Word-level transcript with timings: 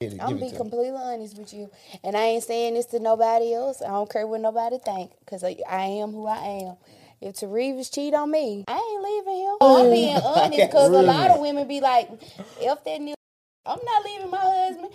Give 0.00 0.14
it- 0.14 0.20
I'm 0.22 0.28
give 0.28 0.36
it 0.38 0.40
be 0.40 0.46
to 0.46 0.52
me. 0.54 0.58
completely 0.58 0.98
honest 0.98 1.36
with 1.36 1.52
you, 1.52 1.70
and 2.02 2.16
I 2.16 2.22
ain't 2.22 2.42
saying 2.44 2.72
this 2.72 2.86
to 2.86 3.00
nobody 3.00 3.52
else. 3.52 3.82
I 3.82 3.88
don't 3.88 4.08
care 4.10 4.26
what 4.26 4.40
nobody 4.40 4.78
think, 4.78 5.10
cause 5.26 5.44
I, 5.44 5.56
I 5.68 5.84
am 5.84 6.12
who 6.12 6.26
I 6.26 6.38
am. 6.38 6.76
If 7.20 7.34
Terevis 7.36 7.92
cheat 7.92 8.14
on 8.14 8.30
me, 8.30 8.64
I 8.66 8.76
ain't 8.76 9.02
leaving 9.02 9.40
him. 9.42 9.56
I'm 9.60 9.90
being 9.90 10.16
honest, 10.24 10.72
cause 10.72 10.88
a 10.88 11.02
lot 11.02 11.30
of 11.32 11.40
women 11.40 11.68
be 11.68 11.82
like, 11.82 12.08
"If 12.60 12.82
that 12.84 12.98
nigga, 13.02 13.12
I'm 13.66 13.78
not 13.84 14.04
leaving 14.06 14.30
my 14.30 14.38
husband." 14.38 14.88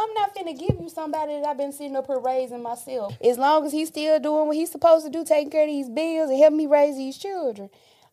I'm 0.00 0.14
not 0.14 0.32
finna 0.32 0.56
give 0.56 0.76
you 0.80 0.88
somebody 0.88 1.32
that 1.40 1.44
I've 1.44 1.58
been 1.58 1.72
sitting 1.72 1.96
up 1.96 2.06
here 2.06 2.20
raising 2.20 2.62
myself. 2.62 3.14
As 3.20 3.36
long 3.36 3.66
as 3.66 3.72
he's 3.72 3.88
still 3.88 4.20
doing 4.20 4.46
what 4.46 4.54
he's 4.56 4.70
supposed 4.70 5.04
to 5.06 5.10
do, 5.10 5.24
taking 5.24 5.50
care 5.50 5.62
of 5.64 5.68
these 5.68 5.88
bills 5.88 6.30
and 6.30 6.38
helping 6.38 6.56
me 6.56 6.66
raise 6.68 6.96
these 6.96 7.18
children. 7.18 7.68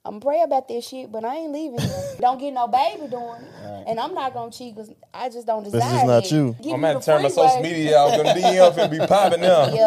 I'm 0.05 0.19
pray 0.19 0.41
about 0.43 0.67
this 0.67 0.87
shit, 0.87 1.11
but 1.11 1.25
I 1.25 1.35
ain't 1.35 1.51
leaving 1.51 1.79
don't 2.19 2.39
get 2.39 2.53
no 2.53 2.67
baby 2.67 3.07
doing 3.07 3.41
it. 3.43 3.87
And 3.87 3.99
I'm 3.99 4.13
not 4.13 4.33
gonna 4.33 4.51
cheat 4.51 4.75
because 4.75 4.91
I 5.13 5.29
just 5.29 5.47
don't 5.47 5.63
desire 5.63 5.79
This 5.79 5.87
is 6.01 6.03
not 6.05 6.23
that. 6.23 6.31
you. 6.31 6.55
Give 6.61 6.73
I'm 6.73 6.81
me 6.81 6.87
gonna 6.87 7.01
turn 7.01 7.23
my 7.23 7.29
social 7.29 7.61
media 7.61 7.99
out. 7.99 8.15
Them 8.15 8.27
DM 8.37 8.73
finna 8.73 8.91
be 8.91 8.99
popping 9.05 9.41
now. 9.41 9.65
Yeah. 9.75 9.85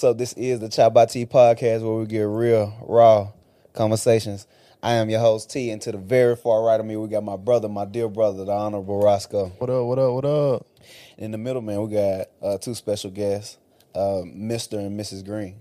What's 0.00 0.12
up? 0.12 0.16
This 0.16 0.32
is 0.32 0.60
the 0.60 0.70
Chop 0.70 0.94
by 0.94 1.04
T 1.04 1.26
podcast 1.26 1.82
where 1.82 1.92
we 1.92 2.06
get 2.06 2.22
real, 2.22 2.74
raw 2.88 3.32
conversations. 3.74 4.46
I 4.82 4.94
am 4.94 5.10
your 5.10 5.20
host 5.20 5.50
T, 5.50 5.68
and 5.70 5.82
to 5.82 5.92
the 5.92 5.98
very 5.98 6.36
far 6.36 6.62
right 6.62 6.80
of 6.80 6.86
me, 6.86 6.96
we 6.96 7.06
got 7.06 7.22
my 7.22 7.36
brother, 7.36 7.68
my 7.68 7.84
dear 7.84 8.08
brother, 8.08 8.46
the 8.46 8.50
Honorable 8.50 8.98
Roscoe. 8.98 9.48
What 9.58 9.68
up? 9.68 9.84
What 9.84 9.98
up? 9.98 10.12
What 10.14 10.24
up? 10.24 10.66
In 11.18 11.32
the 11.32 11.36
middle, 11.36 11.60
man, 11.60 11.82
we 11.82 11.92
got 11.92 12.28
uh, 12.40 12.56
two 12.56 12.74
special 12.74 13.10
guests, 13.10 13.58
uh, 13.94 14.22
Mr. 14.24 14.78
and 14.78 14.98
Mrs. 14.98 15.22
Green. 15.22 15.56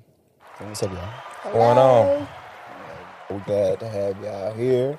So 0.58 0.66
what's 0.68 0.84
up, 0.84 0.94
y'all? 0.94 1.52
Going 1.52 1.78
on. 1.78 2.28
We're 3.30 3.40
glad 3.40 3.82
to 3.82 3.90
have 3.90 4.24
y'all 4.24 4.54
here. 4.54 4.98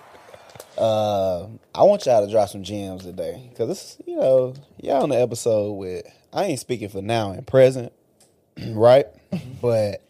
Uh, 0.77 1.47
I 1.75 1.85
want 1.85 2.05
y'all 2.05 2.27
to 2.27 2.31
drop 2.31 2.51
some 2.51 2.63
gems 2.63 3.05
today 3.05 3.47
because 3.49 3.69
this, 3.69 3.97
you 4.05 4.17
know, 4.17 4.53
y'all 4.83 5.03
on 5.03 5.09
the 5.09 5.19
episode 5.19 5.73
with. 5.73 6.05
I 6.31 6.45
ain't 6.45 6.61
speaking 6.61 6.91
for 6.91 7.03
now 7.03 7.33
and 7.33 7.45
present, 7.45 7.93
right? 8.75 9.07
but 9.63 10.03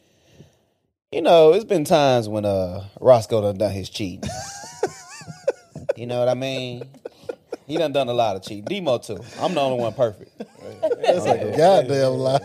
you 1.12 1.22
know, 1.22 1.52
it's 1.52 1.64
been 1.64 1.84
times 1.84 2.28
when 2.28 2.44
uh 2.44 2.84
Roscoe 3.00 3.42
done 3.42 3.58
done 3.58 3.72
his 3.72 3.88
cheating. 3.90 4.28
you 5.96 6.06
know 6.06 6.18
what 6.18 6.28
I 6.28 6.34
mean? 6.34 6.84
He 7.66 7.76
done 7.76 7.92
done 7.92 8.08
a 8.08 8.12
lot 8.12 8.36
of 8.36 8.42
cheating. 8.42 8.64
Demo 8.64 8.98
too. 8.98 9.18
I'm 9.38 9.54
the 9.54 9.60
only 9.60 9.78
one 9.78 9.92
perfect. 9.92 10.30
That's 11.02 11.26
like 11.26 11.40
a 11.40 11.56
goddamn 11.56 12.12
lie. 12.14 12.40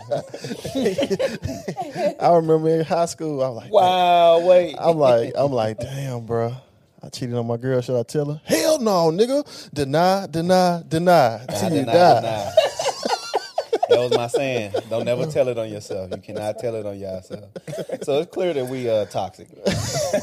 I 2.20 2.36
remember 2.36 2.68
in 2.68 2.84
high 2.84 3.06
school, 3.06 3.42
I 3.42 3.48
was 3.48 3.56
like, 3.56 3.72
Wow, 3.72 4.40
wait. 4.46 4.76
I'm 4.78 4.98
like, 4.98 5.32
I'm 5.36 5.52
like, 5.52 5.78
damn, 5.78 6.26
bro. 6.26 6.54
I 7.02 7.08
cheated 7.08 7.34
on 7.36 7.46
my 7.46 7.56
girl. 7.56 7.80
Should 7.80 7.98
I 7.98 8.02
tell 8.02 8.26
her? 8.32 8.40
Hell 8.44 8.80
no, 8.80 9.10
nigga. 9.10 9.44
Deny, 9.72 10.26
deny, 10.26 10.82
deny 10.88 11.44
till 11.58 11.72
you 11.72 11.80
deny, 11.80 11.92
die. 11.92 12.20
deny. 12.20 12.52
that 13.88 13.98
was 13.98 14.12
my 14.12 14.26
saying. 14.26 14.72
Don't 14.90 15.04
never 15.04 15.26
tell 15.26 15.48
it 15.48 15.58
on 15.58 15.70
yourself. 15.70 16.10
You 16.10 16.20
cannot 16.20 16.58
tell 16.58 16.74
it 16.74 16.86
on 16.86 16.98
yourself. 16.98 17.50
So 18.02 18.20
it's 18.20 18.30
clear 18.32 18.54
that 18.54 18.66
we 18.66 18.88
uh 18.88 19.06
toxic. 19.06 19.48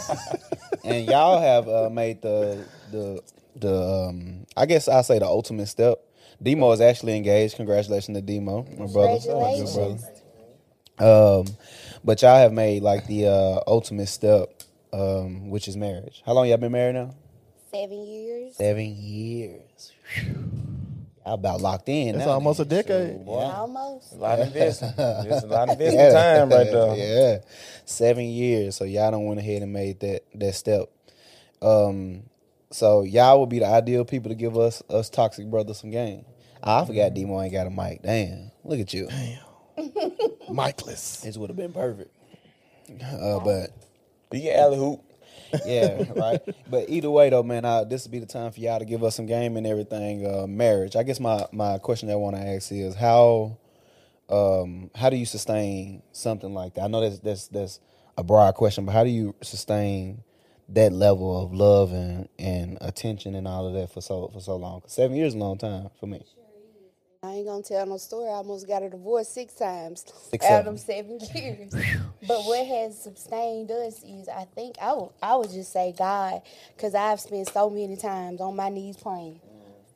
and 0.84 1.06
y'all 1.06 1.41
have 1.41 1.68
uh, 1.68 1.90
made 1.90 2.22
the 2.22 2.66
the 2.91 3.22
the 3.56 4.07
um 4.09 4.46
I 4.57 4.66
guess 4.66 4.88
I 4.88 5.02
say 5.02 5.19
the 5.19 5.25
ultimate 5.25 5.68
step. 5.68 6.00
Demo 6.41 6.72
is 6.72 6.81
actually 6.81 7.16
engaged. 7.16 7.56
Congratulations 7.56 8.18
to 8.18 8.22
Demo, 8.22 8.66
my 8.78 8.88
brother. 8.88 9.13
My 9.40 9.53
good 9.56 9.73
brother. 9.73 9.97
Congratulations. 9.97 10.23
Um, 11.00 11.46
but 12.03 12.22
y'all 12.22 12.38
have 12.38 12.53
made 12.53 12.84
like 12.84 13.07
the 13.07 13.28
uh, 13.28 13.59
ultimate 13.66 14.07
step, 14.07 14.50
um, 14.91 15.50
which 15.50 15.68
is 15.68 15.75
marriage. 15.75 16.22
How 16.25 16.34
long 16.34 16.47
y'all 16.47 16.57
been 16.57 16.72
married 16.72 16.96
now? 16.96 17.16
Seven 17.72 18.06
years. 18.06 18.56
Seven 18.56 18.96
years. 18.96 19.91
Y'all 21.25 21.35
about 21.35 21.61
locked 21.61 21.88
in. 21.89 22.16
It's 22.16 22.25
now, 22.25 22.31
almost 22.31 22.59
a 22.59 22.66
nigga. 22.66 22.69
decade. 22.69 23.25
Boy. 23.25 23.39
Almost. 23.39 24.13
A 24.13 24.16
lot 24.17 24.39
of 24.39 24.47
investment. 24.47 24.95
It's 24.97 25.44
a 25.44 25.47
lot 25.47 25.69
of 25.69 25.79
investment 25.81 26.13
time 26.13 26.50
right 26.50 26.72
there. 26.72 26.95
Yeah, 26.97 27.38
seven 27.85 28.25
years. 28.25 28.75
So 28.75 28.84
y'all 28.84 29.11
don't 29.11 29.25
went 29.25 29.39
ahead 29.39 29.61
and 29.61 29.72
made 29.72 30.00
that 30.01 30.23
that 30.35 30.53
step. 30.56 30.89
Um, 31.61 32.23
so 32.72 33.03
y'all 33.03 33.39
would 33.39 33.50
be 33.50 33.59
the 33.59 33.67
ideal 33.67 34.03
people 34.03 34.29
to 34.29 34.35
give 34.35 34.57
us 34.57 34.84
us 34.89 35.09
toxic 35.09 35.50
brothers 35.50 35.79
some 35.79 35.91
game. 35.91 36.25
I 36.61 36.84
forgot 36.85 37.13
Demo 37.13 37.41
ain't 37.41 37.53
got 37.53 37.67
a 37.67 37.69
mic. 37.69 38.01
Damn, 38.01 38.51
look 38.63 38.79
at 38.79 38.94
you. 38.94 39.07
micless. 40.50 41.22
This 41.22 41.38
would 41.38 41.50
have 41.50 41.57
been 41.57 41.73
perfect. 41.73 42.11
Uh, 43.01 43.40
but 43.40 43.72
You 44.31 44.41
get 44.41 44.59
alley 44.59 44.78
hoop. 44.78 45.01
Yeah, 45.66 46.03
right. 46.16 46.41
But 46.69 46.90
either 46.90 47.09
way, 47.09 47.30
though, 47.30 47.44
man, 47.44 47.66
uh, 47.66 47.84
this 47.84 48.03
would 48.03 48.12
be 48.12 48.19
the 48.19 48.25
time 48.25 48.52
for 48.52 48.59
y'all 48.59 48.80
to 48.80 48.86
give 48.86 49.03
us 49.03 49.16
some 49.16 49.25
game 49.25 49.58
and 49.58 49.68
everything. 49.68 50.25
Uh, 50.25 50.47
marriage. 50.47 50.96
I 50.96 51.03
guess 51.03 51.19
my 51.19 51.46
my 51.52 51.78
question 51.78 52.08
that 52.08 52.14
I 52.14 52.18
want 52.18 52.36
to 52.36 52.41
ask 52.41 52.72
is 52.72 52.96
how 52.96 53.58
um, 54.30 54.90
how 54.96 55.09
do 55.09 55.18
you 55.18 55.25
sustain 55.25 56.02
something 56.12 56.53
like 56.53 56.75
that? 56.75 56.81
I 56.81 56.88
know 56.88 57.02
that's 57.02 57.19
that's 57.19 57.47
that's 57.47 57.80
a 58.18 58.24
broad 58.24 58.56
question, 58.56 58.86
but 58.86 58.91
how 58.91 59.03
do 59.03 59.09
you 59.09 59.36
sustain 59.41 60.24
that 60.69 60.94
level 60.94 61.44
of 61.44 61.53
love 61.53 61.91
and, 61.91 62.30
and 62.40 62.78
attention 62.81 63.35
and 63.35 63.47
all 63.47 63.68
of 63.68 63.74
that 63.74 63.91
for 63.91 64.02
so 64.02 64.30
for 64.34 64.40
so 64.40 64.56
long? 64.56 64.81
seven 64.88 65.16
years 65.16 65.30
is 65.30 65.35
a 65.35 65.40
long 65.40 65.58
time 65.58 65.90
for 66.00 66.08
me. 66.08 66.24
I 67.23 67.35
ain't 67.35 67.47
gonna 67.47 67.63
tell 67.63 67.85
no 67.85 67.97
story. 67.97 68.28
I 68.29 68.34
almost 68.34 68.67
got 68.67 68.84
a 68.84 68.89
divorce 68.89 69.29
six 69.29 69.53
times 69.56 70.06
Six 70.29 70.45
out 70.45 70.67
of 70.67 70.79
seven 70.79 71.19
years. 71.34 71.73
but 72.28 72.44
what 72.45 72.67
has 72.67 73.01
sustained 73.01 73.72
us 73.72 74.03
is, 74.03 74.29
I 74.29 74.45
think, 74.56 74.75
I 74.81 74.94
would, 74.94 75.11
I 75.23 75.35
would 75.38 75.51
just 75.51 75.72
say 75.73 75.95
God, 75.97 76.41
because 76.75 76.95
I've 76.95 77.22
spent 77.22 77.47
so 77.50 77.69
many 77.69 77.95
times 77.97 78.41
on 78.41 78.57
my 78.57 78.69
knees 78.69 78.97
praying 78.97 79.39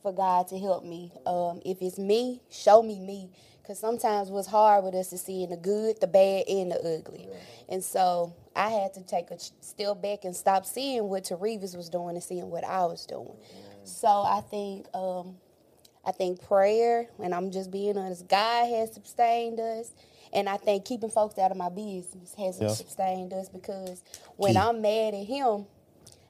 for 0.02 0.14
God 0.14 0.48
to 0.50 0.60
help 0.60 0.86
me. 0.86 1.12
Um, 1.26 1.62
if 1.66 1.82
it's 1.82 2.00
me, 2.00 2.42
show 2.50 2.82
me 2.84 3.00
me. 3.00 3.32
Because 3.62 3.80
sometimes 3.80 4.30
what's 4.30 4.48
hard 4.48 4.86
with 4.86 4.96
us 4.96 5.14
is 5.14 5.22
seeing 5.22 5.50
the 5.50 5.58
good, 5.58 6.00
the 6.02 6.08
bad, 6.08 6.46
and 6.50 6.72
the 6.72 6.78
ugly. 7.00 7.28
And 7.70 7.84
so 7.84 8.34
I 8.56 8.70
had 8.70 8.94
to 8.96 9.04
take 9.04 9.32
a 9.32 9.40
step 9.62 10.02
back 10.02 10.26
and 10.26 10.36
stop 10.36 10.66
seeing 10.66 11.04
what 11.10 11.26
Terevis 11.26 11.76
was 11.76 11.90
doing 11.90 12.16
and 12.16 12.24
seeing 12.24 12.50
what 12.50 12.64
I 12.64 12.86
was 12.86 13.06
doing. 13.06 13.36
So 13.84 14.08
I 14.08 14.42
think 14.50 14.88
um, 14.94 15.36
I 16.08 16.14
think 16.14 16.42
prayer, 16.48 17.08
and 17.24 17.36
I'm 17.36 17.52
just 17.52 17.72
being 17.72 17.98
honest, 17.98 18.30
God 18.30 18.68
has 18.70 18.94
sustained 18.94 19.60
us. 19.60 19.92
And 20.34 20.50
I 20.50 20.58
think 20.58 20.86
keeping 20.86 21.10
folks 21.12 21.38
out 21.40 21.52
of 21.52 21.58
my 21.58 21.70
business 21.70 22.34
has 22.38 22.60
Yeah. 22.62 22.70
sustained 22.70 23.34
us 23.34 23.50
because 23.50 24.04
when 24.38 24.58
I'm 24.58 24.82
mad 24.82 25.14
at 25.16 25.26
him 25.26 25.68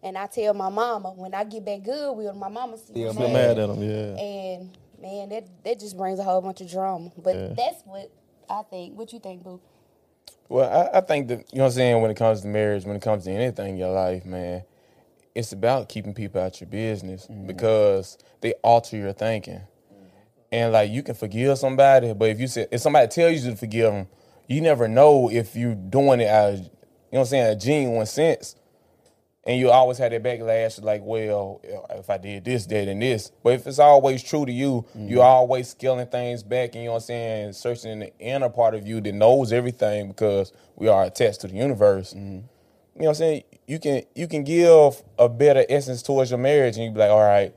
and 0.03 0.17
I 0.17 0.27
tell 0.27 0.53
my 0.55 0.69
mama, 0.69 1.11
when 1.11 1.33
I 1.35 1.43
get 1.45 1.65
back 1.65 1.83
good 1.83 2.13
with 2.17 2.27
him, 2.27 2.39
my 2.39 2.49
mama 2.49 2.77
still 2.77 2.95
Still 2.95 3.13
Still 3.13 3.29
mad. 3.29 3.57
mad 3.57 3.59
at 3.59 3.69
him, 3.69 3.83
yeah. 3.83 4.21
And 4.21 4.77
man, 5.01 5.29
that 5.29 5.45
that 5.63 5.79
just 5.79 5.97
brings 5.97 6.19
a 6.19 6.23
whole 6.23 6.41
bunch 6.41 6.61
of 6.61 6.69
drama. 6.69 7.11
But 7.17 7.35
Yeah. 7.35 7.53
that's 7.57 7.83
what 7.85 8.11
I 8.49 8.63
think. 8.63 8.97
What 8.97 9.13
you 9.13 9.19
think, 9.19 9.43
Boo? 9.43 9.61
Well, 10.49 10.69
I, 10.93 10.99
I 10.99 11.01
think 11.01 11.27
that 11.29 11.39
you 11.51 11.57
know 11.59 11.63
what 11.65 11.69
I'm 11.71 11.73
saying 11.73 12.01
when 12.01 12.11
it 12.11 12.17
comes 12.17 12.41
to 12.41 12.47
marriage, 12.47 12.85
when 12.85 12.95
it 12.95 13.01
comes 13.01 13.25
to 13.25 13.31
anything 13.31 13.69
in 13.71 13.77
your 13.77 13.91
life, 13.91 14.25
man, 14.25 14.63
it's 15.37 15.51
about 15.51 15.87
keeping 15.87 16.15
people 16.15 16.41
out 16.41 16.59
your 16.59 16.67
business 16.67 17.27
mm-hmm. 17.27 17.45
because 17.45 18.17
they 18.41 18.53
alter 18.63 18.97
your 18.97 19.13
thinking. 19.13 19.61
And 20.51 20.73
like 20.73 20.89
you 20.89 21.03
can 21.03 21.13
forgive 21.13 21.59
somebody, 21.59 22.11
but 22.13 22.29
if 22.29 22.39
you 22.39 22.47
say 22.47 22.65
if 22.71 22.81
somebody 22.81 23.07
tells 23.07 23.43
you 23.45 23.51
to 23.51 23.57
forgive 23.57 23.93
them, 23.93 24.07
you 24.47 24.61
never 24.61 24.87
know 24.87 25.29
if 25.29 25.55
you're 25.55 25.75
doing 25.75 26.21
it 26.21 26.27
out 26.27 26.53
of, 26.53 26.59
you 26.59 26.63
know 26.63 26.69
what 27.09 27.19
I'm 27.19 27.25
saying, 27.27 27.55
a 27.55 27.55
genuine 27.55 28.05
sense. 28.07 28.55
And 29.45 29.59
you 29.59 29.69
always 29.69 29.99
have 29.99 30.11
that 30.11 30.23
backlash 30.23 30.81
like, 30.81 31.01
well, 31.03 31.61
if 31.91 32.09
I 32.09 32.17
did 32.17 32.43
this, 32.43 32.65
that, 32.65 32.87
and 32.87 33.01
this. 33.01 33.31
But 33.43 33.53
if 33.53 33.67
it's 33.67 33.79
always 33.79 34.23
true 34.23 34.45
to 34.45 34.51
you, 34.51 34.85
you're 34.95 35.19
mm-hmm. 35.19 35.19
always 35.19 35.69
scaling 35.69 36.07
things 36.07 36.41
back 36.41 36.73
and 36.73 36.83
you 36.83 36.85
know 36.85 36.93
what 36.93 37.03
I'm 37.03 37.07
saying, 37.07 37.53
searching 37.53 37.99
the 37.99 38.17
inner 38.17 38.49
part 38.49 38.73
of 38.73 38.87
you 38.87 39.01
that 39.01 39.13
knows 39.13 39.53
everything 39.53 40.07
because 40.07 40.51
we 40.75 40.87
are 40.87 41.03
attached 41.03 41.41
to 41.41 41.47
the 41.47 41.55
universe. 41.55 42.13
Mm-hmm. 42.13 42.21
You 42.31 42.41
know 42.41 42.43
what 42.95 43.07
I'm 43.09 43.15
saying? 43.15 43.43
You 43.67 43.79
can 43.79 44.03
you 44.15 44.27
can 44.27 44.43
give 44.43 45.03
a 45.19 45.27
better 45.29 45.65
essence 45.69 46.01
towards 46.01 46.31
your 46.31 46.39
marriage 46.39 46.77
and 46.77 46.85
you 46.85 46.91
be 46.91 46.99
like, 46.99 47.11
all 47.11 47.19
right, 47.21 47.53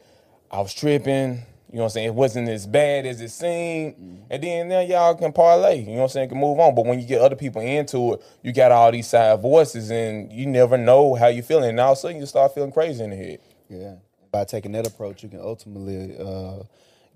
I 0.50 0.60
was 0.60 0.74
tripping, 0.74 1.42
You 1.70 1.76
know 1.76 1.82
what 1.82 1.84
I'm 1.84 1.90
saying? 1.90 2.06
It 2.08 2.14
wasn't 2.14 2.48
as 2.48 2.66
bad 2.66 3.06
as 3.06 3.20
it 3.20 3.28
seemed. 3.28 4.24
And 4.28 4.42
then 4.42 4.68
now 4.68 4.80
y'all 4.80 5.14
can 5.14 5.32
parlay. 5.32 5.78
You 5.78 5.86
know 5.86 5.92
what 5.92 6.02
I'm 6.02 6.08
saying? 6.08 6.28
Can 6.30 6.38
move 6.38 6.58
on. 6.58 6.74
But 6.74 6.84
when 6.84 6.98
you 6.98 7.06
get 7.06 7.20
other 7.20 7.36
people 7.36 7.62
into 7.62 8.14
it, 8.14 8.22
you 8.42 8.52
got 8.52 8.72
all 8.72 8.90
these 8.90 9.06
side 9.06 9.40
voices 9.40 9.88
and 9.92 10.32
you 10.32 10.46
never 10.46 10.76
know 10.76 11.14
how 11.14 11.28
you're 11.28 11.44
feeling. 11.44 11.70
And 11.70 11.78
all 11.78 11.92
of 11.92 11.98
a 11.98 12.00
sudden 12.00 12.16
you 12.16 12.26
start 12.26 12.54
feeling 12.54 12.72
crazy 12.72 13.04
in 13.04 13.10
the 13.10 13.16
head. 13.16 13.38
Yeah. 13.68 13.94
By 14.32 14.44
taking 14.44 14.72
that 14.72 14.84
approach, 14.84 15.22
you 15.22 15.28
can 15.28 15.40
ultimately 15.40 16.16
uh, 16.18 16.64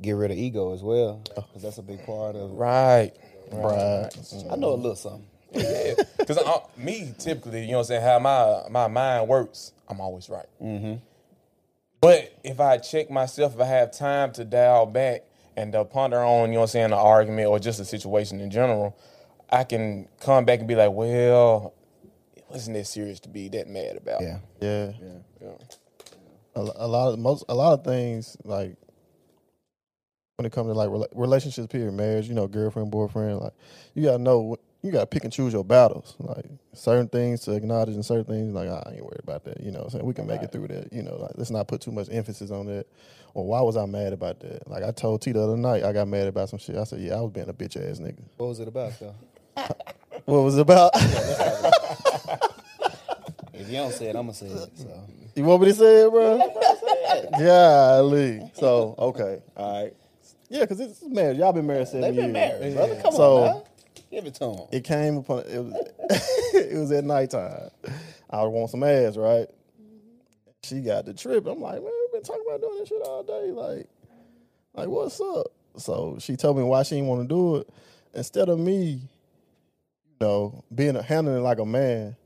get 0.00 0.12
rid 0.12 0.31
of 0.31 0.37
ego 0.37 0.73
as 0.73 0.82
well, 0.82 1.20
because 1.35 1.62
that's 1.62 1.79
a 1.79 1.82
big 1.82 2.05
part 2.06 2.37
of. 2.37 2.52
Right. 2.52 3.12
Right. 3.50 4.11
I 4.50 4.56
know 4.56 4.73
a 4.73 4.75
little 4.75 4.94
something. 4.94 5.26
Because 5.55 6.39
me, 6.77 7.15
typically, 7.19 7.62
you 7.65 7.73
know 7.73 7.79
what 7.79 7.81
I'm 7.81 7.87
saying, 7.87 8.03
how 8.03 8.19
my, 8.19 8.62
my 8.71 8.89
mind 8.89 9.29
works, 9.29 9.73
I'm 9.89 10.01
always 10.01 10.29
right. 10.29 10.47
Mm-hmm. 10.62 10.95
But 12.01 12.39
if 12.45 12.61
I 12.61 12.79
check 12.79 13.11
myself, 13.11 13.55
if 13.55 13.61
I 13.61 13.67
have 13.67 13.91
time 13.91 14.33
to 14.33 14.45
dial 14.45 14.87
back 14.87 15.23
and 15.56 15.75
uh, 15.75 15.85
ponder 15.85 16.23
on, 16.23 16.49
you 16.49 16.55
know 16.55 16.61
what 16.61 16.65
I'm 16.65 16.69
saying, 16.69 16.87
an 16.87 16.93
argument 16.93 17.49
or 17.49 17.59
just 17.59 17.81
a 17.81 17.85
situation 17.85 18.41
in 18.41 18.51
general, 18.51 18.97
I 19.51 19.65
can 19.65 20.09
come 20.21 20.45
back 20.45 20.59
and 20.59 20.69
be 20.69 20.75
like, 20.75 20.93
well, 20.93 21.75
it 22.37 22.45
wasn't 22.51 22.77
that 22.77 22.87
serious 22.87 23.21
to 23.21 23.29
be 23.29 23.49
that 23.51 23.69
mad 23.69 23.97
about. 23.97 24.21
Yeah. 24.21 24.39
Yeah. 24.61 24.93
Yeah. 25.41 25.49
A, 26.56 26.61
a 26.61 26.87
lot 26.87 27.12
of 27.12 27.19
most 27.19 27.45
a 27.49 27.55
lot 27.55 27.73
of 27.73 27.85
things 27.85 28.37
like 28.45 28.77
when 30.37 30.47
it 30.47 30.53
comes 30.53 30.69
to 30.69 30.75
like 30.75 30.89
rela- 30.89 31.09
relationships, 31.15 31.67
period, 31.69 31.93
marriage, 31.95 32.29
you 32.29 32.35
know, 32.35 32.47
girlfriend, 32.47 32.91
boyfriend, 32.91 33.39
like 33.39 33.55
you 33.95 34.05
gotta 34.05 34.19
know 34.19 34.56
you 34.85 34.93
gotta 34.93 35.07
pick 35.07 35.25
and 35.25 35.33
choose 35.33 35.53
your 35.55 35.65
battles. 35.65 36.15
Like 36.19 36.45
certain 36.75 37.09
things 37.09 37.41
to 37.43 37.53
acknowledge 37.53 37.95
and 37.95 38.05
certain 38.05 38.27
things 38.27 38.53
like 38.55 38.69
ah, 38.71 38.83
I 38.87 38.93
ain't 38.93 39.03
worried 39.05 39.21
about 39.23 39.45
that. 39.45 39.61
You 39.61 39.71
know, 39.73 39.79
what 39.79 39.85
I'm 39.87 39.91
saying 39.91 40.05
we 40.05 40.13
can 40.15 40.27
make 40.27 40.43
it 40.43 40.53
through 40.53 40.69
that. 40.69 40.93
You 40.93 41.03
know, 41.03 41.17
like 41.17 41.33
let's 41.37 41.51
not 41.51 41.67
put 41.69 41.81
too 41.81 41.91
much 41.91 42.09
emphasis 42.11 42.51
on 42.51 42.67
that. 42.67 42.87
Or 43.33 43.47
why 43.47 43.61
was 43.63 43.77
I 43.77 43.87
mad 43.87 44.13
about 44.13 44.41
that? 44.41 44.69
Like 44.69 44.85
I 44.85 44.93
told 44.93 45.23
T 45.23 45.33
the 45.33 45.43
other 45.43 45.57
night, 45.57 45.83
I 45.85 45.93
got 45.93 46.07
mad 46.07 46.29
about 46.29 46.51
some 46.51 46.59
shit. 46.59 46.77
I 46.77 46.85
said, 46.85 47.01
yeah, 47.01 47.15
I 47.17 47.21
was 47.23 47.33
being 47.33 47.49
a 47.49 47.53
bitch 47.55 47.77
ass 47.77 47.99
nigga. 47.99 48.23
What 48.37 48.49
was 48.49 48.61
it 48.61 48.69
about, 48.69 48.93
though? 49.01 49.15
What 50.27 50.43
was 50.43 50.57
it 50.57 50.61
about? 50.61 50.93
If 53.53 53.69
you 53.71 53.77
don't 53.79 53.93
say 53.93 54.07
it, 54.07 54.17
I'm 54.17 54.23
gonna 54.27 54.35
say 54.35 54.47
it. 54.47 54.71
So 54.77 54.89
you 55.37 55.45
want 55.45 55.63
me 55.63 55.69
to 55.69 55.75
say 55.75 56.03
it, 56.05 56.11
bro? 56.11 56.37
Yeah, 57.39 57.39
Golly. 57.39 58.51
So 58.55 58.95
okay, 58.99 59.41
all 59.57 59.83
right. 59.85 59.95
Yeah, 60.51 60.61
because 60.61 60.81
it's 60.81 61.03
marriage. 61.05 61.39
Y'all 61.39 61.53
been 61.53 61.67
married 61.67 61.87
seven 61.89 62.03
they've 62.03 62.15
years. 62.15 62.25
been 62.27 62.33
married, 62.33 62.75
brother. 62.75 63.01
Come 63.03 63.13
So- 63.13 63.37
on, 63.37 63.45
now. 63.51 63.65
Give 64.15 64.27
it 64.27 64.35
to 64.35 64.41
them. 64.41 64.67
it 64.73 64.85
came 64.85 65.19
upon 65.19 65.41
it 65.41 65.59
was 65.59 65.75
it 66.55 66.79
was 66.79 66.93
at 66.93 67.05
nighttime. 67.05 67.71
I 68.31 68.43
want 68.45 68.71
some 68.71 68.83
ass, 68.83 69.17
right? 69.17 69.47
She 70.63 70.81
got 70.81 71.05
the 71.05 71.15
trip. 71.15 71.47
I'm 71.47 71.61
like, 71.61 71.75
man, 71.75 71.83
we've 71.85 72.13
been 72.13 72.23
talking 72.23 72.45
about 72.47 72.61
doing 72.61 72.79
this 72.79 72.89
shit 72.89 73.03
all 73.03 73.23
day. 73.23 73.51
Like, 73.51 73.89
like 74.75 74.89
what's 74.89 75.21
up? 75.21 75.49
So 75.77 76.17
she 76.21 76.37
told 76.37 76.57
me 76.57 76.63
why 76.63 76.83
she 76.85 76.97
didn't 76.97 77.09
want 77.09 77.29
to 77.29 77.29
do 77.29 77.57
it. 77.57 77.69
Instead 78.15 78.49
of 78.49 78.59
me, 78.59 78.83
you 78.83 80.17
know, 80.21 80.65
being 80.75 80.97
a, 80.97 81.03
handling 81.03 81.39
it 81.39 81.41
like 81.41 81.59
a 81.59 81.67
man, 81.67 82.17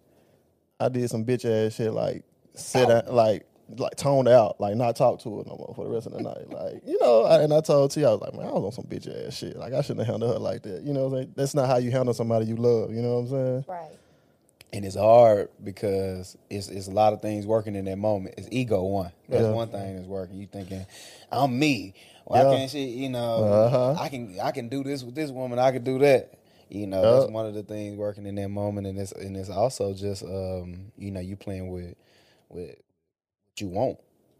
I 0.79 0.88
did 0.88 1.11
some 1.11 1.25
bitch 1.25 1.44
ass 1.44 1.75
shit 1.75 1.93
like 1.93 2.25
sit 2.55 2.88
down, 2.88 3.02
like 3.08 3.46
like 3.76 3.96
toned 3.96 4.28
out, 4.28 4.60
like 4.60 4.76
not 4.76 4.96
talk 4.96 5.20
to 5.20 5.38
her 5.38 5.44
no 5.46 5.56
more 5.56 5.72
for 5.76 5.84
the 5.84 5.90
rest 5.90 6.06
of 6.06 6.12
the 6.14 6.22
night. 6.22 6.48
Like, 6.50 6.82
you 6.86 6.98
know, 7.00 7.24
I, 7.24 7.42
and 7.42 7.52
I 7.52 7.60
told 7.60 7.90
T, 7.90 8.04
I 8.04 8.10
was 8.10 8.20
like, 8.20 8.34
man, 8.34 8.46
I 8.46 8.52
was 8.52 8.64
on 8.64 8.72
some 8.72 8.84
bitch 8.84 9.06
ass 9.26 9.36
shit. 9.36 9.56
Like 9.56 9.72
I 9.74 9.80
shouldn't 9.82 10.06
have 10.06 10.14
handled 10.14 10.32
her 10.32 10.38
like 10.38 10.62
that. 10.62 10.82
You 10.82 10.92
know 10.94 11.04
what 11.08 11.16
I'm 11.18 11.22
saying? 11.24 11.32
That's 11.36 11.54
not 11.54 11.68
how 11.68 11.76
you 11.76 11.90
handle 11.90 12.14
somebody 12.14 12.46
you 12.46 12.56
love, 12.56 12.90
you 12.92 13.02
know 13.02 13.14
what 13.20 13.20
I'm 13.20 13.28
saying? 13.28 13.64
Right. 13.68 13.98
And 14.72 14.84
it's 14.84 14.96
hard 14.96 15.48
because 15.64 16.36
it's 16.50 16.68
it's 16.68 16.88
a 16.88 16.90
lot 16.90 17.12
of 17.14 17.22
things 17.22 17.46
working 17.46 17.74
in 17.74 17.86
that 17.86 17.96
moment. 17.96 18.34
It's 18.36 18.48
ego 18.50 18.82
one. 18.84 19.12
That's 19.28 19.44
Yeah. 19.44 19.52
one 19.52 19.68
thing 19.68 19.96
that's 19.96 20.08
working. 20.08 20.36
You 20.36 20.46
thinking, 20.46 20.84
I'm 21.32 21.58
me. 21.58 21.94
Why 22.26 22.42
Yeah. 22.42 22.50
can't 22.50 22.70
she? 22.70 22.84
You 22.84 23.08
know, 23.08 23.44
Uh-huh. 23.44 23.94
I 23.98 24.08
can 24.10 24.38
I 24.40 24.50
can 24.50 24.68
do 24.68 24.82
this 24.84 25.02
with 25.02 25.14
this 25.14 25.30
woman. 25.30 25.58
I 25.58 25.72
can 25.72 25.84
do 25.84 25.98
that. 26.00 26.34
You 26.68 26.86
know, 26.86 27.02
Yeah. 27.02 27.12
that's 27.20 27.30
one 27.30 27.46
of 27.46 27.54
the 27.54 27.62
things 27.62 27.96
working 27.96 28.26
in 28.26 28.34
that 28.34 28.48
moment, 28.50 28.86
and 28.86 28.98
it's 28.98 29.12
and 29.12 29.36
it's 29.38 29.48
also 29.48 29.94
just 29.94 30.22
um, 30.22 30.92
you 30.98 31.10
know, 31.12 31.20
you 31.20 31.34
playing 31.36 31.70
with 31.70 31.94
with 32.50 32.74
what 32.88 32.88
you 33.60 33.69
want. 33.69 33.99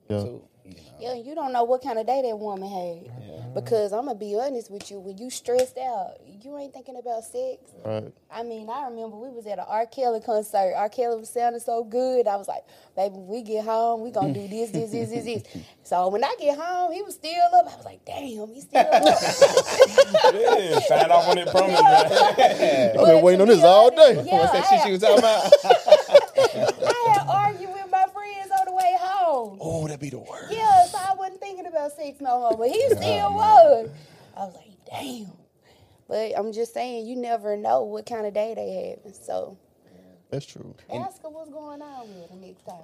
Yeah. 0.09 0.21
So, 0.21 0.49
you 0.65 0.75
know, 0.75 0.81
Yeah, 1.01 1.15
you 1.15 1.35
don't 1.35 1.53
know 1.53 1.65
what 1.65 1.83
kind 1.83 1.99
of 1.99 2.07
day 2.07 2.23
that 2.29 2.39
woman 2.39 2.69
had. 2.69 3.55
Because 3.55 3.93
I'm 3.93 4.05
gonna 4.07 4.19
be 4.19 4.39
honest 4.39 4.71
with 4.71 4.91
you, 4.91 5.01
when 5.01 5.17
you 5.17 5.31
stressed 5.31 5.79
out, 5.79 6.19
you 6.43 6.57
ain't 6.59 6.75
thinking 6.75 6.97
about 6.97 7.25
sex. 7.25 7.57
Right. 7.85 8.13
I 8.31 8.43
mean, 8.43 8.69
I 8.69 8.85
remember 8.85 9.17
we 9.17 9.31
was 9.31 9.47
at 9.47 9.59
an 9.59 9.65
R. 9.67 9.87
Kelly 9.87 10.21
concert. 10.21 10.75
R. 10.77 10.89
Kelly 10.91 11.17
was 11.19 11.31
sounding 11.31 11.61
so 11.61 11.83
good. 11.83 12.29
I 12.29 12.37
was 12.37 12.47
like, 12.47 12.63
baby, 12.95 13.15
when 13.15 13.27
we 13.27 13.43
get 13.43 13.65
home, 13.65 14.03
we 14.03 14.11
gonna 14.11 14.35
do 14.35 14.47
this, 14.47 14.71
this, 14.71 14.91
this, 14.93 15.09
this, 15.11 15.25
this. 15.25 15.43
So 15.83 16.09
when 16.09 16.23
I 16.23 16.37
get 16.39 16.59
home, 16.59 16.93
he 16.93 17.01
was 17.01 17.15
still 17.15 17.33
up. 17.57 17.67
I 17.73 17.77
was 17.77 17.85
like, 17.87 18.05
damn, 18.05 18.49
he's 18.53 18.65
still 18.65 18.81
up. 18.81 18.87
Yeah, 20.35 20.79
sign 20.81 21.11
off 21.11 21.29
on 21.29 21.37
that 21.37 21.49
promise, 21.51 21.81
man. 21.83 22.91
I've 22.99 23.07
been 23.07 23.23
waiting 23.23 23.41
on 23.41 23.49
this 23.49 23.65
all 23.65 23.91
day. 23.91 24.23
Yeah, 24.27 24.41
what's 24.41 24.53
that 24.53 24.65
I 24.65 24.69
shit 24.69 24.79
had- 24.81 24.85
she 24.87 24.93
was 24.93 25.01
talking 25.01 25.19
about? 25.19 25.53
I 26.45 27.15
had 27.15 27.27
argued 27.29 27.71
with 27.73 27.91
my 27.91 28.07
friends 28.13 28.51
on 28.59 28.67
the 28.67 28.73
way 29.45 29.59
oh, 29.61 29.87
that'd 29.87 30.01
be 30.01 30.11
the 30.11 30.19
worst. 30.19 30.53
Yeah, 30.53 30.87
so 30.87 30.99
I 30.99 31.15
wasn't 31.15 31.41
thinking 31.41 31.67
about 31.67 31.93
sex 31.93 32.21
no 32.21 32.41
more, 32.41 32.57
but 32.57 32.69
he 32.69 32.87
still 32.89 33.35
was. 33.35 33.91
I 34.37 34.41
was 34.41 34.55
like, 34.55 34.85
damn. 34.91 35.33
But 36.09 36.33
I'm 36.37 36.53
just 36.53 36.73
saying, 36.73 37.07
you 37.07 37.17
never 37.17 37.57
know 37.57 37.83
what 37.83 38.07
kind 38.07 38.27
of 38.27 38.33
day 38.33 38.55
they 38.55 38.99
have. 39.05 39.15
So 39.15 39.59
That's 40.31 40.47
true. 40.47 40.75
ask 40.93 41.23
her 41.23 41.29
what's 41.29 41.51
going 41.51 41.83
on 41.83 42.09
with 42.09 42.31
her 42.31 42.37
next 42.37 42.65
time. 42.65 42.83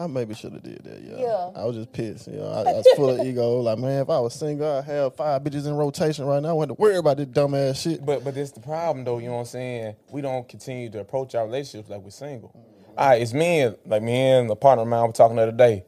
I 0.00 0.06
maybe 0.06 0.32
should 0.32 0.52
have 0.52 0.62
did 0.62 0.84
that. 0.84 1.02
Yeah. 1.02 1.16
Yeah. 1.18 1.50
I 1.56 1.64
was 1.64 1.76
just 1.76 1.92
pissed. 1.92 2.28
You 2.28 2.36
know, 2.36 2.46
I, 2.46 2.60
I 2.60 2.72
was 2.72 2.86
full 2.94 3.10
of 3.10 3.20
ego. 3.26 3.60
Like, 3.60 3.78
man, 3.78 4.02
if 4.02 4.08
I 4.08 4.20
was 4.20 4.32
single, 4.32 4.78
I'd 4.78 4.84
have 4.84 5.16
five 5.16 5.42
bitches 5.42 5.66
in 5.66 5.74
rotation 5.74 6.24
right 6.24 6.40
now. 6.40 6.50
I 6.50 6.52
wouldn't 6.52 6.70
have 6.70 6.76
to 6.76 6.82
worry 6.82 6.96
about 6.96 7.16
this 7.16 7.26
dumbass 7.26 7.82
shit. 7.82 8.06
But 8.06 8.22
but 8.22 8.34
that's 8.34 8.52
the 8.52 8.60
problem 8.60 9.04
though, 9.04 9.18
you 9.18 9.26
know 9.26 9.34
what 9.34 9.40
I'm 9.40 9.46
saying? 9.46 9.96
We 10.10 10.20
don't 10.20 10.48
continue 10.48 10.88
to 10.90 11.00
approach 11.00 11.34
our 11.34 11.44
relationships 11.44 11.90
like 11.90 12.00
we're 12.00 12.10
single. 12.10 12.54
All 12.98 13.10
right, 13.10 13.22
it's 13.22 13.32
me 13.32 13.60
and 13.60 13.76
like 13.86 14.02
me 14.02 14.12
and 14.12 14.50
the 14.50 14.56
partner 14.56 14.82
of 14.82 14.88
mine 14.88 15.06
were 15.06 15.12
talking 15.12 15.36
the 15.36 15.42
other 15.42 15.52
day. 15.52 15.84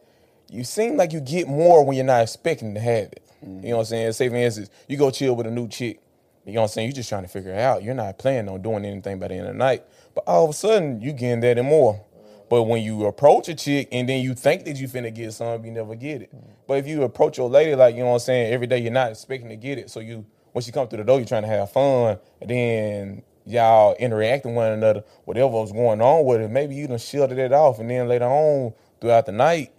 You 0.49 0.63
seem 0.63 0.97
like 0.97 1.13
you 1.13 1.19
get 1.19 1.49
more 1.49 1.85
when 1.85 1.97
you're 1.97 2.07
not 2.07 2.23
expecting 2.23 2.73
to 2.75 2.81
have 2.81 3.07
it. 3.11 3.21
You 3.43 3.49
know 3.49 3.79
what 3.79 3.81
I'm 3.81 3.85
saying? 3.87 4.13
Say 4.13 4.29
for 4.29 4.37
instance, 4.37 4.71
you 4.87 4.97
go 4.97 5.11
chill 5.11 5.35
with 5.35 5.49
a 5.49 5.51
new 5.51 5.67
chick. 5.67 6.01
You 6.47 6.53
know 6.53 6.61
what 6.61 6.67
I'm 6.67 6.73
saying? 6.73 6.87
You're 6.87 6.95
just 6.95 7.09
trying 7.09 7.23
to 7.23 7.29
figure 7.29 7.51
it 7.51 7.59
out. 7.59 7.83
You're 7.83 7.95
not 7.95 8.17
planning 8.21 8.49
on 8.49 8.63
doing 8.63 8.85
anything 8.85 9.19
by 9.19 9.27
the 9.27 9.35
end 9.35 9.49
of 9.49 9.55
the 9.55 9.59
night. 9.59 9.83
But 10.15 10.23
all 10.29 10.45
of 10.45 10.51
a 10.51 10.53
sudden, 10.53 11.01
you 11.01 11.13
getting 11.13 11.41
that 11.41 11.59
and 11.59 11.67
more. 11.67 12.01
But 12.49 12.63
when 12.63 12.81
you 12.81 13.05
approach 13.07 13.49
a 13.49 13.57
chick 13.57 13.89
and 13.91 14.09
then 14.09 14.23
you 14.23 14.35
think 14.35 14.65
that 14.67 14.77
you 14.77 14.87
finna 14.87 15.13
get 15.13 15.33
some, 15.33 15.65
you 15.65 15.73
never 15.73 15.97
get 15.97 16.23
it. 16.23 16.33
But 16.69 16.75
if 16.75 16.87
you 16.87 17.03
approach 17.03 17.39
your 17.39 17.51
lady 17.51 17.75
like, 17.75 17.97
you 17.97 18.03
know 18.03 18.11
what 18.11 18.15
I'm 18.15 18.21
saying, 18.21 18.53
every 18.53 18.69
day 18.69 18.79
you're 18.79 18.93
not 18.93 19.11
expecting 19.11 19.49
to 19.49 19.57
get 19.57 19.79
it. 19.79 19.91
So 19.91 19.99
you 19.99 20.27
when 20.53 20.63
she 20.63 20.71
come 20.71 20.87
through 20.87 20.99
the 20.99 21.05
door, 21.05 21.19
you're 21.19 21.27
trying 21.27 21.43
to 21.43 21.49
have 21.49 21.73
fun, 21.73 22.19
and 22.41 22.51
then 22.51 23.23
y'all 23.51 23.95
interacting 23.99 24.55
with 24.55 24.65
one 24.65 24.73
another, 24.73 25.05
whatever 25.25 25.49
was 25.49 25.73
going 25.73 26.01
on 26.01 26.25
with 26.25 26.41
it, 26.41 26.51
maybe 26.51 26.75
you 26.75 26.87
done 26.87 26.99
shielded 26.99 27.39
it 27.39 27.53
off, 27.53 27.79
and 27.79 27.91
then 27.91 28.09
later 28.09 28.27
on 28.27 28.73
throughout 29.01 29.27
the 29.27 29.33
night, 29.33 29.73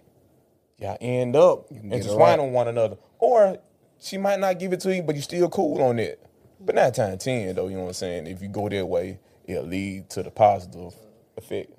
y'all 0.78 0.98
end 1.00 1.36
up 1.36 1.70
intertwining 1.70 2.46
right. 2.46 2.52
one 2.52 2.68
another. 2.68 2.96
Or 3.18 3.58
she 4.00 4.18
might 4.18 4.40
not 4.40 4.58
give 4.58 4.72
it 4.72 4.80
to 4.80 4.94
you, 4.94 5.02
but 5.02 5.14
you 5.16 5.22
still 5.22 5.48
cool 5.48 5.82
on 5.82 5.98
it. 5.98 6.24
But 6.60 6.74
nine 6.74 6.92
times 6.92 7.24
ten 7.24 7.54
though, 7.54 7.68
you 7.68 7.74
know 7.76 7.82
what 7.82 7.88
I'm 7.88 7.94
saying? 7.94 8.26
If 8.26 8.42
you 8.42 8.48
go 8.48 8.68
that 8.68 8.86
way, 8.86 9.18
it'll 9.46 9.64
lead 9.64 10.10
to 10.10 10.22
the 10.22 10.30
positive 10.30 10.94
effect. 11.36 11.72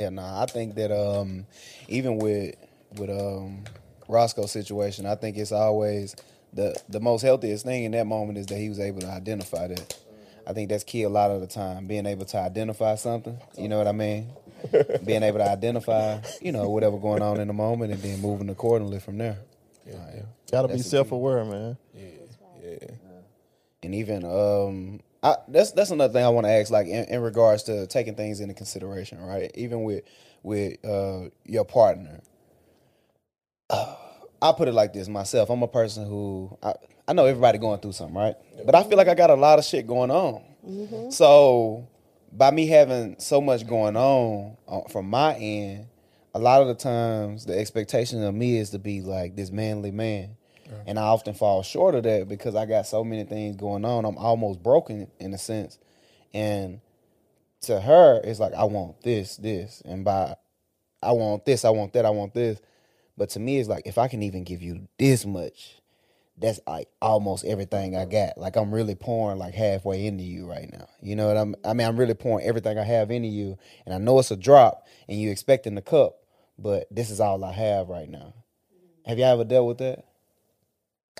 Yeah, 0.00 0.08
nah, 0.10 0.42
I 0.42 0.46
think 0.46 0.74
that 0.76 0.90
um, 0.90 1.46
even 1.88 2.18
with 2.18 2.54
with 2.96 3.10
um, 3.10 3.64
Roscoe's 4.08 4.50
situation, 4.50 5.06
I 5.06 5.14
think 5.14 5.36
it's 5.36 5.52
always 5.52 6.16
the 6.52 6.80
the 6.88 7.00
most 7.00 7.22
healthiest 7.22 7.64
thing 7.64 7.84
in 7.84 7.92
that 7.92 8.06
moment 8.06 8.38
is 8.38 8.46
that 8.46 8.58
he 8.58 8.68
was 8.68 8.80
able 8.80 9.00
to 9.00 9.08
identify 9.08 9.68
that. 9.68 9.98
I 10.46 10.52
think 10.52 10.68
that's 10.68 10.84
key 10.84 11.02
a 11.02 11.08
lot 11.08 11.30
of 11.30 11.40
the 11.40 11.46
time, 11.46 11.86
being 11.86 12.06
able 12.06 12.24
to 12.26 12.38
identify 12.38 12.94
something. 12.96 13.38
You 13.56 13.68
know 13.68 13.78
what 13.78 13.88
I 13.88 13.92
mean? 13.92 14.28
being 15.04 15.22
able 15.22 15.38
to 15.38 15.48
identify, 15.50 16.20
you 16.40 16.52
know, 16.52 16.68
whatever 16.68 16.98
going 16.98 17.22
on 17.22 17.40
in 17.40 17.48
the 17.48 17.54
moment, 17.54 17.92
and 17.92 18.02
then 18.02 18.20
moving 18.20 18.48
accordingly 18.50 19.00
from 19.00 19.18
there. 19.18 19.38
Yeah, 19.86 20.22
Gotta 20.50 20.68
be 20.68 20.74
That's 20.74 20.84
the 20.84 20.90
self 20.90 21.12
aware, 21.12 21.44
man. 21.44 21.76
yeah. 22.62 22.90
And 23.82 23.94
even 23.94 24.24
um, 24.24 25.00
I, 25.22 25.36
that's 25.48 25.72
that's 25.72 25.90
another 25.90 26.12
thing 26.12 26.24
I 26.24 26.28
want 26.28 26.46
to 26.46 26.50
ask, 26.50 26.70
like 26.70 26.86
in, 26.86 27.04
in 27.04 27.20
regards 27.20 27.62
to 27.64 27.86
taking 27.86 28.14
things 28.14 28.40
into 28.40 28.54
consideration, 28.54 29.20
right? 29.20 29.50
Even 29.54 29.84
with 29.84 30.04
with 30.42 30.84
uh, 30.84 31.30
your 31.44 31.64
partner, 31.64 32.20
uh, 33.70 33.96
I 34.42 34.52
put 34.52 34.68
it 34.68 34.72
like 34.72 34.92
this 34.92 35.08
myself. 35.08 35.50
I'm 35.50 35.62
a 35.62 35.68
person 35.68 36.06
who 36.06 36.56
I, 36.62 36.74
I 37.10 37.12
know 37.12 37.24
everybody 37.26 37.58
going 37.58 37.80
through 37.80 37.90
something, 37.90 38.16
right? 38.16 38.36
But 38.64 38.76
I 38.76 38.84
feel 38.84 38.96
like 38.96 39.08
I 39.08 39.16
got 39.16 39.30
a 39.30 39.34
lot 39.34 39.58
of 39.58 39.64
shit 39.64 39.84
going 39.84 40.12
on. 40.12 40.44
So 41.10 41.88
by 42.32 42.52
me 42.52 42.68
having 42.68 43.16
so 43.18 43.40
much 43.40 43.66
going 43.66 43.96
on 43.96 44.56
uh, 44.68 44.82
from 44.90 45.10
my 45.10 45.34
end, 45.34 45.88
a 46.34 46.38
lot 46.38 46.62
of 46.62 46.68
the 46.68 46.76
times 46.76 47.46
the 47.46 47.58
expectation 47.58 48.22
of 48.22 48.32
me 48.32 48.58
is 48.58 48.70
to 48.70 48.78
be 48.78 49.00
like 49.00 49.34
this 49.34 49.50
manly 49.50 49.90
man. 49.90 50.36
And 50.86 51.00
I 51.00 51.02
often 51.02 51.34
fall 51.34 51.64
short 51.64 51.96
of 51.96 52.04
that 52.04 52.28
because 52.28 52.54
I 52.54 52.64
got 52.64 52.86
so 52.86 53.02
many 53.02 53.24
things 53.24 53.56
going 53.56 53.84
on. 53.84 54.04
I'm 54.04 54.16
almost 54.16 54.62
broken 54.62 55.08
in 55.18 55.34
a 55.34 55.38
sense. 55.38 55.80
And 56.32 56.80
to 57.62 57.80
her, 57.80 58.20
it's 58.22 58.38
like, 58.38 58.54
I 58.54 58.62
want 58.62 59.02
this, 59.02 59.36
this. 59.36 59.82
And 59.84 60.04
by 60.04 60.36
I 61.02 61.10
want 61.10 61.44
this, 61.44 61.64
I 61.64 61.70
want 61.70 61.92
that, 61.94 62.06
I 62.06 62.10
want 62.10 62.34
this. 62.34 62.60
But 63.16 63.30
to 63.30 63.40
me, 63.40 63.58
it's 63.58 63.68
like 63.68 63.84
if 63.84 63.98
I 63.98 64.06
can 64.06 64.22
even 64.22 64.44
give 64.44 64.62
you 64.62 64.86
this 64.96 65.26
much, 65.26 65.79
that's 66.40 66.60
like 66.66 66.88
almost 67.02 67.44
everything 67.44 67.96
I 67.96 68.06
got. 68.06 68.38
Like 68.38 68.56
I'm 68.56 68.72
really 68.72 68.94
pouring 68.94 69.38
like 69.38 69.54
halfway 69.54 70.06
into 70.06 70.24
you 70.24 70.46
right 70.46 70.70
now. 70.72 70.88
You 71.02 71.14
know 71.16 71.28
what 71.28 71.36
I'm? 71.36 71.54
I 71.64 71.74
mean, 71.74 71.86
I'm 71.86 71.96
really 71.96 72.14
pouring 72.14 72.46
everything 72.46 72.78
I 72.78 72.84
have 72.84 73.10
into 73.10 73.28
you, 73.28 73.58
and 73.84 73.94
I 73.94 73.98
know 73.98 74.18
it's 74.18 74.30
a 74.30 74.36
drop, 74.36 74.86
and 75.08 75.18
you 75.18 75.30
expecting 75.30 75.74
the 75.74 75.82
cup, 75.82 76.16
but 76.58 76.86
this 76.90 77.10
is 77.10 77.20
all 77.20 77.44
I 77.44 77.52
have 77.52 77.88
right 77.88 78.08
now. 78.08 78.34
Have 79.06 79.18
you 79.18 79.24
ever 79.24 79.44
dealt 79.44 79.66
with 79.66 79.78
that? 79.78 80.04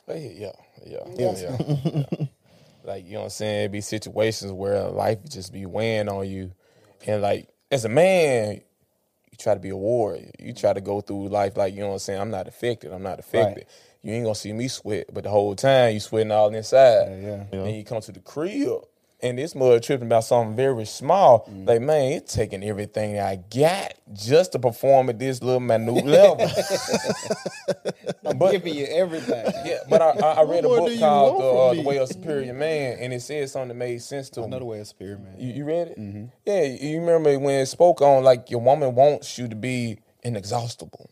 Hey, 0.06 0.36
yeah, 0.38 0.52
yeah, 0.86 1.04
yeah, 1.16 1.36
yeah. 1.38 2.26
like 2.84 3.04
you 3.04 3.12
know 3.12 3.18
what 3.20 3.24
I'm 3.24 3.30
saying? 3.30 3.60
It'd 3.60 3.72
be 3.72 3.80
situations 3.80 4.52
where 4.52 4.82
life 4.88 5.18
just 5.28 5.52
be 5.52 5.66
weighing 5.66 6.08
on 6.08 6.28
you, 6.28 6.52
and 7.06 7.20
like 7.20 7.48
as 7.70 7.84
a 7.84 7.88
man, 7.88 8.62
you 9.30 9.38
try 9.38 9.54
to 9.54 9.60
be 9.60 9.68
a 9.68 9.76
warrior. 9.76 10.30
You 10.38 10.54
try 10.54 10.72
to 10.72 10.80
go 10.80 11.00
through 11.00 11.28
life 11.28 11.56
like 11.56 11.74
you 11.74 11.80
know 11.80 11.88
what 11.88 11.94
I'm 11.94 11.98
saying. 12.00 12.20
I'm 12.20 12.30
not 12.30 12.48
affected. 12.48 12.92
I'm 12.92 13.02
not 13.02 13.18
affected. 13.18 13.66
You 14.02 14.14
ain't 14.14 14.24
gonna 14.24 14.34
see 14.34 14.52
me 14.52 14.68
sweat, 14.68 15.06
but 15.12 15.24
the 15.24 15.30
whole 15.30 15.54
time 15.54 15.92
you 15.94 16.00
sweating 16.00 16.32
all 16.32 16.52
inside. 16.54 17.08
Yeah, 17.08 17.44
yeah. 17.52 17.64
Then 17.64 17.74
you 17.74 17.84
come 17.84 18.00
to 18.00 18.12
the 18.12 18.20
crib. 18.20 18.82
And 19.22 19.36
this 19.36 19.54
mother 19.54 19.78
tripping 19.80 20.06
about 20.06 20.24
something 20.24 20.56
very 20.56 20.86
small. 20.86 21.46
Mm. 21.46 21.68
Like, 21.68 21.82
man, 21.82 22.12
it's 22.12 22.34
taking 22.34 22.64
everything 22.64 23.18
I 23.20 23.36
got 23.36 23.92
just 24.14 24.52
to 24.52 24.58
perform 24.58 25.10
at 25.10 25.18
this 25.18 25.42
little 25.42 25.60
minute 25.60 26.06
level. 26.06 26.40
I'm 28.24 28.38
But- 28.38 28.52
giving 28.52 28.74
you 28.76 28.86
everything. 28.86 29.44
Yeah, 29.66 29.80
but 29.90 30.00
I, 30.00 30.10
I, 30.10 30.32
I 30.40 30.42
read 30.44 30.64
a 30.64 30.68
book 30.68 30.98
called 30.98 31.42
the, 31.42 31.46
uh, 31.46 31.74
the? 31.74 31.82
Way 31.82 31.98
of 31.98 32.08
Superior 32.08 32.54
Man, 32.54 32.96
and 32.98 33.12
it 33.12 33.20
said 33.20 33.50
something 33.50 33.68
that 33.68 33.74
made 33.74 34.00
sense 34.00 34.30
to 34.30 34.40
me. 34.40 34.46
Another 34.46 34.64
way 34.64 34.80
of 34.80 34.86
spirit, 34.86 35.20
man. 35.20 35.34
You, 35.38 35.52
you 35.52 35.64
read 35.66 35.88
it? 35.94 36.30
Yeah, 36.46 36.64
you 36.64 37.00
remember 37.00 37.38
when 37.38 37.60
it 37.60 37.66
spoke 37.66 38.00
on 38.00 38.24
like 38.24 38.50
your 38.50 38.62
woman 38.62 38.94
wants 38.94 39.36
you 39.36 39.48
to 39.48 39.54
be 39.56 39.98
inexhaustible. 40.22 41.10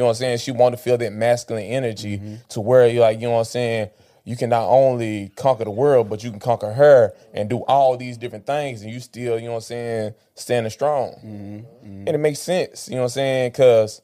You 0.00 0.04
know 0.04 0.06
what 0.06 0.10
I'm 0.12 0.20
saying? 0.20 0.38
She 0.38 0.50
want 0.50 0.74
to 0.74 0.82
feel 0.82 0.96
that 0.96 1.12
masculine 1.12 1.64
energy 1.64 2.16
mm-hmm. 2.16 2.36
to 2.48 2.60
where 2.62 2.88
you 2.88 3.00
like, 3.00 3.20
you 3.20 3.26
know 3.26 3.32
what 3.32 3.38
I'm 3.40 3.44
saying? 3.44 3.90
You 4.24 4.34
can 4.34 4.48
not 4.48 4.66
only 4.66 5.30
conquer 5.36 5.64
the 5.64 5.70
world, 5.70 6.08
but 6.08 6.24
you 6.24 6.30
can 6.30 6.40
conquer 6.40 6.72
her 6.72 7.12
and 7.34 7.50
do 7.50 7.58
all 7.64 7.98
these 7.98 8.16
different 8.16 8.46
things, 8.46 8.80
and 8.80 8.90
you 8.90 8.98
still, 9.00 9.38
you 9.38 9.44
know 9.44 9.50
what 9.50 9.56
I'm 9.58 9.62
saying, 9.64 10.14
standing 10.36 10.70
strong. 10.70 11.16
Mm-hmm. 11.22 11.88
And 12.06 12.08
it 12.08 12.16
makes 12.16 12.38
sense, 12.38 12.88
you 12.88 12.94
know 12.94 13.02
what 13.02 13.08
I'm 13.08 13.10
saying? 13.10 13.50
Because 13.50 14.00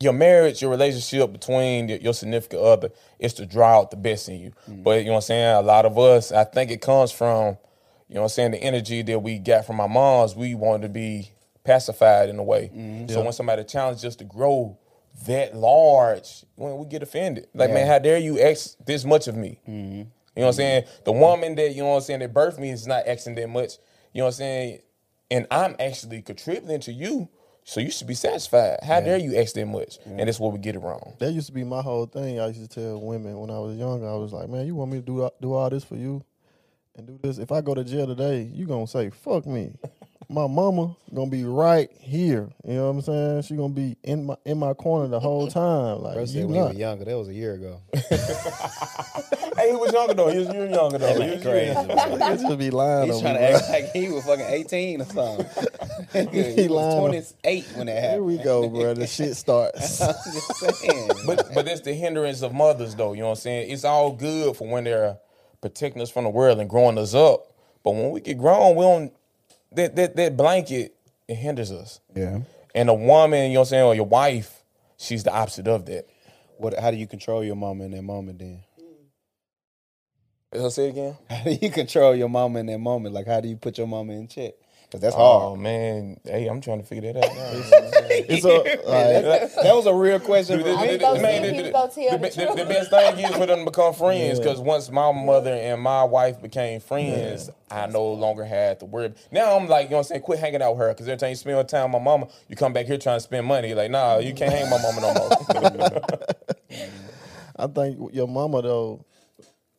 your 0.00 0.14
marriage, 0.14 0.60
your 0.60 0.72
relationship 0.72 1.30
between 1.30 1.88
your, 1.88 1.98
your 1.98 2.12
significant 2.12 2.62
other 2.62 2.90
is 3.20 3.34
to 3.34 3.46
draw 3.46 3.78
out 3.78 3.92
the 3.92 3.96
best 3.96 4.28
in 4.28 4.40
you. 4.40 4.50
Mm-hmm. 4.68 4.82
But 4.82 4.98
you 4.98 5.04
know 5.04 5.12
what 5.12 5.16
I'm 5.18 5.22
saying? 5.22 5.56
A 5.58 5.62
lot 5.62 5.86
of 5.86 5.96
us, 5.96 6.32
I 6.32 6.42
think 6.42 6.72
it 6.72 6.80
comes 6.80 7.12
from, 7.12 7.56
you 8.08 8.16
know 8.16 8.22
what 8.22 8.24
I'm 8.24 8.28
saying, 8.30 8.50
the 8.50 8.58
energy 8.58 9.02
that 9.02 9.20
we 9.20 9.38
got 9.38 9.64
from 9.64 9.78
our 9.78 9.88
moms. 9.88 10.34
We 10.34 10.56
want 10.56 10.82
to 10.82 10.88
be 10.88 11.30
pacified 11.64 12.28
in 12.28 12.38
a 12.38 12.42
way. 12.42 12.70
Mm-hmm. 12.74 13.08
So 13.08 13.22
when 13.22 13.32
somebody 13.32 13.64
challenges 13.64 14.04
us 14.04 14.16
to 14.16 14.24
grow 14.24 14.78
that 15.26 15.54
large, 15.54 16.44
when 16.56 16.78
we 16.78 16.86
get 16.86 17.02
offended. 17.02 17.46
Like, 17.54 17.70
man, 17.70 17.86
how 17.86 17.98
dare 17.98 18.18
you 18.18 18.40
ask 18.40 18.76
this 18.84 19.04
much 19.04 19.28
of 19.28 19.36
me? 19.36 19.60
Mm-hmm. 19.68 19.98
You 19.98 20.06
know 20.36 20.42
what 20.42 20.46
I'm 20.46 20.52
saying? 20.54 20.84
The 21.04 21.12
woman 21.12 21.54
that, 21.56 21.74
you 21.74 21.82
know 21.82 21.90
what 21.90 21.96
I'm 21.96 22.00
saying, 22.02 22.20
that 22.20 22.32
birthed 22.32 22.58
me 22.58 22.70
is 22.70 22.86
not 22.86 23.06
asking 23.06 23.34
that 23.34 23.48
much. 23.48 23.74
You 24.12 24.20
know 24.20 24.24
what 24.24 24.34
I'm 24.34 24.38
saying? 24.38 24.78
And 25.30 25.46
I'm 25.50 25.76
actually 25.78 26.22
contributing 26.22 26.80
to 26.80 26.92
you. 26.92 27.28
So 27.64 27.80
you 27.80 27.92
should 27.92 28.08
be 28.08 28.14
satisfied. 28.14 28.78
How 28.82 29.00
dare 29.00 29.18
you 29.18 29.36
ask 29.36 29.54
that 29.54 29.66
much? 29.66 29.98
And 30.04 30.18
that's 30.18 30.40
where 30.40 30.50
we 30.50 30.58
get 30.58 30.74
it 30.74 30.80
wrong. 30.80 31.14
That 31.20 31.30
used 31.30 31.46
to 31.46 31.52
be 31.52 31.62
my 31.62 31.80
whole 31.80 32.06
thing. 32.06 32.40
I 32.40 32.48
used 32.48 32.60
to 32.60 32.66
tell 32.66 33.00
women 33.00 33.38
when 33.38 33.50
I 33.50 33.58
was 33.60 33.76
younger, 33.76 34.08
I 34.08 34.14
was 34.14 34.32
like, 34.32 34.48
man, 34.48 34.66
you 34.66 34.74
want 34.74 34.90
me 34.90 34.98
to 34.98 35.04
do 35.04 35.30
do 35.40 35.52
all 35.52 35.70
this 35.70 35.84
for 35.84 35.94
you 35.94 36.24
and 36.96 37.06
do 37.06 37.20
this? 37.22 37.38
If 37.38 37.52
I 37.52 37.60
go 37.60 37.74
to 37.74 37.84
jail 37.84 38.08
today, 38.08 38.42
you 38.52 38.66
gonna 38.66 38.88
say, 38.88 39.10
fuck 39.10 39.46
me. 39.46 39.74
My 40.28 40.46
mama 40.46 40.96
gonna 41.14 41.30
be 41.30 41.44
right 41.44 41.90
here. 42.00 42.48
You 42.66 42.74
know 42.74 42.84
what 42.84 42.90
I'm 42.90 43.00
saying? 43.02 43.42
She 43.42 43.54
gonna 43.56 43.72
be 43.74 43.96
in 44.02 44.26
my 44.26 44.36
in 44.44 44.58
my 44.58 44.72
corner 44.74 45.08
the 45.08 45.20
whole 45.20 45.46
time. 45.50 46.02
Like 46.02 46.14
Bro 46.14 46.24
you 46.24 46.46
when 46.46 46.56
you 46.56 46.62
were 46.62 46.68
not. 46.68 46.76
younger. 46.76 47.04
That 47.04 47.16
was 47.18 47.28
a 47.28 47.34
year 47.34 47.54
ago. 47.54 47.80
Hey, 49.54 49.68
he 49.70 49.76
was 49.76 49.92
younger 49.92 50.14
though. 50.14 50.28
He 50.28 50.38
was 50.38 50.48
you 50.48 50.60
were 50.60 50.66
younger 50.66 50.96
though. 50.96 51.20
He 51.20 51.30
was 51.32 51.42
Crazy. 51.42 51.74
Niggas 51.74 52.40
just 52.40 52.58
be 52.58 52.70
lying 52.70 53.06
He's 53.08 53.16
on 53.16 53.20
trying 53.20 53.34
me. 53.34 53.40
to 53.40 53.48
bro. 53.48 53.56
act 53.58 53.70
like 53.70 53.92
he 53.92 54.08
was 54.08 54.24
fucking 54.24 54.46
18 54.46 55.02
or 55.02 55.04
something. 55.04 55.46
he 56.32 56.52
He 56.62 56.68
was 56.68 56.70
lying. 56.70 57.00
28 57.00 57.64
when 57.74 57.86
that 57.86 57.92
happened. 57.92 58.02
Here 58.02 58.08
happened. 58.08 58.26
we 58.26 58.38
go, 58.38 58.68
bro. 58.70 58.94
The 58.94 59.06
shit 59.06 59.36
starts. 59.36 60.00
I'm 60.00 60.14
just 60.32 60.56
saying. 60.80 61.10
But 61.26 61.52
but 61.54 61.66
that's 61.66 61.82
the 61.82 61.92
hindrance 61.92 62.40
of 62.40 62.54
mothers 62.54 62.94
though. 62.94 63.12
You 63.12 63.20
know 63.20 63.26
what 63.26 63.32
I'm 63.32 63.42
saying? 63.42 63.70
It's 63.70 63.84
all 63.84 64.12
good 64.12 64.56
for 64.56 64.66
when 64.66 64.84
they're 64.84 65.18
protecting 65.60 66.00
us 66.00 66.10
from 66.10 66.24
the 66.24 66.30
world 66.30 66.58
and 66.58 66.68
growing 66.70 66.96
us 66.96 67.12
up. 67.14 67.52
But 67.84 67.90
when 67.90 68.10
we 68.10 68.20
get 68.22 68.38
grown, 68.38 68.74
we 68.74 68.84
don't 68.84 69.12
that 69.76 69.96
that, 69.96 70.16
that 70.16 70.36
blanket 70.36 70.94
it 71.28 71.34
hinders 71.36 71.72
us. 71.72 72.00
yeah. 72.14 72.40
And 72.74 72.88
a 72.88 72.94
woman, 72.94 73.50
you 73.50 73.54
know 73.54 73.60
what 73.60 73.66
I'm 73.66 73.70
saying, 73.70 73.84
or 73.84 73.94
your 73.94 74.06
wife, 74.06 74.62
she's 74.96 75.24
the 75.24 75.32
opposite 75.32 75.68
of 75.68 75.84
that. 75.86 76.06
What? 76.56 76.78
How 76.78 76.90
do 76.90 76.96
you 76.96 77.06
control 77.06 77.44
your 77.44 77.56
mama 77.56 77.84
in 77.84 77.90
that 77.92 78.02
moment? 78.02 78.38
Then 78.38 78.62
Let's 80.54 80.74
say 80.74 80.86
it 80.86 80.90
again. 80.90 81.16
how 81.30 81.44
do 81.44 81.58
you 81.60 81.70
control 81.70 82.14
your 82.14 82.28
mama 82.28 82.60
in 82.60 82.66
that 82.66 82.78
moment? 82.78 83.14
Like 83.14 83.26
how 83.26 83.40
do 83.40 83.48
you 83.48 83.56
put 83.56 83.78
your 83.78 83.86
mama 83.86 84.12
in 84.14 84.28
check? 84.28 84.54
Because 84.92 85.00
that's 85.00 85.16
Oh 85.18 85.40
hard. 85.48 85.60
man, 85.60 86.18
hey, 86.22 86.46
I'm 86.48 86.60
trying 86.60 86.82
to 86.82 86.86
figure 86.86 87.14
that 87.14 87.24
out 87.24 87.34
now. 87.34 87.50
It's 88.10 88.44
a 88.44 88.48
like, 89.26 89.54
that 89.64 89.74
was 89.74 89.86
a 89.86 89.94
real 89.94 90.20
question. 90.20 90.58
for 90.60 90.64
The- 90.68 90.76
me. 90.76 90.96
the- 90.98 90.98
the- 90.98 91.22
man, 91.22 91.42
the- 91.42 91.48
the- 91.48 91.56
the- 91.56 91.62
the 91.62 92.18
the- 92.18 92.30
truth. 92.30 92.56
the 92.56 92.66
best 92.66 92.90
thing 92.90 93.18
is 93.24 93.30
for 93.34 93.46
them 93.46 93.60
to 93.60 93.64
become 93.64 93.94
friends 93.94 94.38
because 94.38 94.60
once 94.60 94.90
my 94.90 95.10
mother 95.10 95.54
and 95.54 95.80
my 95.80 96.04
wife 96.04 96.42
became 96.42 96.78
friends, 96.80 97.48
I 97.70 97.86
no 97.86 98.12
longer 98.12 98.44
had 98.44 98.80
to 98.80 98.84
worry. 98.84 99.14
Now 99.30 99.56
I'm 99.56 99.66
like, 99.66 99.84
you 99.86 99.92
know 99.92 99.96
what 99.96 100.00
I'm 100.00 100.04
saying, 100.08 100.20
quit 100.22 100.40
hanging 100.40 100.60
out 100.60 100.72
with 100.72 100.80
her 100.80 100.88
because 100.90 101.08
every 101.08 101.16
time 101.16 101.30
you 101.30 101.36
spend 101.36 101.68
time 101.70 101.90
with 101.90 102.02
my 102.02 102.04
mama, 102.04 102.26
you 102.48 102.56
come 102.56 102.74
back 102.74 102.84
here 102.84 102.98
trying 102.98 103.16
to 103.16 103.20
spend 103.22 103.46
money. 103.46 103.68
You're 103.68 103.78
like, 103.78 103.90
nah, 103.90 104.18
you 104.18 104.34
can't 104.34 104.52
hang 104.52 104.70
with 104.70 104.72
my 104.72 104.92
mama 104.92 105.00
no 105.00 105.14
more. 105.14 106.02
I 107.56 107.66
think 107.66 108.14
your 108.14 108.28
mama 108.28 108.60
though. 108.60 109.06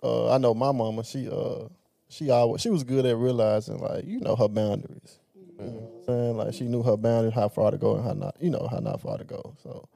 Uh, 0.02 0.34
I 0.34 0.40
know 0.40 0.56
my 0.56 0.72
mama. 0.72 1.04
She 1.04 1.30
uh, 1.30 1.66
she 2.14 2.30
always 2.30 2.62
she 2.62 2.70
was 2.70 2.84
good 2.84 3.06
at 3.06 3.18
realizing 3.18 3.80
like 3.80 4.06
you 4.06 4.20
know 4.20 4.36
her 4.36 4.48
boundaries. 4.48 5.20
You 5.60 5.90
know 6.08 6.32
like 6.32 6.54
she 6.54 6.66
knew 6.66 6.84
her 6.84 6.98
boundaries, 6.98 7.34
how 7.34 7.50
far 7.50 7.72
to 7.72 7.78
go 7.78 7.96
and 7.96 8.04
how 8.04 8.14
not. 8.14 8.36
You 8.40 8.50
know 8.50 8.68
how 8.70 8.80
not 8.80 9.02
far 9.02 9.18
to 9.18 9.24
go. 9.24 9.56
So 9.64 9.88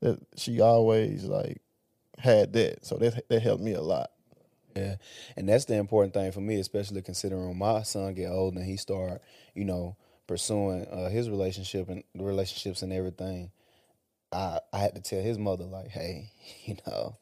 that 0.00 0.18
she 0.36 0.60
always 0.60 1.24
like 1.24 1.60
had 2.18 2.52
that. 2.54 2.84
So 2.84 2.96
that 2.96 3.28
that 3.28 3.42
helped 3.42 3.62
me 3.62 3.74
a 3.74 3.80
lot. 3.82 4.10
Yeah, 4.76 4.96
and 5.36 5.48
that's 5.48 5.64
the 5.64 5.74
important 5.74 6.14
thing 6.14 6.30
for 6.32 6.40
me, 6.40 6.60
especially 6.60 7.02
considering 7.02 7.58
my 7.58 7.82
son 7.82 8.14
get 8.14 8.30
old 8.30 8.54
and 8.54 8.64
he 8.64 8.76
start, 8.76 9.20
you 9.54 9.64
know, 9.64 9.96
pursuing 10.28 10.86
uh, 10.86 11.08
his 11.08 11.28
relationship 11.28 11.88
and 11.88 12.04
relationships 12.14 12.82
and 12.82 12.92
everything. 12.92 13.50
I 14.32 14.60
I 14.72 14.78
had 14.78 14.94
to 14.94 15.00
tell 15.02 15.22
his 15.22 15.38
mother 15.38 15.64
like, 15.64 15.88
hey, 15.88 16.30
you 16.64 16.76
know, 16.86 17.16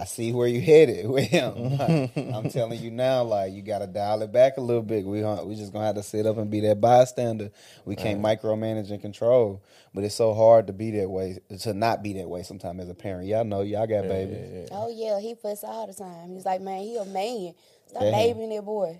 I 0.00 0.04
see 0.04 0.32
where 0.32 0.48
you 0.48 0.60
headed 0.60 1.08
with 1.10 1.24
him. 1.28 1.54
I'm 2.34 2.50
telling 2.50 2.80
you 2.80 2.90
now, 2.90 3.22
like 3.22 3.52
you 3.52 3.62
got 3.62 3.78
to 3.78 3.86
dial 3.86 4.22
it 4.22 4.32
back 4.32 4.56
a 4.56 4.60
little 4.60 4.82
bit. 4.82 5.04
We 5.04 5.22
we 5.22 5.54
just 5.54 5.72
gonna 5.72 5.86
have 5.86 5.94
to 5.96 6.02
sit 6.02 6.26
up 6.26 6.36
and 6.38 6.50
be 6.50 6.60
that 6.60 6.80
bystander. 6.80 7.50
We 7.84 7.96
can't 7.96 8.20
micromanage 8.22 8.90
and 8.90 9.00
control, 9.00 9.62
but 9.94 10.04
it's 10.04 10.14
so 10.14 10.34
hard 10.34 10.66
to 10.66 10.72
be 10.72 10.90
that 10.92 11.08
way, 11.08 11.38
to 11.60 11.72
not 11.74 12.02
be 12.02 12.12
that 12.14 12.28
way. 12.28 12.42
Sometimes 12.42 12.82
as 12.82 12.88
a 12.88 12.94
parent, 12.94 13.28
y'all 13.28 13.44
know, 13.44 13.62
y'all 13.62 13.86
got 13.86 14.08
babies. 14.08 14.68
Oh 14.72 14.88
yeah, 14.94 15.20
he 15.20 15.34
fuss 15.34 15.62
all 15.64 15.86
the 15.86 15.94
time. 15.94 16.32
He's 16.34 16.44
like, 16.44 16.60
man, 16.60 16.82
he 16.82 16.96
a 16.96 17.04
man. 17.04 17.54
Stop 17.86 18.02
Yeah. 18.02 18.10
babying 18.12 18.48
that 18.50 18.64
boy. 18.64 18.98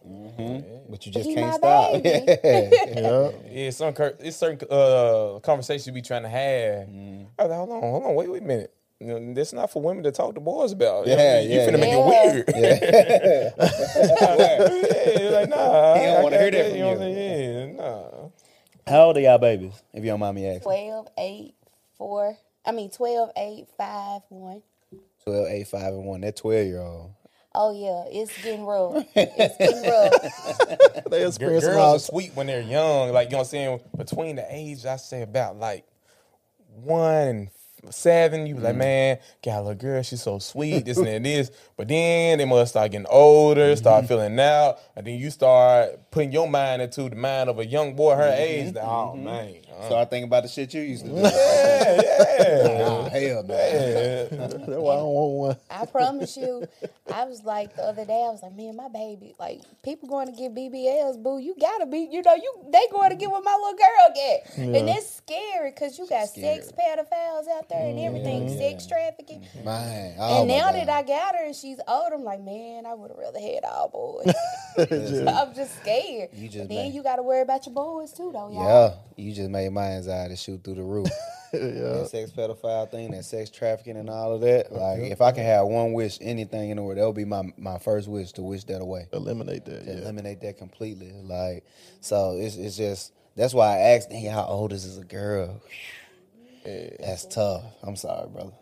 But 0.91 1.07
you 1.07 1.13
just 1.13 1.27
He 1.27 1.35
can't 1.35 1.55
stop. 1.57 1.93
baby. 2.03 2.11
Yeah. 2.45 3.31
yeah, 3.51 3.71
some 3.71 3.93
cur- 3.95 4.17
it's 4.21 4.37
certain 4.37 4.69
uh, 4.71 5.41
conversations 5.43 5.87
you 5.87 5.93
be 5.93 6.03
trying 6.03 6.23
to 6.23 6.29
have. 6.29 6.89
Mm-hmm. 6.89 7.25
I 7.39 7.43
was 7.43 7.51
like, 7.51 7.59
hold 7.59 7.71
on, 7.71 7.81
hold 7.81 8.05
on, 8.05 8.15
wait, 8.15 8.31
wait 8.31 8.43
a 8.43 8.45
minute. 8.45 8.75
You 9.05 9.21
know, 9.21 9.35
that's 9.35 9.53
not 9.53 9.71
for 9.71 9.83
women 9.83 10.03
to 10.05 10.13
talk 10.13 10.35
to 10.35 10.41
boys 10.41 10.73
about. 10.73 11.07
Yeah, 11.07 11.39
you, 11.41 11.51
you 11.51 11.57
yeah, 11.57 11.67
finna 11.69 11.79
make 11.79 11.93
it 11.93 12.05
weird. 12.07 12.45
yeah, 12.57 13.51
like 15.39 15.49
nah. 15.51 15.95
He 15.95 16.07
don't 16.07 16.23
wanna 16.23 16.39
hear 16.39 16.51
that 16.51 16.67
from 16.69 16.77
You 16.77 16.83
know 16.85 16.93
you. 16.93 16.97
what 16.97 17.07
I'm 17.07 17.15
saying? 17.15 17.77
Yeah, 17.77 17.83
nah. 17.83 18.09
How 18.87 19.01
old 19.05 19.19
are 19.19 19.21
y'all 19.21 19.37
babies? 19.39 19.83
If 19.93 20.05
you 20.05 20.11
don't 20.11 20.21
mind 20.21 20.37
me 20.37 20.47
asking. 20.47 20.63
12, 20.63 21.09
8, 21.19 21.55
4. 21.99 22.37
I 22.65 22.73
mean 22.73 22.91
12, 22.91 23.31
8, 23.37 23.67
5, 23.77 24.23
1. 24.31 24.63
12, 25.25 25.47
8, 25.49 25.69
5, 25.69 25.83
and 25.83 26.05
1. 26.07 26.21
That 26.23 26.37
12 26.37 26.67
year 26.67 26.81
old. 26.81 27.11
Oh 27.55 27.73
yeah, 27.73 28.05
it's 28.11 28.43
getting 28.43 28.65
rough. 28.65 29.05
It's 29.15 29.57
getting 29.59 29.83
rough. 29.83 31.05
They 31.11 31.31
Gir- 31.39 31.61
Girls 31.61 31.65
are 31.67 31.99
sweet 31.99 32.35
when 32.35 32.47
they're 32.47 32.63
young. 32.63 33.13
Like, 33.13 33.29
you 33.29 33.33
know 33.33 33.39
what 33.39 33.45
I'm 33.45 33.51
saying? 33.51 33.81
Between 33.97 34.37
the 34.37 34.47
age, 34.49 34.87
I 34.87 34.97
say 34.97 35.23
about 35.23 35.59
like 35.59 35.85
one 36.83 37.29
and 37.29 37.49
seven, 37.91 38.47
you 38.47 38.55
be 38.55 38.61
Mm. 38.61 38.65
like, 38.65 38.77
man, 38.77 39.19
got 39.45 39.59
a 39.59 39.63
little 39.63 39.75
girl, 39.75 40.03
she's 40.03 40.23
so 40.23 40.39
sweet, 40.39 40.85
this 40.85 40.97
and 40.99 41.07
that, 41.07 41.23
this. 41.23 41.51
But 41.77 41.89
then 41.89 42.39
they 42.39 42.45
must 42.45 42.73
start 42.73 42.91
getting 42.93 43.07
older, 43.09 43.61
Mm-hmm. 43.73 43.77
start 43.79 44.07
feeling 44.07 44.39
out, 44.41 44.79
and 44.97 45.07
then 45.07 45.15
you 45.19 45.31
start 45.31 46.11
putting 46.11 46.33
your 46.33 46.49
mind 46.49 46.83
into 46.83 47.09
the 47.09 47.17
mind 47.17 47.49
of 47.51 47.59
a 47.59 47.67
young 47.67 47.95
boy 47.95 48.15
her 48.17 48.23
Mm-hmm. 48.23 48.41
age. 48.69 48.75
Like, 48.75 48.85
oh, 48.85 49.15
man. 49.17 49.55
uh, 49.79 49.87
Start 49.87 50.11
thinking 50.11 50.29
about 50.29 50.43
the 50.45 50.49
shit 50.49 50.73
you 50.75 50.83
used 50.83 51.05
to 51.05 51.11
do. 51.11 51.17
yeah, 51.17 52.01
yeah. 52.03 52.79
Nah, 52.79 53.09
hell 53.09 53.43
no. 53.43 53.55
yeah. 53.55 54.25
That's 54.31 54.55
why 54.55 54.95
I 54.95 54.97
don't 54.97 55.15
want 55.15 55.33
one. 55.33 55.57
I 55.71 55.87
promise 55.87 56.37
you, 56.37 56.67
I 57.13 57.25
was 57.25 57.43
like 57.45 57.75
the 57.77 57.83
other 57.83 58.05
day. 58.05 58.13
I 58.13 58.31
was 58.31 58.43
like, 58.43 58.55
man, 58.55 58.77
my 58.77 58.89
baby, 58.89 59.35
like 59.39 59.61
people 59.83 60.09
going 60.09 60.27
to 60.27 60.33
get 60.33 60.55
BBLs, 60.55 61.23
boo. 61.23 61.39
You 61.39 61.55
gotta 61.61 61.87
be, 61.87 62.09
you 62.11 62.23
know, 62.23 62.35
you 62.35 62.55
they 62.73 62.83
going 62.93 63.11
to 63.11 63.17
get 63.17 63.31
what 63.31 63.45
my 63.45 63.53
little 63.55 63.79
girl 63.79 64.15
get, 64.15 64.59
and 64.79 64.89
it's 64.89 65.17
scary 65.17 65.71
because 65.71 65.99
you 65.99 66.07
got 66.09 66.29
sex 66.29 66.73
pedophiles 66.73 67.49
out 67.57 67.69
there. 67.69 67.74
There 67.75 67.91
and 67.91 67.99
everything, 67.99 68.47
mm-hmm. 68.47 68.59
sex 68.59 68.87
trafficking. 68.87 69.41
Mm-hmm. 69.41 69.65
Man, 69.65 70.17
oh 70.19 70.41
and 70.41 70.49
now 70.49 70.71
God. 70.71 70.75
that 70.75 70.89
I 70.89 71.03
got 71.03 71.35
her 71.37 71.45
and 71.45 71.55
she's 71.55 71.79
older, 71.87 72.17
I'm 72.17 72.25
like, 72.25 72.41
man, 72.41 72.87
I 72.87 72.95
would 72.95 73.11
have 73.11 73.19
rather 73.19 73.41
had 73.41 73.65
all 73.65 73.89
boys. 73.89 74.35
I'm 74.79 75.55
just 75.55 75.81
scared. 75.81 76.31
You 76.33 76.49
just 76.49 76.69
then 76.69 76.77
made- 76.77 76.95
you 76.95 77.03
got 77.03 77.17
to 77.17 77.23
worry 77.23 77.43
about 77.43 77.67
your 77.67 77.75
boys 77.75 78.13
too, 78.13 78.31
though, 78.33 78.51
y'all. 78.51 78.99
Yeah, 79.17 79.25
you 79.25 79.33
just 79.33 79.51
made 79.51 79.71
my 79.73 79.93
anxiety 79.93 80.37
shoot 80.37 80.63
through 80.65 80.77
the 80.77 80.83
roof. 80.83 81.09
That 81.55 82.09
sex 82.11 82.33
pedophile 82.33 82.91
thing, 82.91 83.13
that 83.13 83.25
sex 83.25 83.49
trafficking 83.49 83.97
and 83.97 84.11
all 84.11 84.35
of 84.35 84.41
that. 84.41 84.73
Like, 84.73 84.99
if 85.03 85.21
I 85.21 85.31
could 85.31 85.45
have 85.45 85.67
one 85.67 85.93
wish, 85.93 86.19
anything 86.21 86.71
in 86.71 86.79
the 86.79 86.83
world, 86.83 86.99
that 86.99 87.07
would 87.07 87.15
be 87.15 87.25
my, 87.25 87.43
my 87.57 87.79
first 87.79 88.09
wish 88.09 88.33
to 88.33 88.43
wish 88.43 88.65
that 88.65 88.83
away. 88.83 89.07
Eliminate 89.13 89.65
that. 89.67 89.85
Yeah. 89.85 89.93
eliminate 89.99 90.41
that 90.41 90.59
completely. 90.59 91.13
Like, 91.13 91.65
so 92.01 92.37
it's 92.41 92.57
it's 92.57 92.77
just 92.77 93.13
that's 93.37 93.55
why 93.55 93.77
I 93.77 93.79
asked, 93.79 94.11
hey, 94.11 94.27
how 94.27 94.45
old 94.45 94.73
is 94.73 94.85
this 94.85 94.99
a 94.99 95.07
girl? 95.07 95.61
That's 96.65 97.27
tough. 97.27 97.65
I'm 97.83 97.97
sorry, 97.97 98.29
brother. 98.29 98.53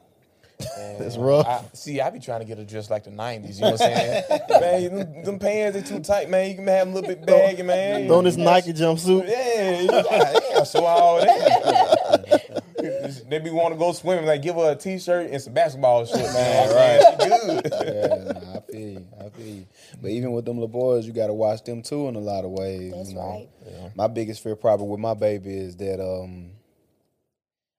It's 0.61 1.17
rough. 1.17 1.47
I, 1.47 1.65
see, 1.73 2.01
I 2.01 2.11
be 2.11 2.21
trying 2.21 2.41
to 2.41 2.47
get 2.47 2.59
her 2.59 2.65
dressed 2.65 2.91
like 2.91 3.05
the 3.05 3.11
'90s. 3.11 3.57
You 3.57 3.61
know 3.63 3.71
what 3.73 3.83
I'm 3.83 3.95
saying? 3.95 4.25
man, 4.61 4.97
them, 4.97 5.25
them 5.25 5.39
pants 5.39 5.77
are 5.77 5.83
too 5.83 6.01
tight, 6.01 6.31
man. 6.31 6.51
You 6.51 6.57
can 6.57 6.67
have 6.67 6.87
them 6.87 6.97
a 6.97 7.01
little 7.01 7.15
bit 7.15 7.27
baggy, 7.27 7.63
man. 7.63 8.07
Throw 8.07 8.23
this 8.23 8.37
Nike 8.37 8.73
jumpsuit. 8.73 9.29
Yeah, 9.29 9.81
you 9.81 9.89
got, 9.89 10.35
you 10.35 10.55
got 10.55 10.69
show 10.69 10.85
all 10.85 11.21
that. 11.21 12.63
they 13.29 13.39
be 13.39 13.51
want 13.51 13.75
to 13.75 13.79
go 13.79 13.93
swimming. 13.93 14.27
Like, 14.27 14.43
give 14.43 14.57
her 14.57 14.73
a 14.73 14.77
t-shirt 14.77 15.31
and 15.31 15.41
some 15.41 15.53
basketball 15.53 16.05
shit, 16.05 16.17
man. 16.17 16.75
right, 16.75 17.23
she 17.23 17.29
good. 17.29 17.69
Yeah, 17.73 18.33
nah, 18.33 18.57
I 18.57 18.61
feel 18.61 18.89
you. 18.89 19.07
I 19.21 19.29
feel 19.31 19.47
you. 19.47 19.67
But 20.01 20.11
even 20.11 20.33
with 20.33 20.45
them 20.45 20.57
little 20.57 20.69
boys, 20.69 21.07
you 21.07 21.13
got 21.13 21.29
to 21.29 21.35
watch 21.35 21.65
them 21.65 21.83
too 21.83 22.09
in 22.09 22.17
a 22.17 22.21
lot 22.21 22.45
of 22.45 22.51
ways. 22.51 22.93
That's 22.93 23.11
you 23.11 23.17
know? 23.17 23.49
right. 23.67 23.97
My 23.97 24.07
biggest 24.07 24.43
fear 24.43 24.57
problem 24.57 24.89
with 24.89 25.01
my 25.01 25.15
baby 25.15 25.55
is 25.57 25.77
that 25.77 26.01
um, 26.01 26.52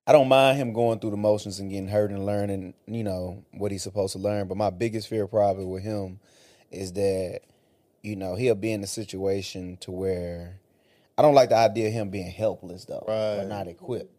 I 0.05 0.11
don't 0.11 0.27
mind 0.27 0.57
him 0.57 0.73
going 0.73 0.99
through 0.99 1.11
the 1.11 1.17
motions 1.17 1.59
and 1.59 1.69
getting 1.69 1.87
hurt 1.87 2.11
and 2.11 2.25
learning, 2.25 2.73
you 2.87 3.03
know, 3.05 3.43
what 3.53 3.71
he's 3.71 3.83
supposed 3.83 4.13
to 4.13 4.19
learn. 4.19 4.47
But 4.49 4.57
my 4.57 4.69
biggest 4.69 5.07
fear 5.07 5.27
probably 5.27 5.65
with 5.65 5.83
him 5.83 6.19
is 6.71 6.91
that, 6.93 7.39
you 8.01 8.17
know, 8.17 8.35
he'll 8.35 8.55
be 8.55 8.73
in 8.73 8.83
a 8.83 8.87
situation 8.87 9.77
to 9.81 9.91
where 9.91 10.59
I 11.17 11.21
don't 11.21 11.35
like 11.35 11.49
the 11.49 11.55
idea 11.55 11.87
of 11.87 11.93
him 11.93 12.09
being 12.09 12.31
helpless 12.31 12.83
though, 12.85 13.05
or 13.07 13.37
Right. 13.37 13.47
not 13.47 13.67
equipped. 13.69 14.11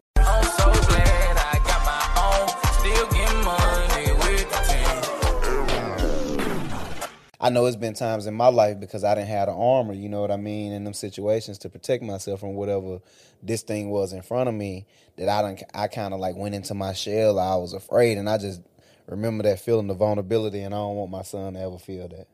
I 7.45 7.49
know 7.49 7.67
it's 7.67 7.75
been 7.75 7.93
times 7.93 8.25
in 8.25 8.33
my 8.33 8.47
life 8.47 8.79
because 8.79 9.03
I 9.03 9.13
didn't 9.13 9.27
have 9.27 9.45
the 9.45 9.53
armor, 9.53 9.93
you 9.93 10.09
know 10.09 10.19
what 10.19 10.31
I 10.31 10.35
mean, 10.35 10.71
in 10.71 10.83
them 10.83 10.95
situations 10.95 11.59
to 11.59 11.69
protect 11.69 12.01
myself 12.01 12.39
from 12.39 12.55
whatever 12.55 13.01
this 13.43 13.61
thing 13.61 13.91
was 13.91 14.13
in 14.13 14.23
front 14.23 14.49
of 14.49 14.55
me. 14.55 14.87
That 15.17 15.29
I 15.29 15.43
don't, 15.43 15.63
I 15.71 15.87
kind 15.87 16.15
of 16.15 16.19
like 16.19 16.35
went 16.35 16.55
into 16.55 16.73
my 16.73 16.93
shell. 16.93 17.37
I 17.37 17.55
was 17.57 17.73
afraid, 17.73 18.17
and 18.17 18.27
I 18.27 18.39
just 18.39 18.61
remember 19.05 19.43
that 19.43 19.59
feeling 19.59 19.87
of 19.91 19.97
vulnerability, 19.97 20.61
and 20.61 20.73
I 20.73 20.77
don't 20.77 20.95
want 20.95 21.11
my 21.11 21.21
son 21.21 21.53
to 21.53 21.59
ever 21.59 21.77
feel 21.77 22.07
that. 22.07 22.27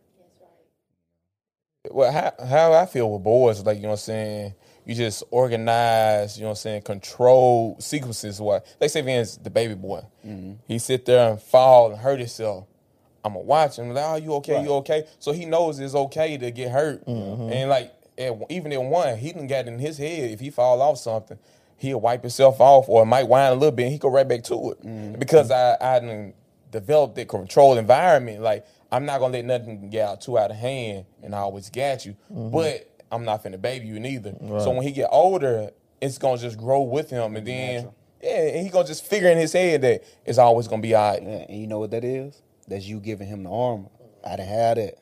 well, 1.91 2.09
how 2.09 2.45
how 2.45 2.71
I 2.71 2.85
feel 2.85 3.11
with 3.11 3.21
boys, 3.21 3.65
like 3.65 3.75
you 3.75 3.83
know 3.83 3.89
what 3.89 3.95
I'm 3.95 4.03
saying, 4.03 4.53
you 4.85 4.95
just 4.95 5.23
organize, 5.29 6.37
you 6.37 6.43
know 6.43 6.51
what 6.51 6.51
I'm 6.51 6.61
saying, 6.61 6.81
control 6.83 7.75
sequences. 7.81 8.39
What 8.39 8.65
they 8.79 8.87
say, 8.87 9.01
instance, 9.01 9.43
the 9.43 9.49
baby 9.49 9.75
boy, 9.75 10.03
mm-hmm. 10.25 10.53
he 10.69 10.79
sit 10.79 11.05
there 11.05 11.31
and 11.31 11.41
fall 11.41 11.91
and 11.91 11.99
hurt 11.99 12.19
himself. 12.19 12.67
I'm 13.23 13.33
gonna 13.33 13.45
watch 13.45 13.77
him. 13.77 13.93
Like, 13.93 14.03
oh, 14.05 14.15
you 14.15 14.33
okay? 14.35 14.53
You 14.63 14.73
okay? 14.75 15.05
So 15.19 15.31
he 15.31 15.45
knows 15.45 15.79
it's 15.79 15.93
okay 15.95 16.37
to 16.37 16.51
get 16.51 16.71
hurt, 16.71 17.05
and 17.07 17.69
like 17.69 17.93
at, 18.17 18.33
even 18.49 18.71
at 18.73 18.81
one, 18.83 19.17
he 19.17 19.27
didn't 19.31 19.47
get 19.47 19.67
in 19.67 19.79
his 19.79 19.97
head. 19.97 20.31
If 20.31 20.39
he 20.39 20.49
fall 20.49 20.81
off 20.81 20.97
something, 20.97 21.37
he'll 21.77 22.01
wipe 22.01 22.21
himself 22.21 22.59
off, 22.59 22.89
or 22.89 23.03
it 23.03 23.05
might 23.05 23.27
whine 23.27 23.51
a 23.51 23.55
little 23.55 23.71
bit. 23.71 23.83
and 23.83 23.91
He 23.93 23.97
go 23.99 24.09
right 24.09 24.27
back 24.27 24.43
to 24.45 24.71
it 24.71 25.19
because 25.19 25.51
I 25.51 25.77
I 25.79 25.99
done 25.99 26.33
developed 26.71 27.15
that 27.15 27.27
controlled 27.27 27.77
environment. 27.77 28.41
Like 28.41 28.65
I'm 28.91 29.05
not 29.05 29.19
gonna 29.19 29.33
let 29.33 29.45
nothing 29.45 29.89
get 29.89 30.07
out 30.07 30.21
too 30.21 30.37
out 30.37 30.51
of 30.51 30.57
hand, 30.57 31.05
and 31.23 31.35
I 31.35 31.39
always 31.39 31.69
got 31.69 32.05
you. 32.05 32.15
But 32.29 32.87
I'm 33.11 33.23
not 33.25 33.43
finna 33.43 33.61
baby 33.61 33.87
you 33.87 33.99
neither. 33.99 34.33
So 34.59 34.71
when 34.71 34.83
he 34.83 34.91
get 34.91 35.09
older, 35.11 35.71
it's 36.01 36.17
gonna 36.17 36.37
just 36.39 36.57
grow 36.57 36.81
with 36.81 37.09
him, 37.09 37.35
and 37.35 37.45
then 37.45 37.89
yeah, 38.21 38.47
and 38.49 38.63
he 38.65 38.69
gonna 38.69 38.87
just 38.87 39.05
figure 39.05 39.29
in 39.29 39.37
his 39.37 39.53
head 39.53 39.81
that 39.81 40.03
it's 40.25 40.37
always 40.37 40.67
gonna 40.67 40.81
be 40.81 40.95
alright. 40.95 41.21
Yeah, 41.23 41.45
and 41.49 41.59
you 41.59 41.67
know 41.67 41.79
what 41.79 41.91
that 41.91 42.03
is? 42.03 42.41
That's 42.71 42.85
you 42.87 42.99
giving 42.99 43.27
him 43.27 43.43
the 43.43 43.51
armor. 43.51 43.89
I 44.25 44.37
didn't 44.37 44.49
have 44.49 44.75
that. 44.77 44.97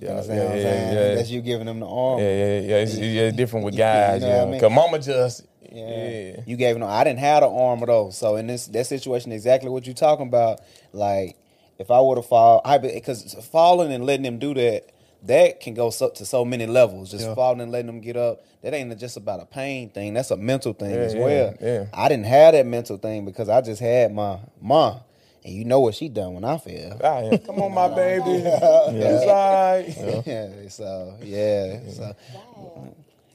You 0.00 0.08
understand 0.08 0.38
what 0.40 0.50
I'm 0.52 0.56
yeah, 0.56 0.62
saying? 0.62 0.94
yeah. 0.94 1.14
That's 1.14 1.30
you 1.30 1.40
giving 1.42 1.66
him 1.68 1.80
the 1.80 1.86
armor. 1.88 2.22
Yeah, 2.22 2.28
yeah, 2.30 2.60
yeah. 2.60 2.76
It's, 2.76 2.96
yeah, 2.96 3.30
different 3.30 3.64
with 3.64 3.74
You- 3.74 3.78
you 3.78 3.84
guys. 3.84 4.20
know 4.22 4.28
what 4.28 4.34
I 4.36 4.44
yeah, 4.44 4.50
mean? 4.50 4.60
cause 4.60 4.72
mama 4.72 4.98
just 4.98 5.46
Yeah. 5.72 6.08
yeah. 6.08 6.40
You 6.46 6.56
gave 6.56 6.76
no. 6.76 6.86
I 6.86 7.04
didn't 7.04 7.18
have 7.20 7.42
the 7.42 7.48
armor 7.50 7.86
though. 7.86 8.10
So 8.10 8.36
in 8.36 8.46
this 8.46 8.66
that 8.68 8.86
situation, 8.86 9.32
exactly 9.32 9.70
what 9.70 9.86
you're 9.86 9.94
talking 9.94 10.26
about. 10.26 10.60
Like 10.92 11.36
if 11.78 11.90
I 11.90 12.00
would 12.00 12.18
have 12.18 12.26
fall, 12.26 12.62
I 12.64 12.78
because 12.78 13.34
falling 13.52 13.92
and 13.92 14.04
letting 14.06 14.22
them 14.24 14.38
do 14.38 14.54
that, 14.54 14.90
that 15.24 15.60
can 15.60 15.74
go 15.74 15.90
so, 15.90 16.08
to 16.10 16.24
so 16.24 16.44
many 16.44 16.66
levels. 16.66 17.10
Just 17.10 17.32
falling 17.34 17.60
and 17.60 17.70
letting 17.70 17.86
them 17.86 18.00
get 18.00 18.16
up. 18.16 18.44
That 18.62 18.74
ain't 18.74 18.96
just 18.98 19.16
about 19.16 19.40
a 19.40 19.46
pain 19.46 19.90
thing. 19.90 20.14
That's 20.14 20.30
a 20.30 20.36
mental 20.36 20.72
thing 20.72 20.90
Yeah, 20.90 20.96
as 20.96 21.14
yeah, 21.14 21.20
well. 21.24 21.54
yeah. 21.60 21.84
I 21.92 22.08
didn't 22.08 22.26
have 22.26 22.54
that 22.54 22.66
mental 22.66 22.96
thing 22.96 23.24
because 23.24 23.48
I 23.48 23.60
just 23.60 23.80
had 23.80 24.12
my 24.12 24.38
mom. 24.60 25.00
And 25.46 25.54
you 25.54 25.64
know 25.64 25.78
what 25.78 25.94
she 25.94 26.08
done 26.08 26.34
when 26.34 26.44
I 26.44 26.58
fell. 26.58 27.00
Ah, 27.04 27.20
yeah. 27.20 27.36
Come 27.38 27.60
on, 27.60 27.72
my 27.72 27.86
baby. 27.94 28.30
It's 28.32 28.62
all 28.62 28.92
right. 28.92 29.86
yeah. 30.26 30.68
So 30.68 31.18
yeah. 31.22 31.88
So, 31.88 32.16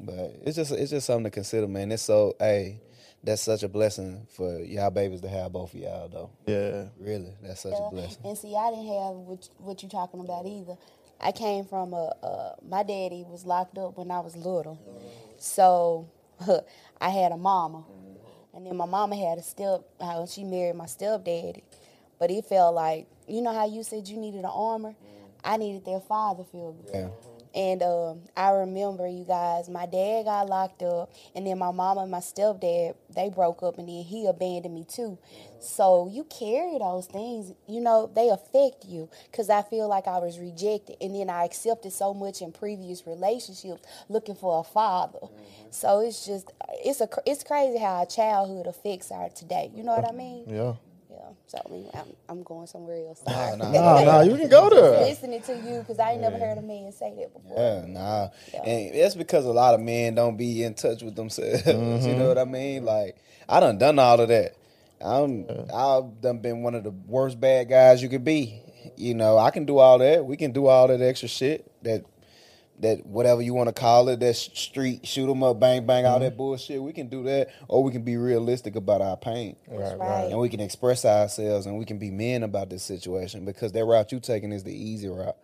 but 0.02 0.36
it's 0.44 0.58
just 0.58 0.74
it's 0.74 0.92
just 0.92 1.08
something 1.08 1.24
to 1.24 1.30
consider, 1.30 1.70
man. 1.70 1.90
It's 1.90 2.04
so 2.04 2.36
hey, 2.38 2.82
that's 3.24 3.42
such 3.42 3.64
a 3.64 3.70
blessing 3.70 4.28
for 4.36 4.60
y'all 4.60 4.92
babies 4.92 5.22
to 5.22 5.30
have 5.30 5.54
both 5.54 5.74
of 5.74 5.80
y'all 5.80 6.10
though. 6.10 6.30
Yeah. 6.48 6.86
Really, 7.00 7.34
that's 7.42 7.62
such 7.62 7.72
Yeah, 7.74 7.88
a 7.88 7.92
blessing. 7.92 8.22
And 8.26 8.38
see, 8.38 8.56
I 8.58 8.72
didn't 8.72 8.88
have 8.88 9.16
what, 9.16 9.50
what 9.60 9.84
you 9.84 9.88
talking 9.88 10.20
about 10.20 10.46
either. 10.46 10.76
I 11.22 11.32
came 11.32 11.64
from 11.64 11.94
a, 11.94 12.14
a 12.24 12.56
my 12.68 12.84
daddy 12.84 13.24
was 13.26 13.46
locked 13.46 13.78
up 13.78 13.98
when 13.98 14.12
I 14.12 14.20
was 14.20 14.36
little, 14.36 14.78
so 15.38 16.10
I 17.00 17.10
had 17.10 17.32
a 17.32 17.38
mama, 17.38 17.86
and 18.54 18.66
then 18.66 18.76
my 18.76 18.86
mama 18.88 19.16
had 19.16 19.38
a 19.38 19.44
step. 19.44 19.82
How 20.02 20.26
she 20.26 20.44
married 20.44 20.76
my 20.76 20.88
stepdaddy, 20.88 21.64
but 22.22 22.30
it 22.30 22.46
felt 22.46 22.76
like 22.76 23.08
you 23.28 23.42
know 23.42 23.52
how 23.52 23.66
you 23.66 23.82
said 23.84 24.08
you 24.08 24.16
needed 24.16 24.42
an 24.42 24.52
armor. 24.54 24.92
Mm-hmm. 24.92 25.28
I 25.44 25.58
needed 25.58 25.86
their 25.86 26.00
father 26.00 26.44
figure. 26.44 26.74
Yeah. 26.94 27.00
Mm-hmm. 27.08 27.28
And 27.54 27.84
um, 27.84 28.22
I 28.38 28.52
remember 28.52 29.08
you 29.10 29.26
guys, 29.26 29.68
my 29.68 29.88
dad 29.88 30.26
got 30.26 30.48
locked 30.48 30.84
up, 30.84 31.12
and 31.36 31.46
then 31.46 31.58
my 31.58 31.72
mom 31.72 31.98
and 31.98 32.12
my 32.12 32.20
stepdad 32.20 32.96
they 33.14 33.30
broke 33.30 33.64
up, 33.64 33.80
and 33.80 33.90
then 33.90 34.04
he 34.04 34.28
abandoned 34.28 34.76
me 34.76 34.86
too. 34.88 35.18
Mm-hmm. 35.18 35.62
So 35.62 36.10
you 36.14 36.24
carry 36.26 36.78
those 36.78 37.08
things, 37.08 37.54
you 37.68 37.82
know, 37.82 38.10
they 38.16 38.30
affect 38.30 38.86
you. 38.86 39.10
Cause 39.34 39.50
I 39.50 39.64
feel 39.64 39.88
like 39.88 40.08
I 40.08 40.20
was 40.20 40.38
rejected, 40.38 40.98
and 41.02 41.16
then 41.16 41.28
I 41.28 41.44
accepted 41.46 41.92
so 41.92 42.14
much 42.14 42.44
in 42.44 42.52
previous 42.52 43.08
relationships, 43.08 43.82
looking 44.10 44.36
for 44.36 44.60
a 44.60 44.64
father. 44.64 45.28
So 45.72 46.02
it's 46.02 46.24
just, 46.28 46.52
it's 46.86 47.02
a, 47.02 47.10
it's 47.26 47.44
crazy 47.44 47.80
how 47.80 48.02
our 48.02 48.06
childhood 48.06 48.68
affects 48.68 49.12
our 49.12 49.30
today. 49.30 49.72
You 49.74 49.82
know 49.82 49.96
what 49.96 50.08
I 50.08 50.14
mean? 50.14 50.44
Yeah. 50.48 50.74
Yeah. 51.12 51.18
So 51.48 51.62
I 51.66 51.70
mean, 51.70 51.90
I'm, 51.94 52.14
I'm 52.30 52.44
going 52.44 52.68
somewhere 52.68 53.08
else. 53.08 53.22
Sorry. 53.26 53.58
nah. 53.58 53.72
Nah, 53.72 54.04
nah, 54.04 54.22
you 54.22 54.38
can 54.38 54.50
go 54.50 54.70
there. 54.70 55.02
Listening 55.02 55.42
to 55.42 55.56
you, 55.56 55.84
cause 55.86 56.00
I 56.00 56.12
ain't 56.12 56.22
never 56.22 56.38
heard 56.38 56.58
a 56.58 56.62
man 56.62 56.92
say 56.94 57.14
that 57.20 57.34
before. 57.34 57.58
Yeah, 57.58 57.86
nah. 57.88 58.30
Yeah. 58.54 58.62
And 58.64 58.96
that's 58.96 59.16
because 59.16 59.46
a 59.46 59.52
lot 59.52 59.74
of 59.74 59.82
men 59.82 60.16
don't 60.16 60.38
be 60.38 60.64
in 60.64 60.74
touch 60.74 61.04
with 61.04 61.16
themselves. 61.16 61.66
You 61.72 61.74
know 61.74 62.00
mm-hmm. 62.00 62.28
what 62.28 62.38
I 62.38 62.46
mean? 62.46 62.86
Like 62.86 63.18
I 63.48 63.60
done 63.60 63.78
done 63.78 64.00
all 64.00 64.20
of 64.20 64.30
that. 64.30 64.56
I'm 65.04 65.46
I've 65.74 66.22
done 66.22 66.40
been 66.40 66.64
one 66.64 66.76
of 66.76 66.84
the 66.84 66.92
worst 66.92 67.40
bad 67.40 67.70
guys 67.70 68.02
you 68.02 68.10
could 68.10 68.24
be. 68.24 68.62
You 68.96 69.14
know, 69.14 69.38
I 69.38 69.52
can 69.52 69.66
do 69.66 69.78
all 69.78 69.98
that. 70.00 70.26
We 70.26 70.38
can 70.38 70.52
do 70.52 70.68
all 70.68 70.88
that 70.88 71.02
extra 71.02 71.28
shit. 71.28 71.70
That 71.84 72.06
that 72.82 73.06
whatever 73.06 73.42
you 73.42 73.54
want 73.54 73.68
to 73.68 73.74
call 73.74 74.10
it, 74.10 74.20
that 74.20 74.36
sh- 74.36 74.50
street 74.54 75.08
shoot 75.08 75.30
'em 75.30 75.44
up, 75.44 75.60
bang 75.60 75.86
bang, 75.86 76.06
all 76.06 76.16
mm-hmm. 76.16 76.24
that 76.24 76.38
bullshit. 76.38 76.82
We 76.82 76.94
can 76.94 77.08
do 77.08 77.24
that, 77.24 77.50
or 77.68 77.84
we 77.84 77.92
can 77.92 78.04
be 78.04 78.18
realistic 78.18 78.76
about 78.76 79.02
our 79.02 79.18
pain. 79.18 79.56
That's 79.68 79.96
right. 80.00 80.26
and 80.26 80.40
we 80.40 80.50
can 80.50 80.60
express 80.60 81.06
ourselves 81.06 81.66
and 81.66 81.78
we 81.78 81.86
can 81.86 81.98
be 81.98 82.12
men 82.12 82.44
about 82.44 82.70
this 82.70 82.84
situation 82.84 83.46
because 83.46 83.72
that 83.72 83.86
route 83.86 84.12
you 84.12 84.20
taking 84.20 84.52
is 84.52 84.64
the 84.64 84.74
easy 84.74 85.08
route. 85.08 85.38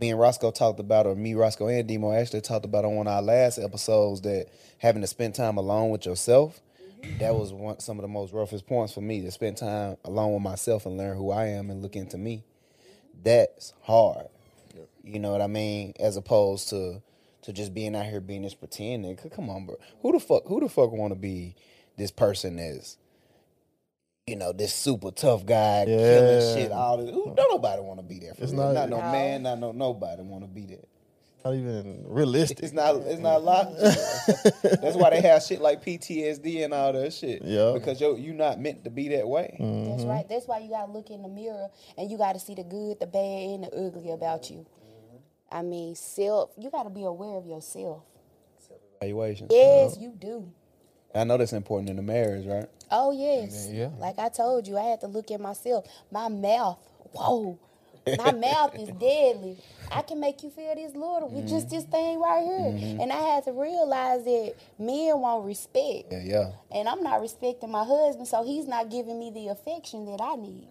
Me 0.00 0.10
and 0.10 0.20
Roscoe 0.20 0.52
talked 0.52 0.78
about, 0.78 1.06
or 1.06 1.16
me, 1.16 1.34
Roscoe, 1.34 1.66
and 1.66 1.88
Demo 1.88 2.12
actually 2.12 2.42
talked 2.42 2.64
about 2.64 2.84
on 2.84 2.94
one 2.94 3.08
of 3.08 3.12
our 3.12 3.22
last 3.22 3.58
episodes 3.58 4.20
that 4.20 4.46
having 4.78 5.02
to 5.02 5.08
spend 5.08 5.34
time 5.34 5.56
alone 5.56 5.90
with 5.90 6.06
yourself. 6.06 6.60
Mm-hmm. 7.02 7.18
That 7.18 7.34
was 7.34 7.52
one 7.52 7.80
some 7.80 7.98
of 7.98 8.02
the 8.02 8.08
most 8.08 8.32
roughest 8.32 8.66
points 8.66 8.92
for 8.92 9.00
me 9.00 9.20
to 9.22 9.30
spend 9.30 9.56
time 9.56 9.96
alone 10.04 10.34
with 10.34 10.42
myself 10.42 10.86
and 10.86 10.96
learn 10.96 11.16
who 11.16 11.30
I 11.30 11.46
am 11.46 11.70
and 11.70 11.82
look 11.82 11.96
into 11.96 12.18
me. 12.18 12.44
That's 13.22 13.72
hard. 13.82 14.26
You 15.02 15.18
know 15.18 15.32
what 15.32 15.40
I 15.42 15.46
mean? 15.46 15.94
As 15.98 16.16
opposed 16.16 16.68
to 16.70 17.02
to 17.42 17.52
just 17.54 17.72
being 17.72 17.96
out 17.96 18.04
here 18.06 18.20
being 18.20 18.42
this 18.42 18.54
pretend 18.54 19.04
nigga. 19.04 19.30
Come 19.34 19.48
on, 19.48 19.64
bro. 19.66 19.76
Who 20.02 20.12
the 20.12 20.20
fuck 20.20 20.42
who 20.46 20.60
the 20.60 20.68
fuck 20.68 20.92
wanna 20.92 21.14
be 21.14 21.56
this 21.96 22.10
person 22.10 22.58
is, 22.58 22.96
you 24.26 24.36
know, 24.36 24.52
this 24.52 24.72
super 24.74 25.10
tough 25.10 25.44
guy 25.46 25.84
killing 25.86 26.56
shit 26.56 26.72
all 26.72 26.98
this. 26.98 27.10
Who, 27.10 27.34
don't 27.34 27.50
nobody 27.50 27.82
want 27.82 27.98
to 28.00 28.04
be 28.04 28.18
there. 28.20 28.34
For 28.34 28.44
It's 28.44 28.52
not- 28.52 28.72
not, 28.74 28.88
no 28.88 28.98
No. 29.00 29.10
man, 29.12 29.42
not 29.42 29.58
no 29.58 29.72
nobody 29.72 30.22
want 30.22 30.44
to 30.44 30.48
be 30.48 30.66
there. 30.66 30.84
not 31.44 31.54
even 31.54 32.04
realistic. 32.06 32.60
It's 32.60 32.72
not. 32.74 32.96
It's 32.96 33.20
not 33.20 33.42
logical. 33.42 33.80
That's 34.82 34.96
why 34.96 35.10
they 35.10 35.22
have 35.22 35.42
shit 35.42 35.60
like 35.62 35.82
PTSD 35.84 36.62
and 36.64 36.74
all 36.74 36.92
that 36.92 37.12
shit. 37.14 37.42
Yeah. 37.42 37.72
Because 37.74 37.98
yo, 38.00 38.14
you 38.16 38.34
not 38.34 38.60
meant 38.60 38.84
to 38.84 38.90
be 38.90 39.08
that 39.08 39.26
way. 39.26 39.56
Mm-hmm. 39.58 39.90
That's 39.90 40.04
right. 40.04 40.28
That's 40.28 40.46
why 40.46 40.58
you 40.58 40.68
gotta 40.68 40.92
look 40.92 41.08
in 41.10 41.22
the 41.22 41.28
mirror 41.28 41.68
and 41.96 42.10
you 42.10 42.18
gotta 42.18 42.38
see 42.38 42.54
the 42.54 42.64
good, 42.64 43.00
the 43.00 43.06
bad, 43.06 43.22
and 43.22 43.64
the 43.64 43.68
ugly 43.74 44.10
about 44.10 44.50
you. 44.50 44.66
I 45.50 45.62
mean, 45.62 45.94
self. 45.94 46.50
You 46.58 46.70
gotta 46.70 46.90
be 46.90 47.04
aware 47.04 47.36
of 47.36 47.46
yourself. 47.46 48.02
Evaluation. 49.00 49.48
Yes, 49.50 49.96
you 49.98 50.12
do. 50.18 50.52
I 51.14 51.24
know 51.24 51.38
that's 51.38 51.52
important 51.52 51.90
in 51.90 51.96
the 51.96 52.02
marriage, 52.02 52.46
right? 52.46 52.66
Oh 52.90 53.12
yes. 53.12 53.68
Yeah. 53.70 53.90
Like 53.98 54.18
I 54.18 54.28
told 54.28 54.68
you, 54.68 54.76
I 54.78 54.82
had 54.82 55.00
to 55.00 55.06
look 55.06 55.30
at 55.30 55.40
myself. 55.40 55.86
My 56.10 56.28
mouth. 56.28 56.78
Whoa. 57.12 57.58
My 58.18 58.32
mouth 58.50 58.74
is 58.76 58.88
deadly. 58.88 59.58
I 59.90 60.02
can 60.02 60.20
make 60.20 60.42
you 60.42 60.50
feel 60.50 60.74
this 60.74 60.94
little 60.94 61.28
with 61.28 61.48
just 61.48 61.66
mm-hmm. 61.66 61.76
this 61.76 61.84
thing 61.84 62.20
right 62.20 62.42
here. 62.42 62.72
Mm-hmm. 62.72 63.00
And 63.00 63.12
I 63.12 63.20
had 63.34 63.44
to 63.44 63.52
realize 63.52 64.24
that 64.24 64.54
men 64.78 65.18
want 65.18 65.44
respect. 65.44 66.12
Yeah, 66.12 66.22
yeah. 66.22 66.50
And 66.70 66.88
I'm 66.88 67.02
not 67.02 67.20
respecting 67.20 67.70
my 67.70 67.84
husband, 67.84 68.28
so 68.28 68.44
he's 68.44 68.66
not 68.66 68.90
giving 68.90 69.18
me 69.18 69.30
the 69.30 69.48
affection 69.48 70.06
that 70.06 70.20
I 70.22 70.36
need. 70.36 70.68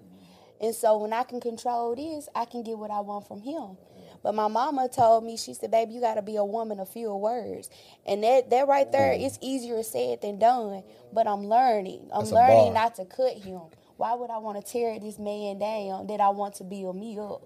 And 0.61 0.75
so 0.75 0.97
when 0.97 1.13
I 1.13 1.23
can 1.23 1.39
control 1.39 1.95
this, 1.95 2.27
I 2.35 2.45
can 2.45 2.63
get 2.63 2.77
what 2.77 2.91
I 2.91 2.99
want 2.99 3.27
from 3.27 3.41
him. 3.41 3.77
But 4.23 4.35
my 4.35 4.47
mama 4.47 4.89
told 4.89 5.23
me, 5.23 5.37
she 5.37 5.53
said, 5.53 5.71
baby, 5.71 5.93
you 5.93 6.01
gotta 6.01 6.21
be 6.21 6.35
a 6.35 6.43
woman 6.43 6.79
of 6.79 6.89
few 6.89 7.13
words. 7.15 7.69
And 8.05 8.23
that 8.23 8.49
that 8.49 8.67
right 8.67 8.91
there, 8.91 9.13
mm-hmm. 9.13 9.25
it's 9.25 9.39
easier 9.41 9.81
said 9.83 10.21
than 10.21 10.39
done. 10.39 10.83
But 11.13 11.27
I'm 11.27 11.45
learning. 11.45 12.09
I'm 12.13 12.21
That's 12.21 12.31
learning 12.31 12.73
not 12.73 12.95
to 12.95 13.05
cut 13.05 13.33
him. 13.33 13.61
Why 13.97 14.13
would 14.13 14.29
I 14.29 14.37
want 14.37 14.63
to 14.63 14.71
tear 14.71 14.99
this 14.99 15.19
man 15.19 15.59
down 15.59 16.07
that 16.07 16.21
I 16.21 16.29
want 16.29 16.55
to 16.55 16.63
build 16.63 16.95
me 16.95 17.19
up? 17.19 17.41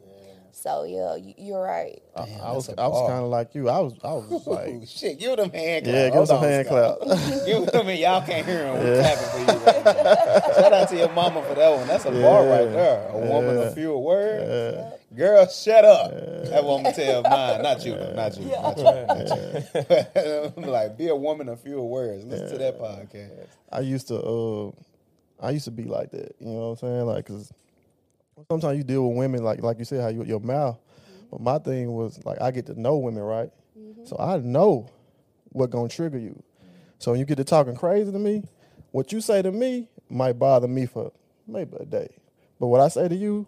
So 0.56 0.84
yeah, 0.84 1.16
you, 1.16 1.34
you're 1.36 1.64
right. 1.64 2.00
I, 2.16 2.30
I 2.44 2.52
was 2.52 2.70
a 2.70 2.80
I 2.80 2.88
was 2.88 3.10
kind 3.10 3.24
of 3.24 3.32
like 3.32 3.56
you. 3.56 3.70
I 3.70 3.80
was 3.80 3.94
I 4.04 4.14
was 4.14 4.46
like, 4.46 4.70
Ooh, 4.70 4.86
shit, 4.88 5.20
give 5.20 5.38
them 5.38 5.50
hand 5.50 5.86
clap. 5.86 5.96
yeah, 5.96 6.06
give 6.06 6.14
Hold 6.14 6.30
us 6.30 6.30
a 6.30 6.40
hand 6.40 6.68
Scott. 6.68 7.00
clap. 7.00 7.46
Give 7.46 7.66
them, 7.66 7.90
y'all 7.90 8.22
can't 8.22 8.46
hear 8.46 8.66
him. 8.68 8.78
We're 8.78 9.02
clapping 9.02 9.30
for 9.30 9.40
you. 9.40 9.66
Right 9.66 9.86
now. 9.86 10.54
Shout 10.54 10.74
out 10.74 10.90
to 10.90 10.96
your 10.96 11.12
mama 11.12 11.42
for 11.42 11.56
that 11.56 11.76
one. 11.76 11.88
That's 11.88 12.06
a 12.06 12.12
bar 12.12 12.46
right 12.46 12.72
there. 12.72 13.10
A 13.10 13.18
woman 13.18 13.58
of 13.58 13.74
few 13.74 13.98
words. 13.98 14.94
Girl, 15.16 15.48
shut 15.48 15.86
up. 15.86 16.12
That 16.12 16.64
woman 16.64 16.92
tell 16.94 17.22
mine, 17.22 17.62
not 17.62 17.86
you, 17.86 17.94
though, 17.94 18.14
not 18.14 18.38
you, 18.38 18.46
not 18.48 18.78
you. 18.78 20.54
I'm 20.58 20.64
like, 20.72 20.98
be 20.98 21.10
a 21.10 21.16
woman 21.16 21.50
of 21.50 21.62
few 21.62 21.82
words. 21.82 22.26
Listen 22.26 22.50
to 22.50 22.58
that 22.58 22.80
podcast. 22.80 23.48
I 23.72 23.82
used 23.82 24.08
to 24.08 24.20
uh 24.20 24.72
I 25.40 25.52
used 25.52 25.66
to 25.66 25.72
be 25.72 25.84
like 25.84 26.12
that. 26.12 26.36
You 26.40 26.48
know 26.48 26.70
what 26.70 26.70
I'm 26.70 26.76
saying? 26.78 27.06
Like, 27.06 27.26
cause 27.28 27.52
sometimes 28.50 28.78
you 28.78 28.84
deal 28.84 29.08
with 29.08 29.18
women 29.18 29.44
like 29.44 29.62
like 29.62 29.78
you 29.78 29.86
said 29.86 30.02
how 30.02 30.08
you 30.08 30.24
your 30.24 30.40
mouth. 30.40 30.80
But 31.30 31.42
my 31.42 31.60
thing 31.60 31.92
was 31.92 32.24
like 32.26 32.42
I 32.42 32.52
get 32.52 32.66
to 32.68 32.80
know 32.80 32.98
women, 32.98 33.24
right? 33.24 33.50
So 34.06 34.18
I 34.20 34.38
know 34.38 34.90
what 35.50 35.70
gonna 35.70 35.90
trigger 35.90 36.18
you. 36.18 36.42
So 36.98 37.12
when 37.12 37.20
you 37.20 37.26
get 37.26 37.36
to 37.36 37.44
talking 37.44 37.76
crazy 37.76 38.12
to 38.12 38.20
me, 38.20 38.44
what 38.92 39.12
you 39.12 39.22
say 39.22 39.42
to 39.42 39.52
me 39.52 39.90
might 40.10 40.34
bother 40.34 40.68
me 40.68 40.86
for 40.86 41.12
maybe 41.48 41.76
a 41.80 41.86
day. 41.86 42.10
But 42.60 42.68
what 42.68 42.82
I 42.82 42.88
say 42.88 43.08
to 43.08 43.16
you 43.16 43.48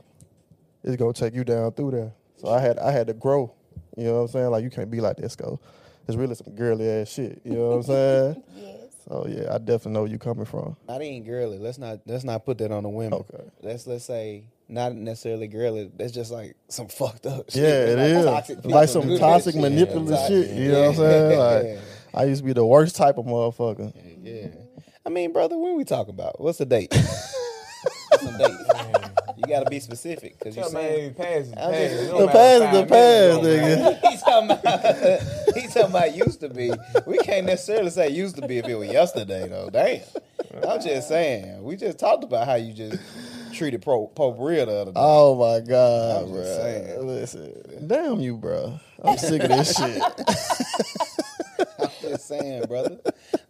is 0.86 0.96
gonna 0.96 1.14
take 1.14 1.36
you 1.36 1.44
down 1.44 1.72
through 1.74 1.92
there. 1.92 2.14
So 2.38 2.50
I 2.50 2.60
had 2.62 2.80
I 2.80 2.92
had 2.92 3.08
to 3.08 3.14
grow. 3.14 3.54
You 3.98 4.06
know 4.06 4.14
what 4.16 4.20
I'm 4.22 4.28
saying? 4.30 4.50
Like 4.52 4.64
you 4.64 4.70
can't 4.70 4.90
be 4.92 5.02
like 5.02 5.18
this, 5.18 5.36
go. 5.36 5.60
It's 6.08 6.16
really 6.18 6.36
some 6.36 6.54
girly 6.56 6.88
ass 6.90 7.10
shit. 7.10 7.42
You 7.44 7.54
know 7.54 7.68
what 7.70 7.76
I'm 7.78 7.84
saying? 7.84 8.44
Yes. 8.56 8.82
So 9.08 9.28
yeah, 9.30 9.54
I 9.54 9.60
definitely 9.60 9.92
know 9.92 10.02
where 10.02 10.10
you 10.12 10.18
coming 10.18 10.46
from. 10.46 10.76
Not 10.88 11.00
even 11.04 11.24
girly. 11.24 11.60
Let's 11.60 11.78
not 11.78 12.00
let's 12.08 12.24
not 12.24 12.44
put 12.46 12.58
that 12.58 12.72
on 12.72 12.82
the 12.84 12.90
women. 12.90 13.14
Okay. 13.14 13.44
Let's 13.62 13.86
let's 13.86 14.04
say 14.06 14.46
not 14.68 14.96
necessarily 14.96 15.48
girly. 15.48 15.92
That's 15.96 16.12
just 16.12 16.32
like 16.32 16.56
some 16.70 16.88
fucked 16.88 17.28
up 17.28 17.52
shit. 17.52 17.62
Yeah, 17.62 17.94
it 17.94 17.98
Like 17.98 18.10
is. 18.10 18.26
toxic 18.26 18.66
like 18.66 18.90
some 18.90 19.18
toxic, 19.20 19.54
shit. 19.54 19.62
manipulative 19.62 20.10
Toxic. 20.10 20.48
shit. 20.48 20.58
You 20.58 20.72
know 20.72 20.82
what 20.82 20.90
I'm 20.90 20.96
saying? 20.96 21.40
Like, 21.76 21.80
I 22.16 22.24
used 22.24 22.42
to 22.42 22.46
be 22.46 22.54
the 22.54 22.66
worst 22.66 22.96
type 22.96 23.18
of 23.20 23.26
motherfucker. 23.26 23.94
Yeah. 24.24 24.48
I 25.06 25.10
mean, 25.10 25.32
brother, 25.34 25.56
what 25.58 25.76
we 25.76 25.84
talking 25.84 26.14
about? 26.14 26.40
What's 26.42 26.58
the 26.58 26.66
date? 26.66 26.92
What's 28.10 28.24
the 28.24 28.38
date? 28.40 28.65
You 29.48 29.54
gotta 29.56 29.70
be 29.70 29.80
specific 29.80 30.40
because 30.40 30.58
you 30.58 30.64
saying 30.70 31.14
pass 31.14 31.48
pass 31.54 31.72
just- 31.72 32.04
it. 32.04 32.10
It 32.10 32.18
The 32.18 32.28
past 32.28 32.64
is 32.64 32.82
the 32.82 32.86
past, 32.86 33.42
nigga. 33.42 34.00
he's 34.12 34.22
talking 34.24 34.52
about 34.52 35.56
he's 35.56 35.74
talking 35.74 35.90
about 35.90 36.16
used 36.16 36.40
to 36.42 36.50
be. 36.50 36.72
We 37.06 37.18
can't 37.20 37.46
necessarily 37.46 37.90
say 37.92 38.10
used 38.10 38.36
to 38.38 38.48
be 38.48 38.58
if 38.58 38.66
it 38.68 38.76
was 38.76 38.90
yesterday 38.90 39.48
though. 39.48 39.70
Damn. 39.70 40.02
I'm 40.68 40.82
just 40.82 41.08
saying. 41.10 41.64
We 41.64 41.76
just 41.76 42.00
talked 42.00 42.24
about 42.24 42.48
how 42.48 42.56
you 42.56 42.74
just 42.74 43.02
treated 43.54 43.82
Pro, 43.82 44.08
Pope 44.08 44.38
Real 44.40 44.66
the 44.66 44.72
other 44.74 44.92
day. 44.92 45.00
Oh 45.00 45.36
my 45.36 45.60
god, 45.66 46.24
I'm 46.24 46.32
bro! 46.32 46.42
just 46.42 46.56
saying. 46.56 47.08
Listen, 47.08 47.88
damn 47.88 48.20
you, 48.20 48.38
bro. 48.38 48.80
I'm 49.04 49.18
sick 49.18 49.44
of 49.44 49.50
this 49.50 49.76
shit. 49.76 50.02
I'm 51.80 51.90
just 52.02 52.28
saying, 52.28 52.64
brother. 52.68 52.98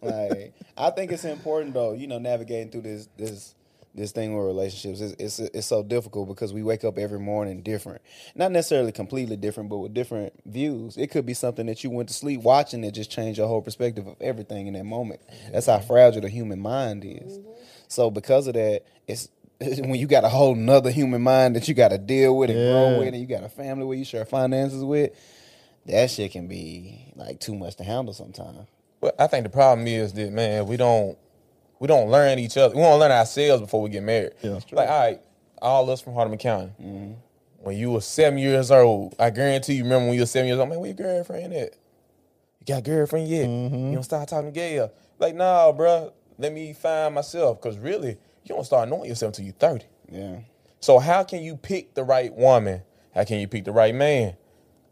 Like, 0.02 0.52
I 0.76 0.90
think 0.90 1.12
it's 1.12 1.24
important 1.24 1.74
though, 1.74 1.92
you 1.94 2.06
know, 2.06 2.18
navigating 2.18 2.70
through 2.70 2.82
this 2.82 3.08
this 3.16 3.54
this 3.96 4.12
thing 4.12 4.36
with 4.36 4.46
relationships. 4.46 5.00
It's, 5.00 5.14
it's 5.18 5.38
it's 5.38 5.66
so 5.66 5.82
difficult 5.82 6.28
because 6.28 6.52
we 6.52 6.62
wake 6.62 6.84
up 6.84 6.98
every 6.98 7.18
morning 7.18 7.62
different, 7.62 8.02
not 8.34 8.52
necessarily 8.52 8.92
completely 8.92 9.36
different, 9.36 9.70
but 9.70 9.78
with 9.78 9.94
different 9.94 10.32
views. 10.44 10.96
It 10.96 11.10
could 11.10 11.26
be 11.26 11.34
something 11.34 11.66
that 11.66 11.82
you 11.82 11.90
went 11.90 12.08
to 12.08 12.14
sleep 12.14 12.42
watching 12.42 12.82
that 12.82 12.92
just 12.92 13.10
changed 13.10 13.38
your 13.38 13.48
whole 13.48 13.62
perspective 13.62 14.06
of 14.06 14.16
everything 14.20 14.66
in 14.66 14.74
that 14.74 14.84
moment. 14.84 15.20
That's 15.52 15.66
how 15.66 15.80
fragile 15.80 16.22
the 16.22 16.28
human 16.28 16.60
mind 16.60 17.04
is. 17.04 17.38
Mm-hmm. 17.38 17.50
So 17.88 18.10
because 18.10 18.46
of 18.46 18.54
that, 18.54 18.82
it's 19.06 19.28
when 19.60 19.94
you 19.94 20.06
got 20.06 20.24
a 20.24 20.28
whole 20.28 20.54
nother 20.54 20.90
human 20.90 21.22
mind 21.22 21.56
that 21.56 21.66
you 21.66 21.74
got 21.74 21.88
to 21.88 21.98
deal 21.98 22.36
with 22.36 22.50
and 22.50 22.58
grow 22.58 22.98
with, 22.98 23.08
and 23.08 23.20
you 23.20 23.26
got 23.26 23.42
a 23.42 23.48
family 23.48 23.84
where 23.84 23.96
you 23.96 24.04
share 24.04 24.24
finances 24.24 24.84
with. 24.84 25.12
That 25.86 26.10
shit 26.10 26.32
can 26.32 26.48
be 26.48 27.12
like 27.14 27.40
too 27.40 27.54
much 27.54 27.76
to 27.76 27.84
handle 27.84 28.12
sometimes. 28.12 28.66
But 29.00 29.14
I 29.20 29.28
think 29.28 29.44
the 29.44 29.50
problem 29.50 29.86
is 29.86 30.12
that 30.14 30.32
man, 30.32 30.66
we 30.66 30.76
don't 30.76 31.16
we 31.78 31.86
don't 31.86 32.10
learn 32.10 32.38
each 32.38 32.56
other. 32.56 32.74
We 32.74 32.82
don't 32.82 32.98
learn 32.98 33.12
ourselves 33.12 33.60
before 33.60 33.82
we 33.82 33.90
get 33.90 34.02
married. 34.02 34.32
Yeah. 34.42 34.60
Like, 34.72 34.88
all 34.88 35.00
right, 35.00 35.20
all 35.60 35.90
us 35.90 36.00
from 36.00 36.14
Hardeman 36.14 36.40
County. 36.40 36.72
Mm-hmm. 36.80 37.12
When 37.58 37.76
you 37.76 37.90
were 37.90 38.00
seven 38.00 38.38
years 38.38 38.70
old, 38.70 39.14
I 39.18 39.30
guarantee 39.30 39.74
you 39.74 39.82
remember 39.82 40.06
when 40.06 40.14
you 40.14 40.22
were 40.22 40.26
seven 40.26 40.46
years 40.46 40.58
old, 40.58 40.68
man, 40.68 40.78
where 40.78 40.88
your 40.88 40.96
girlfriend 40.96 41.52
at? 41.52 41.74
You 42.60 42.66
got 42.66 42.78
a 42.78 42.82
girlfriend 42.82 43.28
yet? 43.28 43.48
Mm-hmm. 43.48 43.88
You 43.88 43.94
don't 43.94 44.02
start 44.02 44.28
talking 44.28 44.52
to 44.52 44.52
Gail. 44.52 44.92
Like, 45.18 45.34
nah, 45.34 45.72
bruh, 45.72 46.12
let 46.38 46.52
me 46.52 46.72
find 46.72 47.14
myself. 47.14 47.60
Cause 47.60 47.78
really, 47.78 48.10
you 48.44 48.54
don't 48.54 48.64
start 48.64 48.88
knowing 48.88 49.08
yourself 49.08 49.30
until 49.30 49.46
you're 49.46 49.54
30. 49.54 49.84
Yeah. 50.10 50.38
So 50.80 50.98
how 50.98 51.24
can 51.24 51.42
you 51.42 51.56
pick 51.56 51.94
the 51.94 52.04
right 52.04 52.32
woman? 52.32 52.82
How 53.14 53.24
can 53.24 53.38
you 53.38 53.48
pick 53.48 53.64
the 53.64 53.72
right 53.72 53.94
man 53.94 54.36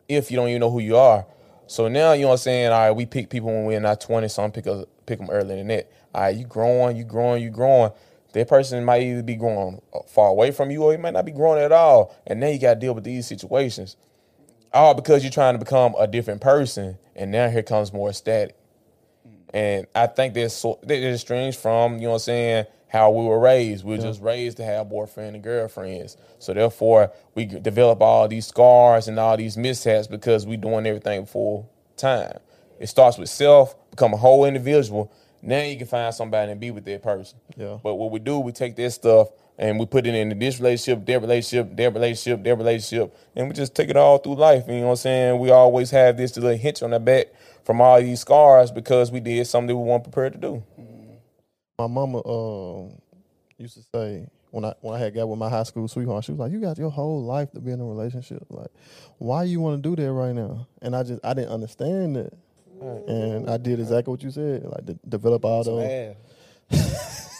if 0.09 0.31
you 0.31 0.37
don't 0.37 0.49
even 0.49 0.61
know 0.61 0.71
who 0.71 0.81
you 0.81 0.97
are? 0.97 1.27
So 1.67 1.89
now 1.89 2.13
you 2.13 2.23
know 2.23 2.29
what 2.29 2.35
I'm 2.35 2.39
saying. 2.39 2.73
All 2.73 2.79
right, 2.79 2.91
we 2.91 3.07
pick 3.07 3.31
people 3.31 3.49
when 3.49 3.65
we're 3.65 3.77
in 3.77 3.87
our 3.87 3.97
20s. 3.97 4.33
Some 4.33 4.51
pick 4.51 4.67
us, 4.67 4.87
pick 5.07 5.19
them 5.19 5.31
earlier 5.31 5.57
than 5.57 5.69
that. 5.69 5.91
All 6.15 6.23
right, 6.23 6.37
you 6.37 6.47
growing, 6.47 6.97
you 6.97 7.05
growing, 7.05 7.43
you 7.43 7.51
growing. 7.51 7.91
That 8.33 8.49
person 8.49 8.85
might 8.85 9.03
either 9.03 9.23
be 9.23 9.37
growing 9.37 9.81
far 10.09 10.29
away 10.29 10.51
from 10.51 10.71
you, 10.71 10.83
or 10.83 10.93
he 10.93 10.99
might 10.99 11.13
not 11.13 11.25
be 11.25 11.33
growing 11.33 11.63
at 11.63 11.73
all. 11.73 12.15
And 12.27 12.41
now 12.41 12.49
you 12.49 12.59
got 12.59 12.75
to 12.75 12.81
deal 12.81 12.95
with 12.95 13.05
these 13.05 13.27
situations, 13.27 13.97
all 14.73 14.95
because 14.95 15.23
you're 15.23 15.33
trying 15.33 15.55
to 15.55 15.59
become 15.59 15.95
a 15.99 16.07
different 16.07 16.41
person. 16.41 16.99
And 17.15 17.31
now 17.31 17.49
here 17.49 17.63
comes 17.63 17.93
more 17.93 18.13
static. 18.13 18.57
And 19.53 19.87
I 19.95 20.09
think 20.09 20.35
that's 20.35 20.55
so 20.55 20.81
that 20.83 20.99
is 20.99 21.21
strange 21.21 21.57
from, 21.57 21.95
you 21.95 22.03
know 22.03 22.09
what 22.09 22.15
I'm 22.15 22.21
saying, 22.21 22.67
how 22.89 23.11
we 23.11 23.25
were 23.25 23.39
raised. 23.39 23.85
We 23.85 23.97
were 23.97 24.03
just 24.03 24.21
raised 24.21 24.57
to 24.57 24.65
have 24.65 24.89
boyfriend 24.89 25.37
and 25.37 25.45
girlfriends. 25.45 26.17
So 26.41 26.55
therefore 26.55 27.13
we 27.37 27.45
develop 27.45 28.03
all 28.03 28.27
these 28.27 28.49
scars 28.49 29.07
and 29.07 29.19
all 29.19 29.37
these 29.37 29.57
mishaps 29.57 30.09
because 30.09 30.45
we're 30.45 30.57
doing 30.57 30.87
everything 30.87 31.25
full 31.27 31.71
time. 31.97 32.39
It 32.81 32.89
starts 32.89 33.17
with 33.17 33.29
self, 33.29 33.77
become 33.91 34.13
a 34.13 34.17
whole 34.17 34.45
individual. 34.45 35.13
Now 35.45 35.63
you 35.63 35.77
can 35.77 35.87
find 35.87 36.15
somebody 36.15 36.53
and 36.53 36.61
be 36.61 36.71
with 36.71 36.85
that 36.87 37.03
person. 37.03 37.39
Yeah. 37.57 37.79
But 37.83 37.95
what 37.97 38.11
we 38.11 38.19
do, 38.19 38.41
we 38.41 38.53
take 38.53 38.77
this 38.77 38.95
stuff 38.95 39.29
and 39.59 39.79
we 39.79 39.87
put 39.87 40.07
it 40.07 40.15
into 40.15 40.35
this 40.35 40.59
relationship, 40.59 41.05
their 41.05 41.21
relationship, 41.21 41.77
their 41.77 41.91
relationship, 41.91 42.43
their 42.43 42.57
relationship, 42.57 43.17
and 43.37 43.49
we 43.49 43.55
just 43.55 43.75
take 43.75 43.91
it 43.91 43.97
all 43.97 44.19
through 44.19 44.37
life. 44.37 44.65
You 44.67 44.75
know 44.77 44.87
what 44.87 44.91
I'm 44.91 44.97
saying? 44.97 45.39
We 45.39 45.51
always 45.51 45.91
have 45.91 46.17
this 46.17 46.37
little 46.37 46.57
hitch 46.57 46.83
on 46.83 46.91
the 46.91 46.99
back 46.99 47.27
from 47.63 47.81
all 47.81 48.01
these 48.01 48.21
scars 48.21 48.71
because 48.71 49.13
we 49.13 49.21
did 49.21 49.47
something 49.47 49.77
we 49.77 49.83
weren't 49.83 50.03
prepared 50.03 50.33
to 50.33 50.39
do. 50.39 50.63
My 51.79 51.89
mama 51.89 52.27
um 52.27 52.99
used 53.59 53.75
to 53.75 53.83
say 53.95 54.27
when 54.51 54.65
I 54.65 54.75
when 54.81 54.95
I 54.95 54.99
had 54.99 55.15
got 55.15 55.29
with 55.29 55.39
my 55.39 55.51
high 55.51 55.65
school 55.65 55.89
sweetheart, 55.89 56.25
she 56.25 56.33
was 56.33 56.39
like, 56.39 56.53
"You 56.53 56.61
got 56.61 56.79
your 56.79 56.91
whole 56.91 57.23
life 57.25 57.51
to 57.53 57.61
be 57.61 57.73
in 57.73 57.81
a 57.81 57.85
relationship. 57.85 58.47
Like, 58.49 58.71
why 59.19 59.43
you 59.43 59.61
want 59.61 59.83
to 59.83 59.89
do 59.89 60.01
that 60.01 60.13
right 60.13 60.35
now?" 60.35 60.69
And 60.81 60.95
I 60.95 61.03
just 61.03 61.21
I 61.25 61.35
didn't 61.35 61.51
understand 61.51 62.17
it, 62.17 62.33
and 62.81 63.51
I 63.51 63.57
did 63.57 63.81
exactly 63.81 64.11
what 64.11 64.23
you 64.23 64.31
said, 64.31 64.65
like 64.65 64.85
de- 64.87 64.99
develop 65.09 65.45
all 65.45 65.65
those. 65.65 66.17
ass. 66.71 67.31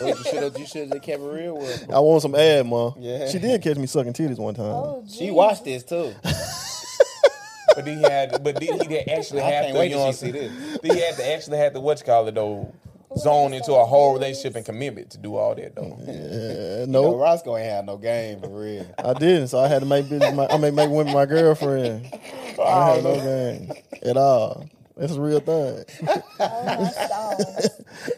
you 0.00 0.14
should 0.24 0.42
have 0.42 0.58
you 0.58 0.66
should 0.66 0.92
have 0.92 1.02
kept 1.02 1.22
it 1.22 1.26
real 1.26 1.56
with 1.58 1.82
her. 1.86 1.94
I 1.94 1.98
want 2.00 2.22
some 2.22 2.34
ad, 2.34 2.66
ma. 2.66 2.92
Yeah. 2.98 3.28
She 3.28 3.38
did 3.38 3.62
catch 3.62 3.76
me 3.76 3.86
sucking 3.86 4.12
titties 4.12 4.38
one 4.38 4.54
time. 4.54 4.64
Oh, 4.66 5.04
She 5.08 5.30
watched 5.30 5.64
this 5.64 5.82
too. 5.82 6.14
But 7.76 7.84
then 7.84 7.98
he 7.98 8.02
had, 8.02 8.42
but 8.42 8.58
then 8.58 8.80
he 8.80 8.86
did 8.88 9.08
actually 9.08 9.42
I 9.42 9.50
have 9.50 9.64
can't 9.64 9.74
to, 9.74 9.78
wait 9.78 9.90
you 9.90 9.96
know, 9.96 10.00
she 10.00 10.02
what 10.02 10.06
I'm 10.08 10.32
see 10.32 10.32
saying? 10.32 10.78
Then 10.82 10.96
he 10.96 11.00
had 11.02 11.14
to 11.16 11.32
actually 11.32 11.58
have 11.58 11.72
to 11.74 11.80
what 11.80 12.00
you 12.00 12.04
call 12.04 12.26
it 12.26 12.34
though, 12.34 12.74
zone 13.18 13.52
into 13.52 13.74
a 13.74 13.84
whole 13.84 14.12
relationship 14.14 14.56
and 14.56 14.64
commitment 14.64 15.10
to 15.10 15.18
do 15.18 15.36
all 15.36 15.54
that 15.54 15.74
though. 15.74 15.92
Uh, 15.92 16.86
No, 16.86 17.02
no, 17.10 17.16
Roscoe 17.16 17.56
ain't 17.56 17.68
had 17.70 17.86
no 17.86 17.96
game 17.96 18.40
for 18.40 18.48
real. 18.48 18.86
I 19.04 19.14
didn't. 19.14 19.48
So 19.48 19.58
I 19.58 19.68
had 19.68 19.80
to 19.80 19.86
make 19.86 20.06
bitches 20.06 20.34
my, 20.34 20.46
I 20.46 20.56
mean, 20.58 20.74
make 20.74 20.90
women 20.90 21.12
my 21.12 21.26
girlfriend. 21.26 22.06
I 22.62 22.86
have 22.94 23.02
no 23.04 23.14
game 23.16 23.72
at 24.02 24.16
all. 24.16 24.68
It's 24.96 25.14
a 25.14 25.20
real 25.20 25.40
thing. 25.40 25.84
Oh 26.40 26.64
my. 26.64 26.92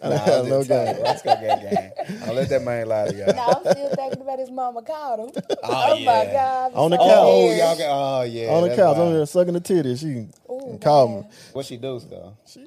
I 0.02 0.09
Nah, 0.09 0.40
I'm 0.40 0.48
no 0.48 0.64
game. 0.64 0.96
you, 0.96 1.02
Let's 1.02 1.22
go 1.22 1.35
get 1.40 1.61
game. 1.61 2.18
Don't 2.26 2.35
let 2.35 2.48
that 2.48 2.62
man 2.64 2.88
lie 2.88 3.09
to 3.09 3.14
y'all. 3.14 3.35
No, 3.35 3.62
I'm 3.64 3.72
still 3.72 3.88
thinking 3.94 4.20
about 4.20 4.38
his 4.40 4.50
mama 4.50 4.83
caught 4.83 5.20
him. 5.20 5.31
Oh, 5.62 5.92
Oh, 5.92 5.98
my. 6.00 6.24
God. 6.26 6.72
On 6.74 6.90
the 6.90 6.96
couch. 6.96 7.07
Oh, 7.09 7.46
scared. 7.50 7.59
y'all 7.59 7.76
can. 7.76 7.88
Oh, 7.90 8.22
yeah. 8.22 8.48
on 8.50 8.62
the 8.64 8.68
couch, 8.70 8.96
wild. 8.96 8.98
on 9.09 9.12
there 9.14 9.26
sucking 9.26 9.55
the 9.55 9.61
titty. 9.61 9.96
She 9.96 10.26
Ooh, 10.50 10.78
called 10.83 11.11
man. 11.11 11.20
me. 11.22 11.26
What 11.52 11.66
she 11.66 11.76
do, 11.76 12.00
though? 12.00 12.37
She 12.46 12.66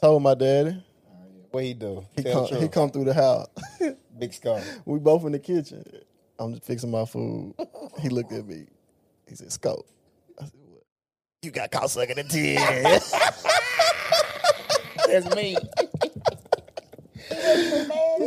told 0.00 0.22
my 0.22 0.34
daddy. 0.34 0.82
What 1.54 1.62
he 1.62 1.74
do? 1.74 2.04
He 2.16 2.24
Tell 2.24 2.48
come, 2.48 2.58
he 2.62 2.68
come 2.68 2.90
through 2.90 3.04
the 3.04 3.14
house. 3.14 3.46
Big 4.18 4.34
skull. 4.34 4.60
we 4.86 4.98
both 4.98 5.24
in 5.24 5.30
the 5.30 5.38
kitchen. 5.38 5.84
I'm 6.36 6.52
just 6.52 6.64
fixing 6.64 6.90
my 6.90 7.04
food. 7.04 7.54
He 8.00 8.08
looked 8.08 8.32
at 8.32 8.44
me. 8.44 8.66
He 9.28 9.36
said, 9.36 9.52
"Scope." 9.52 9.86
I 10.40 10.46
said, 10.46 10.54
"What?" 10.68 10.82
You 11.42 11.52
got 11.52 11.70
caught 11.70 11.90
sucking 11.90 12.16
the 12.16 12.24
titty. 12.28 12.56
That's 15.06 15.36
me. 15.36 15.56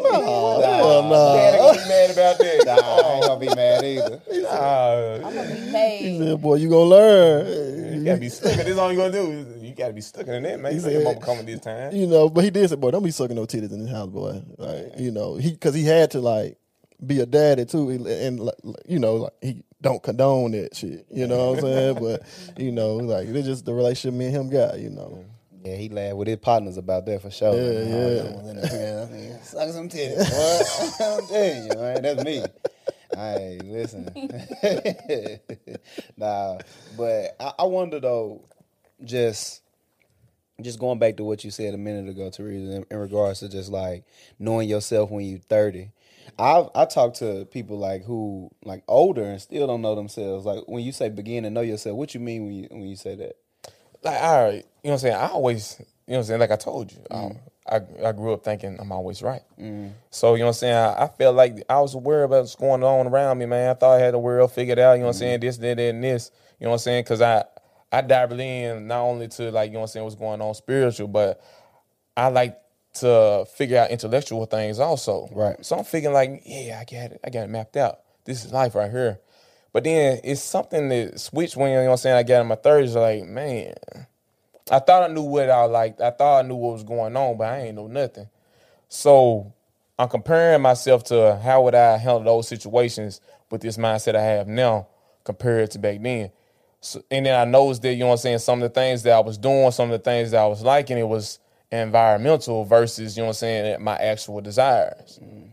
Oh, 0.06 0.62
hell 0.62 1.36
Daddy 1.36 1.58
no. 1.58 1.64
gonna 1.64 1.82
be 1.84 1.90
mad 1.90 2.10
about 2.12 2.38
that. 2.40 2.66
Nah, 2.66 2.74
I 2.74 3.14
ain't 3.16 3.26
gonna 3.26 3.40
be 3.40 3.56
mad 3.56 3.84
either. 3.84 4.22
Nah, 4.42 5.28
I'm 5.28 5.36
gonna 5.36 5.50
be 5.54 5.60
He 5.60 6.20
mad. 6.20 6.28
said, 6.28 6.42
"Boy, 6.42 6.56
you 6.56 6.70
gonna 6.70 6.90
learn." 6.90 7.94
you 8.00 8.04
gotta 8.06 8.20
be 8.20 8.30
stuck. 8.30 8.54
This 8.56 8.68
is 8.68 8.78
all 8.78 8.92
you 8.92 8.98
gonna 8.98 9.12
do. 9.12 9.46
You 9.60 9.74
gotta 9.76 9.94
be 9.94 10.02
stuck 10.02 10.28
in 10.28 10.44
that, 10.44 10.60
man. 10.60 10.74
You 10.74 10.80
He 10.80 10.86
know 10.86 10.92
your 10.92 11.02
said- 11.04 11.14
mama 11.16 11.26
coming 11.26 11.46
this 11.46 11.60
time. 11.60 11.94
You 11.96 12.08
know, 12.08 12.30
but 12.30 12.44
he 12.44 12.50
did 12.50 12.70
say, 12.70 12.76
"Boy, 12.76 12.92
don't 12.92 13.04
be 13.04 13.12
sucking 13.12 13.36
no 13.36 13.46
titties 13.46 13.72
in 13.72 13.84
this 13.84 13.92
house, 13.92 14.10
boy." 14.10 14.42
Like, 14.58 14.94
you 15.00 15.12
know, 15.12 15.36
he 15.36 15.52
because 15.52 15.74
he 15.76 15.84
had 15.84 16.12
to 16.12 16.22
like 16.22 16.58
be 17.06 17.20
a 17.20 17.26
daddy 17.26 17.66
too, 17.66 17.90
and, 17.90 18.08
and 18.08 18.40
like, 18.40 18.56
you 18.88 19.00
know, 19.00 19.16
like 19.16 19.34
he 19.42 19.64
don't 19.82 20.02
condone 20.02 20.52
that 20.52 20.76
shit. 20.76 21.06
You 21.12 21.28
know 21.28 21.52
what 21.52 21.60
I'm 21.60 21.62
saying? 21.62 21.98
But 22.00 22.24
you 22.58 22.72
know, 22.72 22.96
like 22.96 23.28
it's 23.28 23.48
just 23.48 23.66
the 23.66 23.74
relationship 23.74 24.18
me 24.18 24.26
and 24.28 24.36
him 24.36 24.50
got. 24.50 24.80
You 24.80 24.90
know, 24.90 25.24
Yeah, 25.68 25.76
he 25.76 25.90
laughed 25.90 26.16
with 26.16 26.30
his 26.30 26.38
partners 26.38 26.78
about 26.78 27.06
that 27.08 27.22
for 27.22 27.30
sure. 27.30 27.54
Yeah, 27.54 27.60
oh, 27.60 28.54
yeah. 28.54 29.08
yeah. 29.18 29.42
Suck 29.42 29.70
some 29.70 29.90
titties. 29.90 30.18
What? 30.18 31.02
I'm 31.22 31.28
telling 31.28 31.66
you, 31.66 31.76
man. 31.76 32.02
That's 32.02 32.24
me. 32.24 32.46
Hey, 33.14 33.60
listen. 33.64 34.06
nah, 36.18 36.58
but 36.96 37.36
I, 37.40 37.54
I 37.60 37.64
wonder 37.64 38.00
though, 38.00 38.46
just 39.04 39.62
just 40.62 40.80
going 40.80 41.00
back 41.00 41.18
to 41.18 41.24
what 41.24 41.44
you 41.44 41.52
said 41.52 41.74
a 41.74 41.78
minute 41.78 42.10
ago, 42.10 42.30
Terevis, 42.30 42.78
in, 42.78 42.86
in 42.90 42.98
regards 42.98 43.42
to 43.42 43.50
just 43.50 43.70
like 43.70 44.06
knowing 44.40 44.70
yourself 44.70 45.12
when 45.12 45.26
you're 45.26 45.40
30. 45.40 45.92
I 46.40 46.66
I 46.76 46.86
talk 46.86 47.16
to 47.16 47.46
people 47.52 47.78
like 47.78 48.06
who 48.06 48.52
like 48.64 48.84
older 48.88 49.24
and 49.24 49.42
still 49.42 49.68
don't 49.68 49.82
know 49.82 49.96
themselves. 49.96 50.46
Like 50.46 50.64
when 50.68 50.84
you 50.84 50.94
say 50.94 51.10
begin 51.10 51.44
to 51.44 51.50
know 51.50 51.60
yourself, 51.62 51.98
what 51.98 52.14
you 52.14 52.22
mean 52.22 52.46
when 52.46 52.54
you 52.54 52.68
when 52.72 52.88
you 52.88 52.96
say 52.96 53.16
that? 53.16 53.36
Like 54.04 54.22
all 54.22 54.44
right, 54.44 54.54
you 54.54 54.60
know 54.60 54.64
what 54.82 54.92
I'm 54.94 54.98
saying? 55.00 55.16
I 55.16 55.28
always, 55.30 55.76
you 55.80 55.86
know 55.86 55.90
what 56.06 56.18
I'm 56.18 56.24
saying, 56.24 56.40
like 56.40 56.52
I 56.52 56.56
told 56.56 56.92
you, 56.92 57.00
um, 57.12 57.32
mm. 57.32 57.38
I 57.70 58.08
I 58.08 58.12
grew 58.12 58.34
up 58.34 58.44
thinking 58.44 58.78
I'm 58.80 58.92
always 58.92 59.22
right. 59.22 59.42
Mm. 59.60 59.92
So, 60.10 60.36
you 60.36 60.40
know 60.40 60.46
what 60.46 60.50
I'm 60.50 60.54
saying? 60.60 60.76
I, 60.76 61.04
I 61.04 61.08
felt 61.08 61.36
like 61.36 61.64
I 61.70 61.80
was 61.80 61.96
aware 61.96 62.24
about 62.24 62.42
what's 62.42 62.56
going 62.56 62.84
on 62.84 63.08
around 63.08 63.38
me, 63.38 63.46
man. 63.46 63.70
I 63.70 63.74
thought 63.74 64.00
I 64.00 64.00
had 64.00 64.14
the 64.14 64.20
world 64.20 64.52
figured 64.52 64.80
out, 64.80 64.94
you 64.94 65.00
know 65.00 65.08
what 65.08 65.16
I'm 65.16 65.20
saying? 65.20 65.40
Mm. 65.40 65.42
This, 65.42 65.58
that, 65.58 65.78
that, 65.78 65.84
and 65.84 66.04
this, 66.04 66.32
you 66.60 66.66
know 66.66 66.72
what 66.72 66.76
I'm 66.76 66.80
saying? 66.80 67.04
Because 67.04 67.22
I, 67.22 67.44
I 67.92 68.02
dabbled 68.02 68.40
in 68.40 68.88
not 68.88 69.02
only 69.02 69.28
to 69.30 69.52
like, 69.52 69.70
you 69.70 69.74
know 69.74 69.80
what 69.80 69.86
I'm 69.86 69.88
saying, 69.90 70.04
what's 70.04 70.16
going 70.16 70.42
on 70.42 70.54
spiritual, 70.56 71.08
but 71.08 71.42
I 72.16 72.30
like 72.30 72.58
to 72.96 73.46
figure 73.56 73.78
out 73.78 73.92
intellectual 73.92 74.46
things 74.46 74.80
also. 74.80 75.30
Right. 75.32 75.64
So 75.66 75.78
I'm 75.78 75.84
figuring 75.84 76.14
like, 76.14 76.44
yeah, 76.46 76.80
I 76.82 76.84
got 76.84 77.12
it. 77.12 77.20
I 77.24 77.30
got 77.30 77.44
it 77.44 77.50
mapped 77.50 77.78
out. 77.78 78.00
This 78.26 78.44
is 78.44 78.52
life 78.52 78.76
right 78.76 78.92
here. 78.92 79.20
But 79.74 79.84
then 79.84 80.20
it's 80.24 80.42
something 80.42 80.90
that 80.90 81.20
switched 81.20 81.56
when, 81.56 81.72
you 81.72 81.78
know 81.78 81.86
what 81.86 81.92
I'm 81.92 81.98
saying, 81.98 82.16
I 82.16 82.24
got 82.24 82.42
in 82.42 82.48
my 82.48 82.56
30s, 82.56 82.96
like, 82.96 83.28
man, 83.30 83.74
I 84.72 84.80
thought 84.80 85.10
I 85.10 85.14
knew 85.14 85.24
what 85.24 85.50
I 85.50 85.64
liked. 85.66 86.02
I 86.02 86.12
thought 86.12 86.46
I 86.46 86.48
knew 86.48 86.56
what 86.56 86.74
was 86.74 86.84
going 86.84 87.16
on, 87.16 87.38
but 87.38 87.48
I 87.48 87.60
ain't 87.62 87.76
know 87.76 87.88
nothing. 87.88 88.28
So 88.90 89.54
I'm 90.00 90.10
comparing 90.10 90.62
myself 90.62 91.04
to 91.06 91.40
how 91.44 91.64
would 91.64 91.76
I 91.76 91.98
handle 91.98 92.24
those 92.24 92.48
situations 92.48 93.22
with 93.50 93.62
this 93.62 93.78
mindset 93.78 94.16
I 94.16 94.22
have 94.22 94.48
now 94.48 94.88
compared 95.24 95.72
to 95.72 95.80
back 95.80 96.02
then. 96.02 96.32
So, 96.80 97.04
and 97.10 97.26
then 97.26 97.40
I 97.40 97.50
noticed 97.50 97.82
that, 97.82 97.94
you 97.94 98.00
know 98.00 98.08
what 98.08 98.14
I'm 98.14 98.18
saying, 98.20 98.40
some 98.40 98.62
of 98.62 98.70
the 98.70 98.74
things 98.74 99.04
that 99.04 99.14
I 99.14 99.20
was 99.20 99.38
doing, 99.38 99.72
some 99.72 99.92
of 99.92 100.00
the 100.00 100.04
things 100.04 100.32
that 100.32 100.42
I 100.42 100.48
was 100.48 100.62
liking, 100.62 100.98
it 100.98 101.08
was 101.08 101.40
environmental 101.72 102.64
versus, 102.66 103.18
you 103.18 103.24
know 103.24 103.28
what 103.28 103.32
I'm 103.32 103.40
saying, 103.40 103.84
my 103.84 103.96
actual 103.96 104.42
desires. 104.42 105.20
Mm. 105.22 105.47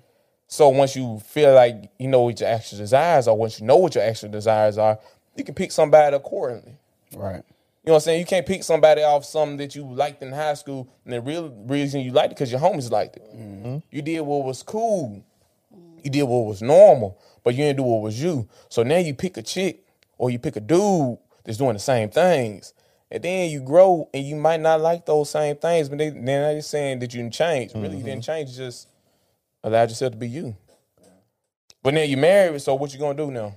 So 0.46 0.68
once 0.68 0.94
you 0.94 1.20
feel 1.26 1.54
like 1.54 1.90
you 1.98 2.08
know 2.08 2.22
what 2.22 2.40
your 2.40 2.48
actual 2.48 2.78
desires 2.78 3.26
are, 3.26 3.34
once 3.34 3.60
you 3.60 3.66
know 3.66 3.76
what 3.76 3.94
your 3.94 4.04
actual 4.04 4.30
desires 4.30 4.78
are, 4.78 4.98
you 5.36 5.44
can 5.44 5.54
pick 5.54 5.72
somebody 5.72 6.14
accordingly. 6.14 6.76
Right. 7.14 7.42
You 7.84 7.90
know 7.90 7.94
what 7.94 7.96
I'm 7.96 8.00
saying? 8.00 8.20
You 8.20 8.26
can't 8.26 8.46
pick 8.46 8.62
somebody 8.62 9.02
off 9.02 9.24
something 9.24 9.58
that 9.58 9.74
you 9.74 9.84
liked 9.84 10.22
in 10.22 10.32
high 10.32 10.54
school, 10.54 10.88
and 11.04 11.12
the 11.12 11.20
real 11.20 11.50
reason 11.66 12.00
you 12.00 12.12
liked 12.12 12.32
it 12.32 12.36
because 12.36 12.50
your 12.50 12.60
homies 12.60 12.90
liked 12.90 13.16
it. 13.16 13.24
Mm-hmm. 13.34 13.78
You 13.90 14.02
did 14.02 14.20
what 14.20 14.44
was 14.44 14.62
cool. 14.62 15.22
You 16.02 16.10
did 16.10 16.22
what 16.22 16.46
was 16.46 16.62
normal, 16.62 17.18
but 17.42 17.54
you 17.54 17.64
didn't 17.64 17.78
do 17.78 17.82
what 17.82 18.02
was 18.02 18.22
you. 18.22 18.48
So 18.68 18.82
now 18.82 18.98
you 18.98 19.14
pick 19.14 19.36
a 19.36 19.42
chick 19.42 19.86
or 20.18 20.30
you 20.30 20.38
pick 20.38 20.56
a 20.56 20.60
dude 20.60 21.18
that's 21.44 21.58
doing 21.58 21.74
the 21.74 21.78
same 21.78 22.10
things. 22.10 22.72
And 23.10 23.22
then 23.22 23.50
you 23.50 23.60
grow 23.60 24.08
and 24.12 24.24
you 24.24 24.36
might 24.36 24.60
not 24.60 24.80
like 24.80 25.06
those 25.06 25.30
same 25.30 25.56
things, 25.56 25.88
but 25.88 25.98
they, 25.98 26.10
they're 26.10 26.46
not 26.46 26.58
just 26.58 26.70
saying 26.70 26.98
that 27.00 27.12
you 27.14 27.22
didn't 27.22 27.34
change. 27.34 27.74
Really, 27.74 27.98
you 27.98 28.02
didn't 28.02 28.20
mm-hmm. 28.22 28.32
change, 28.32 28.56
just 28.56 28.88
allowed 29.64 29.88
yourself 29.88 30.12
to 30.12 30.18
be 30.18 30.28
you. 30.28 30.54
But 31.82 31.94
now 31.94 32.02
you're 32.02 32.18
married, 32.18 32.62
so 32.62 32.74
what 32.74 32.92
you 32.92 33.00
gonna 33.00 33.14
do 33.14 33.30
now? 33.30 33.56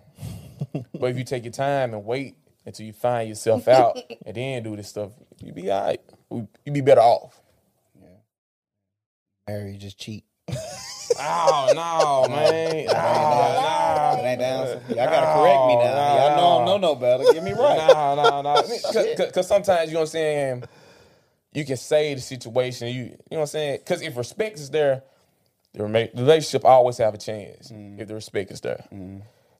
but 1.00 1.12
if 1.12 1.18
you 1.18 1.24
take 1.24 1.44
your 1.44 1.54
time 1.54 1.94
and 1.94 2.04
wait 2.04 2.36
until 2.66 2.86
you 2.86 2.94
find 2.94 3.30
yourself 3.30 3.68
out 3.68 3.98
and 4.26 4.36
then 4.36 4.64
do 4.64 4.76
this 4.76 4.90
stuff, 4.90 5.12
you 5.44 5.54
be 5.54 5.70
all 5.70 5.86
right. 5.86 6.02
You 6.66 6.72
be 6.72 6.82
better 6.82 7.02
off. 7.02 7.40
Yeah. 9.48 9.66
You 9.68 9.78
just 9.78 10.00
cheat. 10.00 10.24
Oh 11.20 11.72
no, 11.74 12.36
man. 12.36 12.86
Oh, 12.90 14.22
ain't 14.24 14.40
the. 14.40 14.94
Y'all 14.94 15.06
gotta 15.06 15.40
correct 15.40 15.68
me 15.68 15.76
oh, 15.76 15.84
now. 15.84 15.96
No, 15.96 16.18
Y'all 16.18 16.38
know 16.38 16.62
I 16.62 16.66
no. 16.66 16.66
know 16.66 16.78
no 16.78 16.96
better. 16.96 17.24
Get 17.34 17.44
me 17.44 17.54
right. 17.54 17.88
no, 17.88 18.16
no, 18.16 18.42
no. 18.42 18.62
Because 19.18 19.48
sometimes 19.48 19.90
you 19.90 19.96
know 19.96 20.02
what 20.02 20.10
I'm 20.10 20.12
saying. 20.12 20.64
You 21.54 21.66
can 21.66 21.78
say 21.78 22.14
the 22.14 22.22
situation. 22.22 22.90
You 22.90 23.04
you 23.04 23.10
know 23.10 23.16
what 23.30 23.40
I'm 23.40 23.48
saying. 23.48 23.80
Because 23.80 24.02
if 24.02 24.16
respect 24.16 24.60
is 24.60 24.70
there, 24.70 25.02
the 25.78 26.10
relationship 26.16 26.66
always 26.66 26.98
have 26.98 27.14
a 27.14 27.18
chance. 27.18 27.72
Mm-hmm. 27.72 28.02
If 28.02 28.08
the 28.08 28.16
respect 28.16 28.52
is 28.52 28.62
there. 28.62 28.86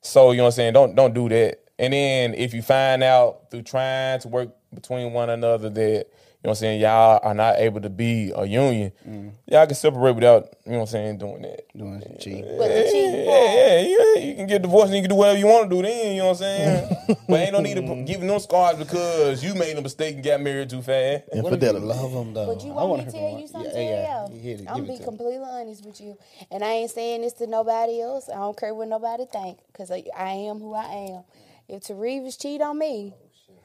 So 0.02 0.32
you 0.32 0.38
know 0.38 0.44
what 0.44 0.48
I'm 0.48 0.52
saying. 0.54 0.74
Don't 0.74 0.96
don't 0.96 1.14
do 1.14 1.30
that. 1.30 1.64
And 1.80 1.94
then 1.94 2.34
if 2.34 2.54
you 2.54 2.62
find 2.62 3.04
out 3.04 3.52
through 3.52 3.64
trying 3.64 4.20
to 4.22 4.28
work 4.28 4.50
between 4.74 5.14
one 5.14 5.30
another 5.30 5.70
that 5.70 6.08
know 6.44 6.50
what 6.50 6.52
I'm 6.52 6.56
saying 6.56 6.82
y'all 6.82 7.20
are 7.24 7.34
not 7.34 7.56
able 7.58 7.82
to 7.82 7.90
be 7.90 8.32
a 8.36 8.46
union, 8.46 8.92
mm. 9.08 9.32
y'all 9.48 9.66
can 9.66 9.74
separate 9.74 10.14
without 10.14 10.56
you 10.66 10.74
know 10.74 10.80
what 10.80 10.84
I'm 10.84 10.88
saying 10.88 11.18
doing 11.18 11.42
that. 11.42 11.66
Doing 11.76 12.00
some. 12.00 12.12
But 12.12 12.22
cheating 12.22 12.44
part, 12.44 12.70
Yeah, 12.70 12.86
yeah, 12.86 13.80
yeah. 13.82 14.24
You 14.24 14.36
can 14.36 14.46
get 14.46 14.62
divorced 14.62 14.88
and 14.88 14.98
you 14.98 15.02
can 15.02 15.10
do 15.10 15.16
whatever 15.16 15.40
you 15.40 15.48
want 15.48 15.70
to 15.70 15.76
do 15.76 15.82
then, 15.82 16.16
you 16.16 16.22
know 16.22 16.28
what 16.28 16.32
I'm 16.32 16.38
saying? 16.38 16.98
but 17.28 17.40
ain't 17.40 17.54
no 17.54 17.60
need 17.62 17.76
to 17.76 18.04
give 18.04 18.22
them 18.22 18.40
scars 18.40 18.78
because 18.78 19.44
you 19.44 19.56
made 19.56 19.76
a 19.78 19.82
mistake 19.82 20.16
and 20.16 20.24
got 20.24 20.40
married 20.40 20.70
too 20.70 20.84
fast. 20.84 21.24
infidelity. 21.34 21.86
Love 21.86 22.12
them 22.12 22.34
though. 22.36 22.54
But 22.54 22.64
you 22.64 22.72
want 22.72 22.90
wanna 22.90 23.06
me 23.06 23.12
to 23.12 23.18
tell 23.18 23.40
you 23.40 23.48
something, 23.48 23.72
Yeah, 23.74 23.82
yeah. 23.82 24.28
yeah, 24.28 24.34
You 24.34 24.40
hit 24.40 24.62
it. 24.62 24.68
I'm 24.70 24.86
Give 24.86 24.90
it 24.90 25.00
be 25.00 25.04
completely 25.04 25.44
honest 25.44 25.86
with 25.86 26.00
you, 26.00 26.18
and 26.52 26.64
I 26.64 26.70
ain't 26.70 26.92
saying 26.92 27.22
this 27.22 27.34
to 27.34 27.48
nobody 27.48 28.00
else. 28.00 28.30
I 28.30 28.36
don't 28.36 28.58
care 28.58 28.76
what 28.76 28.88
nobody 28.88 29.26
think, 29.26 29.58
cause 29.74 29.90
I, 29.90 30.04
I 30.16 30.32
am 30.34 30.60
who 30.60 30.76
I 30.76 30.86
am. 30.86 31.24
If 31.68 31.84
Terevis 31.84 32.40
cheat 32.40 32.62
on 32.62 32.78
me, 32.78 33.14
oh, 33.16 33.56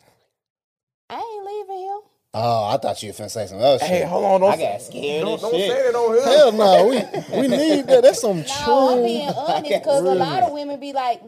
I 1.11 1.17
ain't 1.17 1.69
leaving 1.69 1.85
him. 1.85 2.12
Oh, 2.35 2.65
I 2.69 2.79
thought 2.79 3.03
you 3.03 3.11
were 3.11 3.13
finna 3.15 3.31
say 3.31 3.47
some 3.47 3.59
other 3.59 3.79
Hey, 3.85 4.01
shit. 4.01 4.09
hold 4.09 4.25
on. 4.25 4.41
Don't 4.41 4.53
I 4.53 4.57
got 4.57 4.81
scared 4.81 5.21
Don't, 5.23 5.33
and 5.35 5.43
don't 5.43 5.51
say 5.53 5.69
that 5.69 5.95
on 5.95 6.15
here. 6.15 6.25
Hell 6.25 6.53
no, 6.53 6.87
we 6.87 7.41
we 7.41 7.49
need 7.49 7.87
that. 7.89 8.03
That's 8.03 8.21
some 8.23 8.39
No, 8.49 8.89
I'm 8.89 8.95
true. 8.97 9.05
being 9.05 9.29
honest, 9.37 9.85
cause 9.85 10.01
a 10.01 10.15
lot 10.15 10.43
of 10.45 10.53
women 10.53 10.81
be 10.81 10.95
like, 10.95 11.21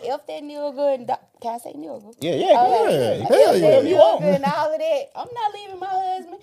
"If 0.00 0.24
that 0.26 0.42
nigga 0.44 0.94
and 0.94 1.06
do- 1.08 1.14
can 1.40 1.54
I 1.54 1.58
say 1.58 1.72
nigga? 1.72 2.14
Yeah, 2.20 2.34
yeah, 2.36 2.54
go 2.54 2.84
Okay. 2.84 2.94
ahead. 2.94 3.20
If 3.22 3.28
Hell 3.28 3.52
that 3.54 3.84
yeah. 3.84 3.98
nigga 3.98 4.34
and 4.36 4.44
all 4.44 4.72
of 4.72 4.78
that, 4.78 5.02
I'm 5.16 5.28
not 5.34 5.52
leaving 5.52 5.80
my 5.80 5.86
husband. 5.90 6.36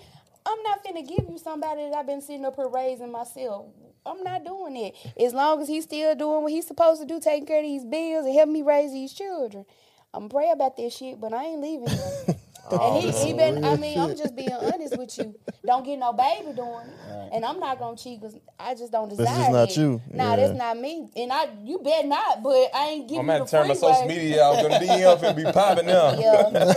I'm 0.44 0.62
not 0.64 0.84
finna 0.84 1.08
give 1.08 1.24
you 1.30 1.38
somebody 1.38 1.88
that 1.88 1.94
I've 1.96 2.06
been 2.06 2.20
sitting 2.20 2.44
up 2.44 2.56
here 2.56 2.68
raising 2.68 3.10
myself. 3.10 3.66
I'm 4.04 4.22
not 4.22 4.44
doing 4.44 4.76
it. 4.76 4.94
As 5.18 5.32
long 5.32 5.62
as 5.62 5.68
he's 5.68 5.84
still 5.84 6.14
doing 6.14 6.42
what 6.42 6.52
he's 6.52 6.66
supposed 6.66 7.00
to 7.00 7.06
do, 7.06 7.20
taking 7.20 7.46
care 7.46 7.60
of 7.60 7.64
these 7.64 7.84
bills 7.86 8.26
and 8.26 8.34
helping 8.34 8.52
me 8.52 8.60
raise 8.62 8.92
these 8.92 9.14
children. 9.14 9.64
I'm 10.12 10.28
pray 10.28 10.50
about 10.50 10.76
this 10.76 10.94
shit, 10.96 11.18
but 11.20 11.32
I 11.32 11.44
ain't 11.44 11.62
leaving 11.62 11.88
him. 11.88 12.36
And 12.72 13.02
he, 13.02 13.10
he 13.10 13.32
been, 13.32 13.64
I 13.64 13.76
mean, 13.76 13.98
I'm 13.98 14.16
just 14.16 14.34
being 14.36 14.52
honest 14.52 14.96
with 14.98 15.16
you. 15.18 15.34
Don't 15.66 15.84
get 15.84 15.98
no 15.98 16.12
baby 16.12 16.52
doing 16.54 16.86
it. 16.86 17.30
And 17.32 17.44
I'm 17.44 17.60
not 17.60 17.78
going 17.78 17.96
to 17.96 18.02
cheat 18.02 18.20
because 18.20 18.36
I 18.58 18.74
just 18.74 18.90
don't 18.92 19.08
desire 19.08 19.26
just 19.26 19.50
not 19.52 19.70
it. 19.70 19.76
you. 19.76 20.02
Nah, 20.12 20.30
Yeah. 20.30 20.36
that's 20.36 20.58
not 20.58 20.78
me. 20.78 21.08
And 21.16 21.32
I, 21.32 21.48
you 21.62 21.78
bet 21.78 22.06
not, 22.06 22.42
but 22.42 22.70
I 22.74 22.86
ain't 22.88 23.08
giving 23.08 23.20
I'm 23.20 23.26
you 23.26 23.32
about 23.34 23.38
the 23.38 23.50
to 23.50 23.50
turn 23.58 23.68
my 23.68 23.74
social 23.74 24.06
media 24.06 24.44
out. 24.44 24.56
I'm 24.56 24.62
Gonna 24.70 24.78
DM 24.80 25.22
and 25.22 25.36
be 25.36 25.44
popping 25.44 25.86
now. 25.86 26.10
Yeah. 26.20 26.74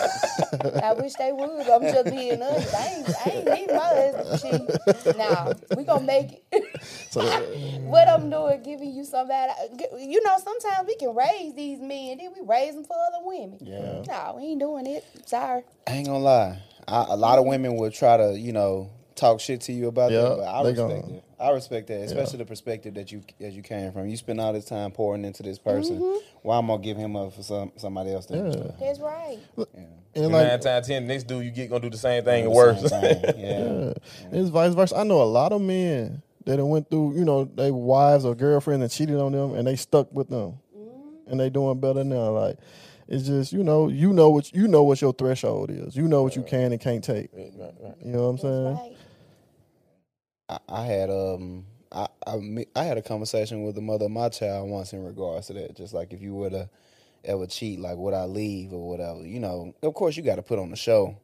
I 0.84 0.94
wish 0.94 1.14
they 1.16 1.32
would. 1.32 1.68
I'm 1.68 1.82
just 1.82 2.06
being 2.10 2.42
honest. 2.42 2.74
I 2.76 2.88
ain't, 2.88 3.10
I 3.26 3.30
ain't 3.32 3.46
need 3.46 3.76
my 3.76 3.80
husband 3.80 4.40
to 4.40 5.06
cheat. 5.06 5.18
Nah, 5.18 5.54
we 5.76 5.84
gonna 5.84 6.06
make 6.06 6.44
it. 6.52 6.82
So, 7.10 7.22
what 7.84 8.08
I'm 8.08 8.30
doing, 8.30 8.62
giving 8.64 8.94
you 8.94 9.04
somebody. 9.04 9.52
You 10.00 10.22
know, 10.24 10.38
sometimes 10.44 10.88
we 10.88 10.96
can 10.96 11.16
raise 11.16 11.54
these 11.56 11.80
men, 11.80 12.18
then 12.20 12.32
we 12.36 12.42
raise 12.46 12.76
them 12.76 12.84
for 12.84 12.96
other 13.08 13.26
women. 13.26 13.58
Yeah. 13.62 14.04
No, 14.08 14.36
we 14.38 14.44
ain't 14.52 14.60
doing 14.60 14.86
it. 14.88 15.04
Sorry. 15.26 15.64
I 15.88 15.92
ain't 15.94 16.08
gonna 16.08 16.20
lie. 16.20 16.60
I, 16.88 17.06
a 17.10 17.16
lot 17.16 17.40
of 17.40 17.46
women 17.46 17.76
will 17.76 17.92
try 17.92 18.18
to, 18.18 18.38
you 18.38 18.52
know, 18.54 18.90
talk 19.16 19.40
shit 19.40 19.62
to 19.62 19.74
you 19.74 19.88
about 19.88 20.12
Yeah, 20.12 20.22
that, 20.22 20.38
but 20.38 20.44
I 20.44 20.62
respect 20.64 20.78
gonna- 20.78 21.18
it. 21.18 21.24
I 21.40 21.50
respect 21.52 21.88
that, 21.88 22.00
especially 22.04 22.38
the 22.38 22.46
perspective 22.46 22.94
that 22.94 23.12
you 23.12 23.22
that 23.42 23.52
you 23.52 23.62
came 23.64 23.92
from. 23.92 24.08
You 24.08 24.16
spend 24.16 24.40
all 24.40 24.54
this 24.54 24.64
time 24.64 24.92
pouring 24.92 25.26
into 25.26 25.44
this 25.44 25.60
person. 25.60 26.00
Mm-hmm. 26.00 26.26
Why 26.42 26.58
I'm 26.58 26.68
gonna 26.68 26.82
give 26.82 26.96
him 26.96 27.18
up 27.18 27.34
for 27.34 27.44
some 27.44 27.74
somebody 27.76 28.14
else? 28.14 28.28
To 28.28 28.36
Yeah. 28.38 28.72
That's 28.80 29.00
right. 29.02 29.40
and 29.58 29.68
And 30.16 30.32
like, 30.32 30.48
nine 30.48 30.60
times 30.62 30.88
ten, 30.88 31.06
next 31.06 31.24
dude 31.28 31.44
you 31.44 31.52
get 31.52 31.70
gonna 31.70 31.82
do 31.82 31.90
the 31.90 31.98
same 31.98 32.24
thing 32.24 32.46
and 32.46 32.54
Do 32.54 32.56
worse. 32.56 32.82
thing. 32.90 33.04
Yeah. 33.38 33.68
Yeah. 33.88 33.94
It's 34.32 34.50
vice 34.52 34.74
versa. 34.74 34.96
I 34.96 35.04
know 35.04 35.22
a 35.22 35.24
lot 35.24 35.52
of 35.52 35.60
men 35.62 36.22
that 36.46 36.60
have 36.60 36.68
went 36.68 36.90
through, 36.90 37.16
you 37.18 37.26
know, 37.26 37.44
they 37.44 37.72
wives 37.72 38.24
or 38.24 38.36
girlfriends 38.36 38.82
and 38.84 38.92
cheated 38.92 39.18
on 39.20 39.34
them 39.34 39.54
and 39.54 39.68
they 39.68 39.76
stuck 39.76 40.14
with 40.14 40.30
them. 40.30 40.60
And 41.28 41.40
they 41.40 41.50
doing 41.50 41.78
better 41.80 42.06
now. 42.06 42.30
Like 42.32 42.58
it's 43.08 43.28
just, 43.28 43.52
you 43.54 43.64
know, 43.64 43.90
you 43.90 44.14
know 44.14 44.30
what 44.30 44.54
you 44.54 44.68
know 44.68 44.84
what 44.84 45.02
your 45.02 45.14
threshold 45.14 45.70
is. 45.70 45.96
You 45.96 46.08
know 46.08 46.24
what 46.24 46.36
you 46.36 46.44
can 46.44 46.72
and 46.72 46.82
can't 46.82 47.04
take. 47.04 47.30
You 47.34 48.12
know 48.12 48.30
what 48.30 48.30
I'm 48.30 48.38
saying? 48.38 48.96
I, 50.50 50.60
I 50.70 50.86
had 50.86 51.10
um 51.10 51.66
I, 51.92 52.08
I 52.26 52.66
I 52.76 52.84
had 52.84 52.98
a 52.98 53.02
conversation 53.02 53.64
with 53.64 53.76
the 53.76 53.82
mother 53.82 54.06
of 54.06 54.12
my 54.12 54.30
child 54.30 54.70
once 54.70 54.94
in 54.94 55.04
regards 55.04 55.48
to 55.48 55.54
that. 55.54 55.76
Just 55.76 55.94
like 55.94 56.14
if 56.14 56.22
you 56.22 56.34
were 56.34 56.50
to 56.50 56.70
ever 57.24 57.46
cheat, 57.48 57.80
like 57.80 57.98
would 57.98 58.14
I 58.14 58.26
leave 58.26 58.74
or 58.74 58.90
whatever? 58.90 59.26
You 59.26 59.40
know, 59.40 59.74
of 59.84 59.94
course 59.94 60.18
you 60.18 60.24
got 60.24 60.36
to 60.36 60.42
put 60.42 60.60
on 60.60 60.70
the 60.70 60.76
show. 60.76 61.18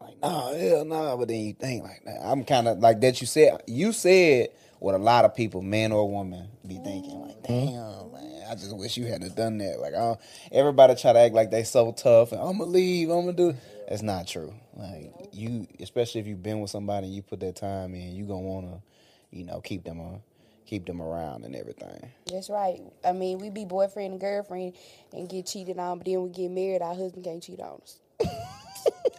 Like 0.00 0.20
nah, 0.20 0.54
hell 0.54 0.84
nah. 0.84 1.16
But 1.16 1.28
then 1.28 1.40
you 1.40 1.52
think 1.52 1.82
like 1.82 2.04
that. 2.04 2.20
I'm 2.22 2.44
kind 2.44 2.68
of 2.68 2.78
like 2.78 3.00
that. 3.00 3.20
You 3.20 3.26
said 3.26 3.62
you 3.66 3.92
said 3.92 4.48
what 4.78 4.94
a 4.94 4.98
lot 4.98 5.24
of 5.24 5.34
people, 5.34 5.60
man 5.62 5.92
or 5.92 6.08
woman, 6.08 6.48
be 6.66 6.76
thinking 6.76 7.20
like, 7.20 7.42
damn 7.42 8.12
man, 8.12 8.27
I 8.48 8.54
just 8.54 8.76
wish 8.76 8.96
you 8.96 9.06
hadn't 9.06 9.36
done 9.36 9.58
that. 9.58 9.80
Like 9.80 9.94
I, 9.94 10.16
everybody 10.52 10.94
try 10.94 11.12
to 11.12 11.18
act 11.18 11.34
like 11.34 11.50
they 11.50 11.64
so 11.64 11.92
tough 11.92 12.32
and 12.32 12.40
I'm 12.40 12.58
gonna 12.58 12.70
leave. 12.70 13.10
I'm 13.10 13.26
gonna 13.26 13.32
do. 13.32 13.54
That's 13.88 14.02
not 14.02 14.26
true. 14.26 14.54
Like 14.74 15.12
you, 15.32 15.66
especially 15.80 16.20
if 16.20 16.26
you've 16.26 16.42
been 16.42 16.60
with 16.60 16.70
somebody 16.70 17.06
and 17.06 17.14
you 17.14 17.22
put 17.22 17.40
that 17.40 17.56
time 17.56 17.94
in, 17.94 18.14
you 18.14 18.24
gonna 18.24 18.40
wanna, 18.40 18.82
you 19.30 19.44
know, 19.44 19.60
keep 19.60 19.84
them 19.84 20.00
uh, 20.00 20.18
keep 20.66 20.86
them 20.86 21.02
around 21.02 21.44
and 21.44 21.54
everything. 21.54 22.10
That's 22.30 22.50
right. 22.50 22.80
I 23.04 23.12
mean, 23.12 23.38
we 23.38 23.50
be 23.50 23.64
boyfriend 23.64 24.12
and 24.12 24.20
girlfriend 24.20 24.74
and 25.12 25.28
get 25.28 25.46
cheated 25.46 25.78
on, 25.78 25.98
but 25.98 26.06
then 26.06 26.22
we 26.22 26.30
get 26.30 26.50
married, 26.50 26.82
our 26.82 26.94
husband 26.94 27.24
can't 27.24 27.42
cheat 27.42 27.60
on 27.60 27.80
us. 27.82 27.98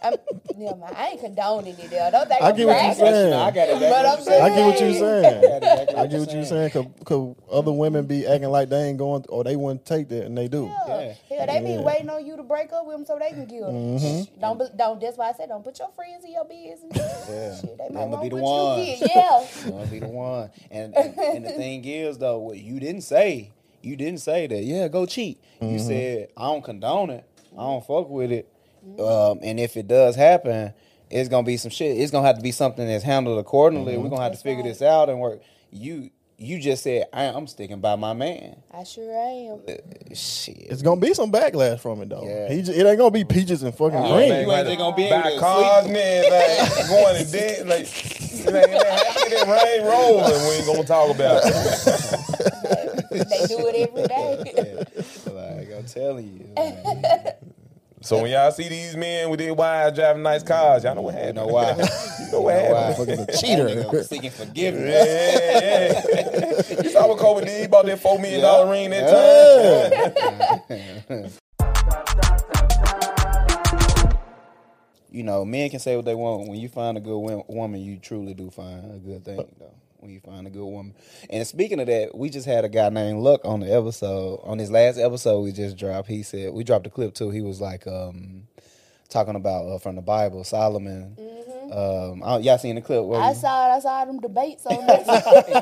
I'm, 0.02 0.14
never 0.56 0.76
mind. 0.76 0.94
I 0.96 1.08
ain't 1.08 1.20
condoning 1.20 1.78
it, 1.78 1.90
though. 1.90 2.08
Don't 2.10 2.28
think 2.28 2.42
I 2.42 2.48
I'm 2.50 2.56
get 2.56 2.66
what 2.66 2.84
you're 2.84 2.94
saying. 2.94 3.32
I 3.34 3.50
got 3.50 3.68
it. 3.68 3.80
But 3.80 4.06
I'm 4.06 4.42
I 4.42 4.54
get 4.54 4.66
what 4.66 4.80
you're 4.80 4.94
saying. 4.94 5.44
exactly 5.44 5.96
I 5.96 6.06
get 6.06 6.20
what 6.20 6.32
you're 6.32 6.44
saying. 6.44 6.70
Cause 7.04 7.36
other 7.50 7.72
women 7.72 8.06
be 8.06 8.26
acting 8.26 8.50
like 8.50 8.68
they 8.68 8.88
ain't 8.88 8.98
going 8.98 9.24
or 9.28 9.44
they 9.44 9.56
wouldn't 9.56 9.84
take 9.84 10.08
that 10.08 10.24
and 10.24 10.36
they 10.36 10.48
do. 10.48 10.64
Yeah. 10.88 11.14
Hell, 11.28 11.46
they 11.46 11.60
be 11.60 11.82
waiting 11.82 12.08
on 12.08 12.24
you 12.24 12.36
to 12.36 12.42
break 12.42 12.72
up 12.72 12.86
with 12.86 12.96
them 12.96 13.04
so 13.04 13.18
they 13.18 13.30
can 13.30 13.46
kill 13.46 13.66
them. 13.66 13.98
Mm-hmm. 13.98 14.40
Don't, 14.40 14.58
be- 14.58 14.76
don't. 14.76 15.00
That's 15.00 15.16
why 15.18 15.30
I 15.30 15.32
said 15.32 15.48
don't 15.48 15.64
put 15.64 15.78
your 15.78 15.90
friends 15.90 16.24
in 16.24 16.32
your 16.32 16.44
business. 16.44 16.96
Yeah. 17.28 17.60
Shit, 17.60 17.78
they 17.78 17.84
I'm 17.86 17.94
might 17.94 18.00
gonna 18.00 18.10
want 18.10 18.22
be 18.22 18.28
to 18.30 18.36
the 18.36 18.42
one. 18.42 18.78
Yeah, 18.80 19.28
I'm 19.32 19.66
You 19.66 19.72
wanna 19.72 19.86
be 19.90 19.98
the 20.00 20.08
one. 20.08 20.50
And, 20.70 20.94
and 20.96 21.18
and 21.18 21.44
the 21.44 21.50
thing 21.50 21.84
is 21.84 22.18
though, 22.18 22.38
what 22.38 22.58
you 22.58 22.80
didn't 22.80 23.02
say, 23.02 23.52
you 23.82 23.96
didn't 23.96 24.20
say 24.20 24.46
that. 24.46 24.62
Yeah, 24.62 24.88
go 24.88 25.06
cheat. 25.06 25.38
You 25.60 25.78
said 25.78 26.28
I 26.36 26.42
don't 26.44 26.64
condone 26.64 27.10
it. 27.10 27.24
I 27.52 27.62
don't 27.62 27.84
fuck 27.86 28.08
with 28.08 28.32
it. 28.32 28.49
Um, 28.98 29.40
and 29.42 29.58
if 29.60 29.76
it 29.76 29.88
does 29.88 30.16
happen, 30.16 30.72
it's 31.10 31.28
gonna 31.28 31.46
be 31.46 31.56
some 31.56 31.70
shit. 31.70 31.98
It's 31.98 32.10
gonna 32.10 32.26
have 32.26 32.36
to 32.36 32.42
be 32.42 32.52
something 32.52 32.86
that's 32.86 33.04
handled 33.04 33.38
accordingly. 33.38 33.96
We're 33.98 34.08
gonna 34.08 34.22
have 34.22 34.32
to 34.32 34.38
figure 34.38 34.62
this 34.62 34.80
out 34.82 35.08
and 35.08 35.20
work. 35.20 35.40
You 35.70 36.10
you 36.42 36.58
just 36.58 36.82
said 36.82 37.04
I, 37.12 37.24
I'm 37.24 37.46
sticking 37.46 37.80
by 37.80 37.96
my 37.96 38.14
man. 38.14 38.62
I 38.72 38.84
sure 38.84 39.12
am. 39.12 39.60
Shit. 40.14 40.56
It's 40.70 40.80
gonna 40.80 41.00
be 41.00 41.12
some 41.12 41.30
backlash 41.30 41.80
from 41.80 42.00
it 42.00 42.08
though. 42.08 42.24
Yeah. 42.24 42.50
He 42.50 42.62
j- 42.62 42.72
it 42.72 42.86
ain't 42.86 42.96
gonna 42.96 43.10
be 43.10 43.24
peaches 43.24 43.62
and 43.62 43.74
fucking 43.74 43.98
Oh, 43.98 44.14
green. 44.16 44.30
man, 44.30 44.46
you 44.46 44.52
ain't 44.52 44.66
just 44.66 44.78
gonna 44.78 44.96
be 44.96 45.04
able 45.04 45.20
Buy 45.22 45.30
to 45.32 45.38
cars, 45.38 45.88
man, 45.88 46.22
like 46.30 46.88
going 46.88 47.24
to 47.24 47.30
dead, 47.32 47.66
like, 47.68 47.86
like, 48.46 48.54
like 48.54 49.32
it 49.32 49.46
rain 49.46 49.86
rolling. 49.86 50.40
We 50.48 50.54
ain't 50.56 50.66
gonna 50.66 50.84
talk 50.84 51.14
about 51.14 51.42
it. 51.44 53.10
they 53.10 53.46
do 53.46 53.66
it 53.68 53.88
every 53.88 54.06
day. 54.06 54.84
like 55.32 55.68
I'm 55.76 55.84
telling 55.84 56.26
you. 56.38 56.46
like, 56.56 57.38
So 58.02 58.22
when 58.22 58.30
y'all 58.30 58.50
see 58.50 58.66
these 58.66 58.96
men 58.96 59.28
with 59.28 59.40
their 59.40 59.52
wives 59.52 59.94
driving 59.94 60.22
nice 60.22 60.42
cars, 60.42 60.84
y'all 60.84 60.94
know 60.94 61.02
what 61.02 61.12
you 61.14 61.20
happened. 61.20 61.36
know 61.36 61.46
why? 61.48 61.72
You 62.20 62.32
know 62.32 62.40
what 62.42 62.54
happened. 62.54 63.08
Why? 63.08 63.14
A 63.14 63.36
cheater. 63.36 63.64
That 63.74 63.86
nigga 63.88 64.04
seeking 64.08 64.30
forgiveness. 64.30 65.06
Yeah, 65.06 65.60
yeah, 65.60 66.62
yeah. 66.70 66.82
You 66.82 66.88
saw 66.90 67.08
what 67.08 67.18
Kobe 67.18 67.44
did? 67.44 67.60
He 67.60 67.66
bought 67.66 67.86
that 67.86 67.98
four 67.98 68.18
million 68.18 68.40
dollar 68.40 68.70
ring 68.70 68.88
that 68.90 69.10
time. 70.70 71.30
you 75.10 75.22
know, 75.24 75.44
men 75.44 75.68
can 75.70 75.80
say 75.80 75.96
what 75.96 76.04
they 76.04 76.14
want. 76.14 76.48
When 76.48 76.58
you 76.58 76.68
find 76.68 76.96
a 76.96 77.00
good 77.00 77.18
woman, 77.48 77.80
you 77.80 77.98
truly 77.98 78.32
do 78.32 78.48
find 78.50 78.94
a 78.94 78.98
good 78.98 79.24
thing, 79.24 79.44
though. 79.58 79.74
When 80.00 80.12
you 80.12 80.20
find 80.20 80.46
a 80.46 80.50
good 80.50 80.64
woman. 80.64 80.94
And 81.28 81.46
speaking 81.46 81.78
of 81.80 81.86
that, 81.86 82.14
we 82.16 82.30
just 82.30 82.46
had 82.46 82.64
a 82.64 82.68
guy 82.68 82.88
named 82.88 83.20
Luck 83.20 83.42
on 83.44 83.60
the 83.60 83.72
episode. 83.72 84.40
On 84.44 84.58
his 84.58 84.70
last 84.70 84.98
episode 84.98 85.40
we 85.40 85.52
just 85.52 85.76
dropped, 85.76 86.08
he 86.08 86.22
said 86.22 86.52
we 86.52 86.64
dropped 86.64 86.86
a 86.86 86.90
clip 86.90 87.14
too. 87.14 87.30
He 87.30 87.42
was 87.42 87.60
like 87.60 87.86
um 87.86 88.44
talking 89.10 89.34
about 89.36 89.66
uh, 89.66 89.78
from 89.78 89.96
the 89.96 90.02
Bible, 90.02 90.44
Solomon. 90.44 91.16
Um, 91.72 92.22
I, 92.24 92.38
y'all 92.38 92.58
seen 92.58 92.76
the 92.76 92.80
clip? 92.80 93.04
Where 93.04 93.18
Mm-hmm. 93.18 93.28
I 93.28 93.30
we- 93.32 93.34
saw 93.38 93.68
it. 93.68 93.76
I 93.76 93.80
saw 93.80 94.04
them 94.04 94.20
debates 94.20 94.66
on 94.66 94.86
that. 94.86 95.06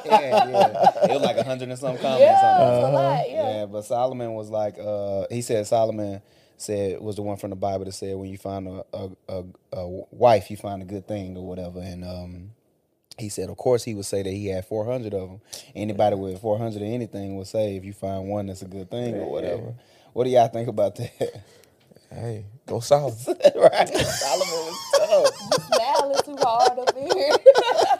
yeah, 0.06 0.48
yeah. 0.48 1.04
It 1.04 1.10
was 1.12 1.22
like 1.22 1.36
a 1.36 1.44
hundred 1.44 1.68
and 1.70 1.78
some 1.78 1.96
comments. 1.98 2.20
yeah, 2.20 2.58
on 2.60 2.74
it. 2.74 2.78
a 2.88 2.92
lot. 2.92 3.30
Yeah. 3.30 3.50
Yeah, 3.60 3.66
but 3.66 3.82
Solomon 3.82 4.34
was 4.34 4.50
like, 4.50 4.78
uh, 4.78 5.26
he 5.30 5.42
said 5.42 5.66
Solomon 5.66 6.22
said 6.56 7.00
was 7.00 7.16
the 7.16 7.22
one 7.22 7.36
from 7.36 7.50
the 7.50 7.56
Bible 7.56 7.84
that 7.84 7.92
said 7.92 8.16
when 8.16 8.28
you 8.30 8.36
find 8.38 8.66
a 8.68 8.84
a, 8.92 9.10
a, 9.28 9.44
a 9.72 9.88
wife, 10.10 10.50
you 10.50 10.56
find 10.56 10.82
a 10.82 10.86
good 10.86 11.06
thing 11.08 11.36
or 11.36 11.46
whatever. 11.46 11.80
And 11.80 12.04
um, 12.04 12.50
he 13.18 13.28
said, 13.28 13.50
of 13.50 13.56
course, 13.56 13.84
he 13.84 13.94
would 13.94 14.04
say 14.06 14.22
that 14.22 14.30
he 14.30 14.48
had 14.48 14.64
four 14.66 14.84
hundred 14.84 15.14
of 15.14 15.28
them. 15.30 15.40
Anybody 15.74 16.16
with 16.16 16.40
four 16.40 16.58
hundred 16.58 16.82
or 16.82 16.86
anything 16.86 17.36
would 17.36 17.46
say 17.46 17.76
if 17.76 17.84
you 17.84 17.92
find 17.92 18.28
one 18.28 18.46
that's 18.46 18.62
a 18.62 18.66
good 18.68 18.90
thing 18.90 19.16
or 19.16 19.30
whatever. 19.30 19.74
What 20.12 20.24
do 20.24 20.30
y'all 20.30 20.48
think 20.48 20.68
about 20.68 20.96
that? 20.96 21.42
Hey, 22.10 22.46
go 22.66 22.80
solid. 22.80 23.14
right, 23.28 23.88
Solomon 23.88 24.48
was 24.48 24.78
tough. 24.96 25.64
Smiling 25.74 26.18
too 26.24 26.36
hard 26.42 26.78
up 26.78 26.96
in 26.96 27.10
here. 27.16 27.32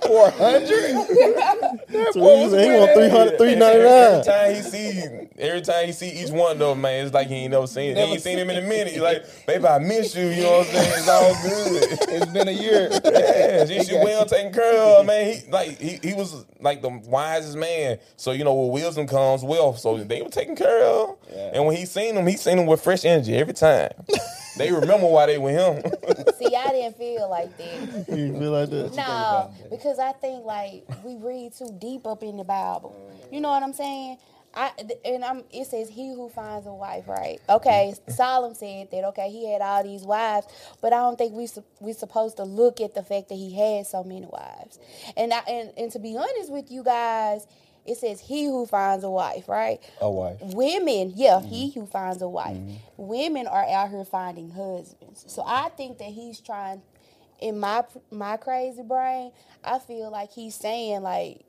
Four 0.08 0.30
hundred. 0.30 0.68
So 2.12 2.36
he, 2.36 2.50
said 2.50 2.64
he 2.64 2.78
want 2.78 2.92
300, 2.94 3.38
399. 3.38 3.88
Every 3.88 4.24
time 4.24 4.54
he 4.54 4.62
see, 4.62 5.02
every 5.38 5.60
time 5.62 5.86
he 5.86 5.92
see 5.92 6.10
each 6.10 6.30
one 6.30 6.52
of 6.52 6.58
them, 6.58 6.80
man, 6.80 7.04
it's 7.06 7.14
like 7.14 7.28
he 7.28 7.36
ain't 7.36 7.52
never 7.52 7.66
seen. 7.66 7.96
He 7.96 8.02
ain't 8.02 8.22
seen 8.22 8.38
him 8.38 8.50
in 8.50 8.62
a 8.62 8.66
minute. 8.66 8.92
He's 8.92 9.00
like, 9.00 9.24
baby, 9.46 9.66
I 9.66 9.78
miss 9.78 10.14
you. 10.14 10.26
You 10.26 10.42
know 10.42 10.58
what 10.58 10.68
I'm 10.68 10.74
saying? 10.74 10.92
It's 10.96 11.08
all 11.08 11.34
good. 11.42 11.98
It's 12.18 12.32
been 12.32 12.48
a 12.48 12.52
year. 12.52 12.90
Yeah, 13.04 13.64
she, 13.66 13.82
she 13.84 13.94
well 13.94 14.26
taken 14.26 14.52
care 14.52 14.80
of, 14.80 15.06
man. 15.06 15.32
He 15.32 15.50
like 15.50 15.78
he, 15.78 15.98
he 16.02 16.12
was 16.14 16.44
like 16.60 16.82
the 16.82 16.90
wisest 16.90 17.56
man. 17.56 17.98
So 18.16 18.32
you 18.32 18.44
know, 18.44 18.54
with 18.54 18.82
wisdom 18.82 19.06
comes 19.06 19.42
wealth. 19.42 19.78
So 19.78 19.96
they 19.98 20.22
were 20.22 20.28
taken 20.28 20.56
care 20.56 20.84
of. 20.84 21.16
And 21.34 21.66
when 21.66 21.76
he 21.76 21.86
seen 21.86 22.14
them, 22.14 22.26
he 22.26 22.36
seen 22.36 22.56
them 22.56 22.66
with 22.66 22.82
fresh 22.82 23.04
energy 23.04 23.34
every 23.36 23.54
time. 23.54 23.90
They 24.58 24.72
remember 24.72 25.06
why 25.06 25.26
they 25.26 25.38
with 25.38 25.54
him. 25.54 25.82
See, 26.38 26.54
I 26.54 26.68
didn't 26.72 26.96
feel 26.96 27.28
like 27.30 27.56
that. 27.56 28.06
You 28.08 28.38
feel 28.38 28.52
like 28.52 28.70
that? 28.70 28.94
No, 28.94 29.52
because 29.70 29.98
I 29.98 30.12
think 30.12 30.44
like 30.44 30.84
we 31.04 31.16
read 31.16 31.52
too 31.54 31.74
deep 31.78 32.06
up 32.06 32.22
in 32.22 32.36
the 32.36 32.44
Bible. 32.44 32.94
You 33.30 33.40
know 33.40 33.50
what 33.50 33.62
I'm 33.62 33.72
saying? 33.72 34.18
I 34.54 34.72
and 35.04 35.24
I'm. 35.24 35.44
It 35.52 35.66
says 35.66 35.88
he 35.90 36.08
who 36.08 36.28
finds 36.30 36.66
a 36.66 36.72
wife, 36.72 37.06
right? 37.06 37.38
Okay, 37.48 37.94
Solomon 38.08 38.54
said 38.54 38.90
that. 38.90 39.04
Okay, 39.08 39.28
he 39.30 39.52
had 39.52 39.60
all 39.60 39.82
these 39.84 40.04
wives, 40.04 40.46
but 40.80 40.92
I 40.92 40.96
don't 40.96 41.18
think 41.18 41.34
we 41.34 41.46
su- 41.46 41.64
we 41.80 41.92
supposed 41.92 42.38
to 42.38 42.44
look 42.44 42.80
at 42.80 42.94
the 42.94 43.02
fact 43.02 43.28
that 43.28 43.34
he 43.34 43.54
had 43.54 43.86
so 43.86 44.02
many 44.02 44.26
wives. 44.26 44.78
And 45.16 45.34
I, 45.34 45.40
and 45.48 45.72
and 45.76 45.92
to 45.92 45.98
be 45.98 46.16
honest 46.16 46.50
with 46.50 46.70
you 46.70 46.82
guys, 46.82 47.46
it 47.88 47.96
says 47.96 48.20
he 48.20 48.44
who 48.44 48.66
finds 48.66 49.04
a 49.04 49.10
wife, 49.10 49.48
right? 49.48 49.80
A 50.00 50.10
wife. 50.10 50.38
Women, 50.40 51.12
yeah, 51.16 51.40
he 51.40 51.68
mm-hmm. 51.68 51.80
who 51.80 51.86
finds 51.86 52.20
a 52.22 52.28
wife. 52.28 52.56
Mm-hmm. 52.56 52.74
Women 52.96 53.46
are 53.46 53.64
out 53.64 53.90
here 53.90 54.04
finding 54.04 54.50
husbands. 54.50 55.24
So 55.26 55.42
I 55.46 55.70
think 55.70 55.98
that 55.98 56.08
he's 56.08 56.40
trying 56.40 56.82
in 57.40 57.58
my 57.58 57.84
my 58.10 58.36
crazy 58.36 58.82
brain, 58.82 59.32
I 59.64 59.78
feel 59.78 60.10
like 60.10 60.32
he's 60.32 60.54
saying 60.54 61.02
like 61.02 61.40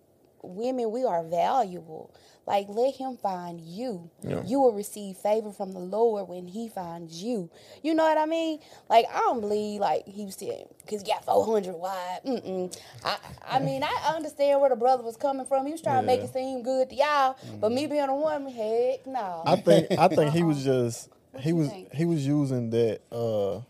women 0.41 0.91
we 0.91 1.03
are 1.03 1.23
valuable. 1.23 2.13
Like, 2.49 2.65
let 2.67 2.95
him 2.95 3.15
find 3.15 3.61
you. 3.61 4.09
Yeah. 4.23 4.41
You 4.43 4.59
will 4.59 4.73
receive 4.73 5.17
favor 5.17 5.51
from 5.51 5.71
the 5.71 5.79
Lord 5.79 6.27
when 6.27 6.47
he 6.47 6.67
finds 6.67 7.21
you. 7.21 7.47
You 7.83 7.93
know 7.93 8.01
what 8.01 8.17
I 8.17 8.25
mean? 8.25 8.57
Like, 8.89 9.05
I 9.13 9.19
don't 9.19 9.39
believe, 9.39 9.79
like, 9.81 10.07
he 10.07 10.25
was 10.25 10.33
saying, 10.33 10.65
because 10.81 11.03
he 11.03 11.07
got 11.07 11.23
400 11.25 11.75
wide. 11.75 12.21
Mm-mm. 12.25 12.75
I, 13.05 13.17
I 13.47 13.59
mean, 13.59 13.83
I 13.83 14.13
understand 14.15 14.59
where 14.61 14.71
the 14.71 14.75
brother 14.75 15.03
was 15.03 15.15
coming 15.15 15.45
from. 15.45 15.67
He 15.67 15.73
was 15.73 15.81
trying 15.83 16.01
to 16.01 16.07
make 16.07 16.21
it 16.21 16.33
seem 16.33 16.63
good 16.63 16.89
to 16.89 16.95
y'all. 16.95 17.37
But 17.59 17.71
me 17.71 17.85
being 17.85 18.01
a 18.09 18.15
woman, 18.15 18.51
heck 18.51 19.05
no. 19.05 19.43
I 19.45 19.55
think 19.57 19.91
I 19.91 20.07
think 20.15 20.33
he 20.33 20.41
was 20.41 20.63
just 20.63 21.09
he 21.39 21.53
was 21.53 21.69
think? 21.69 21.93
he 21.93 22.05
was 22.05 22.25
using 22.25 22.71
that 22.71 23.01
uh 23.11 23.61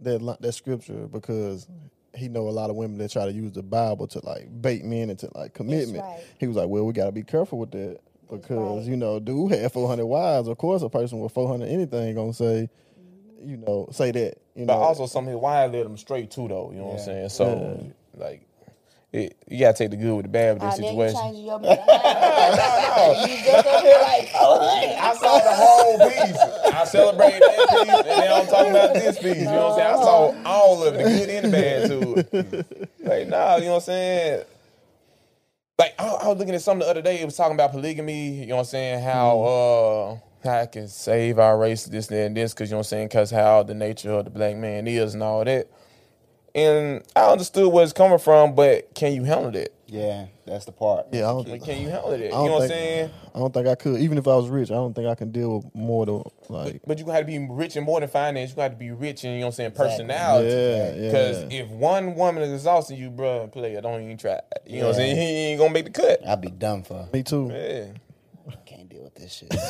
that 0.00 0.36
that 0.40 0.52
scripture 0.52 1.08
because 1.08 1.66
he 2.14 2.28
know 2.28 2.48
a 2.48 2.50
lot 2.50 2.70
of 2.70 2.76
women 2.76 2.98
that 2.98 3.10
try 3.10 3.24
to 3.24 3.32
use 3.32 3.52
the 3.52 3.62
Bible 3.62 4.06
to 4.06 4.24
like 4.24 4.48
bait 4.62 4.84
men 4.84 5.10
into 5.10 5.28
like 5.34 5.54
commitment. 5.54 6.04
right. 6.04 6.22
He 6.38 6.46
was 6.46 6.56
like, 6.56 6.68
well, 6.68 6.84
we 6.84 6.92
got 6.92 7.06
to 7.06 7.12
be 7.12 7.22
careful 7.24 7.58
with 7.58 7.72
that 7.72 7.98
because 8.32 8.84
right. 8.84 8.90
you 8.90 8.96
know, 8.96 9.20
dude 9.20 9.52
had 9.52 9.72
four 9.72 9.88
hundred 9.88 10.06
wives. 10.06 10.48
Of 10.48 10.58
course, 10.58 10.82
a 10.82 10.88
person 10.88 11.20
with 11.20 11.32
four 11.32 11.48
hundred 11.48 11.68
anything 11.68 12.14
gonna 12.14 12.32
say, 12.34 12.68
you 13.42 13.56
know, 13.58 13.88
say 13.92 14.10
that. 14.12 14.38
You 14.54 14.66
But 14.66 14.76
know, 14.78 14.82
also 14.82 15.06
some 15.06 15.24
of 15.26 15.32
his 15.32 15.40
wives 15.40 15.72
led 15.72 15.86
him 15.86 15.96
straight 15.96 16.30
too 16.30 16.48
though. 16.48 16.70
You 16.72 16.78
know 16.78 16.86
what 16.86 16.98
I'm 17.00 17.04
saying? 17.04 17.28
So 17.30 17.92
like 18.16 18.46
it, 19.12 19.36
you 19.48 19.58
gotta 19.60 19.76
take 19.76 19.90
the 19.90 19.96
good 19.96 20.14
with 20.14 20.24
the 20.24 20.30
bad 20.30 20.54
with 20.54 20.62
Ah, 20.62 20.70
this 20.70 20.80
now 20.80 20.86
you 20.86 20.92
situation. 21.10 21.20
changing 21.20 21.44
your 21.44 21.58
mind. 21.60 21.78
You 21.78 23.36
just 23.44 23.66
up 23.66 23.82
here 23.82 23.98
like, 24.02 24.30
oh, 24.36 24.96
I 25.00 25.14
saw 25.14 25.38
the 25.38 25.54
whole 25.54 25.98
piece. 26.10 26.72
I 26.74 26.84
celebrated 26.84 27.42
that 27.42 27.68
piece, 27.68 27.94
and 27.94 28.06
now 28.06 28.40
I'm 28.40 28.46
talking 28.46 28.70
about 28.70 28.94
this 28.94 29.18
piece. 29.18 29.36
You 29.36 29.44
know 29.44 29.68
what 29.68 29.72
I'm 29.72 29.78
saying? 29.78 29.88
I 29.88 30.02
saw 30.02 30.34
all 30.46 30.82
of 30.84 30.94
it, 30.94 30.98
the 30.98 31.04
good 31.04 31.28
and 31.30 31.46
the 31.46 31.50
bad 31.52 31.88
too. 31.88 32.84
Like, 33.04 33.28
nah, 33.28 33.56
you 33.56 33.64
know 33.64 33.70
what 33.72 33.76
I'm 33.76 33.80
saying? 33.82 34.44
Like, 35.82 36.00
I, 36.00 36.06
I 36.06 36.28
was 36.28 36.38
looking 36.38 36.54
at 36.54 36.62
something 36.62 36.86
the 36.86 36.90
other 36.90 37.02
day. 37.02 37.20
It 37.20 37.24
was 37.24 37.36
talking 37.36 37.54
about 37.54 37.72
polygamy. 37.72 38.40
You 38.42 38.46
know 38.46 38.54
what 38.56 38.60
I'm 38.60 38.66
saying? 38.66 39.02
How 39.02 39.40
uh 39.42 40.18
how 40.44 40.60
I 40.60 40.66
can 40.66 40.86
save 40.86 41.40
our 41.40 41.58
race, 41.58 41.86
this, 41.86 42.06
that, 42.06 42.26
and 42.26 42.36
this, 42.36 42.54
because 42.54 42.70
you 42.70 42.74
know 42.74 42.78
what 42.78 42.86
I'm 42.86 42.90
saying? 42.90 43.08
Because 43.08 43.32
how 43.32 43.64
the 43.64 43.74
nature 43.74 44.12
of 44.12 44.24
the 44.24 44.30
black 44.30 44.56
man 44.56 44.86
is 44.86 45.14
and 45.14 45.24
all 45.24 45.44
that. 45.44 45.68
And 46.54 47.02
I 47.16 47.32
understood 47.32 47.72
where 47.72 47.82
it's 47.82 47.92
coming 47.92 48.18
from, 48.18 48.54
but 48.54 48.94
can 48.94 49.12
you 49.12 49.24
handle 49.24 49.50
that? 49.52 49.72
Yeah, 49.88 50.26
that's 50.46 50.64
the 50.64 50.72
part. 50.72 51.06
yeah, 51.12 51.20
I 51.28 51.32
don't, 51.32 51.48
Like, 51.48 51.64
can 51.64 51.80
you 51.80 51.88
handle 51.88 52.10
it? 52.12 52.20
You 52.20 52.26
I 52.26 52.30
know 52.30 52.36
don't 52.36 52.50
what 52.50 52.62
I'm 52.62 52.68
think 52.68 52.70
saying? 52.72 53.10
I 53.34 53.38
don't 53.38 53.54
think 53.54 53.66
I 53.68 53.74
could. 53.74 54.00
Even 54.00 54.18
if 54.18 54.26
I 54.26 54.34
was 54.36 54.48
rich, 54.48 54.70
I 54.70 54.74
don't 54.74 54.94
think 54.94 55.08
I 55.08 55.14
can 55.14 55.30
deal 55.30 55.58
with 55.58 55.74
more 55.74 56.06
than 56.06 56.22
like. 56.48 56.82
But 56.86 56.98
you 56.98 57.04
gotta 57.04 57.24
be 57.24 57.38
rich 57.38 57.76
in 57.76 57.84
more 57.84 58.00
than 58.00 58.08
finance. 58.08 58.50
You 58.50 58.56
gotta 58.56 58.74
be 58.74 58.90
rich 58.90 59.24
in, 59.24 59.32
you 59.32 59.38
know 59.40 59.46
what 59.46 59.52
I'm 59.52 59.56
saying, 59.56 59.70
personality. 59.72 60.48
Yeah, 60.48 60.94
yeah. 60.94 61.06
Because 61.08 61.36
if 61.50 61.68
one 61.68 62.14
woman 62.14 62.42
is 62.42 62.52
exhausting 62.52 62.98
you, 62.98 63.10
bro, 63.10 63.46
player, 63.48 63.80
don't 63.80 64.02
even 64.02 64.16
try. 64.18 64.40
You 64.66 64.80
know 64.80 64.86
what 64.88 64.94
I'm 64.96 64.96
saying? 64.96 65.16
He 65.22 65.22
ain't 65.22 65.58
gonna 65.60 65.72
make 65.72 65.84
the 65.84 65.90
cut. 65.90 66.26
I'd 66.26 66.40
be 66.40 66.50
done 66.50 66.82
for. 66.82 67.08
Me 67.12 67.22
too. 67.22 67.50
Yeah. 67.52 67.86
Can't 68.66 68.88
deal 68.88 69.04
with 69.04 69.14
this 69.14 69.32
shit. 69.32 69.52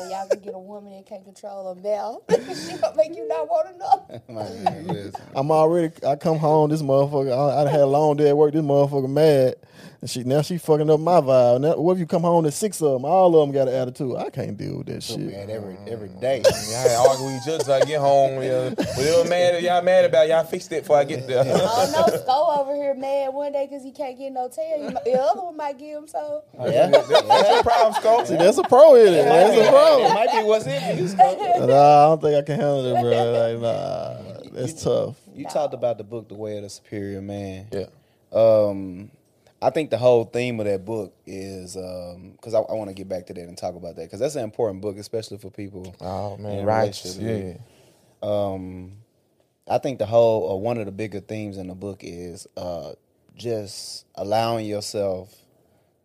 So 0.00 0.08
y'all 0.08 0.26
can 0.28 0.40
get 0.40 0.54
a 0.54 0.58
woman 0.58 0.94
that 0.94 1.04
can't 1.04 1.22
control 1.22 1.68
a 1.68 1.74
mouth. 1.74 2.22
she 2.30 2.74
gonna 2.78 2.96
make 2.96 3.14
you 3.14 3.28
not 3.28 3.46
want 3.46 3.68
to 3.68 3.78
know. 3.78 4.22
Man, 4.34 4.86
listen. 4.86 5.20
I'm 5.36 5.50
already. 5.50 5.92
I 6.06 6.16
come 6.16 6.38
home. 6.38 6.70
This 6.70 6.80
motherfucker. 6.80 7.30
I, 7.36 7.66
I 7.66 7.70
had 7.70 7.80
a 7.80 7.86
long 7.86 8.16
day 8.16 8.30
at 8.30 8.36
work. 8.36 8.54
This 8.54 8.62
motherfucker 8.62 9.10
mad, 9.10 9.56
and 10.00 10.08
she 10.08 10.24
now 10.24 10.40
she 10.40 10.56
fucking 10.56 10.88
up 10.88 10.98
my 10.98 11.20
vibe. 11.20 11.60
Now, 11.60 11.76
what 11.76 11.92
if 11.92 11.98
you 11.98 12.06
come 12.06 12.22
home 12.22 12.44
to 12.44 12.50
six 12.50 12.80
of 12.80 12.92
them? 12.92 13.04
All 13.04 13.34
of 13.36 13.46
them 13.46 13.54
got 13.54 13.68
an 13.68 13.74
attitude. 13.74 14.16
I 14.16 14.30
can't 14.30 14.56
deal 14.56 14.78
with 14.78 14.86
that 14.86 15.02
shit. 15.02 15.18
Man, 15.18 15.50
every 15.50 15.76
every 15.86 16.08
day. 16.08 16.42
Yeah, 16.70 16.98
I 16.98 17.06
argue 17.08 17.26
with 17.26 17.42
each 17.42 17.48
other 17.48 17.64
till 17.64 17.72
I 17.74 17.80
get 17.80 18.00
home. 18.00 18.42
Yeah. 18.42 18.70
Whatever 18.70 19.28
mad 19.28 19.62
y'all 19.62 19.82
mad 19.82 20.06
about, 20.06 20.28
y'all 20.28 20.44
fixed 20.44 20.72
it 20.72 20.84
before 20.84 20.96
I 20.96 21.04
get 21.04 21.26
there. 21.26 21.44
Oh 21.46 21.90
no, 21.92 22.16
Sko 22.16 22.60
over 22.60 22.74
here 22.74 22.94
mad 22.94 23.34
one 23.34 23.52
day 23.52 23.66
because 23.68 23.84
he 23.84 23.92
can't 23.92 24.16
get 24.18 24.32
no 24.32 24.48
tail. 24.48 24.90
The 25.04 25.20
other 25.20 25.40
one 25.42 25.56
might 25.56 25.78
give 25.78 25.98
him 25.98 26.08
so. 26.08 26.44
Yeah, 26.58 26.86
That's 26.86 27.08
your 27.10 27.62
problem, 27.62 27.94
Scope. 27.94 28.26
See, 28.26 28.36
that's 28.36 28.56
a 28.58 28.62
pro 28.62 28.94
in 28.94 29.08
it. 29.12 29.24
That's 29.24 29.56
a 29.56 29.60
it 29.64 29.68
pro. 29.68 30.14
might 30.14 30.32
be 30.32 30.42
what's 30.46 30.66
in 30.66 30.98
you. 30.98 31.08
Scott. 31.08 31.36
Nah, 31.38 32.04
I 32.04 32.06
don't 32.06 32.22
think 32.22 32.36
I 32.36 32.42
can 32.42 32.58
handle 32.60 32.86
it, 32.86 33.00
bro. 33.00 33.58
Like, 33.60 33.60
nah, 33.60 34.50
that's 34.52 34.82
tough. 34.82 35.16
You 35.34 35.44
talked 35.46 35.74
about 35.74 35.98
the 35.98 36.04
book, 36.04 36.28
The 36.28 36.34
Way 36.34 36.56
of 36.56 36.62
the 36.62 36.70
Superior 36.70 37.20
Man. 37.20 37.68
Yeah. 37.72 37.86
Um, 38.32 39.10
I 39.62 39.70
think 39.70 39.90
the 39.90 39.98
whole 39.98 40.24
theme 40.24 40.58
of 40.60 40.66
that 40.66 40.84
book 40.84 41.14
is 41.26 41.74
because 41.74 42.54
I, 42.54 42.60
I 42.60 42.72
want 42.72 42.88
to 42.88 42.94
get 42.94 43.08
back 43.08 43.26
to 43.26 43.34
that 43.34 43.42
and 43.42 43.58
talk 43.58 43.74
about 43.74 43.96
that 43.96 44.04
because 44.04 44.20
that's 44.20 44.36
an 44.36 44.44
important 44.44 44.80
book, 44.80 44.96
especially 44.96 45.38
for 45.38 45.50
people. 45.50 45.94
Oh 46.00 46.36
man, 46.38 46.64
righteous. 46.64 47.16
Yeah. 47.18 47.54
Um, 48.22 48.92
I 49.68 49.78
think 49.78 49.98
the 49.98 50.06
whole 50.06 50.42
or 50.42 50.60
one 50.60 50.78
of 50.78 50.86
the 50.86 50.92
bigger 50.92 51.20
themes 51.20 51.58
in 51.58 51.68
the 51.68 51.74
book 51.74 52.00
is 52.02 52.46
uh, 52.56 52.92
just 53.36 54.06
allowing 54.14 54.66
yourself 54.66 55.34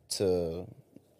to 0.10 0.68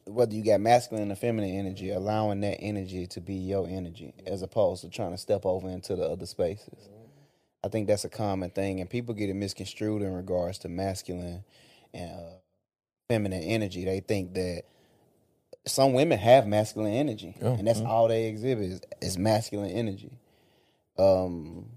whether 0.06 0.34
you 0.34 0.44
got 0.44 0.60
masculine 0.60 1.12
or 1.12 1.16
feminine 1.16 1.58
energy, 1.58 1.90
allowing 1.92 2.42
that 2.42 2.60
energy 2.60 3.08
to 3.08 3.22
be 3.22 3.34
your 3.34 3.68
energy 3.68 4.14
as 4.28 4.42
opposed 4.42 4.82
to 4.82 4.90
trying 4.90 5.12
to 5.12 5.18
step 5.18 5.46
over 5.46 5.68
into 5.70 5.96
the 5.96 6.04
other 6.04 6.26
spaces. 6.26 6.90
I 7.64 7.70
think 7.70 7.88
that's 7.88 8.06
a 8.06 8.10
common 8.10 8.52
thing, 8.52 8.80
and 8.80 8.90
people 8.90 9.16
get 9.16 9.30
it 9.30 9.34
misconstrued 9.34 10.04
in 10.04 10.14
regards 10.14 10.60
to 10.60 10.70
masculine 10.70 11.44
and 11.96 12.12
uh, 12.12 12.24
feminine 13.10 13.44
energy. 13.44 13.86
They 13.86 14.02
think 14.02 14.34
that 14.36 14.64
some 15.68 15.94
women 15.94 16.20
have 16.20 16.48
masculine 16.48 16.94
energy, 16.94 17.36
Yeah. 17.42 17.50
and 17.50 17.68
that's 17.68 17.82
all 17.82 18.08
they 18.08 18.26
exhibit 18.28 18.66
is, 18.72 18.82
is 19.02 19.18
masculine 19.18 19.72
energy. 19.72 20.12
Um, 20.98 21.68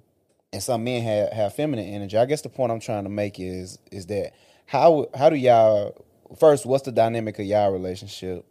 and 0.53 0.63
some 0.63 0.85
men 0.85 1.03
have, 1.03 1.33
have 1.33 1.55
feminine 1.55 1.87
energy. 1.87 2.17
I 2.19 2.27
guess 2.27 2.43
the 2.43 2.49
point 2.49 2.73
I'm 2.73 2.81
trying 2.81 3.05
to 3.05 3.11
make 3.11 3.41
is 3.41 3.79
is 3.93 4.07
that 4.07 4.33
how 4.67 5.09
how 5.17 5.31
do 5.31 5.37
y'all 5.37 6.05
first 6.39 6.67
what's 6.67 6.85
the 6.85 6.93
dynamic 6.93 7.39
of 7.39 7.47
y'all 7.47 7.73
relationship, 7.73 8.45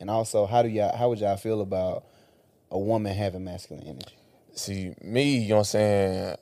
and 0.00 0.10
also 0.10 0.46
how 0.46 0.62
do 0.62 0.68
y'all 0.68 0.96
how 0.96 1.08
would 1.10 1.20
y'all 1.20 1.36
feel 1.36 1.60
about 1.60 2.04
a 2.70 2.78
woman 2.78 3.14
having 3.14 3.44
masculine 3.44 3.86
energy? 3.86 4.16
See, 4.54 4.94
me, 5.02 5.38
you 5.38 5.48
know 5.50 5.54
what 5.56 5.60
I'm 5.60 5.64
saying? 5.66 6.36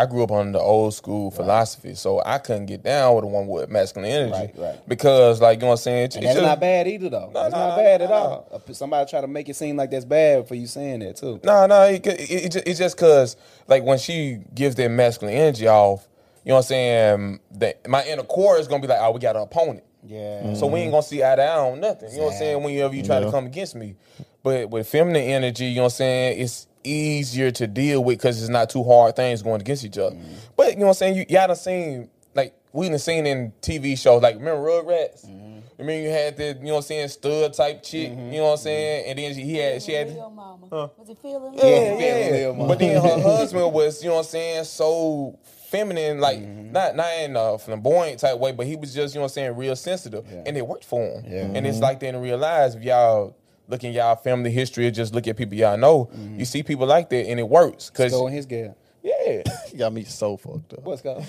I 0.00 0.06
grew 0.06 0.22
up 0.22 0.30
on 0.30 0.52
the 0.52 0.58
old 0.58 0.94
school 0.94 1.30
philosophy, 1.30 1.94
so 1.94 2.22
I 2.24 2.38
couldn't 2.38 2.64
get 2.66 2.82
down 2.82 3.16
with 3.16 3.24
a 3.24 3.26
one 3.26 3.46
with 3.46 3.68
masculine 3.68 4.10
energy. 4.10 4.32
Right, 4.32 4.52
right. 4.56 4.88
Because, 4.88 5.42
like, 5.42 5.58
you 5.58 5.60
know 5.62 5.66
what 5.68 5.72
I'm 5.74 5.76
saying? 5.78 6.04
It's 6.04 6.16
And 6.16 6.24
that's 6.24 6.36
just- 6.36 6.46
not 6.46 6.58
bad 6.58 6.88
either, 6.88 7.10
though. 7.10 7.30
that's 7.34 7.52
no, 7.52 7.58
not 7.68 7.76
bad 7.76 8.00
no, 8.00 8.04
at 8.06 8.10
no. 8.10 8.16
all. 8.16 8.48
Uh, 8.66 8.72
Somebody 8.72 9.10
try 9.10 9.20
to 9.20 9.26
make 9.26 9.50
it 9.50 9.56
seem 9.56 9.76
like 9.76 9.90
that's 9.90 10.06
bad 10.06 10.48
for 10.48 10.54
you 10.54 10.66
saying 10.66 11.00
that 11.00 11.16
too. 11.16 11.38
No, 11.44 11.66
no, 11.66 11.82
it, 11.82 12.06
it, 12.06 12.56
it, 12.56 12.56
it's 12.66 12.78
just 12.78 12.96
because, 12.96 13.36
like, 13.68 13.82
when 13.84 13.98
she 13.98 14.38
gives 14.54 14.74
that 14.76 14.88
masculine 14.90 15.34
energy 15.36 15.68
off, 15.68 16.08
you 16.44 16.48
know 16.48 16.54
what 16.54 16.60
I'm 16.60 16.66
saying? 16.68 17.40
That 17.58 17.86
my 17.86 18.02
inner 18.06 18.22
core 18.22 18.58
is 18.58 18.68
gonna 18.68 18.80
be 18.80 18.88
like, 18.88 19.00
oh, 19.02 19.10
we 19.10 19.20
got 19.20 19.36
an 19.36 19.42
opponent. 19.42 19.84
Yeah. 20.06 20.54
So 20.54 20.66
we 20.66 20.80
ain't 20.80 20.92
gonna 20.92 21.02
see 21.02 21.22
eye 21.22 21.36
to 21.36 21.42
eye 21.42 21.58
on 21.58 21.78
nothing. 21.78 22.10
You 22.10 22.20
know 22.20 22.24
what 22.24 22.32
I'm 22.32 22.38
saying? 22.38 22.62
Whenever 22.62 22.94
you 22.94 23.02
try 23.02 23.20
to 23.20 23.30
come 23.30 23.44
against 23.44 23.74
me, 23.74 23.96
but 24.42 24.70
with 24.70 24.88
feminine 24.88 25.24
energy, 25.24 25.66
you 25.66 25.74
know 25.76 25.82
what 25.82 25.86
I'm 25.92 25.96
saying? 25.96 26.40
It's 26.40 26.66
easier 26.84 27.50
to 27.52 27.66
deal 27.66 28.02
with 28.02 28.18
because 28.18 28.40
it's 28.40 28.50
not 28.50 28.70
too 28.70 28.84
hard 28.84 29.16
things 29.16 29.42
going 29.42 29.60
against 29.60 29.84
each 29.84 29.98
other. 29.98 30.16
Mm-hmm. 30.16 30.34
But 30.56 30.72
you 30.72 30.76
know 30.76 30.86
what 30.86 30.90
I'm 30.90 30.94
saying? 30.94 31.16
You 31.16 31.26
y'all 31.28 31.46
done 31.46 31.56
seen 31.56 32.10
like 32.34 32.54
we 32.72 32.88
done 32.88 32.98
seen 32.98 33.26
in 33.26 33.52
TV 33.60 33.98
shows 33.98 34.22
like 34.22 34.36
remember 34.36 34.62
Rugrats. 34.62 35.26
Mm-hmm. 35.26 35.60
I 35.78 35.82
mean, 35.82 36.04
you 36.04 36.10
had 36.10 36.36
the 36.36 36.48
you 36.48 36.66
know 36.66 36.72
what 36.72 36.76
I'm 36.78 36.82
saying 36.82 37.08
stud 37.08 37.54
type 37.54 37.82
chick. 37.82 38.10
You 38.10 38.16
mm-hmm. 38.16 38.30
know 38.32 38.44
what 38.44 38.50
I'm 38.52 38.58
saying? 38.58 39.04
And 39.06 39.18
then 39.18 39.34
she, 39.34 39.42
he 39.42 39.56
had 39.56 39.82
she 39.82 39.92
had. 39.92 40.08
Real 40.08 40.30
mama. 40.30 40.66
Was 40.70 41.08
it 41.08 41.18
feeling? 41.22 41.54
Yeah, 41.54 41.64
Yeah, 41.64 41.98
yeah. 41.98 42.30
Lil 42.32 42.54
Mama. 42.54 42.68
But 42.68 42.78
then 42.78 43.02
her 43.02 43.22
husband 43.22 43.72
was, 43.72 44.02
you 44.02 44.10
know 44.10 44.16
what 44.16 44.26
I'm 44.26 44.26
saying, 44.26 44.64
so 44.64 45.38
feminine, 45.70 46.20
like 46.20 46.40
not 46.40 46.96
not 46.96 47.12
in 47.18 47.36
a 47.36 47.58
flamboyant 47.58 48.20
type 48.20 48.38
way, 48.38 48.52
but 48.52 48.66
he 48.66 48.76
was 48.76 48.94
just, 48.94 49.14
you 49.14 49.18
know 49.18 49.22
what 49.22 49.30
I'm 49.30 49.34
saying, 49.34 49.56
real 49.56 49.76
sensitive. 49.76 50.26
And 50.46 50.56
it 50.56 50.66
worked 50.66 50.84
for 50.84 51.02
him. 51.02 51.24
Yeah. 51.26 51.50
And 51.54 51.66
it's 51.66 51.78
like 51.78 52.00
they 52.00 52.08
didn't 52.08 52.22
realize 52.22 52.74
if 52.74 52.82
y'all 52.82 53.36
look 53.70 53.84
in 53.84 53.92
y'all 53.92 54.16
family 54.16 54.50
history 54.50 54.86
or 54.86 54.90
just 54.90 55.14
look 55.14 55.26
at 55.28 55.36
people 55.36 55.54
y'all 55.56 55.76
know, 55.78 56.10
you 56.36 56.44
see 56.44 56.62
people 56.62 56.86
like 56.86 57.08
that 57.10 57.26
and 57.28 57.38
it 57.40 57.48
works. 57.48 57.90
Cause 57.90 58.10
Go 58.12 58.26
in 58.26 58.32
his 58.32 58.46
gal. 58.46 58.76
yeah. 59.02 59.42
You 59.72 59.78
got 59.78 59.92
me 59.92 60.02
so 60.04 60.36
fucked 60.36 60.72
up. 60.74 60.82
What's 60.82 61.00
go? 61.02 61.14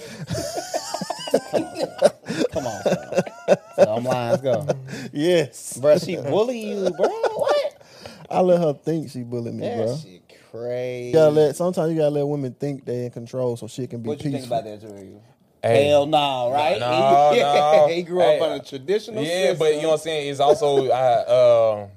Come 2.51 2.65
on, 2.67 2.81
Scott. 2.81 3.29
So 3.75 3.83
I'm 3.95 4.03
lying. 4.03 4.31
Let's 4.31 4.41
go. 4.41 4.67
Yes, 5.13 5.77
Bro, 5.77 5.97
she 5.99 6.15
bully 6.17 6.59
you, 6.71 6.89
bro. 6.89 7.07
What? 7.07 7.81
I 8.29 8.41
let 8.41 8.59
her 8.61 8.73
think 8.73 9.09
she 9.11 9.23
bullied 9.23 9.53
me, 9.53 9.61
bro. 9.75 9.87
That 9.87 9.99
shit 10.01 10.21
crazy. 10.51 11.07
You 11.07 11.13
gotta 11.13 11.31
let. 11.31 11.55
Sometimes 11.55 11.91
you 11.91 11.97
gotta 11.99 12.09
let 12.11 12.27
women 12.27 12.53
think 12.53 12.85
they 12.85 13.05
in 13.05 13.11
control, 13.11 13.55
so 13.57 13.67
shit 13.67 13.89
can 13.89 14.01
be 14.01 14.09
what 14.09 14.23
you 14.23 14.31
think 14.31 14.45
about 14.45 14.63
that, 14.63 14.81
Drew? 14.81 15.21
Hey. 15.63 15.87
Hell 15.89 16.07
no, 16.07 16.51
right? 16.51 16.79
No, 16.79 17.31
he, 17.33 17.39
no. 17.39 17.87
he 17.95 18.01
grew 18.01 18.19
Hey, 18.19 18.37
up 18.39 18.49
on 18.49 18.59
a 18.59 18.63
traditional 18.63 19.23
Yeah, 19.23 19.53
but 19.53 19.75
you 19.75 19.83
know 19.83 19.89
what 19.89 19.93
I'm 19.95 19.99
saying? 19.99 20.31
It's 20.31 20.39
also 20.39 20.89
I 20.89 20.99
uh, 21.19 21.87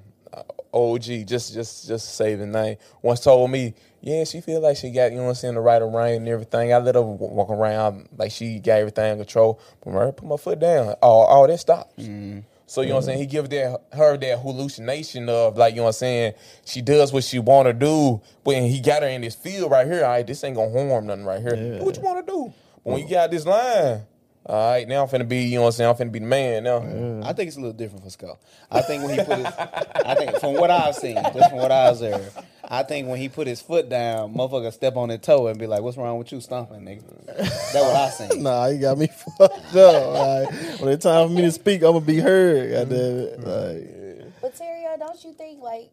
OG, 0.75 1.27
just 1.27 1.55
just 1.55 1.87
just 1.87 2.17
say 2.17 2.35
the 2.35 2.47
name. 2.47 2.77
Once 3.01 3.21
told 3.21 3.51
me, 3.51 3.75
yeah, 4.01 4.25
she 4.25 4.41
feel 4.41 4.61
like 4.61 4.77
she 4.77 4.91
got, 4.91 5.13
you 5.13 5.19
know 5.19 5.25
what 5.25 5.29
I'm 5.31 5.35
saying, 5.37 5.55
the 5.55 5.61
right 5.61 5.81
rein 5.81 6.17
and 6.17 6.29
everything. 6.29 6.75
I 6.75 6.79
let 6.79 6.95
her 6.95 7.03
walk 7.03 7.49
around 7.49 8.09
like 8.19 8.33
she 8.33 8.59
got 8.59 8.79
everything 8.81 9.13
in 9.13 9.19
control. 9.19 9.61
But 9.83 9.95
when 9.95 10.09
I 10.09 10.11
put 10.11 10.29
my 10.29 10.37
foot 10.37 10.59
down, 10.59 10.95
all 11.01 11.25
all 11.25 11.47
that 11.47 11.59
stops. 11.59 12.03
Mm-hmm. 12.03 12.41
So 12.67 12.81
you 12.81 12.89
know 12.89 12.95
what 12.95 13.01
I'm 13.01 13.07
saying? 13.07 13.19
He 13.19 13.25
mm-hmm. 13.25 13.31
give 13.31 13.51
that 13.51 13.83
her 13.93 14.17
that 14.17 14.39
hallucination 14.41 15.29
of 15.29 15.57
like, 15.57 15.75
you 15.75 15.79
know 15.79 15.85
what 15.85 15.89
I'm 15.91 15.93
saying, 15.95 16.35
she 16.65 16.83
does 16.83 17.13
what 17.13 17.25
she 17.25 17.39
wanna 17.39 17.73
do, 17.73 18.21
but 18.43 18.57
he 18.57 18.81
got 18.81 19.03
her 19.03 19.09
in 19.09 19.21
this 19.21 19.35
field 19.35 19.71
right 19.71 19.87
here, 19.87 20.05
all 20.05 20.11
right, 20.11 20.27
this 20.27 20.43
ain't 20.45 20.57
gonna 20.57 20.71
harm 20.71 21.07
nothing 21.07 21.25
right 21.25 21.41
here. 21.41 21.57
Do 21.79 21.85
what 21.85 21.97
you 21.97 22.03
wanna 22.03 22.23
do. 22.23 22.53
But 22.85 22.91
when 22.91 23.03
you 23.03 23.09
got 23.09 23.31
this 23.31 23.47
line, 23.47 24.03
All 24.47 24.73
right, 24.73 24.87
now 24.87 25.03
I'm 25.03 25.09
finna 25.09 25.27
be, 25.27 25.45
you 25.45 25.55
know 25.55 25.63
what 25.63 25.67
I'm 25.69 25.73
saying? 25.73 25.91
I'm 25.91 25.97
finna 25.97 26.13
be 26.13 26.19
the 26.19 26.27
man 26.27 26.65
now. 26.65 27.27
I 27.27 27.33
think 27.33 27.49
it's 27.49 27.57
a 27.57 27.61
little 27.61 27.73
different 27.73 28.05
for 28.05 28.11
Skull. 28.11 28.39
I 28.71 28.83
think 28.83 29.03
when 29.03 29.19
he 29.19 29.25
put 29.25 29.39
his, 29.39 29.47
I 29.47 30.15
think 30.17 30.39
from 30.39 30.55
what 30.55 30.71
I've 30.71 30.95
seen, 30.95 31.15
just 31.15 31.49
from 31.49 31.59
what 31.61 31.73
I 31.73 31.89
observed, 31.89 32.37
I 32.63 32.83
think 32.83 33.09
when 33.09 33.19
he 33.19 33.31
put 33.31 33.47
his 33.47 33.63
foot 33.63 33.89
down, 33.89 34.35
motherfucker 34.35 34.71
step 34.71 34.97
on 34.97 35.09
his 35.09 35.21
toe 35.21 35.47
and 35.47 35.59
be 35.59 35.67
like, 35.67 35.81
"What's 35.81 35.97
wrong 35.97 36.19
with 36.19 36.31
you, 36.31 36.43
stomping 36.43 36.83
nigga?" 36.83 37.27
That's 37.27 37.75
what 37.75 37.97
I 37.97 38.11
seen. 38.11 38.43
Nah, 38.43 38.67
you 38.67 38.81
got 38.81 38.99
me 38.99 39.07
fucked 39.39 39.77
up. 39.77 40.13
Like, 40.13 40.81
when 40.81 40.93
it's 40.93 41.05
time 41.05 41.29
for 41.29 41.35
me 41.35 41.43
to 41.43 41.53
speak, 41.53 41.83
I'm 41.83 41.93
gonna 41.93 42.01
be 42.05 42.21
heard. 42.21 42.71
Goddamn 42.71 43.19
it. 43.19 43.41
Mm-hmm. 43.41 44.21
Like, 44.21 44.41
But 44.43 44.55
Terrio, 44.57 44.99
don't 44.99 45.25
you 45.25 45.33
think 45.33 45.63
like, 45.63 45.91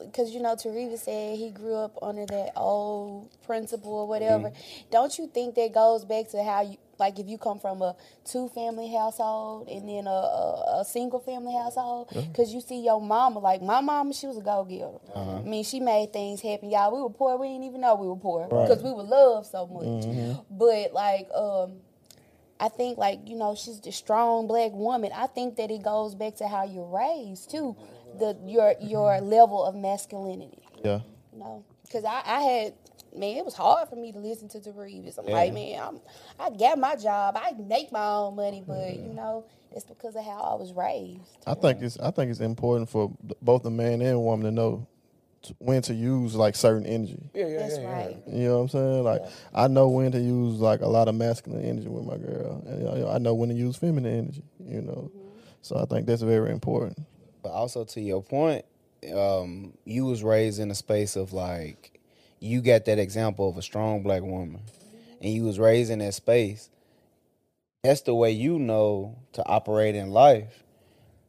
because 0.00 0.32
you 0.32 0.40
know 0.40 0.54
Terevis 0.54 0.98
said 0.98 1.38
he 1.38 1.50
grew 1.50 1.76
up 1.76 1.98
under 2.02 2.26
that 2.26 2.52
old 2.56 3.30
principle 3.42 3.92
or 3.94 4.06
whatever. 4.06 4.50
Mm-hmm. 4.50 4.90
Don't 4.90 5.16
you 5.18 5.28
think 5.28 5.54
that 5.54 5.72
goes 5.72 6.04
back 6.04 6.28
to 6.32 6.42
how 6.42 6.62
you 6.62 6.76
like 7.04 7.18
if 7.18 7.28
you 7.28 7.38
come 7.38 7.58
from 7.58 7.82
a 7.82 7.94
two 8.24 8.48
family 8.48 8.92
household 8.92 9.68
and 9.68 9.88
then 9.88 10.06
a, 10.06 10.10
a, 10.10 10.80
a 10.80 10.84
single 10.84 11.20
family 11.20 11.54
household? 11.54 12.08
Because 12.12 12.52
you 12.54 12.60
see 12.60 12.80
your 12.84 13.00
mama, 13.00 13.38
like 13.40 13.62
my 13.62 13.80
mama, 13.80 14.12
she 14.14 14.26
was 14.26 14.38
a 14.38 14.40
go 14.40 14.64
getter. 14.64 14.98
Uh-huh. 15.14 15.38
I 15.38 15.42
mean, 15.42 15.64
she 15.64 15.80
made 15.80 16.12
things 16.12 16.40
happen. 16.40 16.70
Y'all, 16.70 16.94
we 16.94 17.02
were 17.02 17.10
poor. 17.10 17.36
We 17.36 17.48
didn't 17.48 17.64
even 17.64 17.80
know 17.82 17.94
we 17.94 18.08
were 18.08 18.16
poor 18.16 18.46
because 18.48 18.82
we 18.82 18.92
were 18.92 19.02
loved 19.02 19.48
so 19.48 19.66
much. 19.66 20.04
Mm-hmm. 20.04 20.56
But 20.56 20.92
like, 20.92 21.28
um. 21.34 21.80
I 22.60 22.68
think 22.68 22.98
like 22.98 23.18
you 23.26 23.36
know 23.36 23.56
she's 23.56 23.80
the 23.80 23.90
strong 23.90 24.46
black 24.46 24.70
woman. 24.72 25.10
I 25.12 25.26
think 25.26 25.56
that 25.56 25.72
it 25.72 25.82
goes 25.82 26.14
back 26.14 26.36
to 26.36 26.46
how 26.46 26.64
you're 26.64 26.86
raised 26.86 27.50
too, 27.50 27.76
the 28.20 28.38
your 28.46 28.74
your 28.80 29.10
mm-hmm. 29.10 29.26
level 29.26 29.64
of 29.64 29.74
masculinity. 29.74 30.62
yeah. 30.84 31.00
You 31.32 31.40
know, 31.40 31.64
because 31.82 32.04
I, 32.04 32.22
I 32.24 32.40
had 32.42 32.74
man, 33.14 33.36
it 33.36 33.44
was 33.44 33.54
hard 33.54 33.88
for 33.88 33.96
me 33.96 34.12
to 34.12 34.18
listen 34.18 34.48
to 34.50 34.60
the 34.60 34.72
Reeves. 34.72 35.18
I'm 35.18 35.26
like, 35.26 35.52
man, 35.52 35.80
I'm 35.80 36.00
I 36.38 36.50
got 36.50 36.78
my 36.78 36.96
job, 36.96 37.36
I 37.36 37.52
make 37.52 37.92
my 37.92 38.06
own 38.06 38.36
money, 38.36 38.62
but 38.66 38.96
you 38.96 39.14
know 39.14 39.44
it's 39.72 39.84
because 39.84 40.14
of 40.14 40.24
how 40.24 40.40
I 40.40 40.54
was 40.54 40.72
raised. 40.72 41.20
I 41.46 41.54
think 41.54 41.82
it's 41.82 41.98
I 41.98 42.10
think 42.10 42.30
it's 42.30 42.40
important 42.40 42.88
for 42.88 43.12
both 43.42 43.62
the 43.62 43.70
man 43.70 44.00
and 44.00 44.22
woman 44.22 44.46
to 44.46 44.52
know 44.52 44.86
t- 45.42 45.54
when 45.58 45.82
to 45.82 45.94
use 45.94 46.34
like 46.34 46.54
certain 46.56 46.86
energy. 46.86 47.30
Yeah, 47.34 47.46
yeah, 47.46 47.58
That's 47.58 47.78
yeah, 47.78 47.82
yeah. 47.82 47.92
right. 47.92 48.22
You 48.26 48.48
know 48.48 48.56
what 48.56 48.62
I'm 48.62 48.68
saying? 48.68 49.04
Like 49.04 49.22
I 49.52 49.68
know 49.68 49.88
when 49.88 50.12
to 50.12 50.20
use 50.20 50.60
like 50.60 50.80
a 50.80 50.88
lot 50.88 51.08
of 51.08 51.14
masculine 51.14 51.64
energy 51.64 51.88
with 51.88 52.04
my 52.04 52.16
girl, 52.16 52.62
and 52.66 52.78
you 52.78 52.84
know, 52.84 53.10
I 53.10 53.18
know 53.18 53.34
when 53.34 53.48
to 53.48 53.54
use 53.54 53.76
feminine 53.76 54.18
energy. 54.18 54.44
You 54.64 54.82
know, 54.82 55.10
so 55.62 55.76
I 55.76 55.84
think 55.86 56.06
that's 56.06 56.22
very 56.22 56.50
important. 56.50 56.98
But 57.42 57.50
also 57.50 57.84
to 57.84 58.00
your 58.00 58.22
point, 58.22 58.64
um, 59.14 59.74
you 59.84 60.06
was 60.06 60.22
raised 60.22 60.60
in 60.60 60.70
a 60.70 60.74
space 60.74 61.16
of 61.16 61.32
like 61.32 61.98
you 62.44 62.60
got 62.60 62.84
that 62.84 62.98
example 62.98 63.48
of 63.48 63.56
a 63.56 63.62
strong 63.62 64.02
black 64.02 64.22
woman, 64.22 64.60
and 65.20 65.32
you 65.32 65.44
was 65.44 65.58
raised 65.58 65.90
in 65.90 66.00
that 66.00 66.14
space. 66.14 66.68
That's 67.82 68.02
the 68.02 68.14
way 68.14 68.32
you 68.32 68.58
know 68.58 69.16
to 69.32 69.46
operate 69.46 69.94
in 69.94 70.10
life, 70.10 70.62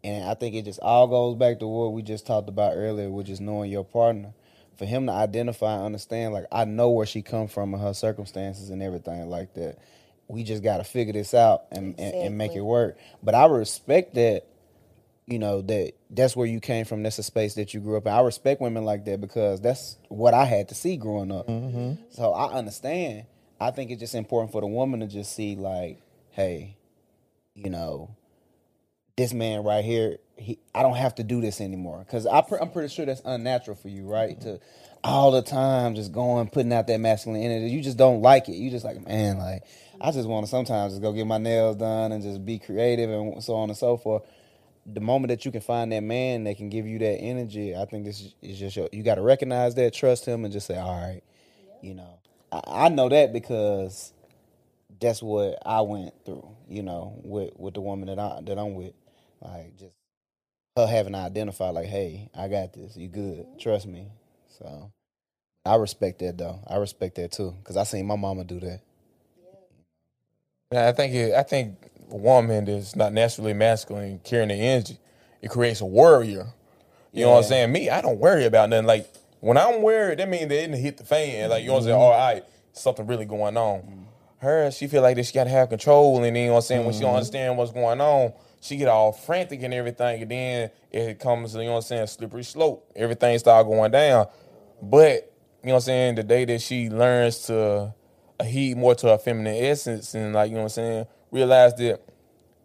and 0.03 0.26
I 0.26 0.34
think 0.34 0.55
it 0.55 0.66
just 0.66 0.80
all 0.82 1.07
goes 1.07 1.36
back 1.38 1.59
to 1.59 1.68
what 1.68 1.93
we 1.93 2.01
just 2.01 2.28
talked 2.28 2.49
about 2.49 2.74
earlier, 2.76 3.09
which 3.09 3.30
is 3.30 3.39
knowing 3.39 3.72
your 3.72 3.86
partner. 3.86 4.34
For 4.78 4.86
him 4.86 5.05
to 5.05 5.13
identify 5.13 5.76
and 5.76 5.86
understand, 5.86 6.34
like 6.34 6.47
I 6.51 6.66
know 6.66 6.89
where 6.89 7.05
she 7.05 7.22
come 7.22 7.47
from 7.47 7.74
and 7.74 7.82
her 7.82 7.93
circumstances 7.93 8.70
and 8.70 8.84
everything 8.84 9.30
like 9.30 9.53
that. 9.53 9.78
We 10.28 10.43
just 10.43 10.63
got 10.63 10.78
to 10.78 10.84
figure 10.84 11.13
this 11.13 11.34
out 11.34 11.63
and, 11.72 11.97
and, 11.97 12.13
and 12.13 12.38
make 12.38 12.55
it 12.55 12.61
work. 12.61 12.97
But 13.24 13.36
I 13.36 13.45
respect 13.45 14.16
that 14.16 14.45
you 15.28 15.39
know 15.39 15.61
that 15.61 15.93
that's 16.09 16.36
where 16.36 16.45
you 16.45 16.59
came 16.59 16.86
from 16.86 17.03
that's 17.03 17.17
a 17.17 17.23
space 17.23 17.55
that 17.55 17.73
you 17.73 17.80
grew 17.80 17.97
up 17.97 18.05
in. 18.05 18.13
I 18.13 18.21
respect 18.21 18.61
women 18.61 18.86
like 18.86 19.05
that 19.05 19.19
because 19.19 19.59
that's 19.59 19.97
what 20.09 20.34
i 20.34 20.45
had 20.45 20.69
to 20.69 20.76
see 20.76 20.97
growing 20.97 21.32
up. 21.32 21.47
Mm-hmm. 21.47 22.03
So 22.11 22.32
i 22.34 22.53
understand. 22.53 23.26
I 23.59 23.71
think 23.71 23.89
it's 23.89 24.01
just 24.01 24.15
important 24.15 24.51
for 24.51 24.61
the 24.61 24.67
woman 24.67 24.99
to 24.99 25.07
just 25.07 25.36
see 25.36 25.55
like 25.55 26.01
hey 26.32 26.78
you 27.55 27.69
know 27.69 28.15
this 29.15 29.34
man 29.34 29.63
right 29.63 29.84
here 29.84 30.17
he 30.38 30.59
i 30.76 30.82
don't 30.82 30.97
have 30.97 31.15
to 31.15 31.23
do 31.23 31.41
this 31.41 31.59
anymore. 31.59 31.99
Because 32.05 32.28
i'm 32.28 32.69
pretty 32.71 32.93
sure 32.93 33.05
that's 33.05 33.21
unnatural 33.26 33.76
for 33.76 33.89
you 33.89 34.05
right? 34.05 34.39
Mm-hmm. 34.39 34.55
To 34.55 34.59
all 35.03 35.32
the 35.32 35.41
time 35.41 35.95
just 35.95 36.11
going 36.11 36.49
putting 36.49 36.73
out 36.73 36.88
that 36.88 36.99
masculine 36.99 37.41
energy. 37.41 37.71
You 37.71 37.82
just 37.82 37.97
don't 37.97 38.21
like 38.21 38.49
it. 38.49 38.55
You 38.55 38.69
just 38.69 38.86
like 38.86 39.05
man 39.07 39.39
like 39.39 39.63
i 40.01 40.11
just 40.11 40.28
want 40.28 40.45
to 40.45 40.49
sometimes 40.49 40.93
just 40.93 41.01
go 41.01 41.13
get 41.13 41.26
my 41.26 41.38
nails 41.39 41.78
done 41.78 42.11
and 42.11 42.21
just 42.21 42.45
be 42.45 42.59
creative 42.59 43.09
and 43.09 43.43
so 43.43 43.55
on 43.55 43.69
and 43.69 43.78
so 43.78 43.97
forth 43.97 44.23
the 44.86 45.01
moment 45.01 45.29
that 45.29 45.45
you 45.45 45.51
can 45.51 45.61
find 45.61 45.91
that 45.91 46.01
man 46.03 46.45
that 46.45 46.57
can 46.57 46.69
give 46.69 46.88
you 46.88 46.99
that 46.99 47.17
energy, 47.19 47.75
I 47.75 47.86
think 47.86 48.05
this 48.05 48.33
is- 48.41 48.59
just 48.59 48.75
your, 48.77 48.89
you 48.91 49.03
got 49.03 49.15
to 49.15 49.21
recognize 49.21 49.75
that, 49.75 49.93
trust 49.93 50.25
him, 50.25 50.45
and 50.45 50.53
just 50.53 50.67
say, 50.67 50.77
all 50.77 50.93
right, 51.01 51.23
you 51.81 51.95
know, 51.95 52.19
I, 52.51 52.61
I 52.67 52.89
know 52.89 53.09
that 53.09 53.33
because 53.33 54.13
that's 55.01 55.23
what 55.23 55.57
I 55.65 55.81
went 55.81 56.13
through, 56.25 56.47
you 56.69 56.83
know, 56.83 57.19
with 57.23 57.53
with 57.57 57.75
the 57.75 57.81
woman 57.81 58.07
that 58.07 58.19
I 58.19 58.41
that 58.45 58.59
I'm 58.59 58.75
with, 58.75 58.93
like 59.41 59.77
just 59.77 59.93
her 60.77 60.88
having 60.88 61.13
to 61.13 61.19
identify, 61.19 61.69
like, 61.69 61.88
hey, 61.88 62.29
I 62.38 62.47
got 62.49 62.73
this, 62.73 62.97
you 62.97 63.09
good, 63.09 63.47
trust 63.59 63.88
me. 63.88 64.07
So 64.59 64.91
I 65.65 65.75
respect 65.77 66.19
that 66.19 66.38
though. 66.38 66.59
I 66.67 66.77
respect 66.77 67.15
that 67.15 67.31
too 67.33 67.55
because 67.59 67.77
I 67.77 67.83
seen 67.83 68.07
my 68.07 68.17
mama 68.17 68.43
do 68.45 68.59
that. 68.61 68.81
Yeah, 70.71 70.89
I 70.89 70.93
think 70.93 71.13
it, 71.15 71.33
I 71.33 71.43
think 71.43 71.77
a 72.12 72.18
woman 72.18 72.66
that's 72.66 72.95
not 72.95 73.14
naturally 73.14 73.53
masculine 73.53 74.20
carrying 74.24 74.49
the 74.49 74.56
energy, 74.56 74.99
it 75.41 75.49
creates 75.49 75.82
a 75.82 75.86
warrior. 75.86 76.47
You 77.12 77.24
know 77.24 77.32
what 77.32 77.38
I'm 77.38 77.43
saying? 77.43 77.72
Me, 77.72 77.89
I 77.89 78.01
don't 78.01 78.20
worry 78.20 78.45
about 78.45 78.70
nothing. 78.70 78.86
Like 78.86 79.08
when 79.39 79.58
I'm 79.58 79.82
worried, 79.82 80.20
that 80.20 80.28
means 80.28 80.49
they 80.49 80.62
didn't 80.62 80.82
hit 80.82 80.97
the 80.97 81.06
fan. 81.06 81.49
Like 81.49 81.62
you 81.62 81.68
know 81.68 81.76
what 81.76 81.80
I'm 81.80 81.86
saying? 81.86 81.95
Mm-hmm. 81.95 82.03
All 82.03 82.34
right, 82.34 82.43
something 82.74 83.08
really 83.08 83.26
going 83.26 83.58
on. 83.58 84.08
Her, 84.39 84.70
she 84.72 84.88
feel 84.88 85.01
like 85.01 85.16
that 85.16 85.26
she 85.26 85.34
gotta 85.34 85.49
have 85.49 85.70
control, 85.70 86.18
and 86.18 86.26
then 86.26 86.36
you 86.36 86.47
know 86.47 86.53
what 86.53 86.58
I'm 86.58 86.64
saying. 86.64 86.86
When 86.86 86.93
she 86.93 86.99
don't 86.99 87.10
mm-hmm. 87.10 87.18
understand 87.18 87.58
what's 87.58 87.72
going 87.72 88.01
on, 88.01 88.34
she 88.60 88.78
get 88.78 88.88
all 88.88 89.12
frantic 89.12 89.64
and 89.64 89.74
everything, 89.74 90.22
and 90.24 90.32
then 90.32 90.72
it 90.91 91.20
comes, 91.20 91.56
you 91.56 91.64
know 91.64 91.72
what 91.72 91.76
I'm 91.78 91.82
saying, 91.84 92.08
slippery 92.08 92.43
slope. 92.43 92.91
Everything 92.95 93.38
start 93.38 93.66
going 93.68 93.91
down. 93.91 94.28
But 94.82 95.32
you 95.64 95.68
know 95.68 95.74
what 95.74 95.76
I'm 95.76 95.82
saying. 95.82 96.16
The 96.16 96.24
day 96.24 96.45
that 96.45 96.62
she 96.62 96.89
learns 96.89 97.39
to 97.47 97.93
uh, 98.39 98.43
heed 98.43 98.78
more 98.78 98.95
to 98.95 99.08
her 99.08 99.18
feminine 99.18 99.56
essence, 99.56 100.16
and 100.16 100.34
like 100.34 100.49
you 100.49 100.56
know 100.56 100.64
what 100.64 100.66
I'm 100.66 100.70
saying, 100.70 101.06
realize 101.36 101.75
that 101.75 102.01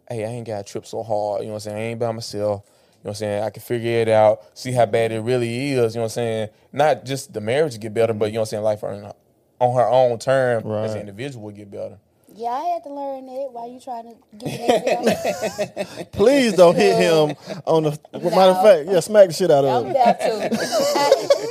hey, 0.08 0.24
I 0.24 0.28
ain't 0.28 0.46
got 0.46 0.66
to 0.66 0.72
trip 0.72 0.86
so 0.86 1.02
hard. 1.02 1.42
You 1.42 1.48
know 1.48 1.54
what 1.54 1.66
I'm 1.66 1.70
saying? 1.72 1.76
I 1.76 1.80
ain't 1.90 2.00
by 2.00 2.10
myself. 2.12 2.62
You 2.66 3.06
know 3.06 3.08
what 3.08 3.10
I'm 3.10 3.14
saying? 3.14 3.42
I 3.44 3.50
can 3.50 3.62
figure 3.62 3.90
it 4.00 4.08
out, 4.08 4.40
see 4.58 4.72
how 4.72 4.84
bad 4.86 5.10
it 5.12 5.20
really 5.20 5.70
is. 5.72 5.94
You 5.94 6.00
know 6.00 6.02
what 6.02 6.04
I'm 6.04 6.08
saying? 6.10 6.48
Not 6.72 7.04
just 7.04 7.32
the 7.32 7.40
marriage 7.40 7.78
get 7.80 7.94
better, 7.94 8.12
but 8.12 8.26
you 8.26 8.32
know 8.34 8.40
what 8.40 8.48
I'm 8.48 8.50
saying? 8.50 8.62
Life 8.62 8.84
on, 8.84 9.12
on 9.58 9.76
her 9.76 9.88
own 9.88 10.18
term 10.18 10.70
as 10.70 10.94
an 10.94 11.00
individual 11.00 11.44
would 11.46 11.56
get 11.56 11.70
better. 11.70 11.98
Yeah, 12.32 12.50
I 12.50 12.64
had 12.74 12.84
to 12.84 12.90
learn 12.94 13.28
it 13.28 13.50
Why 13.50 13.66
you 13.66 13.80
trying 13.80 14.04
to 14.04 14.16
give 14.38 14.48
an 14.48 15.08
example? 15.08 16.04
Please 16.12 16.52
don't 16.52 16.76
hit 16.76 16.96
him 16.96 17.36
on 17.66 17.82
the. 17.84 17.90
Matter 18.12 18.52
of 18.52 18.62
fact, 18.62 18.88
yeah, 18.88 19.00
smack 19.00 19.28
the 19.28 19.34
shit 19.34 19.50
out 19.50 19.64
of 19.64 19.84
I'm 19.84 19.90
him. 19.90 19.96
about 19.96 20.20
to. 20.20 20.48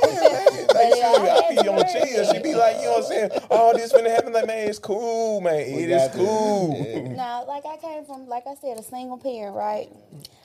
But, 0.72 0.76
Like, 0.76 0.94
yeah, 0.96 1.12
I 1.12 1.14
she, 1.14 1.28
I 1.28 1.42
had 1.42 1.48
be 1.50 1.56
to 1.56 1.70
on 1.70 1.76
learn 1.76 1.79
chill. 1.92 2.32
She 2.32 2.38
be 2.40 2.54
like, 2.54 2.76
you 2.76 2.84
know 2.84 2.92
what 2.92 3.04
I'm 3.04 3.04
saying? 3.04 3.30
Oh, 3.50 3.72
this 3.74 3.92
finna 3.92 4.10
happen. 4.10 4.32
Like, 4.32 4.46
man, 4.46 4.68
it's 4.68 4.78
cool, 4.78 5.40
man. 5.40 5.60
It 5.60 5.90
is 5.90 6.08
got 6.08 6.12
this. 6.12 6.26
cool. 6.26 7.14
Now, 7.20 7.44
like 7.46 7.64
I 7.66 7.76
came 7.76 8.04
from, 8.04 8.26
like 8.28 8.44
I 8.46 8.54
said, 8.54 8.78
a 8.78 8.82
single 8.82 9.18
parent, 9.18 9.54
right? 9.54 9.88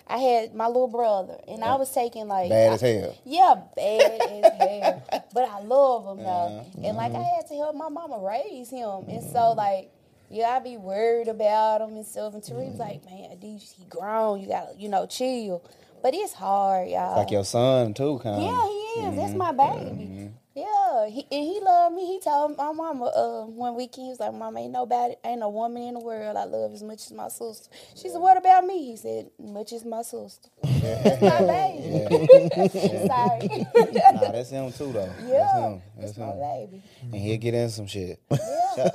I 0.08 0.18
had 0.18 0.54
my 0.54 0.68
little 0.68 0.88
brother, 0.88 1.38
and 1.48 1.64
I 1.64 1.76
was 1.76 1.91
taking 1.91 2.28
like 2.28 2.50
Bad 2.50 2.74
as 2.74 2.82
hell. 2.82 3.18
Yeah, 3.26 3.56
bad 3.76 4.22
as 4.22 4.52
hell. 4.60 5.04
But 5.34 5.50
I 5.50 5.62
love 5.62 6.06
him 6.06 6.24
though, 6.24 6.62
uh-huh. 6.62 6.88
and 6.88 6.98
like 6.98 7.12
I 7.12 7.16
mm-hmm. 7.16 7.36
had 7.36 7.48
to 7.48 7.56
help 7.56 7.76
my 7.76 7.89
mama 7.89 8.20
raise 8.20 8.70
him, 8.70 9.06
and 9.10 9.24
so 9.24 9.54
like. 9.54 9.91
Yeah, 10.28 10.50
I 10.50 10.60
be 10.60 10.76
worried 10.76 11.28
about 11.28 11.82
him 11.82 11.98
and 11.98 12.06
stuff. 12.06 12.34
And 12.34 12.41
Tariq's 12.41 12.80
like, 12.80 13.04
mm-hmm. 13.04 13.30
man, 13.30 13.38
D, 13.39 13.60
he 13.60 13.86
grown. 13.86 14.41
You 14.41 14.48
gotta, 14.48 14.74
you 14.76 14.89
know, 14.89 15.06
chill. 15.06 15.64
But 16.02 16.16
it's 16.16 16.34
hard, 16.34 16.89
y'all. 16.89 17.18
Like 17.18 17.30
your 17.30 17.46
son 17.46 17.93
too, 17.93 18.20
kind 18.24 18.36
of. 18.36 18.41
Yeah, 18.41 18.68
he 18.68 19.08
is. 19.08 19.16
That's 19.16 19.30
mm-hmm. 19.30 19.38
my 19.38 19.52
baby. 19.52 20.32
Yeah, 20.56 21.10
he, 21.10 21.28
and 21.30 21.43
he 21.43 21.60
loved 21.62 21.95
me. 21.95 22.06
He 22.06 22.20
told 22.22 22.56
my 22.56 22.72
mama 22.72 23.06
uh, 23.08 23.45
one 23.45 23.76
weekend, 23.76 24.06
he 24.06 24.10
was 24.10 24.22
like, 24.22 24.34
"Mama, 24.34 24.62
ain't 24.62 24.72
nobody, 24.72 25.16
ain't 25.26 25.41
no 25.41 25.49
woman 25.49 25.84
in 25.84 25.93
the 25.95 25.99
world 25.99 26.38
I 26.38 26.45
love 26.45 26.72
as 26.72 26.82
much 26.82 27.06
as 27.06 27.12
my 27.12 27.28
sister." 27.28 27.70
She 27.93 28.08
said, 28.08 28.20
"What 28.20 28.38
about 28.38 28.66
me?" 28.66 28.86
He 28.86 28.95
said, 28.95 29.32
"Much 29.38 29.74
as 29.74 29.84
my 29.84 30.01
sister." 30.01 30.47
That's 30.64 31.22
my 31.22 31.41
baby. 31.41 32.70
Sorry. 33.08 33.66
Nah, 34.14 34.32
that's 34.32 34.49
him 34.49 34.72
too 34.72 34.93
though. 34.93 35.08
That's 35.08 35.28
yeah, 35.28 35.68
him. 35.68 35.82
That's 35.97 36.14
that's 36.14 36.18
my 36.18 36.32
him. 36.32 36.39
baby. 36.39 36.84
And 37.01 37.16
he'll 37.16 37.38
get 37.38 37.53
in 37.53 37.70
some 37.70 37.88
shit. 37.88 38.22
Yeah. 38.32 38.38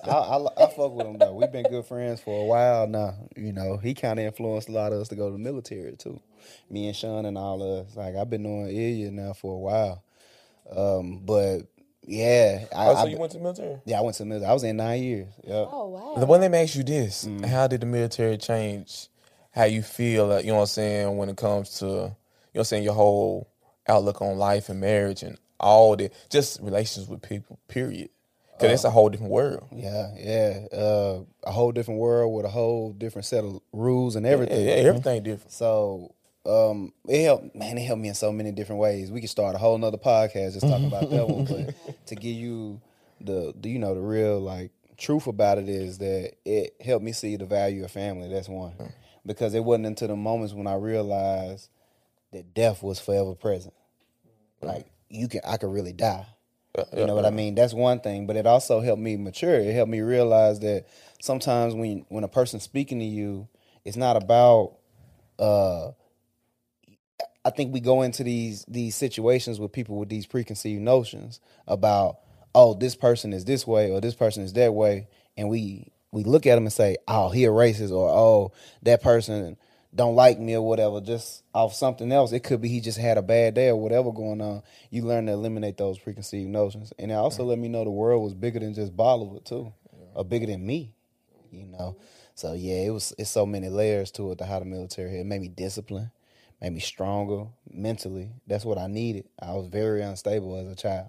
I, 0.05 0.11
I, 0.11 0.65
I 0.65 0.67
fuck 0.71 0.93
with 0.93 1.07
him 1.07 1.19
though. 1.19 1.35
We've 1.35 1.53
been 1.53 1.65
good 1.65 1.85
friends 1.85 2.21
for 2.21 2.41
a 2.41 2.45
while 2.45 2.87
now. 2.87 3.15
You 3.37 3.53
know, 3.53 3.77
he 3.77 3.93
kind 3.95 4.19
of 4.19 4.25
influenced 4.25 4.69
a 4.69 4.73
lot 4.73 4.93
of 4.93 5.01
us 5.01 5.09
to 5.09 5.15
go 5.15 5.27
to 5.27 5.33
the 5.33 5.39
military 5.39 5.97
too. 5.97 6.21
Me 6.71 6.87
and 6.87 6.97
Sean 6.97 7.27
and 7.27 7.37
all 7.37 7.63
of 7.63 7.87
us. 7.87 7.97
Like 7.97 8.17
I've 8.17 8.31
been 8.31 8.45
knowing 8.45 8.69
Ilya 8.69 9.11
now 9.11 9.35
for 9.35 9.55
a 9.55 9.59
while. 9.59 10.03
Um, 10.75 11.21
but 11.25 11.63
yeah, 12.07 12.65
I, 12.75 12.89
Oh, 12.89 12.95
so 12.95 13.01
I- 13.01 13.05
you 13.07 13.19
went 13.19 13.33
to 13.33 13.39
the 13.39 13.43
military? 13.43 13.77
yeah, 13.85 13.99
I 13.99 14.03
went 14.03 14.17
to 14.17 14.23
the 14.23 14.29
military. 14.29 14.51
I 14.51 14.55
was 14.55 14.65
in 14.65 14.77
nine 14.77 15.03
years. 15.03 15.29
Yeah. 15.45 15.67
Oh 15.71 15.89
wow. 15.89 16.15
The 16.21 16.27
one 16.27 16.41
let 16.41 16.51
me 16.51 16.59
ask 16.59 16.75
you 16.77 16.83
this: 16.85 17.29
How 17.45 17.67
did 17.67 17.81
the 17.81 17.87
military 17.87 18.37
change 18.39 19.09
how 19.53 19.65
you 19.65 19.83
feel? 19.83 20.27
Like, 20.29 20.45
you 20.45 20.51
know 20.51 20.57
what 20.57 20.63
I'm 20.63 20.67
saying 20.69 21.17
when 21.17 21.29
it 21.29 21.37
comes 21.37 21.79
to 21.81 21.85
you 21.87 21.91
know 21.91 22.03
what 22.53 22.61
I'm 22.61 22.65
saying 22.65 22.83
your 22.85 22.95
whole 22.95 23.49
outlook 23.89 24.23
on 24.23 24.37
life 24.39 24.69
and 24.69 24.81
marriage 24.81 25.23
and 25.23 25.37
all 25.59 25.97
the 25.97 26.11
just 26.31 26.61
relations 26.61 27.09
with 27.09 27.21
people. 27.23 27.59
Period. 27.69 28.09
because 28.53 28.73
it's 28.73 28.85
a 28.85 28.91
whole 28.91 29.09
different 29.09 29.33
world. 29.33 29.67
Yeah, 29.73 30.09
yeah. 30.17 30.67
Uh, 30.73 31.21
a 31.45 31.51
whole 31.51 31.73
different 31.73 31.99
world 32.01 32.33
with 32.35 32.45
a 32.45 32.51
whole 32.51 32.93
different 32.93 33.25
set 33.25 33.43
of 33.45 33.61
rules 33.73 34.17
and 34.17 34.25
Yeah, 34.27 34.33
everything. 34.33 34.67
yeah, 34.67 34.73
everything 34.75 35.23
different. 35.23 35.51
So 35.53 36.15
um, 36.47 36.93
it 37.09 37.25
helped, 37.25 37.55
man. 37.55 37.77
It 37.77 37.83
helped 37.83 38.03
me 38.03 38.09
in 38.09 38.15
so 38.15 38.33
many 38.33 38.53
different 38.53 38.81
ways. 38.81 39.11
We 39.11 39.21
could 39.21 39.31
start 39.31 39.55
a 39.55 39.59
whole 39.59 39.77
nother 39.77 39.99
podcast 39.99 40.55
just 40.55 40.69
talking 40.69 40.87
about 40.87 41.11
that 41.11 41.29
one, 41.29 41.45
but 41.45 41.75
to 42.07 42.15
give 42.15 42.35
you 42.35 42.81
the, 43.21 43.53
the, 43.59 43.69
you 43.71 43.79
know, 43.79 43.95
the 43.95 44.01
real 44.01 44.41
like 44.41 44.71
truth 44.97 45.27
about 45.27 45.59
it 45.59 45.69
is 45.69 45.99
that 45.99 46.33
it 46.45 46.77
helped 46.81 47.05
me 47.05 47.13
see 47.13 47.37
the 47.37 47.47
value 47.47 47.85
of 47.85 47.91
family. 47.91 48.29
That's 48.29 48.49
one, 48.49 48.73
because 49.27 49.55
it 49.55 49.65
wasn't 49.65 49.87
until 49.87 50.09
the 50.09 50.17
moments 50.17 50.55
when 50.55 50.67
I 50.67 50.75
realized 50.75 51.69
that 52.33 52.55
death 52.55 52.83
was 52.83 52.99
forever 52.99 53.35
present. 53.35 53.75
Like 54.63 54.87
you 55.09 55.29
can, 55.29 55.41
I 55.47 55.57
could 55.57 55.73
really 55.73 55.93
die. 55.93 56.27
You 56.97 57.05
know 57.05 57.15
what 57.17 57.27
I 57.27 57.31
mean? 57.31 57.57
That's 57.57 57.75
one 57.75 58.01
thing, 58.01 58.27
but 58.27 58.37
it 58.37 58.47
also 58.47 58.81
helped 58.81 59.03
me 59.03 59.17
mature. 59.17 59.55
It 59.59 59.75
helped 59.75 59.91
me 59.91 60.01
realize 60.01 60.61
that 60.61 60.87
sometimes 61.21 61.75
when 61.75 62.07
when 62.09 62.25
a 62.25 62.29
person's 62.29 62.63
speaking 62.63 63.01
to 63.01 63.05
you, 63.05 63.49
it's 63.85 63.97
not 63.97 64.17
about 64.17 64.77
uh 65.39 65.91
I 67.45 67.51
think 67.51 67.73
we 67.73 67.81
go 67.81 68.03
into 68.03 68.25
these 68.25 68.65
these 68.69 68.95
situations 68.95 69.59
with 69.59 69.73
people 69.73 69.97
with 69.97 70.09
these 70.09 70.27
preconceived 70.27 70.83
notions 70.83 71.41
about 71.67 72.19
oh 72.55 72.75
this 72.75 72.95
person 72.95 73.33
is 73.33 73.45
this 73.45 73.67
way 73.67 73.91
or 73.91 74.01
this 74.01 74.15
person 74.15 74.43
is 74.43 74.53
that 74.55 74.75
way. 74.75 75.09
And 75.37 75.49
we 75.49 75.93
we 76.13 76.25
look 76.25 76.47
at 76.47 76.57
them 76.57 76.65
and 76.65 76.73
say 76.73 76.97
oh 77.09 77.31
he 77.31 77.45
a 77.45 77.49
racist 77.49 77.93
or 77.93 78.11
oh 78.11 78.53
that 78.83 79.03
person 79.03 79.57
don't 79.95 80.15
like 80.15 80.39
me 80.39 80.55
or 80.55 80.63
whatever 80.63 81.01
just 81.01 81.43
off 81.55 81.75
something 81.75 82.13
else. 82.13 82.33
It 82.33 82.41
could 82.41 82.61
be 82.61 82.69
he 82.69 82.81
just 82.81 82.99
had 82.99 83.19
a 83.19 83.23
bad 83.23 83.55
day 83.55 83.69
or 83.69 83.77
whatever 83.77 84.13
going 84.13 84.41
on. 84.41 84.63
You 84.91 85.03
learn 85.03 85.27
to 85.27 85.33
eliminate 85.33 85.77
those 85.77 85.99
preconceived 85.99 86.49
notions. 86.49 86.93
And 86.99 87.11
it 87.11 87.15
also 87.15 87.45
let 87.45 87.59
me 87.59 87.69
know 87.69 87.85
the 87.85 87.91
world 87.91 88.23
was 88.23 88.35
bigger 88.35 88.61
than 88.61 88.75
just 88.75 88.97
Bollywood 88.97 89.45
too 89.45 89.73
or 90.15 90.25
bigger 90.25 90.47
than 90.47 90.65
me 90.65 90.93
you 91.53 91.67
know? 91.67 91.97
So 92.35 92.55
yeah 92.55 92.87
it 92.87 92.91
was 92.91 93.13
it's 93.19 93.31
so 93.31 93.45
many 93.45 93.69
layers 93.69 94.11
to 94.13 94.33
it 94.33 94.39
The 94.39 94.47
how 94.47 94.59
the 94.59 94.65
military 94.65 95.21
it 95.21 95.27
made 95.27 95.41
me 95.41 95.49
disciplined 95.49 96.11
made 96.61 96.73
me 96.73 96.81
stronger 96.81 97.47
mentally. 97.73 98.31
That's 98.47 98.65
what 98.65 98.79
I 98.79 98.87
needed. 98.87 99.25
I 99.41 99.55
was 99.55 99.69
very 99.69 100.03
unstable 100.03 100.57
as 100.57 100.71
a 100.71 100.75
child, 100.75 101.09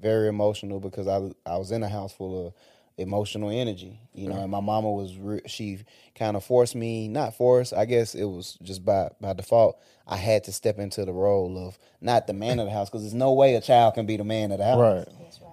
very 0.00 0.28
emotional 0.28 0.80
because 0.80 1.06
I 1.06 1.30
I 1.46 1.56
was 1.56 1.70
in 1.70 1.82
a 1.82 1.88
house 1.88 2.12
full 2.12 2.46
of 2.46 2.54
emotional 2.98 3.50
energy, 3.50 3.98
you 4.14 4.28
know. 4.28 4.40
And 4.40 4.50
my 4.50 4.60
mama 4.60 4.90
was 4.90 5.16
re- 5.16 5.42
she 5.46 5.78
kind 6.14 6.36
of 6.36 6.44
forced 6.44 6.74
me, 6.74 7.08
not 7.08 7.34
forced. 7.34 7.72
I 7.72 7.84
guess 7.86 8.14
it 8.14 8.24
was 8.24 8.58
just 8.62 8.84
by 8.84 9.10
by 9.20 9.32
default. 9.32 9.78
I 10.06 10.16
had 10.16 10.44
to 10.44 10.52
step 10.52 10.78
into 10.78 11.04
the 11.04 11.12
role 11.12 11.66
of 11.66 11.78
not 12.00 12.26
the 12.26 12.32
man 12.32 12.58
of 12.58 12.66
the 12.66 12.72
house 12.72 12.90
because 12.90 13.02
there's 13.02 13.14
no 13.14 13.32
way 13.32 13.54
a 13.54 13.60
child 13.60 13.94
can 13.94 14.06
be 14.06 14.16
the 14.16 14.24
man 14.24 14.52
of 14.52 14.58
the 14.58 14.64
house. 14.64 14.78
Right. 14.78 15.08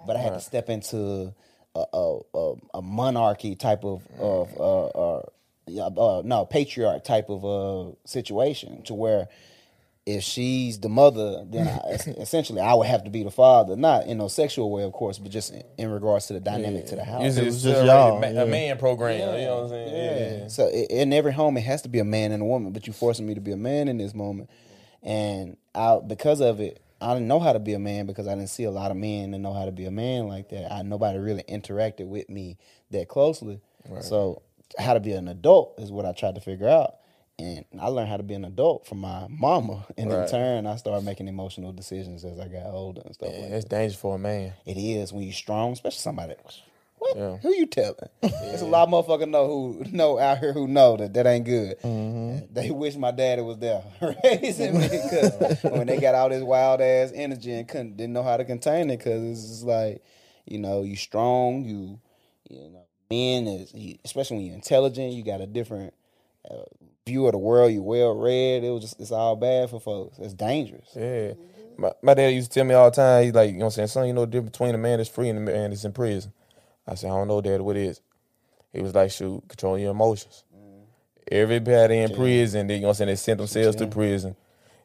But 0.05 0.15
I 0.15 0.19
had 0.19 0.33
to 0.33 0.41
step 0.41 0.69
into 0.69 1.33
a 1.75 1.85
a, 1.93 2.19
a, 2.33 2.53
a 2.75 2.81
monarchy 2.81 3.55
type 3.55 3.83
of 3.83 4.01
of 4.19 4.49
uh, 4.59 4.85
uh, 4.87 5.21
yeah, 5.21 5.36
uh, 5.69 6.21
no 6.25 6.45
patriarch 6.45 7.03
type 7.03 7.29
of 7.29 7.43
uh, 7.45 7.91
situation 8.05 8.83
to 8.83 8.93
where 8.93 9.27
if 10.05 10.23
she's 10.23 10.79
the 10.79 10.87
mother, 10.87 11.43
then 11.49 11.67
I, 11.67 11.89
essentially 12.21 12.61
I 12.61 12.73
would 12.75 12.87
have 12.87 13.03
to 13.03 13.09
be 13.09 13.23
the 13.23 13.31
father, 13.31 13.75
not 13.75 14.05
in 14.05 14.17
no 14.19 14.29
sexual 14.29 14.71
way, 14.71 14.83
of 14.83 14.93
course, 14.93 15.17
but 15.19 15.31
just 15.31 15.53
in, 15.53 15.63
in 15.77 15.91
regards 15.91 16.27
to 16.27 16.33
the 16.33 16.39
dynamic 16.39 16.85
to 16.87 16.95
the 16.95 17.03
house. 17.03 17.23
It's, 17.25 17.37
It 17.37 17.41
it's 17.47 17.53
was 17.55 17.63
just 17.63 17.75
just 17.75 17.85
y'all, 17.85 18.19
ma- 18.21 18.27
yeah. 18.27 18.43
a 18.43 18.45
man 18.45 18.77
program. 18.77 19.19
You 19.37 19.45
know 19.47 19.55
what 19.55 19.63
I'm 19.63 19.69
saying? 19.69 19.93
Yeah. 19.93 20.37
Yeah. 20.43 20.47
So 20.47 20.67
i- 20.67 20.87
in 20.89 21.11
every 21.11 21.33
home, 21.33 21.57
it 21.57 21.63
has 21.65 21.81
to 21.81 21.89
be 21.89 21.99
a 21.99 22.05
man 22.05 22.31
and 22.31 22.41
a 22.41 22.45
woman, 22.45 22.71
but 22.71 22.87
you're 22.87 22.93
forcing 22.93 23.27
me 23.27 23.33
to 23.33 23.41
be 23.41 23.51
a 23.51 23.57
man 23.57 23.89
in 23.89 23.97
this 23.97 24.13
moment, 24.13 24.49
and 25.03 25.57
I 25.75 25.99
because 25.99 26.39
of 26.39 26.61
it, 26.61 26.79
I 27.01 27.13
didn't 27.13 27.27
know 27.27 27.41
how 27.41 27.51
to 27.51 27.59
be 27.59 27.73
a 27.73 27.79
man 27.79 28.05
because 28.05 28.27
I 28.27 28.35
didn't 28.35 28.49
see 28.49 28.63
a 28.63 28.71
lot 28.71 28.91
of 28.91 28.97
men 28.97 29.31
that 29.31 29.39
know 29.39 29.51
how 29.53 29.65
to 29.65 29.73
be 29.73 29.83
a 29.85 29.91
man 29.91 30.29
like 30.29 30.47
that. 30.49 30.71
I 30.71 30.83
nobody 30.83 31.19
really 31.19 31.43
interacted 31.43 32.07
with 32.07 32.29
me 32.29 32.57
that 32.91 33.09
closely. 33.09 33.59
So 34.01 34.41
how 34.77 34.93
to 34.93 34.99
be 34.99 35.11
an 35.13 35.27
adult 35.27 35.75
is 35.79 35.91
what 35.91 36.05
I 36.05 36.11
tried 36.13 36.35
to 36.35 36.41
figure 36.41 36.67
out. 36.69 36.95
And 37.39 37.65
I 37.79 37.87
learned 37.89 38.09
how 38.09 38.17
to 38.17 38.23
be 38.23 38.33
an 38.33 38.45
adult 38.45 38.87
from 38.87 38.99
my 38.99 39.27
mama, 39.29 39.85
and 39.97 40.11
in 40.11 40.27
turn, 40.27 40.65
I 40.65 40.75
started 40.75 41.05
making 41.05 41.27
emotional 41.27 41.71
decisions 41.71 42.25
as 42.25 42.39
I 42.39 42.47
got 42.47 42.65
older 42.65 43.01
and 43.05 43.13
stuff 43.13 43.29
Yeah, 43.31 43.41
like 43.41 43.51
it's 43.51 43.65
dangerous 43.65 43.99
for 43.99 44.15
a 44.15 44.17
man. 44.19 44.53
it 44.65 44.77
is 44.77 45.13
when 45.13 45.21
you're 45.23 45.33
strong, 45.33 45.73
especially 45.73 45.99
somebody. 45.99 46.33
What? 46.97 47.15
Yeah. 47.15 47.37
Who 47.37 47.53
you 47.53 47.67
telling? 47.67 47.95
There's 48.21 48.63
a 48.63 48.65
lot 48.65 48.87
of 48.87 48.89
motherfuckers 48.89 49.29
know 49.29 49.45
who 49.45 49.85
know 49.91 50.17
out 50.17 50.39
here 50.39 50.51
who 50.51 50.67
know 50.67 50.97
that 50.97 51.13
that 51.13 51.27
ain't 51.27 51.45
good. 51.45 51.79
Mm-hmm. 51.81 52.51
They 52.51 52.71
wish 52.71 52.95
my 52.95 53.11
daddy 53.11 53.43
was 53.43 53.59
there 53.59 53.83
raising 54.23 54.79
me 54.79 54.87
because 54.89 55.61
when 55.61 55.85
they 55.85 55.99
got 55.99 56.15
all 56.15 56.29
this 56.29 56.41
wild 56.41 56.81
ass 56.81 57.11
energy 57.13 57.53
and 57.53 57.67
couldn't 57.67 57.97
didn't 57.97 58.13
know 58.13 58.23
how 58.23 58.37
to 58.37 58.45
contain 58.45 58.89
it 58.89 58.97
because 58.97 59.21
it's 59.23 59.47
just 59.47 59.63
like 59.63 60.01
you 60.47 60.57
know 60.57 60.81
you 60.81 60.95
strong 60.95 61.65
you 61.65 61.99
you 62.49 62.67
know 62.71 62.81
men 63.09 63.47
is 63.47 63.73
especially 64.05 64.37
when 64.37 64.45
you're 64.45 64.55
intelligent 64.55 65.13
you 65.13 65.23
got 65.23 65.41
a 65.41 65.47
different 65.47 65.93
uh, 66.49 66.63
view 67.05 67.25
of 67.25 67.31
the 67.33 67.37
world 67.37 67.71
You're 67.71 67.83
well 67.83 68.15
read 68.15 68.63
it 68.63 68.69
was 68.69 68.81
just 68.81 68.99
it's 68.99 69.11
all 69.11 69.35
bad 69.35 69.69
for 69.69 69.79
folks 69.79 70.17
it's 70.19 70.33
dangerous 70.33 70.89
Yeah. 70.95 71.33
My, 71.79 71.91
my 72.01 72.13
dad 72.15 72.29
used 72.29 72.51
to 72.51 72.55
tell 72.59 72.65
me 72.65 72.73
all 72.73 72.89
the 72.89 72.95
time, 72.95 73.23
he's 73.23 73.33
like, 73.35 73.51
you 73.51 73.57
know 73.57 73.65
what 73.65 73.65
I'm 73.65 73.71
saying, 73.71 73.87
son, 73.89 74.07
you 74.07 74.13
know 74.13 74.21
the 74.21 74.31
difference 74.31 74.51
between 74.57 74.73
a 74.73 74.79
man 74.79 74.97
that's 74.97 75.09
free 75.09 75.29
and 75.29 75.37
a 75.37 75.41
man 75.41 75.69
that's 75.69 75.85
in 75.85 75.93
prison. 75.93 76.33
I 76.87 76.95
said, 76.95 77.11
I 77.11 77.13
don't 77.13 77.27
know, 77.27 77.39
dad, 77.39 77.61
what 77.61 77.77
is? 77.77 78.01
He 78.73 78.81
was 78.81 78.95
like, 78.95 79.11
shoot, 79.11 79.43
control 79.47 79.77
your 79.77 79.91
emotions. 79.91 80.43
Everybody 81.31 81.99
in 81.99 82.15
prison, 82.15 82.65
they, 82.65 82.75
you 82.75 82.81
know 82.81 82.87
what 82.87 82.93
I'm 82.93 82.95
saying, 82.95 83.07
they 83.09 83.15
sent 83.15 83.37
themselves 83.37 83.75
to 83.77 83.85
prison. 83.87 84.35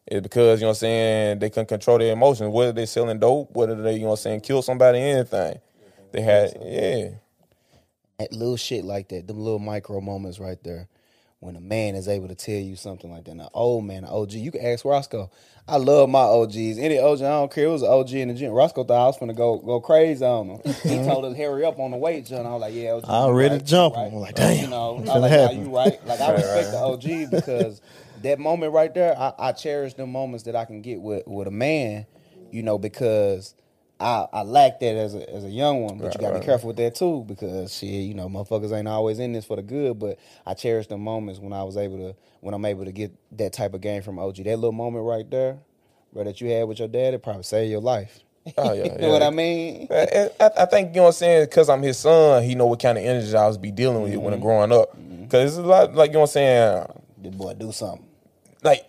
It's 0.06 0.20
because, 0.20 0.60
you 0.60 0.64
know 0.64 0.68
what 0.68 0.76
I'm 0.76 0.80
saying, 0.80 1.38
they 1.38 1.48
couldn't 1.48 1.68
control 1.68 1.96
their 1.98 2.12
emotions. 2.12 2.52
Whether 2.52 2.72
they 2.72 2.84
selling 2.86 3.20
dope, 3.20 3.52
whether 3.52 3.80
they, 3.80 3.94
you 3.94 4.00
know 4.00 4.08
what 4.08 4.12
I'm 4.14 4.22
saying, 4.22 4.40
kill 4.42 4.60
somebody, 4.60 4.98
anything. 4.98 5.60
They 6.10 6.20
had, 6.20 6.56
yeah. 6.62 7.08
That 8.18 8.32
little 8.32 8.56
shit 8.56 8.84
like 8.84 9.08
that, 9.08 9.26
them 9.26 9.38
little 9.38 9.58
micro 9.58 10.00
moments 10.00 10.38
right 10.38 10.62
there, 10.62 10.88
when 11.42 11.56
a 11.56 11.60
man 11.60 11.96
is 11.96 12.06
able 12.06 12.28
to 12.28 12.36
tell 12.36 12.54
you 12.60 12.76
something 12.76 13.10
like 13.10 13.24
that. 13.24 13.32
An 13.32 13.48
old 13.52 13.84
man, 13.84 14.04
an 14.04 14.10
OG, 14.10 14.32
you 14.34 14.52
can 14.52 14.64
ask 14.64 14.84
Roscoe. 14.84 15.28
I 15.66 15.76
love 15.76 16.08
my 16.08 16.20
OGs. 16.20 16.78
Any 16.78 17.00
OG, 17.00 17.18
I 17.18 17.30
don't 17.30 17.52
care. 17.52 17.66
It 17.66 17.70
was 17.70 17.82
an 17.82 17.88
OG 17.88 18.12
in 18.12 18.28
the 18.28 18.34
gym. 18.34 18.52
Roscoe 18.52 18.84
thought 18.84 19.02
I 19.02 19.06
was 19.06 19.18
gonna 19.18 19.34
go 19.34 19.58
go 19.58 19.80
crazy 19.80 20.24
on 20.24 20.50
him. 20.50 20.60
he 20.64 20.70
mm-hmm. 20.70 21.08
told 21.08 21.24
us 21.24 21.36
hurry 21.36 21.64
up 21.64 21.80
on 21.80 21.90
the 21.90 21.96
weight, 21.96 22.26
John. 22.26 22.46
I 22.46 22.50
was 22.50 22.60
like, 22.60 22.74
yeah, 22.74 22.92
OG. 22.92 23.04
I 23.06 23.08
already 23.08 23.56
right, 23.56 23.64
jumping. 23.64 24.02
right. 24.02 24.12
I'm 24.12 24.18
like, 24.18 24.34
damn, 24.36 24.64
You 24.64 24.68
know, 24.68 25.04
I 25.10 25.18
like, 25.18 25.30
nah, 25.32 25.50
you 25.50 25.76
right. 25.76 26.06
Like 26.06 26.20
I 26.20 26.32
respect 26.32 26.70
the 26.70 26.78
OG 26.78 27.30
because 27.32 27.80
that 28.22 28.38
moment 28.38 28.72
right 28.72 28.94
there, 28.94 29.18
I, 29.18 29.32
I 29.38 29.52
cherish 29.52 29.94
the 29.94 30.06
moments 30.06 30.44
that 30.44 30.54
I 30.54 30.64
can 30.64 30.80
get 30.80 31.00
with 31.00 31.26
with 31.26 31.48
a 31.48 31.52
man. 31.52 32.06
You 32.52 32.62
know, 32.62 32.78
because 32.78 33.54
I, 34.02 34.26
I 34.32 34.42
lacked 34.42 34.80
that 34.80 34.96
as 34.96 35.14
a 35.14 35.32
as 35.32 35.44
a 35.44 35.50
young 35.50 35.82
one, 35.82 35.98
but 35.98 36.14
you 36.14 36.20
gotta 36.20 36.40
be 36.40 36.44
careful 36.44 36.68
with 36.68 36.76
that 36.78 36.94
too 36.94 37.24
because 37.26 37.76
shit, 37.76 37.88
you 37.88 38.14
know, 38.14 38.28
motherfuckers 38.28 38.76
ain't 38.76 38.88
always 38.88 39.18
in 39.18 39.32
this 39.32 39.44
for 39.44 39.56
the 39.56 39.62
good. 39.62 39.98
But 39.98 40.18
I 40.44 40.54
cherish 40.54 40.88
the 40.88 40.98
moments 40.98 41.40
when 41.40 41.52
I 41.52 41.62
was 41.62 41.76
able 41.76 41.98
to 41.98 42.16
when 42.40 42.54
I'm 42.54 42.64
able 42.64 42.84
to 42.84 42.92
get 42.92 43.12
that 43.38 43.52
type 43.52 43.74
of 43.74 43.80
game 43.80 44.02
from 44.02 44.18
OG. 44.18 44.36
That 44.38 44.56
little 44.56 44.72
moment 44.72 45.04
right 45.04 45.30
there, 45.30 45.58
bro, 46.12 46.24
that 46.24 46.40
you 46.40 46.50
had 46.50 46.64
with 46.64 46.80
your 46.80 46.88
dad, 46.88 47.14
it 47.14 47.22
probably 47.22 47.44
saved 47.44 47.70
your 47.70 47.80
life. 47.80 48.20
Oh, 48.58 48.72
yeah, 48.72 48.84
you 48.92 48.98
know 48.98 49.06
yeah. 49.06 49.12
what 49.12 49.22
I 49.22 49.30
mean? 49.30 49.86
Uh, 49.88 50.06
I, 50.40 50.44
I, 50.44 50.50
I 50.58 50.64
think 50.66 50.90
you 50.90 50.96
know 50.96 51.02
what 51.02 51.08
I'm 51.08 51.14
saying 51.14 51.44
because 51.44 51.68
I'm 51.68 51.82
his 51.82 51.98
son. 51.98 52.42
He 52.42 52.54
know 52.54 52.66
what 52.66 52.82
kind 52.82 52.98
of 52.98 53.04
energy 53.04 53.34
I 53.34 53.46
was 53.46 53.58
be 53.58 53.70
dealing 53.70 54.02
with 54.02 54.16
when 54.16 54.34
I'm 54.34 54.40
growing 54.40 54.72
up. 54.72 54.96
Mm-hmm. 54.96 55.22
Because 55.24 55.56
it's 55.56 55.64
a 55.64 55.68
lot 55.68 55.94
like 55.94 56.10
you 56.10 56.14
know 56.14 56.20
what 56.20 56.30
I'm 56.30 56.32
saying. 56.32 56.86
This 57.18 57.34
boy 57.34 57.54
do 57.54 57.70
something. 57.70 58.04
Like 58.64 58.84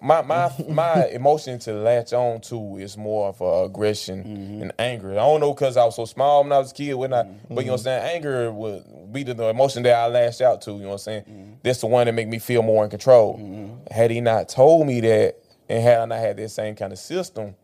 my 0.00 0.22
my 0.22 0.50
my 0.68 1.06
emotion 1.08 1.58
to 1.60 1.72
latch 1.72 2.12
on 2.12 2.40
to 2.42 2.76
is 2.76 2.96
more 2.96 3.28
of 3.28 3.42
uh, 3.42 3.64
aggression 3.64 4.24
mm-hmm. 4.24 4.62
and 4.62 4.72
anger. 4.78 5.12
I 5.12 5.16
don't 5.16 5.40
know 5.40 5.52
because 5.52 5.76
I 5.76 5.84
was 5.84 5.96
so 5.96 6.04
small 6.04 6.42
when 6.42 6.52
I 6.52 6.58
was 6.58 6.72
a 6.72 6.74
kid, 6.74 6.94
when 6.94 7.12
I, 7.12 7.22
but 7.22 7.30
you 7.30 7.36
know 7.38 7.54
what 7.54 7.58
I'm 7.58 7.66
mm-hmm. 7.66 7.84
saying. 7.84 8.16
Anger 8.16 8.52
would 8.52 9.12
be 9.12 9.22
the, 9.22 9.34
the 9.34 9.48
emotion 9.48 9.82
that 9.84 9.94
I 9.94 10.06
lash 10.06 10.40
out 10.40 10.62
to. 10.62 10.72
You 10.72 10.80
know 10.80 10.86
what 10.88 10.92
I'm 10.94 10.98
saying. 10.98 11.22
Mm-hmm. 11.22 11.52
That's 11.62 11.80
the 11.80 11.86
one 11.86 12.06
that 12.06 12.12
make 12.12 12.28
me 12.28 12.38
feel 12.38 12.62
more 12.62 12.84
in 12.84 12.90
control. 12.90 13.80
Had 13.90 14.10
he 14.10 14.20
not 14.20 14.48
told 14.48 14.86
me 14.86 15.00
that, 15.00 15.36
and 15.68 15.82
had 15.82 16.00
I 16.00 16.04
not 16.06 16.18
had 16.18 16.36
that 16.36 16.48
same 16.50 16.74
kind 16.74 16.92
of 16.92 16.98
system, 16.98 17.54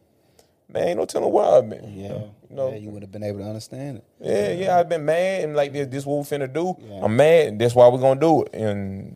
man, 0.69 0.89
ain't 0.89 0.99
no 0.99 1.07
telling 1.07 1.33
where 1.33 1.45
I've 1.45 1.69
been. 1.69 1.93
Yeah. 1.93 2.19
You 2.51 2.57
know, 2.57 2.71
yeah, 2.71 2.77
you 2.77 2.91
would 2.91 3.03
have 3.03 3.11
been 3.11 3.23
able 3.23 3.39
to 3.39 3.45
understand 3.47 3.99
it. 3.99 4.05
yeah, 4.21 4.53
yeah, 4.53 4.79
I've 4.79 4.89
been 4.89 5.05
mad 5.05 5.45
and 5.45 5.57
like 5.57 5.73
this, 5.73 5.89
this 5.89 6.07
what 6.07 6.17
we 6.19 6.37
finna 6.37 6.53
do. 6.53 6.77
I'm 7.03 7.17
mad 7.17 7.49
and 7.49 7.61
that's 7.61 7.75
why 7.75 7.89
we're 7.89 7.99
gonna 7.99 8.21
do 8.21 8.43
it. 8.43 8.55
And 8.55 9.15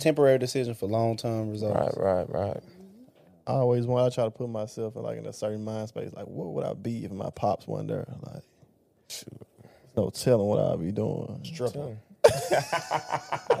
Temporary 0.00 0.38
decision 0.38 0.74
for 0.74 0.86
long 0.86 1.16
term 1.16 1.50
results. 1.50 1.96
right, 1.96 2.26
right, 2.28 2.30
right. 2.30 2.60
I 3.46 3.52
always 3.52 3.86
want. 3.86 4.12
I 4.12 4.14
try 4.14 4.24
to 4.24 4.30
put 4.30 4.48
myself 4.48 4.96
in 4.96 5.02
like 5.02 5.18
in 5.18 5.26
a 5.26 5.32
certain 5.32 5.64
mind 5.64 5.88
space. 5.88 6.12
Like, 6.12 6.26
what 6.26 6.48
would 6.52 6.64
I 6.64 6.74
be 6.74 7.04
if 7.04 7.10
my 7.12 7.30
pops 7.30 7.66
wasn't 7.66 7.88
there? 7.88 8.06
Like, 8.22 8.42
no 9.96 10.10
telling 10.10 10.46
what 10.46 10.60
I'd 10.60 10.80
be 10.80 10.92
doing. 10.92 11.40
Stripper. 11.44 11.96
That's 12.22 12.50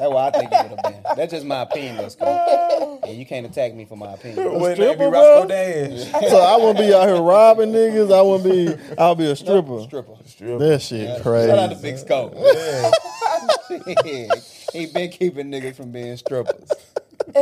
what 0.00 0.34
I 0.34 0.38
think 0.38 0.52
it 0.52 0.70
would 0.70 0.80
have 0.80 0.92
been. 0.92 1.02
That's 1.16 1.32
just 1.32 1.46
my 1.46 1.62
opinion, 1.62 1.96
let's 1.96 2.14
go. 2.16 3.00
And 3.02 3.16
you 3.16 3.24
can't 3.24 3.46
attack 3.46 3.74
me 3.74 3.84
for 3.86 3.96
my 3.96 4.12
opinion. 4.12 4.44
Wouldn't 4.60 4.76
that 4.76 4.76
be 4.76 4.82
stripper, 4.94 5.10
Roscoe? 5.10 5.48
Dash? 6.20 6.30
so 6.30 6.38
I 6.38 6.56
wouldn't 6.56 6.78
be 6.78 6.92
out 6.94 7.08
here 7.08 7.20
robbing 7.22 7.72
niggas. 7.72 8.12
I 8.14 8.20
wouldn't 8.20 8.44
be. 8.88 8.94
I'll 8.98 9.14
be 9.14 9.30
a 9.30 9.34
stripper. 9.36 9.82
Stripper. 9.82 10.14
Stripper. 10.26 10.58
That 10.58 10.82
shit 10.82 11.22
crazy. 11.22 11.48
Shout 11.48 11.58
out 11.58 11.70
to 11.70 11.76
Big 11.76 11.98
Scope. 11.98 12.34
He 14.72 14.86
been 14.86 15.10
keeping 15.10 15.50
niggas 15.50 15.76
from 15.76 15.90
being 15.90 16.16
strippers. 16.16 16.70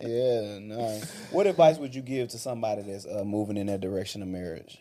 Yeah, 0.00 0.58
no. 0.60 1.00
What 1.32 1.46
advice 1.48 1.78
would 1.78 1.94
you 1.94 2.02
give 2.02 2.28
to 2.28 2.38
somebody 2.38 2.82
that's 2.82 3.04
uh, 3.04 3.24
moving 3.24 3.56
in 3.56 3.66
that 3.66 3.80
direction 3.80 4.22
of 4.22 4.28
marriage? 4.28 4.78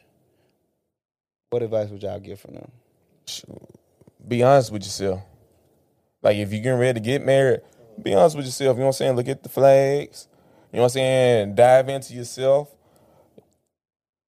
What 1.50 1.64
advice 1.64 1.90
would 1.90 2.04
y'all 2.04 2.20
give 2.20 2.40
from 2.40 2.56
them? 2.56 2.72
be 4.28 4.44
honest 4.44 4.72
with 4.72 4.84
yourself. 4.84 5.22
Like 6.22 6.38
if 6.38 6.52
you're 6.52 6.62
getting 6.62 6.80
ready 6.80 7.00
to 7.00 7.04
get 7.04 7.26
married, 7.26 7.62
be 8.02 8.14
honest 8.14 8.36
with 8.36 8.46
yourself. 8.46 8.76
You 8.76 8.82
know 8.82 8.86
what 8.88 8.96
I'm 8.96 8.98
saying? 8.98 9.16
Look 9.16 9.28
at 9.28 9.44
the 9.44 9.50
flags. 9.50 10.28
You 10.72 10.78
know 10.78 10.84
what 10.84 10.92
I'm 10.92 10.94
saying? 10.94 11.56
Dive 11.56 11.90
into 11.90 12.14
yourself 12.14 12.70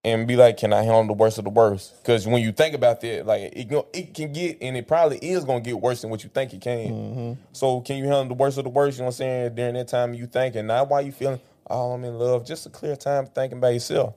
and 0.03 0.27
be 0.27 0.35
like, 0.35 0.57
can 0.57 0.71
I 0.71 0.83
handle 0.83 1.07
the 1.07 1.13
worst 1.13 1.37
of 1.37 1.43
the 1.43 1.49
worst? 1.49 1.97
Because 2.01 2.25
when 2.25 2.41
you 2.41 2.51
think 2.51 2.73
about 2.73 3.01
that, 3.01 3.25
like 3.25 3.41
it, 3.41 3.87
it 3.93 4.13
can 4.13 4.31
get, 4.31 4.57
and 4.61 4.77
it 4.77 4.87
probably 4.87 5.17
is 5.17 5.43
going 5.43 5.61
to 5.63 5.69
get 5.69 5.79
worse 5.79 6.01
than 6.01 6.09
what 6.09 6.23
you 6.23 6.29
think 6.29 6.53
it 6.53 6.61
can. 6.61 6.89
Mm-hmm. 6.89 7.41
So 7.51 7.81
can 7.81 7.97
you 7.97 8.05
handle 8.05 8.25
the 8.25 8.33
worst 8.33 8.57
of 8.57 8.63
the 8.63 8.69
worst? 8.69 8.97
You 8.97 9.01
know 9.01 9.07
what 9.07 9.15
I'm 9.15 9.17
saying? 9.17 9.55
During 9.55 9.73
that 9.73 9.89
time 9.89 10.13
you 10.13 10.25
thinking, 10.25 10.67
not 10.67 10.89
why 10.89 11.01
you 11.01 11.11
feeling, 11.11 11.41
oh, 11.69 11.91
I'm 11.91 12.03
in 12.05 12.17
love. 12.17 12.45
Just 12.45 12.65
a 12.65 12.69
clear 12.69 12.95
time 12.95 13.27
thinking 13.27 13.57
about 13.57 13.73
yourself. 13.73 14.15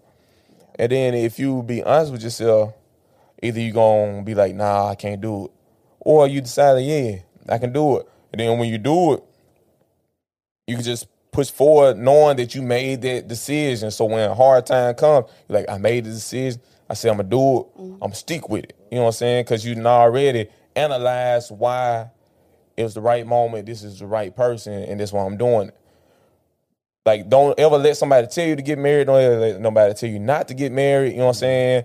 And 0.78 0.92
then 0.92 1.14
if 1.14 1.38
you 1.38 1.62
be 1.62 1.82
honest 1.82 2.12
with 2.12 2.22
yourself, 2.22 2.74
either 3.42 3.60
you 3.60 3.72
gonna 3.72 4.22
be 4.22 4.34
like, 4.34 4.54
nah, 4.54 4.88
I 4.88 4.94
can't 4.94 5.20
do 5.20 5.46
it, 5.46 5.50
or 6.00 6.28
you 6.28 6.40
decide, 6.40 6.78
yeah, 6.78 7.16
I 7.48 7.58
can 7.58 7.72
do 7.72 7.98
it. 7.98 8.08
And 8.32 8.40
then 8.40 8.58
when 8.58 8.68
you 8.70 8.78
do 8.78 9.14
it, 9.14 9.24
you 10.66 10.76
can 10.76 10.84
just 10.84 11.06
push 11.32 11.50
forward 11.50 11.96
knowing 11.96 12.36
that 12.36 12.54
you 12.54 12.62
made 12.62 13.02
that 13.02 13.26
decision. 13.26 13.90
So 13.90 14.04
when 14.04 14.30
a 14.30 14.34
hard 14.34 14.66
time 14.66 14.94
comes, 14.94 15.26
you're 15.48 15.58
like, 15.58 15.68
I 15.68 15.78
made 15.78 16.04
the 16.04 16.10
decision. 16.10 16.60
I 16.88 16.94
said 16.94 17.10
I'm 17.10 17.16
gonna 17.16 17.28
do 17.30 17.38
it. 17.38 17.66
Mm-hmm. 17.66 17.92
I'm 17.94 17.98
gonna 18.00 18.14
stick 18.14 18.48
with 18.48 18.64
it. 18.64 18.76
You 18.90 18.98
know 18.98 19.04
what 19.04 19.08
I'm 19.08 19.12
saying? 19.14 19.44
Because 19.44 19.64
you 19.64 19.74
already 19.84 20.48
analyzed 20.76 21.50
why 21.50 22.10
it 22.76 22.82
was 22.82 22.94
the 22.94 23.00
right 23.00 23.26
moment. 23.26 23.66
This 23.66 23.82
is 23.82 23.98
the 23.98 24.06
right 24.06 24.34
person, 24.34 24.74
and 24.74 25.00
that's 25.00 25.12
why 25.12 25.24
I'm 25.24 25.38
doing 25.38 25.68
it. 25.68 25.76
Like, 27.04 27.28
don't 27.28 27.58
ever 27.58 27.78
let 27.78 27.96
somebody 27.96 28.26
tell 28.28 28.46
you 28.46 28.54
to 28.54 28.62
get 28.62 28.78
married. 28.78 29.06
Don't 29.06 29.20
ever 29.20 29.40
let 29.40 29.60
nobody 29.60 29.94
tell 29.94 30.10
you 30.10 30.18
not 30.18 30.48
to 30.48 30.54
get 30.54 30.70
married. 30.70 31.12
You 31.12 31.18
know 31.18 31.26
what 31.26 31.30
I'm 31.30 31.34
mm-hmm. 31.34 31.40
saying? 31.40 31.84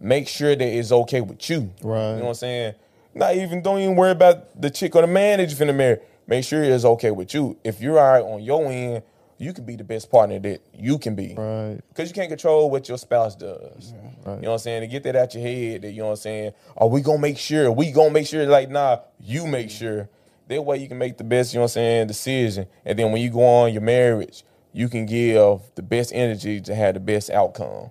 Make 0.00 0.28
sure 0.28 0.54
that 0.54 0.66
it's 0.66 0.92
okay 0.92 1.20
with 1.20 1.48
you. 1.48 1.72
Right. 1.82 2.10
You 2.10 2.16
know 2.16 2.22
what 2.24 2.28
I'm 2.28 2.34
saying? 2.34 2.74
Not 3.14 3.34
even 3.36 3.62
don't 3.62 3.78
even 3.78 3.96
worry 3.96 4.10
about 4.10 4.60
the 4.60 4.70
chick 4.70 4.94
or 4.94 5.02
the 5.02 5.08
man 5.08 5.38
that 5.38 5.48
you're 5.48 5.58
finna 5.58 5.74
marry. 5.74 5.98
Make 6.28 6.44
sure 6.44 6.62
it's 6.62 6.84
okay 6.84 7.10
with 7.10 7.32
you. 7.32 7.58
If 7.64 7.80
you're 7.80 7.98
all 7.98 8.12
right 8.12 8.22
on 8.22 8.42
your 8.42 8.70
end, 8.70 9.02
you 9.38 9.54
can 9.54 9.64
be 9.64 9.76
the 9.76 9.84
best 9.84 10.10
partner 10.10 10.38
that 10.40 10.60
you 10.74 10.98
can 10.98 11.14
be. 11.14 11.34
Right. 11.34 11.80
Because 11.88 12.10
you 12.10 12.14
can't 12.14 12.28
control 12.28 12.70
what 12.70 12.86
your 12.86 12.98
spouse 12.98 13.34
does. 13.34 13.94
Right. 14.26 14.36
You 14.36 14.42
know 14.42 14.48
what 14.48 14.52
I'm 14.52 14.58
saying? 14.58 14.82
To 14.82 14.86
get 14.88 15.04
that 15.04 15.16
out 15.16 15.32
your 15.34 15.42
head, 15.42 15.82
that 15.82 15.92
you 15.92 16.00
know 16.00 16.08
what 16.08 16.12
I'm 16.12 16.16
saying? 16.16 16.52
Are 16.76 16.86
we 16.86 17.00
gonna 17.00 17.18
make 17.18 17.38
sure? 17.38 17.72
We 17.72 17.92
gonna 17.92 18.10
make 18.10 18.26
sure 18.26 18.44
like 18.44 18.68
nah, 18.68 18.98
you 19.18 19.46
make 19.46 19.70
sure. 19.70 20.10
That 20.48 20.62
way 20.62 20.78
you 20.78 20.88
can 20.88 20.98
make 20.98 21.18
the 21.18 21.24
best, 21.24 21.52
you 21.52 21.58
know 21.58 21.62
what 21.62 21.70
I'm 21.72 21.74
saying, 21.74 22.06
decision. 22.08 22.66
And 22.84 22.98
then 22.98 23.12
when 23.12 23.20
you 23.22 23.30
go 23.30 23.42
on 23.42 23.72
your 23.72 23.82
marriage, 23.82 24.44
you 24.72 24.88
can 24.88 25.06
give 25.06 25.60
the 25.74 25.82
best 25.82 26.12
energy 26.14 26.60
to 26.62 26.74
have 26.74 26.94
the 26.94 27.00
best 27.00 27.30
outcome. 27.30 27.90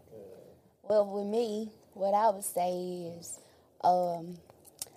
Well, 0.84 1.06
with 1.06 1.28
me, 1.28 1.72
what 1.94 2.14
I 2.14 2.30
would 2.30 2.44
say 2.44 3.14
is, 3.18 3.40
um, 3.84 4.38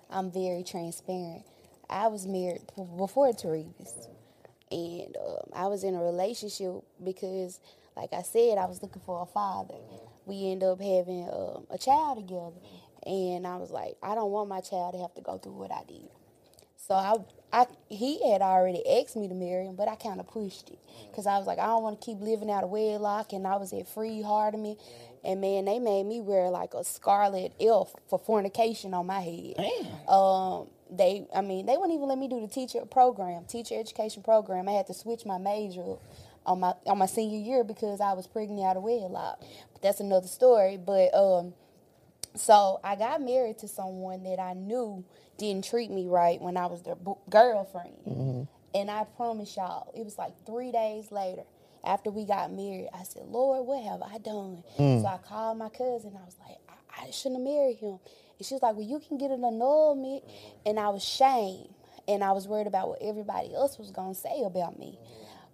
I'm 0.09 0.31
very 0.31 0.63
transparent. 0.63 1.43
I 1.91 2.07
was 2.07 2.25
married 2.25 2.61
before 2.97 3.31
Terevis, 3.33 4.07
and 4.71 5.17
um, 5.17 5.49
I 5.53 5.67
was 5.67 5.83
in 5.83 5.93
a 5.93 6.01
relationship 6.01 6.83
because, 7.03 7.59
like 7.97 8.13
I 8.13 8.21
said, 8.21 8.57
I 8.57 8.65
was 8.65 8.81
looking 8.81 9.01
for 9.05 9.21
a 9.21 9.25
father. 9.25 9.75
We 10.25 10.51
end 10.51 10.63
up 10.63 10.79
having 10.79 11.27
um, 11.31 11.67
a 11.69 11.77
child 11.77 12.17
together, 12.17 12.55
and 13.05 13.45
I 13.45 13.57
was 13.57 13.71
like, 13.71 13.97
I 14.01 14.15
don't 14.15 14.31
want 14.31 14.47
my 14.47 14.61
child 14.61 14.93
to 14.93 14.99
have 14.99 15.13
to 15.15 15.21
go 15.21 15.37
through 15.37 15.53
what 15.53 15.71
I 15.71 15.83
did. 15.87 16.09
So 16.77 16.95
I, 16.95 17.15
I, 17.53 17.65
he 17.89 18.31
had 18.31 18.41
already 18.41 18.81
asked 18.99 19.15
me 19.15 19.27
to 19.27 19.35
marry 19.35 19.65
him, 19.65 19.75
but 19.75 19.87
I 19.87 19.95
kind 19.95 20.19
of 20.19 20.27
pushed 20.27 20.69
it 20.69 20.79
because 21.09 21.27
I 21.27 21.37
was 21.37 21.45
like, 21.45 21.59
I 21.59 21.67
don't 21.67 21.83
want 21.83 22.01
to 22.01 22.05
keep 22.05 22.19
living 22.21 22.49
out 22.49 22.63
of 22.63 22.69
wedlock, 22.69 23.33
and 23.33 23.45
I 23.45 23.57
was 23.57 23.73
at 23.73 23.87
free 23.87 24.21
me, 24.21 24.77
and 25.23 25.41
man, 25.41 25.65
they 25.65 25.79
made 25.79 26.05
me 26.05 26.21
wear 26.21 26.49
like 26.49 26.73
a 26.73 26.83
scarlet 26.83 27.53
elf 27.59 27.93
for 28.09 28.17
fornication 28.17 28.93
on 28.93 29.05
my 29.07 29.19
head. 29.21 29.55
Um, 30.07 30.67
they, 30.91 31.27
I 31.35 31.41
mean, 31.41 31.65
they 31.65 31.77
wouldn't 31.77 31.93
even 31.93 32.07
let 32.07 32.17
me 32.17 32.27
do 32.27 32.41
the 32.41 32.47
teacher 32.47 32.85
program, 32.85 33.45
teacher 33.45 33.79
education 33.79 34.23
program. 34.23 34.67
I 34.69 34.73
had 34.73 34.87
to 34.87 34.93
switch 34.93 35.25
my 35.25 35.37
major 35.37 35.95
on 36.45 36.59
my 36.59 36.73
on 36.87 36.97
my 36.97 37.05
senior 37.05 37.39
year 37.39 37.63
because 37.63 38.01
I 38.01 38.13
was 38.13 38.27
pregnant 38.27 38.61
out 38.61 38.77
of 38.77 38.83
wedlock. 38.83 39.39
But 39.73 39.81
that's 39.81 39.99
another 40.01 40.27
story. 40.27 40.77
But 40.77 41.13
um, 41.15 41.53
so 42.35 42.79
I 42.83 42.95
got 42.95 43.21
married 43.21 43.59
to 43.59 43.67
someone 43.67 44.23
that 44.23 44.39
I 44.39 44.53
knew 44.53 45.03
didn't 45.37 45.65
treat 45.65 45.91
me 45.91 46.07
right 46.07 46.41
when 46.41 46.57
I 46.57 46.67
was 46.67 46.81
their 46.83 46.95
bo- 46.95 47.19
girlfriend. 47.29 47.95
And 48.73 48.89
I 48.91 49.05
promise 49.17 49.55
y'all, 49.57 49.91
it 49.95 50.03
was 50.05 50.17
like 50.17 50.33
three 50.45 50.71
days 50.71 51.11
later 51.11 51.43
after 51.83 52.09
we 52.11 52.25
got 52.25 52.51
married. 52.51 52.89
I 52.93 53.03
said, 53.03 53.23
Lord, 53.25 53.65
what 53.67 53.83
have 53.83 54.01
I 54.01 54.17
done? 54.19 54.63
So 55.01 55.07
I 55.07 55.17
called 55.27 55.57
my 55.57 55.69
cousin. 55.69 56.13
I 56.15 56.25
was 56.25 56.37
like, 56.47 56.57
I, 56.69 57.07
I 57.07 57.11
shouldn't 57.11 57.39
have 57.41 57.53
married 57.53 57.77
him. 57.77 57.99
And 58.41 58.45
she 58.47 58.55
was 58.55 58.63
like, 58.63 58.75
Well, 58.75 58.87
you 58.87 58.99
can 58.99 59.19
get 59.19 59.29
an 59.29 59.43
annulment. 59.45 60.23
And 60.65 60.79
I 60.79 60.89
was 60.89 61.03
shamed. 61.03 61.69
And 62.07 62.23
I 62.23 62.31
was 62.31 62.47
worried 62.47 62.65
about 62.65 62.89
what 62.89 62.97
everybody 62.99 63.53
else 63.53 63.77
was 63.77 63.91
going 63.91 64.15
to 64.15 64.19
say 64.19 64.41
about 64.43 64.79
me. 64.79 64.97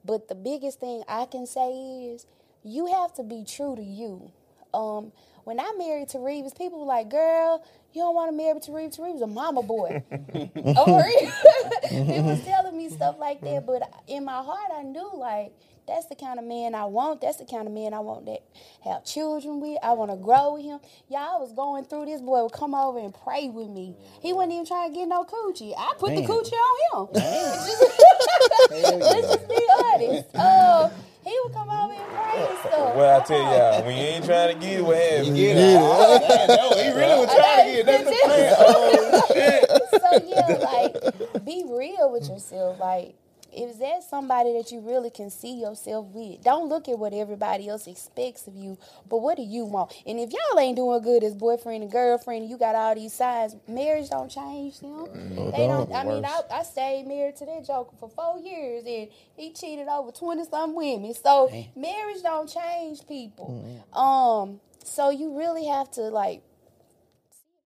But 0.06 0.30
the 0.30 0.36
biggest 0.36 0.80
thing 0.80 1.04
I 1.06 1.26
can 1.26 1.46
say 1.46 1.70
is 2.14 2.26
you 2.64 2.86
have 2.86 3.14
to 3.16 3.24
be 3.24 3.44
true 3.44 3.76
to 3.76 3.84
you. 3.84 4.32
Um, 4.74 5.12
when 5.44 5.60
I 5.60 5.74
married 5.78 6.08
Terevis, 6.08 6.58
people 6.58 6.80
were 6.80 6.86
like, 6.86 7.10
"Girl, 7.10 7.62
you 7.98 8.04
don't 8.04 8.16
want 8.16 8.32
to 8.32 8.38
marry 8.38 8.60
Terevis. 8.60 9.04
Reeves 9.04 9.22
a 9.22 9.28
mama 9.28 9.64
boy." 9.64 10.04
oh, 10.12 10.86
for 10.86 11.04
real? 11.04 12.06
they 12.06 12.22
was 12.22 12.44
telling 12.44 12.78
me 12.78 12.90
stuff 12.90 13.16
like 13.20 13.42
that, 13.42 13.66
but 13.66 13.82
in 14.08 14.24
my 14.24 14.44
heart, 14.44 14.72
I 14.74 14.84
knew 14.84 15.12
like 15.16 15.52
that's 15.88 16.06
the 16.08 16.16
kind 16.16 16.38
of 16.38 16.46
man 16.46 16.76
I 16.76 16.86
want. 16.86 17.22
That's 17.22 17.38
the 17.38 17.46
kind 17.46 17.66
of 17.66 17.74
man 17.74 17.94
I 17.94 18.00
want 18.00 18.26
that 18.26 18.42
have 18.84 19.06
children 19.06 19.62
with. 19.62 19.80
I 19.82 19.94
want 19.94 20.12
to 20.12 20.18
grow 20.18 20.56
with 20.56 20.64
him. 20.64 20.80
Y'all 21.10 21.40
was 21.40 21.54
going 21.54 21.86
through. 21.86 22.06
This 22.06 22.22
boy 22.22 22.44
would 22.44 22.52
come 22.52 22.76
over 22.76 23.00
and 23.00 23.14
pray 23.14 23.48
with 23.50 23.70
me. 23.70 23.96
He 24.22 24.34
wasn't 24.34 24.54
even 24.54 24.66
trying 24.66 24.94
to 24.94 25.00
get 25.00 25.08
no 25.08 25.24
coochie. 25.24 25.74
I 25.78 25.94
put 25.98 26.14
the 26.14 26.22
coochie 26.22 26.54
on 26.54 27.08
him. 27.08 27.14
Let's 29.00 29.28
just 29.28 29.50
be 29.50 29.68
honest. 29.84 30.36
Uh, 30.36 30.90
he 31.28 31.38
would 31.44 31.54
come 31.54 31.70
over 31.70 31.94
and 31.94 32.10
pray 32.14 32.48
and 32.48 32.58
stuff. 32.60 32.96
Well, 32.96 33.20
I 33.20 33.24
tell 33.26 33.38
y'all, 33.38 33.84
when 33.86 33.98
you 33.98 34.04
ain't 34.04 34.26
trying 34.26 34.54
to 34.54 34.66
get 34.66 34.80
it, 34.80 34.84
what 34.84 34.98
happens? 34.98 35.28
You 35.28 35.36
get 35.36 35.58
it? 35.58 35.78
Oh, 35.80 36.20
man, 36.28 36.48
no, 36.48 36.70
he 36.82 36.90
really 36.92 37.20
was 37.20 37.36
trying 37.36 37.66
to 37.66 37.72
get 37.72 37.80
it. 37.80 37.86
That's 37.86 38.04
the 38.06 38.16
plan. 38.26 38.56
Oh, 38.60 39.82
so 39.92 40.10
yeah, 40.26 40.50
like 40.72 41.46
be 41.46 41.64
real 41.68 42.12
with 42.12 42.30
yourself. 42.30 42.80
Like 42.80 43.16
is 43.58 43.80
that 43.80 44.04
somebody 44.04 44.54
that 44.54 44.72
you 44.72 44.80
really 44.80 45.10
can 45.10 45.30
see 45.30 45.60
yourself 45.60 46.08
with? 46.14 46.44
Don't 46.44 46.70
look 46.70 46.88
at 46.88 47.00
what 47.00 47.14
everybody 47.14 47.68
else 47.68 47.88
expects 47.88 48.48
of 48.48 48.56
you, 48.56 48.78
but 49.10 49.18
what 49.18 49.38
do 49.38 49.44
you 49.44 49.66
want? 49.66 49.92
And 50.06 50.20
if 50.20 50.32
y'all 50.32 50.60
ain't 50.60 50.76
doing 50.76 51.02
good 51.02 51.24
as 51.24 51.36
boyfriend 51.36 51.84
and 51.84 51.92
girlfriend, 51.92 52.44
and 52.44 52.50
you 52.50 52.58
got 52.58 52.76
all 52.76 52.96
these 52.96 53.14
signs, 53.14 53.56
marriage 53.68 54.10
don't 54.10 54.30
change 54.30 54.80
them. 54.80 55.08
they 55.52 55.68
don't. 55.68 55.92
I 55.94 56.04
mean, 56.04 56.24
I, 56.26 56.42
I 56.52 56.64
stayed 56.64 57.08
married 57.08 57.36
to 57.38 57.46
that 57.46 57.66
joker 57.66 57.96
for 58.00 58.10
four 58.10 58.40
years, 58.40 58.84
and 58.86 59.08
he 59.36 59.54
cheated 59.54 59.88
over 59.88 60.12
twenty 60.12 60.46
some 60.46 60.76
women. 60.76 61.14
So 61.14 61.50
marriage 61.76 62.22
don't 62.22 62.48
change 62.48 63.08
people. 63.08 63.84
Um, 63.94 64.60
so 64.84 65.10
you 65.10 65.38
really 65.38 65.66
have 65.66 65.92
to 65.92 66.02
like 66.02 66.42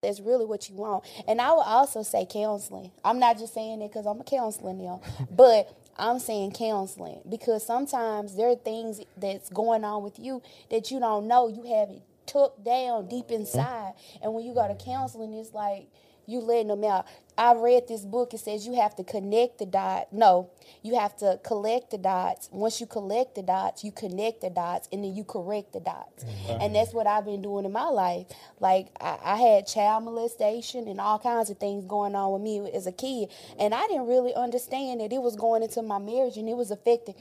that's 0.01 0.19
really 0.19 0.45
what 0.45 0.67
you 0.67 0.75
want. 0.75 1.03
And 1.27 1.39
I 1.39 1.51
would 1.53 1.61
also 1.61 2.01
say 2.01 2.25
counseling. 2.27 2.91
I'm 3.05 3.19
not 3.19 3.37
just 3.37 3.53
saying 3.53 3.81
it 3.83 3.89
because 3.89 4.07
I'm 4.07 4.19
a 4.19 4.23
counselor 4.23 4.73
now, 4.73 5.01
but 5.29 5.77
I'm 6.01 6.17
saying 6.17 6.53
counseling 6.53 7.21
because 7.29 7.63
sometimes 7.63 8.35
there 8.35 8.49
are 8.49 8.55
things 8.55 9.01
that's 9.15 9.49
going 9.51 9.83
on 9.85 10.03
with 10.03 10.17
you 10.17 10.41
that 10.71 10.89
you 10.89 10.99
don't 10.99 11.27
know. 11.27 11.47
You 11.47 11.61
have 11.75 11.89
it 11.91 12.01
tucked 12.25 12.63
down 12.63 13.07
deep 13.07 13.29
inside. 13.29 13.93
And 14.21 14.33
when 14.33 14.43
you 14.43 14.55
go 14.55 14.67
to 14.67 14.75
counseling, 14.83 15.33
it's 15.33 15.53
like 15.53 15.87
you 16.31 16.39
letting 16.39 16.69
them 16.69 16.83
out. 16.83 17.05
I 17.37 17.53
read 17.53 17.87
this 17.87 18.05
book. 18.05 18.33
It 18.33 18.39
says 18.39 18.67
you 18.67 18.73
have 18.75 18.95
to 18.97 19.03
connect 19.03 19.59
the 19.59 19.65
dots. 19.65 20.07
No, 20.11 20.49
you 20.83 20.95
have 20.95 21.15
to 21.17 21.39
collect 21.43 21.91
the 21.91 21.97
dots. 21.97 22.49
Once 22.51 22.79
you 22.79 22.85
collect 22.85 23.35
the 23.35 23.41
dots, 23.41 23.83
you 23.83 23.91
connect 23.91 24.41
the 24.41 24.49
dots, 24.49 24.87
and 24.91 25.03
then 25.03 25.15
you 25.15 25.23
correct 25.23 25.73
the 25.73 25.79
dots. 25.79 26.23
Mm-hmm. 26.23 26.61
And 26.61 26.75
that's 26.75 26.93
what 26.93 27.07
I've 27.07 27.25
been 27.25 27.41
doing 27.41 27.65
in 27.65 27.71
my 27.71 27.87
life. 27.87 28.27
Like 28.59 28.87
I, 28.99 29.17
I 29.23 29.35
had 29.37 29.65
child 29.65 30.03
molestation 30.03 30.87
and 30.87 30.99
all 30.99 31.19
kinds 31.19 31.49
of 31.49 31.57
things 31.57 31.85
going 31.85 32.15
on 32.15 32.31
with 32.33 32.41
me 32.41 32.69
as 32.73 32.85
a 32.85 32.91
kid, 32.91 33.29
and 33.59 33.73
I 33.73 33.87
didn't 33.87 34.07
really 34.07 34.33
understand 34.35 35.01
that 35.01 35.11
it 35.11 35.21
was 35.21 35.35
going 35.35 35.63
into 35.63 35.81
my 35.81 35.99
marriage 35.99 36.37
and 36.37 36.47
it 36.47 36.55
was 36.55 36.71
affecting 36.71 37.15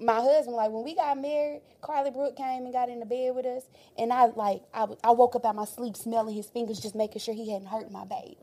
my 0.00 0.20
husband, 0.20 0.56
like 0.56 0.70
when 0.70 0.84
we 0.84 0.94
got 0.94 1.18
married, 1.18 1.62
Carly 1.80 2.10
Brooke 2.10 2.36
came 2.36 2.64
and 2.64 2.72
got 2.72 2.88
in 2.88 3.00
the 3.00 3.06
bed 3.06 3.34
with 3.34 3.46
us, 3.46 3.64
and 3.96 4.12
I 4.12 4.26
like 4.26 4.62
I, 4.72 4.86
I 5.02 5.10
woke 5.10 5.36
up 5.36 5.44
out 5.44 5.56
my 5.56 5.64
sleep 5.64 5.96
smelling 5.96 6.34
his 6.34 6.46
fingers, 6.46 6.80
just 6.80 6.94
making 6.94 7.20
sure 7.20 7.34
he 7.34 7.50
hadn't 7.50 7.68
hurt 7.68 7.90
my 7.90 8.04
baby. 8.04 8.36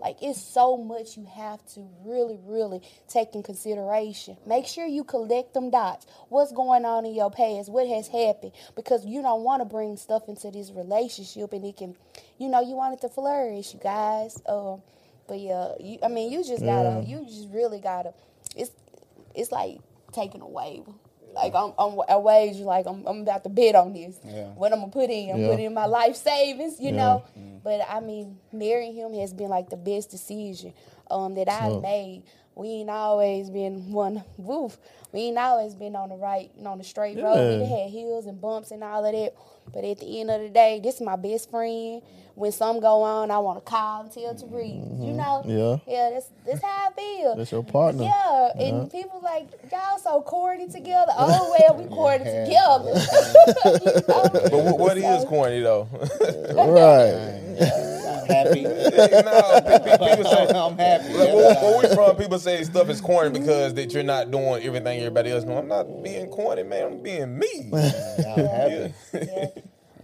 Like 0.00 0.16
it's 0.22 0.40
so 0.40 0.76
much 0.76 1.16
you 1.16 1.26
have 1.26 1.64
to 1.74 1.88
really, 2.04 2.38
really 2.44 2.82
take 3.08 3.34
in 3.34 3.42
consideration. 3.42 4.36
Make 4.46 4.66
sure 4.66 4.86
you 4.86 5.04
collect 5.04 5.54
them 5.54 5.70
dots. 5.70 6.06
What's 6.28 6.52
going 6.52 6.84
on 6.84 7.06
in 7.06 7.14
your 7.14 7.30
past? 7.30 7.70
What 7.70 7.86
has 7.88 8.08
happened? 8.08 8.52
Because 8.74 9.04
you 9.06 9.22
don't 9.22 9.42
want 9.42 9.60
to 9.60 9.64
bring 9.64 9.96
stuff 9.96 10.28
into 10.28 10.50
this 10.50 10.70
relationship, 10.72 11.52
and 11.52 11.64
it 11.64 11.76
can, 11.76 11.94
you 12.38 12.48
know, 12.48 12.60
you 12.60 12.74
want 12.74 12.94
it 12.94 13.00
to 13.02 13.08
flourish, 13.08 13.74
you 13.74 13.80
guys. 13.80 14.40
Um, 14.46 14.82
but 15.28 15.38
yeah, 15.40 15.72
you, 15.78 15.98
I 16.02 16.08
mean, 16.08 16.32
you 16.32 16.44
just 16.44 16.64
gotta, 16.64 17.04
you 17.06 17.24
just 17.24 17.48
really 17.50 17.80
gotta. 17.80 18.14
It's 18.56 18.70
it's 19.34 19.52
like 19.52 19.78
taking 20.12 20.40
a 20.40 20.48
wave. 20.48 20.84
Like 21.34 21.54
I'm, 21.54 21.72
I'm 21.78 21.98
a 22.08 22.20
wage. 22.20 22.56
Like 22.58 22.86
I'm, 22.86 23.06
I'm 23.06 23.20
about 23.22 23.42
to 23.44 23.48
bid 23.48 23.74
on 23.74 23.92
this. 23.92 24.18
Yeah. 24.24 24.48
What 24.48 24.72
I'm 24.72 24.80
gonna 24.80 24.92
put 24.92 25.10
in? 25.10 25.30
I'm 25.34 25.40
Yeah. 25.40 25.48
putting 25.48 25.66
in 25.66 25.74
my 25.74 25.86
life 25.86 26.16
savings. 26.16 26.78
You 26.80 26.90
Yeah. 26.90 26.96
know. 26.96 27.24
But 27.64 27.80
I 27.88 28.00
mean, 28.00 28.38
marrying 28.52 28.94
him 28.94 29.14
has 29.14 29.32
been 29.32 29.48
like 29.48 29.70
the 29.70 29.76
best 29.76 30.10
decision 30.10 30.72
um, 31.10 31.34
that 31.34 31.48
I 31.48 31.68
So- 31.68 31.80
made. 31.80 32.22
We 32.54 32.68
ain't 32.68 32.90
always 32.90 33.48
been 33.48 33.92
one. 33.92 34.22
Woof. 34.36 34.76
We 35.10 35.20
ain't 35.20 35.38
always 35.38 35.74
been 35.74 35.96
on 35.96 36.10
the 36.10 36.16
right, 36.16 36.50
you 36.54 36.62
know, 36.62 36.72
on 36.72 36.78
the 36.78 36.84
straight 36.84 37.16
road. 37.16 37.60
We 37.62 37.66
had 37.66 37.88
hills 37.90 38.26
and 38.26 38.38
bumps 38.38 38.70
and 38.72 38.84
all 38.84 39.02
of 39.06 39.12
that. 39.12 39.32
But 39.72 39.84
at 39.84 40.00
the 40.00 40.20
end 40.20 40.30
of 40.30 40.42
the 40.42 40.50
day, 40.50 40.78
this 40.82 40.96
is 40.96 41.00
my 41.00 41.16
best 41.16 41.50
friend. 41.50 42.02
When 42.34 42.52
some 42.52 42.80
go 42.80 43.02
on, 43.02 43.30
I 43.30 43.38
want 43.38 43.58
to 43.64 43.70
call 43.70 44.02
and 44.02 44.12
tell 44.12 44.34
Therese. 44.34 44.72
You 45.00 45.12
know. 45.12 45.42
Mm-hmm. 45.46 45.50
Yeah. 45.50 45.76
Yeah. 45.86 46.10
That's 46.10 46.26
that's 46.46 46.62
how 46.62 46.88
I 46.88 46.92
feel. 46.92 47.36
That's 47.36 47.52
your 47.52 47.62
partner. 47.64 48.04
Yeah, 48.04 48.48
and 48.58 48.90
people 48.90 48.92
like 48.92 49.00
y'all 49.00 49.01
so 50.02 50.20
corny 50.22 50.68
together. 50.68 51.12
Oh 51.16 51.56
well, 51.58 51.76
we 51.78 51.86
corny 51.86 52.24
together. 52.24 52.92
But 54.06 54.52
what, 54.52 54.78
what 54.78 54.96
is 54.98 55.24
corny 55.24 55.60
though? 55.60 55.88
Right. 56.54 57.40
I'm 57.60 58.26
happy. 58.26 58.62
no, 58.62 59.60
pe- 59.60 59.78
pe- 59.80 59.98
people 59.98 60.24
say. 60.24 60.46
I'm 60.48 60.78
happy. 60.78 61.12
Like, 61.14 61.34
where, 61.34 61.54
where 61.54 61.88
we 61.88 61.94
from? 61.94 62.16
People 62.16 62.38
say 62.38 62.62
stuff 62.64 62.88
is 62.88 63.00
corny 63.00 63.38
because 63.38 63.74
that 63.74 63.92
you're 63.92 64.02
not 64.02 64.30
doing 64.30 64.62
everything 64.62 64.98
everybody 64.98 65.30
else 65.30 65.44
doing. 65.44 65.58
I'm 65.58 65.68
not 65.68 66.02
being 66.02 66.28
corny, 66.28 66.62
man. 66.62 66.86
I'm 66.86 67.02
being 67.02 67.38
me. 67.38 67.70
I'm 67.74 68.46
happy. 68.46 68.94
yeah. 69.14 69.46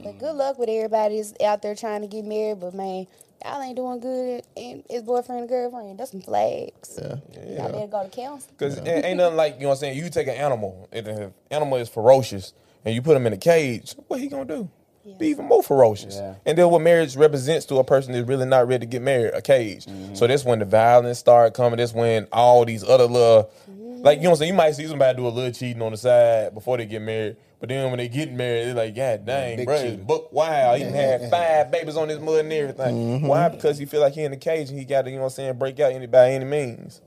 But 0.01 0.18
good 0.18 0.34
luck 0.36 0.59
with 0.59 0.68
everybody 0.68 1.16
that's 1.20 1.34
out 1.42 1.62
there 1.62 1.74
trying 1.74 2.03
to 2.03 2.07
get 2.07 2.24
married. 2.24 2.61
But 2.61 2.74
man, 2.74 3.07
y'all 3.45 3.62
ain't 3.62 3.76
doing 3.76 4.01
good. 4.01 4.43
And 4.57 4.82
his 4.89 5.03
boyfriend 5.03 5.41
and 5.41 5.49
girlfriend, 5.49 5.99
that's 5.99 6.11
some 6.11 6.20
flags. 6.20 6.99
Yeah. 7.01 7.16
Y'all 7.57 7.72
better 7.72 7.86
go 7.86 8.03
to 8.05 8.09
council. 8.09 8.51
Because 8.57 8.78
ain't 8.78 9.18
nothing 9.18 9.36
like, 9.36 9.55
you 9.55 9.62
know 9.62 9.68
what 9.68 9.74
I'm 9.74 9.80
saying? 9.80 9.99
You 9.99 10.11
take 10.11 10.28
an 10.28 10.34
animal, 10.34 10.89
and 10.93 11.07
the 11.07 11.32
animal 11.51 11.78
is 11.78 11.89
ferocious, 11.89 12.53
and 12.84 12.95
you 12.95 13.03
put 13.03 13.16
him 13.16 13.26
in 13.26 13.32
a 13.32 13.39
cage, 13.39 13.95
what 14.07 14.20
he 14.20 14.28
gonna 14.28 14.45
do? 14.45 14.70
Be 15.18 15.28
even 15.28 15.47
more 15.47 15.62
ferocious. 15.62 16.16
Yeah. 16.16 16.34
And 16.45 16.59
then 16.59 16.68
what 16.68 16.82
marriage 16.82 17.16
represents 17.16 17.64
to 17.66 17.76
a 17.76 17.84
person 17.84 18.12
that's 18.12 18.28
really 18.28 18.45
not 18.45 18.68
ready 18.68 18.84
to 18.84 18.91
get 18.91 19.01
married, 19.01 19.32
a 19.32 19.41
cage. 19.41 19.86
Mm-hmm. 19.86 20.14
So 20.14 20.26
that's 20.26 20.45
when 20.45 20.59
the 20.59 20.66
violence 20.66 21.18
start 21.18 21.55
coming. 21.55 21.78
That's 21.78 21.95
when 21.95 22.26
all 22.30 22.66
these 22.66 22.84
other 22.84 23.07
little, 23.07 23.51
like, 23.66 24.18
you 24.18 24.24
know 24.24 24.30
what 24.30 24.34
I'm 24.34 24.36
saying? 24.36 24.51
You 24.51 24.57
might 24.57 24.72
see 24.72 24.86
somebody 24.86 25.16
do 25.16 25.26
a 25.26 25.30
little 25.30 25.51
cheating 25.51 25.80
on 25.80 25.93
the 25.93 25.97
side 25.97 26.53
before 26.53 26.76
they 26.76 26.84
get 26.84 27.01
married. 27.01 27.36
But 27.61 27.71
then 27.71 27.91
when 27.91 27.99
they 27.99 28.09
get 28.09 28.33
married, 28.33 28.67
they're 28.67 28.75
like, 28.75 28.95
God 28.95 29.27
dang, 29.27 29.57
big 29.57 29.67
bro, 29.67 29.83
cheater. 29.83 29.97
book 29.97 30.33
wow. 30.33 30.75
He 30.75 30.85
done 30.85 30.93
had 30.93 31.29
five 31.29 31.71
babies 31.73 31.97
on 31.97 32.09
his 32.09 32.21
mud 32.21 32.41
and 32.41 32.53
everything. 32.53 33.23
Why? 33.23 33.49
Because 33.49 33.79
he 33.79 33.85
feel 33.85 34.01
like 34.01 34.13
he 34.13 34.23
in 34.23 34.31
the 34.31 34.37
cage 34.37 34.71
and 34.71 34.79
he 34.79 34.85
got 34.85 35.03
to, 35.03 35.11
you 35.11 35.17
know 35.17 35.23
what 35.23 35.33
I'm 35.33 35.35
saying, 35.35 35.59
break 35.59 35.81
out 35.81 35.93
any 35.93 36.07
by 36.07 36.31
any 36.31 36.45
means. 36.45 37.01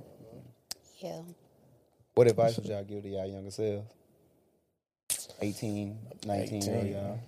Yeah. 0.99 1.22
What 2.14 2.28
advice 2.28 2.58
would 2.58 2.66
y'all 2.66 2.84
give 2.84 3.04
to 3.04 3.10
y'all 3.10 3.26
younger 3.26 3.52
selves? 3.52 3.88
18, 5.41 5.97
19 6.26 6.58
18. 6.58 6.93
y'all. 6.93 7.20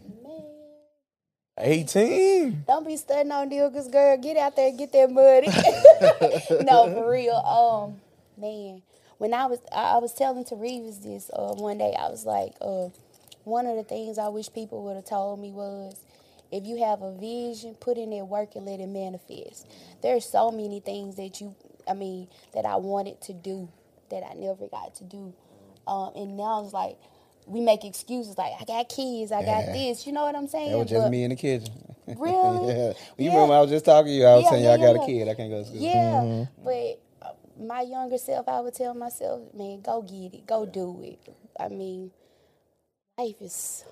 18. 1.58 2.64
Don't 2.68 2.86
be 2.86 2.98
studying 2.98 3.32
on 3.32 3.50
niggas, 3.50 3.92
girl. 3.92 4.18
Get 4.18 4.38
out 4.38 4.56
there 4.56 4.70
and 4.70 4.78
get 4.78 4.92
that 4.92 5.12
money. 5.12 5.48
no, 6.66 6.92
for 6.94 7.10
real. 7.10 7.36
Um, 7.36 8.02
man, 8.38 8.82
when 9.18 9.34
I 9.34 9.46
was 9.46 9.60
I, 9.72 9.96
I 9.96 9.98
was 9.98 10.14
telling 10.14 10.44
Therese 10.44 10.98
this 10.98 11.30
uh, 11.32 11.54
one 11.54 11.78
day, 11.78 11.96
I 11.98 12.10
was 12.10 12.26
like, 12.26 12.54
uh, 12.60 12.90
one 13.44 13.66
of 13.68 13.76
the 13.76 13.84
things 13.84 14.18
I 14.18 14.28
wish 14.30 14.52
people 14.54 14.84
would 14.86 14.96
have 14.96 15.06
told 15.06 15.40
me 15.40 15.52
was, 15.52 15.96
if 16.52 16.66
you 16.66 16.84
have 16.84 17.02
a 17.02 17.14
vision, 17.18 17.76
put 17.80 17.98
in 17.98 18.12
that 18.12 18.26
work 18.26 18.56
and 18.56 18.66
let 18.66 18.80
it 18.80 18.88
manifest. 18.88 19.68
There's 20.02 20.26
so 20.26 20.52
many 20.52 20.80
things 20.80 21.16
that 21.18 21.42
you, 21.42 21.56
I 21.88 21.94
mean, 21.94 22.28
that 22.54 22.66
I 22.66 22.76
wanted 22.78 23.22
to 23.22 23.34
do 23.34 23.70
that 24.10 24.24
I 24.24 24.34
never 24.36 24.68
got 24.68 24.96
to 24.96 25.04
do, 25.04 25.34
um, 25.88 26.12
and 26.16 26.38
now 26.38 26.64
it's 26.64 26.74
like. 26.74 26.98
We 27.46 27.60
make 27.60 27.84
excuses 27.84 28.38
like 28.38 28.54
I 28.58 28.64
got 28.64 28.88
kids, 28.88 29.34
I 29.34 29.42
got 29.44 29.66
Yeah. 29.66 29.74
this. 29.74 30.08
You 30.08 30.14
know 30.14 30.22
what 30.24 30.34
I'm 30.34 30.48
saying? 30.48 30.72
That 30.72 30.78
was 30.78 30.90
just 30.90 31.04
But- 31.04 31.10
me 31.12 31.26
in 31.26 31.32
the 31.32 31.36
kitchen. 31.36 31.74
Really? 32.08 32.68
yeah. 32.70 32.94
You 33.18 33.26
Yeah. 33.26 33.34
remember 33.34 33.56
I 33.56 33.60
was 33.60 33.70
just 33.70 33.84
talking 33.84 34.08
to 34.08 34.14
you. 34.14 34.26
I 34.26 34.36
was 34.36 34.44
Yeah, 34.46 34.50
saying, 34.52 34.64
y'all 34.64 34.78
got 34.78 34.96
yeah. 34.96 35.04
a 35.04 35.06
kid. 35.06 35.28
I 35.28 35.34
can't 35.34 35.52
go 35.52 35.60
to 35.62 35.66
school. 35.66 35.78
Yeah, 35.82 36.46
but 36.64 37.00
uh, 37.22 37.34
my 37.60 37.82
younger 37.82 38.18
self, 38.18 38.48
I 38.48 38.62
would 38.62 38.74
tell 38.74 38.94
myself, 38.94 39.42
man, 39.54 39.82
go 39.82 40.02
get 40.04 40.34
it, 40.34 40.48
go 40.48 40.66
do 40.66 41.02
it. 41.04 41.20
I 41.60 41.68
mean, 41.68 42.12
life 43.18 43.42
is, 43.42 43.86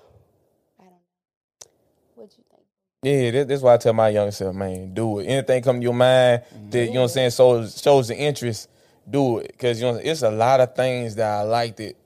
I 0.80 0.84
don't 0.84 0.92
know. 0.92 0.98
What 2.14 2.30
you 2.38 2.44
think? 2.50 2.62
Yeah, 3.02 3.32
that, 3.32 3.48
that's 3.48 3.62
why 3.62 3.74
I 3.74 3.78
tell 3.78 3.94
my 3.94 4.10
younger 4.10 4.32
self, 4.32 4.54
man, 4.54 4.94
do 4.94 5.20
it. 5.20 5.26
Anything 5.26 5.62
come 5.62 5.78
to 5.78 5.82
your 5.82 5.94
mind 5.94 6.42
that 6.70 6.86
you 6.86 6.94
know 6.94 7.00
what 7.00 7.04
I'm 7.04 7.08
saying 7.10 7.30
shows 7.32 7.80
shows 7.82 8.08
the 8.08 8.16
interest, 8.16 8.68
do 9.10 9.38
it. 9.38 9.58
Cause 9.58 9.80
you 9.80 9.86
know 9.90 9.96
it's 9.96 10.22
a 10.22 10.30
lot 10.30 10.60
of 10.60 10.76
things 10.76 11.16
that 11.16 11.28
I 11.28 11.42
liked 11.42 11.80
it. 11.80 11.96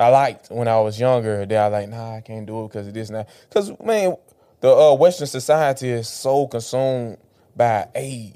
I 0.00 0.08
liked 0.08 0.50
when 0.50 0.68
I 0.68 0.80
was 0.80 1.00
younger 1.00 1.46
that 1.46 1.58
I 1.58 1.68
like, 1.68 1.88
nah, 1.90 2.16
I 2.16 2.22
can't 2.22 2.46
do 2.46 2.64
it 2.64 2.68
because 2.68 2.88
of 2.88 2.94
this 2.94 3.10
now. 3.10 3.26
Cause 3.50 3.72
man, 3.84 4.16
the 4.60 4.70
uh, 4.72 4.94
Western 4.94 5.26
society 5.26 5.90
is 5.90 6.08
so 6.08 6.46
consumed 6.46 7.18
by 7.56 7.88
age. 7.94 8.34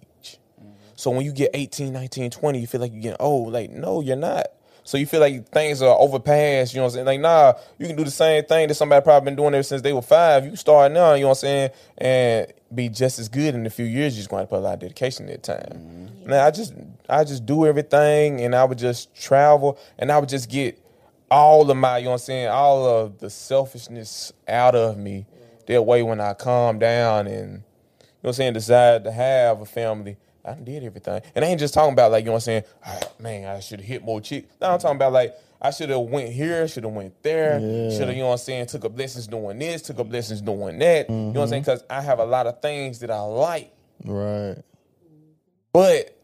So 0.96 1.10
when 1.12 1.26
you 1.26 1.32
get 1.32 1.50
18, 1.54 1.92
19, 1.92 2.30
20, 2.30 2.60
you 2.60 2.66
feel 2.68 2.80
like 2.82 2.92
you're 2.92 3.02
getting 3.02 3.18
old. 3.20 3.52
Like, 3.52 3.70
no, 3.70 4.00
you're 4.02 4.16
not. 4.16 4.46
So 4.84 4.98
you 4.98 5.06
feel 5.06 5.20
like 5.20 5.48
things 5.48 5.80
are 5.80 5.96
overpassed, 5.96 6.74
you 6.74 6.78
know 6.78 6.84
what 6.84 6.90
I'm 6.90 6.94
saying? 6.94 7.06
Like, 7.06 7.20
nah, 7.20 7.54
you 7.78 7.86
can 7.86 7.96
do 7.96 8.04
the 8.04 8.10
same 8.10 8.44
thing 8.44 8.68
that 8.68 8.74
somebody 8.74 9.02
probably 9.02 9.26
been 9.26 9.36
doing 9.36 9.54
ever 9.54 9.62
since 9.62 9.82
they 9.82 9.92
were 9.92 10.02
five. 10.02 10.44
You 10.44 10.56
start 10.56 10.90
now, 10.92 11.14
you 11.14 11.22
know 11.22 11.28
what 11.28 11.38
I'm 11.38 11.40
saying? 11.40 11.70
And 11.98 12.52
be 12.74 12.88
just 12.88 13.18
as 13.18 13.28
good 13.28 13.54
in 13.54 13.64
a 13.66 13.70
few 13.70 13.84
years. 13.84 14.14
You're 14.14 14.20
just 14.20 14.30
going 14.30 14.42
to 14.44 14.48
put 14.48 14.58
a 14.58 14.60
lot 14.60 14.74
of 14.74 14.80
dedication 14.80 15.26
in 15.26 15.32
that 15.32 15.42
time. 15.42 15.72
Mm-hmm. 15.72 16.30
Now 16.30 16.46
I 16.46 16.50
just 16.50 16.74
I 17.08 17.24
just 17.24 17.46
do 17.46 17.66
everything 17.66 18.40
and 18.40 18.54
I 18.54 18.64
would 18.64 18.78
just 18.78 19.14
travel 19.14 19.78
and 19.98 20.10
I 20.10 20.18
would 20.18 20.28
just 20.28 20.50
get 20.50 20.78
all 21.30 21.70
of 21.70 21.76
my, 21.76 21.98
you 21.98 22.04
know 22.04 22.10
what 22.10 22.14
I'm 22.14 22.24
saying, 22.24 22.48
all 22.48 22.86
of 22.86 23.18
the 23.18 23.30
selfishness 23.30 24.32
out 24.48 24.74
of 24.74 24.98
me. 24.98 25.26
That 25.66 25.82
way 25.82 26.02
when 26.02 26.20
I 26.20 26.34
calm 26.34 26.78
down 26.78 27.26
and 27.26 27.52
you 27.52 28.28
know 28.28 28.28
what 28.28 28.30
I'm 28.30 28.34
saying, 28.34 28.52
decide 28.54 29.04
to 29.04 29.12
have 29.12 29.60
a 29.60 29.66
family, 29.66 30.16
I 30.44 30.54
did 30.54 30.82
everything. 30.84 31.22
And 31.34 31.44
I 31.44 31.48
ain't 31.48 31.60
just 31.60 31.74
talking 31.74 31.92
about 31.92 32.10
like, 32.10 32.22
you 32.24 32.26
know 32.26 32.32
what 32.32 32.38
I'm 32.38 32.40
saying, 32.40 32.64
"Ah, 32.84 33.00
man, 33.20 33.46
I 33.46 33.60
should 33.60 33.80
have 33.80 33.88
hit 33.88 34.02
more 34.02 34.20
chicks. 34.20 34.48
No, 34.60 34.70
I'm 34.70 34.78
talking 34.78 34.96
about 34.96 35.12
like 35.12 35.34
I 35.60 35.70
should 35.70 35.90
have 35.90 36.00
went 36.00 36.30
here, 36.30 36.66
should 36.66 36.82
have 36.82 36.92
went 36.92 37.22
there, 37.22 37.60
should 37.90 38.08
have, 38.08 38.16
you 38.16 38.22
know 38.22 38.26
what 38.28 38.32
I'm 38.32 38.38
saying, 38.38 38.66
took 38.66 38.84
up 38.84 38.98
lessons 38.98 39.28
doing 39.28 39.58
this, 39.60 39.82
took 39.82 40.00
up 40.00 40.12
lessons 40.12 40.40
doing 40.40 40.78
that. 40.80 41.08
You 41.08 41.14
know 41.14 41.30
what 41.30 41.42
I'm 41.42 41.48
saying? 41.48 41.62
Because 41.62 41.84
I 41.88 42.00
have 42.00 42.18
a 42.18 42.24
lot 42.24 42.48
of 42.48 42.60
things 42.60 42.98
that 42.98 43.12
I 43.12 43.20
like. 43.20 43.72
Right. 44.04 44.56
But 45.72 46.18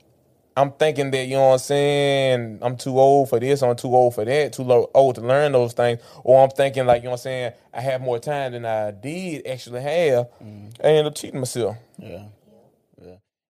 I'm 0.56 0.72
thinking 0.72 1.12
that, 1.12 1.26
you 1.26 1.36
know 1.36 1.46
what 1.46 1.52
I'm 1.52 1.58
saying, 1.60 2.58
I'm 2.62 2.76
too 2.76 2.98
old 2.98 3.28
for 3.28 3.38
this, 3.38 3.62
I'm 3.62 3.76
too 3.76 3.94
old 3.94 4.16
for 4.16 4.24
that, 4.24 4.52
too 4.54 4.64
low, 4.64 4.90
old 4.92 5.14
to 5.14 5.20
learn 5.20 5.52
those 5.52 5.72
things. 5.72 6.00
Or 6.24 6.42
I'm 6.42 6.50
thinking 6.50 6.84
like, 6.84 7.02
you 7.02 7.04
know 7.04 7.10
what 7.12 7.20
I'm 7.20 7.22
saying, 7.22 7.52
I 7.72 7.80
have 7.80 8.00
more 8.00 8.18
time 8.18 8.50
than 8.50 8.64
I 8.66 8.90
did 8.90 9.46
actually 9.46 9.82
have. 9.82 10.26
I 10.82 10.88
end 10.88 11.06
up 11.06 11.14
cheating 11.14 11.38
myself. 11.38 11.76
Yeah. 11.96 12.24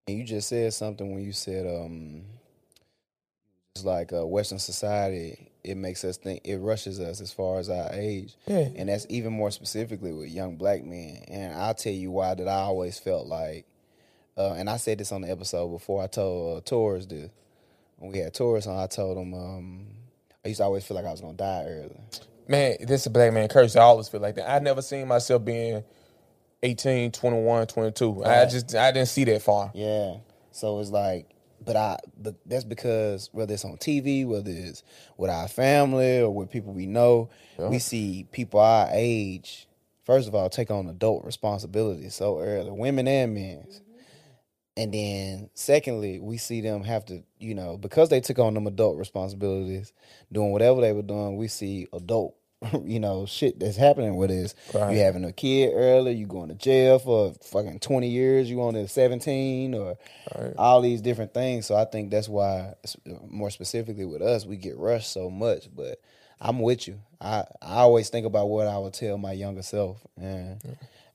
You 0.09 0.25
just 0.25 0.49
said 0.49 0.73
something 0.73 1.15
when 1.15 1.25
you 1.25 1.33
said 1.33 1.67
um 1.67 2.23
it's 3.75 3.85
like 3.85 4.13
uh, 4.13 4.27
Western 4.27 4.59
society, 4.59 5.53
it 5.63 5.77
makes 5.77 6.03
us 6.03 6.17
think 6.17 6.41
it 6.45 6.57
rushes 6.57 6.99
us 6.99 7.21
as 7.21 7.33
far 7.33 7.61
as 7.61 7.71
our 7.71 7.91
age. 7.93 8.35
Yeah. 8.47 8.69
And 8.75 8.89
that's 8.89 9.07
even 9.09 9.33
more 9.33 9.53
specifically 9.53 10.13
with 10.13 10.31
young 10.31 10.57
black 10.57 10.85
men. 10.85 11.23
And 11.29 11.55
I'll 11.55 11.75
tell 11.75 11.93
you 11.93 12.11
why 12.11 12.35
that 12.35 12.49
I 12.49 12.55
always 12.63 12.99
felt 12.99 13.27
like 13.27 13.67
uh, 14.37 14.55
and 14.55 14.71
I 14.71 14.77
said 14.77 14.99
this 14.99 15.13
on 15.13 15.23
the 15.23 15.31
episode 15.31 15.69
before 15.69 16.03
I 16.03 16.07
told 16.07 16.59
uh, 16.59 16.61
Taurus 16.63 17.07
this. 17.07 17.31
When 17.99 18.13
we 18.13 18.19
had 18.19 18.33
Taurus 18.35 18.67
on, 18.67 18.79
I 18.79 18.87
told 18.87 19.19
him 19.19 19.35
um 19.35 19.87
I 20.45 20.49
used 20.49 20.59
to 20.59 20.65
always 20.65 20.85
feel 20.85 20.97
like 20.97 21.07
I 21.07 21.11
was 21.11 21.21
gonna 21.21 21.35
die 21.35 21.65
early. 21.67 22.01
Man, 22.47 22.77
this 22.81 23.03
is 23.03 23.07
a 23.07 23.11
black 23.11 23.33
man 23.33 23.49
curse. 23.49 23.77
I 23.77 23.83
always 23.83 24.09
feel 24.09 24.21
like 24.21 24.37
that. 24.37 24.51
I 24.51 24.59
never 24.61 24.81
seen 24.81 25.07
myself 25.07 25.45
being 25.45 25.85
18, 26.63 27.13
21, 27.13 27.67
22. 27.67 28.25
I 28.25 28.47
just 28.47 28.75
I 28.75 28.91
didn't 28.93 29.09
see 29.09 29.25
that 29.25 29.43
far. 29.43 29.71
Yeah. 29.75 30.17
So 30.51 30.81
it's 30.81 30.91
like, 30.91 31.31
but 31.65 31.77
I, 31.77 31.99
but 32.21 32.37
that's 32.47 32.65
because 32.65 33.29
whether 33.33 33.55
it's 33.55 33.65
on 33.65 33.77
TV, 33.77 34.27
whether 34.27 34.51
it's 34.51 34.83
with 35.17 35.31
our 35.31 35.49
family 35.49 36.21
or 36.21 36.31
with 36.31 36.51
people 36.51 36.73
we 36.73 36.87
know, 36.87 37.31
we 37.59 37.65
uh-huh. 37.65 37.79
see 37.79 38.27
people 38.33 38.61
our 38.61 38.89
age, 38.93 39.69
first 40.05 40.27
of 40.27 40.35
all, 40.35 40.49
take 40.49 40.71
on 40.71 40.89
adult 40.89 41.25
responsibilities 41.25 42.15
so 42.15 42.41
early, 42.41 42.71
women 42.71 43.07
and 43.07 43.35
men. 43.35 43.59
Mm-hmm. 43.59 43.85
And 44.79 44.95
then 44.95 45.51
secondly, 45.55 46.21
we 46.21 46.39
see 46.39 46.61
them 46.61 46.85
have 46.85 47.05
to, 47.07 47.25
you 47.41 47.55
know, 47.55 47.77
because 47.77 48.11
they 48.11 48.21
took 48.21 48.39
on 48.39 48.55
them 48.55 48.69
adult 48.69 48.97
responsibilities, 48.97 49.93
doing 50.31 50.53
whatever 50.53 50.81
they 50.81 50.93
were 50.93 51.03
doing, 51.03 51.37
we 51.37 51.49
see 51.49 51.89
adult, 51.93 52.37
you 52.85 52.99
know, 52.99 53.27
shit 53.27 53.61
that's 53.61 53.77
happening 53.77 54.17
with 54.17 54.31
this. 54.31 54.55
Right. 54.75 54.95
You 54.95 55.01
having 55.01 55.25
a 55.25 55.33
kid 55.33 55.73
early, 55.75 56.15
you 56.15 56.27
going 56.27 56.49
to 56.49 56.55
jail 56.55 56.99
for 56.99 57.35
fucking 57.43 57.79
20 57.81 58.09
years, 58.09 58.51
you 58.51 58.61
on 58.63 58.75
to 58.75 58.89
17 58.89 59.75
or 59.75 59.97
all 60.57 60.81
these 60.81 61.01
different 61.01 61.35
things. 61.35 61.67
So 61.67 61.77
I 61.77 61.85
think 61.85 62.11
that's 62.11 62.29
why 62.29 62.75
more 63.29 63.51
specifically 63.51 64.05
with 64.05 64.23
us, 64.23 64.45
we 64.45 64.57
get 64.57 64.77
rushed 64.77 65.13
so 65.13 65.31
much, 65.31 65.69
but 65.75 66.01
I'm 66.41 66.59
with 66.61 66.89
you. 66.89 67.01
I, 67.21 67.45
I 67.63 67.79
always 67.79 68.09
think 68.11 68.27
about 68.27 68.49
what 68.49 68.67
I 68.67 68.79
would 68.79 68.95
tell 68.95 69.19
my 69.19 69.33
younger 69.33 69.63
self. 69.63 70.05
And 70.17 70.61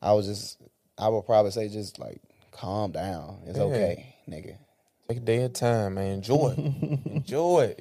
I 0.01 0.13
was 0.13 0.27
just, 0.27 0.61
I 0.97 1.09
would 1.09 1.25
probably 1.25 1.51
say 1.51 1.69
just 1.69 1.99
like, 1.99 2.21
calm 2.51 2.91
down. 2.91 3.39
It's 3.45 3.59
okay, 3.59 4.15
nigga. 4.29 4.57
Take 5.09 5.17
a 5.17 5.21
day 5.21 5.43
at 5.43 5.49
a 5.49 5.53
time, 5.53 5.95
man. 5.95 6.13
Enjoy 6.13 6.55
it. 6.57 6.99
enjoy 7.05 7.75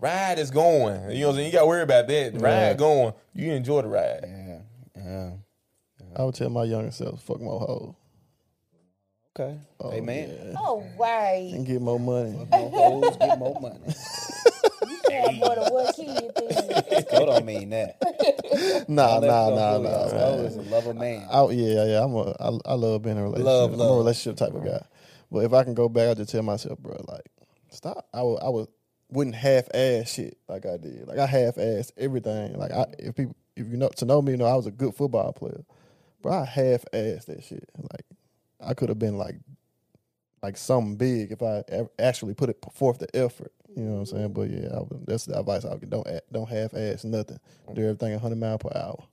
ride 0.00 0.38
is 0.38 0.50
going. 0.50 1.10
You 1.10 1.20
know 1.20 1.26
what 1.28 1.32
I'm 1.32 1.36
saying? 1.36 1.46
You 1.46 1.52
got 1.52 1.60
to 1.62 1.66
worry 1.66 1.82
about 1.82 2.06
that. 2.08 2.34
The 2.34 2.40
Yeah. 2.40 2.68
ride 2.68 2.78
going. 2.78 3.12
You 3.34 3.52
enjoy 3.52 3.82
the 3.82 3.88
ride. 3.88 4.20
Yeah, 4.26 4.58
yeah. 4.96 5.30
I 6.16 6.22
would 6.24 6.34
tell 6.34 6.48
my 6.50 6.64
younger 6.64 6.90
self, 6.90 7.22
fuck 7.22 7.40
more 7.40 7.60
hoes. 7.60 7.94
Okay. 9.38 9.58
Oh, 9.80 9.92
Amen. 9.92 10.30
yeah. 10.46 10.54
Oh, 10.58 10.82
right. 10.98 11.50
And 11.52 11.66
get 11.66 11.82
more 11.82 12.00
money. 12.00 12.32
More 12.50 12.70
hoes, 12.70 13.16
get 13.18 13.38
more 13.38 13.60
money. 13.60 13.80
You 14.88 14.98
can 15.08 15.24
have 15.24 15.34
more 15.36 15.54
than 15.54 15.72
one 15.72 15.92
kid 15.94 16.30
then. 16.36 17.02
Still 17.06 17.26
don't 17.26 17.44
mean 17.44 17.70
that. 17.70 17.96
Nah, 18.88 19.18
Let's 19.18 19.26
nah, 19.26 19.48
go 19.50 19.54
nah, 19.56 19.78
nah. 19.78 19.78
it. 19.78 19.82
man. 19.82 20.20
Love 20.20 20.40
is 20.46 20.56
a 20.56 20.62
love 20.62 20.86
a 20.86 20.94
man. 20.94 21.26
I, 21.30 21.44
yeah, 21.50 21.84
yeah. 21.84 22.04
I'm 22.04 22.14
a. 22.14 22.30
I, 22.38 22.58
I 22.66 22.74
love 22.74 23.02
being 23.02 23.16
in 23.16 23.22
a 23.22 23.24
relationship. 23.24 23.46
Love, 23.46 23.72
I'm 23.72 23.78
love. 23.78 23.94
a 23.94 23.98
relationship 23.98 24.36
type 24.36 24.54
of 24.54 24.64
guy. 24.64 24.84
But 25.30 25.44
if 25.44 25.52
I 25.52 25.64
can 25.64 25.74
go 25.74 25.88
back, 25.88 26.08
I 26.10 26.14
just 26.14 26.30
tell 26.30 26.42
myself, 26.42 26.78
bro, 26.78 27.02
like, 27.08 27.26
stop. 27.70 28.06
I 28.12 28.22
would, 28.22 28.38
I 28.42 28.48
would, 28.48 28.68
wouldn't 29.10 29.36
half 29.36 29.68
ass 29.74 30.12
shit 30.14 30.38
like 30.48 30.66
I 30.66 30.76
did. 30.76 31.06
Like 31.06 31.18
I 31.18 31.26
half 31.26 31.56
assed 31.56 31.92
everything. 31.96 32.54
Like 32.58 32.72
I, 32.72 32.86
if 32.98 33.14
people, 33.14 33.36
if 33.56 33.66
you 33.68 33.76
know 33.76 33.88
to 33.88 34.04
know 34.04 34.22
me, 34.22 34.32
you 34.32 34.38
know 34.38 34.46
I 34.46 34.56
was 34.56 34.66
a 34.66 34.70
good 34.72 34.94
football 34.94 35.32
player, 35.32 35.64
but 36.22 36.32
I 36.32 36.44
half 36.44 36.84
assed 36.92 37.26
that 37.26 37.44
shit. 37.44 37.68
Like 37.78 38.04
I 38.60 38.74
could 38.74 38.88
have 38.88 38.98
been 38.98 39.16
like, 39.16 39.36
like 40.42 40.56
something 40.56 40.96
big 40.96 41.32
if 41.32 41.42
I 41.42 41.64
actually 41.98 42.34
put 42.34 42.50
it 42.50 42.58
forth 42.72 42.98
the 42.98 43.14
effort. 43.16 43.52
You 43.76 43.82
know 43.84 43.92
what 43.94 43.98
I'm 44.00 44.06
saying? 44.06 44.32
But 44.32 44.50
yeah, 44.50 44.80
that's 45.06 45.26
the 45.26 45.38
advice 45.38 45.64
I 45.64 45.70
would 45.70 45.80
give. 45.80 45.90
Don't 45.90 46.08
don't 46.32 46.48
half 46.48 46.74
ass 46.74 47.04
nothing. 47.04 47.38
Do 47.74 47.82
everything 47.82 48.12
100 48.12 48.36
mile 48.36 48.58
per 48.58 48.70
hour. 48.74 49.04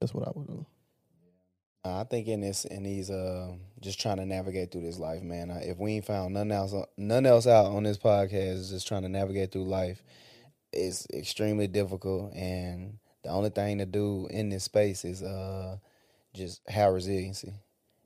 That's 0.00 0.14
what 0.14 0.28
I 0.28 0.32
would 0.34 0.46
do. 0.46 0.66
Uh, 1.84 2.00
I 2.00 2.04
think 2.04 2.28
in 2.28 2.40
this 2.40 2.64
in 2.64 2.82
these 2.82 3.10
uh 3.10 3.52
just 3.80 4.00
trying 4.00 4.16
to 4.16 4.24
navigate 4.24 4.72
through 4.72 4.80
this 4.80 4.98
life, 4.98 5.22
man. 5.22 5.50
I, 5.50 5.58
if 5.64 5.78
we 5.78 5.96
ain't 5.96 6.06
found 6.06 6.32
nothing 6.32 6.52
else 6.52 6.74
none 6.96 7.26
else 7.26 7.46
out 7.46 7.66
on 7.66 7.82
this 7.82 7.98
podcast, 7.98 8.54
is 8.54 8.70
just 8.70 8.88
trying 8.88 9.02
to 9.02 9.08
navigate 9.08 9.52
through 9.52 9.64
life. 9.64 10.02
It's 10.72 11.06
extremely 11.12 11.66
difficult, 11.66 12.32
and 12.34 12.98
the 13.22 13.28
only 13.28 13.50
thing 13.50 13.78
to 13.78 13.86
do 13.86 14.26
in 14.30 14.48
this 14.48 14.64
space 14.64 15.04
is 15.04 15.22
uh 15.22 15.76
just 16.32 16.62
have 16.68 16.94
resiliency, 16.94 17.52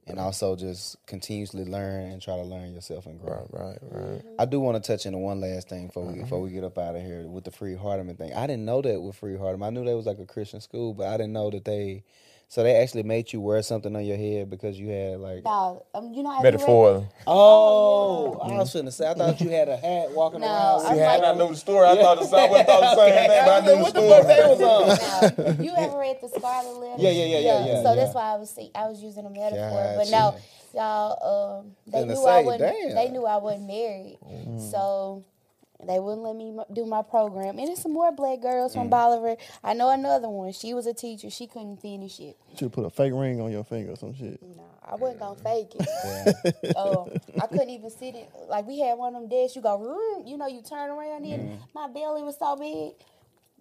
and 0.09 0.19
also 0.19 0.57
just 0.57 0.97
continuously 1.07 1.65
learn 1.65 2.11
and 2.11 2.21
try 2.21 2.35
to 2.35 2.43
learn 2.43 2.75
yourself 2.75 3.07
and 3.07 3.21
grow. 3.21 3.49
Right, 3.53 3.79
right, 3.81 4.13
right. 4.13 4.23
I 4.41 4.45
do 4.45 4.59
want 4.59 4.83
to 4.83 4.93
touch 4.93 5.07
into 5.07 5.19
one 5.19 5.41
last 5.41 5.69
thing 5.69 5.87
before 5.87 6.05
we 6.05 6.19
before 6.19 6.41
we 6.41 6.51
get 6.51 6.65
up 6.65 6.79
out 6.79 6.97
of 6.97 7.03
here 7.03 7.29
with 7.29 7.45
the 7.45 7.53
Freed-Hardeman 7.53 8.19
thing. 8.19 8.35
I 8.35 8.49
didn't 8.49 8.65
know 8.65 8.83
that 8.83 9.01
with 9.01 9.15
Freed-Hardeman. 9.15 9.67
I 9.67 9.71
knew 9.71 9.85
they 9.85 9.95
was 9.95 10.07
like 10.07 10.19
a 10.19 10.27
Christian 10.27 10.61
school, 10.61 10.95
but 10.95 11.07
I 11.07 11.17
didn't 11.17 11.33
know 11.33 11.51
that 11.51 11.65
they. 11.65 12.03
So 12.51 12.63
they 12.63 12.77
actually 12.77 13.03
made 13.03 13.31
you 13.31 13.43
wear 13.43 13.61
something 13.63 13.95
on 13.95 14.03
your 14.07 14.17
head 14.17 14.49
because 14.49 14.79
you 14.79 14.89
had 14.89 15.21
like. 15.21 15.45
No, 15.45 15.85
um, 15.95 16.15
you 16.15 16.23
know 16.23 16.31
how 16.31 16.39
you 16.39 16.45
read- 16.45 16.55
Metaphor. 16.55 17.07
Oh, 17.27 18.39
I 18.41 18.57
was 18.57 18.73
finna 18.73 18.91
say. 18.91 19.07
I 19.07 19.13
thought 19.13 19.39
you 19.43 19.51
had 19.51 19.69
a 19.69 19.77
hat 19.77 20.13
walking 20.13 20.41
No, 20.41 20.47
around. 20.47 20.87
I'm 20.87 20.93
with- 20.97 21.05
like- 21.05 21.23
I 21.25 21.35
knew 21.35 21.49
the 21.49 21.57
story. 21.57 21.87
I 21.89 21.97
thought 22.01 22.19
the 22.19 22.25
same. 22.25 22.53
I 22.55 22.63
thought 22.65 22.81
the 22.81 22.97
same 22.97 23.15
thing, 23.29 23.45
but 23.45 23.63
I 23.63 23.67
knew 23.67 23.83
What 23.83 23.95
the 23.95 24.01
the 24.01 24.09
fuck 24.09 24.23
story. 24.23 24.35
they 24.35 24.49
was 24.49 24.61
on? 24.63 25.57
Now, 25.59 25.63
you 25.63 25.73
ever 25.77 25.99
read 25.99 26.17
the 26.23 26.29
Scarlet 26.31 26.79
Letter? 26.81 27.03
Yeah, 27.03 27.11
yeah, 27.11 27.25
yeah, 27.27 27.39
yeah, 27.39 27.67
yeah, 27.67 27.83
So 27.83 27.91
yeah. 27.91 27.95
that's 27.97 28.15
why 28.15 28.33
I 28.33 28.37
was 28.37 28.49
see, 28.51 28.71
I 28.75 28.87
was 28.89 29.03
using 29.03 29.27
a 29.27 29.31
metaphor, 29.31 29.95
but 29.99 30.09
Gotcha. 30.11 30.11
no, 30.11 30.37
y'all, 30.75 31.59
um, 31.61 31.77
they 31.87 32.05
knew 32.07 32.17
say, 32.17 32.31
I 32.31 32.43
wasn't. 32.43 32.61
damn. 32.63 32.75
Mm. 32.91 32.95
They 32.95 33.09
knew 33.11 33.27
I 33.27 33.37
wasn't 33.37 33.67
married, 33.67 34.19
so 34.71 35.23
they 35.87 35.99
wouldn't 36.01 36.23
let 36.23 36.35
me 36.35 36.57
do 36.73 36.85
my 36.87 37.03
program. 37.03 37.59
And 37.59 37.69
it's 37.69 37.83
some 37.83 37.93
more 37.93 38.11
black 38.13 38.41
girls 38.41 38.73
Mm. 38.73 38.75
from 38.75 38.89
Bolivar. 38.91 39.37
I 39.63 39.75
know 39.75 39.91
another 39.91 40.29
one. 40.29 40.53
She 40.53 40.75
was 40.75 40.87
a 40.87 40.95
teacher. 40.95 41.31
She 41.31 41.47
couldn't 41.47 41.77
finish 41.81 42.19
it. 42.21 42.37
Should 42.59 42.73
put 42.73 42.85
a 42.85 42.91
fake 42.91 43.13
ring 43.15 43.41
on 43.41 43.53
your 43.53 43.65
finger 43.65 43.93
or 43.93 43.97
some 43.97 44.15
shit. 44.15 44.43
No, 44.43 44.63
I 44.85 44.97
wasn't 44.97 45.21
gonna 45.21 45.39
fake 45.39 45.75
it. 45.79 46.77
um, 46.77 47.09
I 47.41 47.47
couldn't 47.47 47.71
even 47.71 47.91
sit 47.91 48.15
it. 48.17 48.29
Like 48.49 48.67
we 48.67 48.81
had 48.81 48.99
one 48.99 49.15
of 49.15 49.21
them 49.23 49.29
desks. 49.31 49.55
You 49.55 49.63
go, 49.63 49.79
"Room," 49.79 50.27
you 50.27 50.37
know, 50.37 50.49
you 50.49 50.63
turn 50.63 50.91
around 50.91 51.25
in. 51.25 51.41
Mm. 51.41 51.59
My 51.75 51.87
belly 51.89 52.23
was 52.23 52.37
so 52.39 52.57
big. 52.57 52.95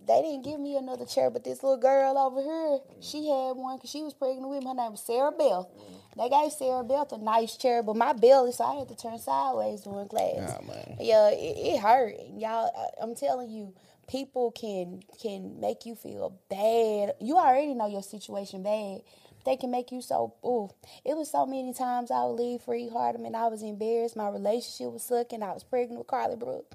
They 0.07 0.21
didn't 0.21 0.43
give 0.43 0.59
me 0.59 0.77
another 0.77 1.05
chair, 1.05 1.29
but 1.29 1.43
this 1.43 1.61
little 1.63 1.77
girl 1.77 2.17
over 2.17 2.41
here, 2.41 2.79
she 3.01 3.27
had 3.27 3.57
one 3.57 3.75
because 3.75 3.89
she 3.89 4.01
was 4.01 4.13
pregnant 4.13 4.47
with 4.47 4.59
me. 4.63 4.67
Her 4.69 4.73
name 4.73 4.91
was 4.91 5.01
Sarah 5.01 5.31
Bell. 5.33 5.69
They 6.17 6.29
gave 6.29 6.51
Sarah 6.51 6.83
Bell 6.83 7.07
a 7.11 7.17
nice 7.17 7.55
chair, 7.57 7.83
but 7.83 7.95
my 7.95 8.13
belly, 8.13 8.51
so 8.51 8.63
I 8.63 8.75
had 8.79 8.87
to 8.89 8.95
turn 8.95 9.19
sideways 9.19 9.81
during 9.81 10.07
class. 10.07 10.55
Oh. 10.59 10.95
Yeah, 10.99 11.29
it, 11.29 11.57
it 11.75 11.79
hurt. 11.79 12.15
Y'all, 12.35 12.71
I- 12.75 13.03
I'm 13.03 13.15
telling 13.15 13.49
you, 13.51 13.73
people 14.07 14.51
can 14.51 15.01
can 15.21 15.59
make 15.59 15.85
you 15.85 15.95
feel 15.95 16.37
bad. 16.49 17.13
You 17.21 17.37
already 17.37 17.73
know 17.73 17.87
your 17.87 18.01
situation 18.03 18.63
bad. 18.63 19.01
They 19.45 19.55
can 19.55 19.71
make 19.71 19.91
you 19.91 20.01
so. 20.01 20.33
Ooh, 20.43 20.69
it 21.05 21.15
was 21.15 21.31
so 21.31 21.45
many 21.45 21.73
times 21.73 22.11
I 22.11 22.23
would 22.25 22.33
leave 22.33 22.61
Freed-Hardeman. 22.63 23.33
I 23.35 23.47
was 23.47 23.61
embarrassed. 23.63 24.17
My 24.17 24.27
relationship 24.29 24.91
was 24.91 25.03
sucking. 25.03 25.41
I 25.43 25.53
was 25.53 25.63
pregnant 25.63 25.99
with 25.99 26.07
Carly 26.07 26.35
Brooke. 26.35 26.73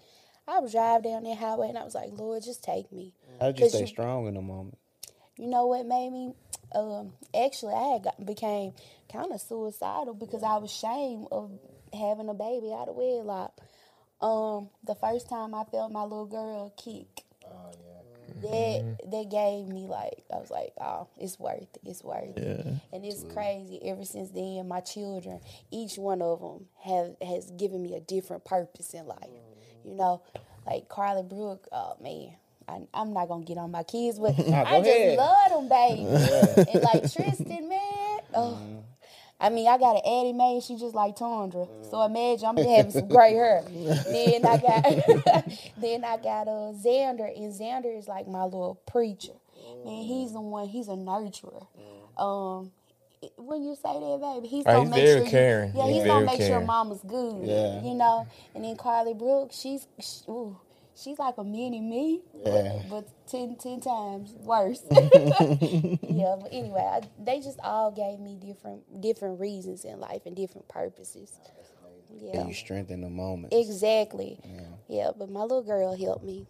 I 0.49 0.59
would 0.61 0.73
drive 0.73 1.03
down 1.05 1.25
that 1.25 1.37
highway 1.37 1.69
and 1.69 1.77
I 1.79 1.85
was 1.85 1.95
like, 1.95 2.11
Lord, 2.13 2.43
just 2.43 2.65
take 2.65 2.91
me. 2.91 3.13
How 3.41 3.47
did 3.53 3.61
you 3.61 3.69
stay 3.69 3.87
strong 3.87 4.27
in 4.27 4.35
the 4.35 4.41
moment? 4.41 4.79
You 5.37 5.49
know 5.49 5.67
what 5.67 5.85
made 5.87 6.11
me? 6.11 6.35
Um, 6.75 7.13
actually, 7.35 7.75
I 7.75 7.95
had 7.95 8.05
got, 8.05 8.27
became 8.27 8.73
kind 9.13 9.33
of 9.33 9.41
suicidal 9.41 10.15
because 10.15 10.43
I 10.43 10.57
was 10.57 10.71
ashamed 10.71 11.29
of 11.31 11.51
having 11.93 12.29
a 12.29 12.35
baby 12.35 12.73
out 12.73 12.89
of 12.89 12.97
wedlock. 12.97 13.53
Um, 14.21 14.71
the 14.85 14.95
first 14.95 15.29
time 15.29 15.55
I 15.55 15.65
felt 15.65 15.93
my 15.93 16.03
little 16.03 16.27
girl 16.27 16.73
kick, 16.77 17.25
that 18.43 18.99
that 19.11 19.31
gave 19.31 19.69
me 19.69 19.87
like 19.87 20.25
I 20.33 20.37
was 20.39 20.51
like, 20.51 20.73
oh, 20.81 21.09
it's 21.19 21.39
worth 21.39 21.63
it. 21.63 21.81
It's 21.85 22.03
worth 22.03 22.37
it. 22.37 22.67
And 22.93 23.05
it's 23.05 23.25
crazy. 23.33 23.81
Ever 23.85 24.05
since 24.05 24.31
then, 24.31 24.67
my 24.69 24.81
children, 24.81 25.41
each 25.71 25.97
one 25.99 26.23
of 26.23 26.41
them, 26.41 26.67
have 26.83 27.17
has 27.27 27.51
given 27.53 27.83
me 27.83 27.95
a 27.95 28.01
different 28.01 28.45
purpose 28.45 28.95
in 28.95 29.07
life. 29.07 29.31
You 29.85 29.95
know, 29.95 30.23
like 30.67 30.89
Carly 30.89 31.23
Brooke. 31.23 31.69
Oh 31.73 31.97
man. 32.01 32.35
I, 32.69 32.81
I'm 32.95 33.13
not 33.13 33.29
gonna 33.29 33.45
get 33.45 33.59
on 33.59 33.71
my 33.71 33.83
kids, 33.83 34.19
but 34.19 34.31
I 34.39 34.81
go 34.81 34.85
just 34.85 34.89
ahead. 34.89 35.19
love 35.19 35.51
them, 35.51 35.69
baby. 35.69 36.07
and 36.73 36.83
like 36.83 37.13
Tristan, 37.13 37.69
man. 37.69 37.81
Oh, 38.35 38.59
I 39.39 39.51
mean, 39.51 39.69
I 39.69 39.77
got 39.77 39.97
an 39.97 40.03
Addie 40.07 40.33
Mae. 40.33 40.61
She 40.65 40.77
just 40.79 40.95
like 40.95 41.17
Tundra. 41.17 41.67
So 41.91 42.01
imagine 42.03 42.47
I'm 42.49 42.57
having 42.57 42.93
some 42.93 43.09
gray 43.09 43.35
hair. 43.35 43.63
then 43.69 44.47
I 44.47 44.57
got, 44.57 45.45
then 45.77 46.03
I 46.03 46.17
got 46.17 46.49
uh, 46.49 46.73
Xander, 46.73 47.29
and 47.37 47.53
Xander 47.53 47.99
is 47.99 48.09
like 48.09 48.27
my 48.27 48.45
little 48.45 48.81
preacher. 48.87 49.35
Man, 49.85 50.03
he's 50.05 50.33
the 50.33 50.41
one. 50.41 50.67
He's 50.69 50.89
a 50.89 50.93
nurturer. 50.93 51.67
Um, 52.17 52.71
when 53.37 53.63
you 53.63 53.75
say 53.75 53.93
that, 53.93 54.19
baby, 54.21 54.49
he's 54.49 54.65
gonna 54.65 54.85
he's 54.85 54.91
make 54.91 55.07
sure. 55.07 55.27
caring. 55.27 55.73
You, 55.73 55.79
yeah, 55.79 55.87
He's 55.87 55.97
he's, 55.97 56.07
gonna 56.07 56.27
make 56.27 56.41
sure 56.41 56.61
mama's 56.61 57.03
good. 57.03 57.47
Yeah. 57.47 57.83
you 57.83 57.95
know. 57.95 58.27
And 58.55 58.65
then 58.65 58.77
Carly 58.77 59.15
Brooks, 59.15 59.59
she's 59.59 59.87
she, 60.01 60.31
ooh, 60.31 60.57
she's 60.97 61.19
like 61.19 61.39
a 61.39 61.45
mini 61.45 61.81
me. 61.81 62.21
Yeah. 62.45 62.83
But 62.91 63.09
10, 63.29 63.57
10 63.57 63.81
times 63.81 64.35
worse. 64.41 64.83
yeah, 64.91 66.37
but 66.41 66.49
anyway, 66.53 66.81
I, 66.81 67.01
they 67.23 67.41
just 67.41 67.59
all 67.63 67.91
gave 67.91 68.19
me 68.19 68.37
different 68.37 69.01
different 69.01 69.41
reasons 69.41 69.85
in 69.85 70.01
life 70.01 70.23
and 70.27 70.35
different 70.37 70.69
purposes. 70.69 71.33
Yeah, 72.15 72.41
And 72.41 72.49
you 72.49 72.55
strengthen 72.55 73.01
the 73.01 73.09
moment. 73.09 73.53
exactly. 73.55 74.39
Yeah. 74.89 75.11
but 75.19 75.31
my 75.31 75.43
little 75.43 75.63
girl 75.63 75.97
helped 75.97 76.25
me. 76.25 76.47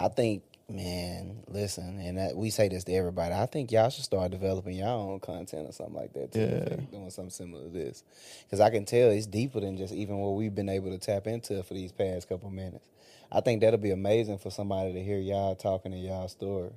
I 0.00 0.08
think, 0.08 0.42
man, 0.70 1.44
listen, 1.48 2.00
and 2.00 2.18
that, 2.18 2.36
we 2.36 2.50
say 2.50 2.68
this 2.68 2.84
to 2.84 2.92
everybody. 2.94 3.34
I 3.34 3.46
think 3.46 3.72
y'all 3.72 3.90
should 3.90 4.04
start 4.04 4.32
developing 4.32 4.76
your 4.76 4.88
own 4.88 5.20
content 5.20 5.68
or 5.68 5.72
something 5.72 5.94
like 5.96 6.12
that 6.14 6.32
too. 6.32 6.40
Yeah. 6.40 6.76
Doing 6.92 7.10
something 7.10 7.30
similar 7.30 7.64
to 7.64 7.70
this, 7.70 8.04
because 8.44 8.60
I 8.60 8.70
can 8.70 8.84
tell 8.86 9.10
it's 9.10 9.26
deeper 9.26 9.60
than 9.60 9.76
just 9.78 9.94
even 9.94 10.18
what 10.18 10.34
we've 10.36 10.54
been 10.54 10.70
able 10.70 10.90
to 10.92 10.98
tap 10.98 11.26
into 11.28 11.62
for 11.64 11.74
these 11.74 11.92
past 11.92 12.28
couple 12.28 12.50
minutes. 12.50 12.88
I 13.32 13.40
think 13.42 13.62
that'll 13.62 13.78
be 13.80 13.92
amazing 13.92 14.38
for 14.38 14.50
somebody 14.50 14.92
to 14.94 15.02
hear 15.02 15.18
y'all 15.18 15.56
talking 15.56 15.92
in 15.92 16.00
y'all 16.00 16.28
story. 16.28 16.70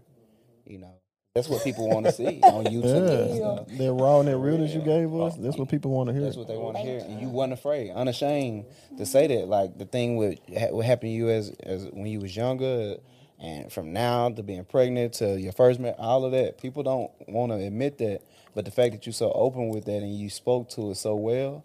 You 0.66 0.80
know, 0.80 0.94
that's 1.36 1.50
what 1.50 1.64
people 1.64 1.90
want 1.90 2.06
to 2.08 2.12
see 2.14 2.42
on 2.44 2.66
YouTube. 2.66 2.86
and 3.10 3.30
Yeah, 3.30 3.36
stuff. 3.36 3.68
that 3.78 3.94
raw 3.94 4.20
and 4.20 4.30
that 4.30 4.38
realness 4.38 4.74
you 4.74 4.82
gave 4.82 5.14
us. 5.16 5.36
Oh, 5.38 5.42
that's 5.42 5.58
what 5.58 5.64
oh, 5.64 5.72
people 5.72 5.92
want 5.92 6.10
to 6.10 6.14
hear. 6.14 6.24
That's 6.24 6.38
what 6.38 6.48
they 6.48 6.58
want 6.58 6.78
to 6.78 6.84
hear, 6.84 7.00
and 7.00 7.22
you 7.22 7.30
weren't 7.30 7.54
afraid, 7.54 7.92
unashamed 7.92 8.66
to 8.98 9.06
say 9.06 9.28
that. 9.28 9.48
Like 9.48 9.78
the 9.78 9.86
thing 9.86 10.18
with 10.18 10.40
ha- 10.58 10.72
what 10.72 10.86
happened 10.86 11.10
to 11.12 11.16
you 11.16 11.30
as 11.30 11.52
as 11.64 11.86
when 11.94 12.08
you 12.08 12.20
was 12.22 12.36
younger, 12.36 12.98
and 13.40 13.72
from 13.72 13.94
now 13.94 14.30
to 14.30 14.44
being 14.44 14.66
pregnant 14.66 15.14
to 15.16 15.40
your 15.40 15.54
first 15.54 15.80
marriage, 15.80 15.98
all 16.00 16.26
of 16.26 16.32
that. 16.32 16.60
People 16.60 16.84
don't 16.84 17.12
want 17.28 17.52
to 17.52 17.58
admit 17.58 17.98
that, 18.00 18.22
but 18.56 18.66
the 18.66 18.72
fact 18.72 18.94
that 18.94 19.06
you're 19.06 19.14
so 19.14 19.32
open 19.34 19.70
with 19.70 19.86
that 19.86 19.98
and 19.98 20.16
you 20.18 20.30
spoke 20.30 20.70
to 20.72 20.92
it 20.92 20.96
so 20.96 21.16
well. 21.16 21.64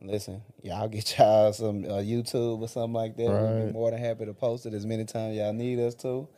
Listen, 0.00 0.42
y'all 0.62 0.88
get 0.88 1.18
y'all 1.18 1.52
some 1.52 1.84
uh, 1.84 1.98
YouTube 1.98 2.60
or 2.60 2.68
something 2.68 2.94
like 2.94 3.16
that. 3.16 3.24
We'll 3.24 3.66
be 3.66 3.72
more 3.72 3.90
than 3.90 4.00
happy 4.00 4.26
to 4.26 4.34
post 4.34 4.66
it 4.66 4.74
as 4.74 4.86
many 4.86 5.04
times 5.04 5.36
y'all 5.36 5.52
need 5.52 5.80
us 5.80 5.94
to, 5.96 6.28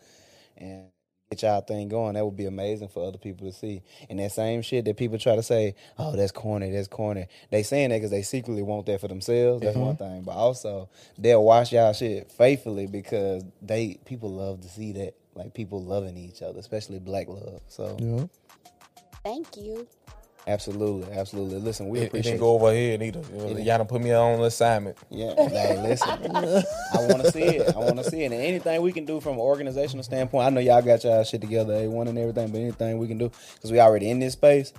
and 0.57 0.87
get 1.31 1.43
y'all 1.43 1.61
thing 1.61 1.89
going. 1.89 2.15
That 2.15 2.25
would 2.25 2.37
be 2.37 2.47
amazing 2.47 2.89
for 2.89 3.07
other 3.07 3.19
people 3.19 3.47
to 3.47 3.53
see. 3.53 3.83
And 4.09 4.19
that 4.19 4.33
same 4.33 4.63
shit 4.63 4.85
that 4.85 4.97
people 4.97 5.19
try 5.19 5.37
to 5.37 5.43
say, 5.43 5.75
oh, 5.99 6.17
that's 6.17 6.33
corny, 6.33 6.71
that's 6.71 6.89
corny. 6.89 7.27
They 7.51 7.63
saying 7.63 7.91
that 7.91 7.97
because 7.97 8.11
they 8.11 8.23
secretly 8.23 8.63
want 8.63 8.87
that 8.87 9.01
for 9.01 9.09
themselves. 9.09 9.63
That's 9.63 9.77
one 9.77 9.97
mm-hmm. 9.97 10.05
thing. 10.05 10.23
But 10.23 10.33
also, 10.33 10.89
they'll 11.19 11.45
watch 11.45 11.73
y'all 11.73 11.93
shit 11.93 12.31
faithfully 12.33 12.87
because 12.87 13.45
they 13.63 13.99
people 14.05 14.31
love 14.31 14.61
to 14.63 14.69
see 14.69 14.93
that. 14.93 15.15
Like 15.37 15.53
people 15.53 15.83
loving 15.83 16.17
each 16.17 16.43
other, 16.43 16.61
especially 16.61 17.01
black 17.01 17.27
love. 17.27 17.61
So 17.67 17.97
Yeah. 17.99 18.27
Thank 19.25 19.57
you. 19.57 19.89
Absolutely, 20.47 21.11
absolutely. 21.13 21.59
Listen, 21.59 21.89
we 21.89 22.01
It, 22.01 22.03
it 22.03 22.07
appreciate. 22.09 22.33
didn't 22.33 22.41
go 22.41 22.53
over 22.55 22.71
here 22.73 22.99
neither. 22.99 23.23
You 23.33 23.55
know, 23.55 23.61
Y'all 23.61 23.79
done 23.79 23.87
put 23.87 24.03
me 24.03 24.13
on 24.13 24.41
an 24.41 24.45
assignment. 24.45 24.99
Yeah, 25.11 25.35
hey, 25.49 25.81
listen. 25.81 26.09
I 26.93 26.99
want 27.07 27.23
to 27.25 27.33
see 27.33 27.43
it. 27.45 27.75
I 27.75 27.79
want 27.79 27.97
to 27.97 28.05
see 28.05 28.23
it. 28.25 28.27
And 28.33 28.35
anything 28.35 28.83
we 28.83 28.93
can 28.93 29.07
do 29.07 29.21
from 29.21 29.35
an 29.35 29.39
organizational 29.41 30.03
standpoint, 30.05 30.47
I 30.47 30.51
know 30.51 30.61
y'all 30.61 30.83
got 30.83 31.03
y'all 31.03 31.25
shit 31.25 31.41
together, 31.41 31.73
A1 31.73 32.09
and 32.09 32.19
everything, 32.19 32.49
but 32.51 32.59
anything 32.61 32.99
we 32.99 33.09
can 33.09 33.17
do, 33.17 33.31
because 33.55 33.73
we 33.73 33.81
already 33.81 34.11
in 34.11 34.19
this 34.19 34.35
space, 34.35 34.75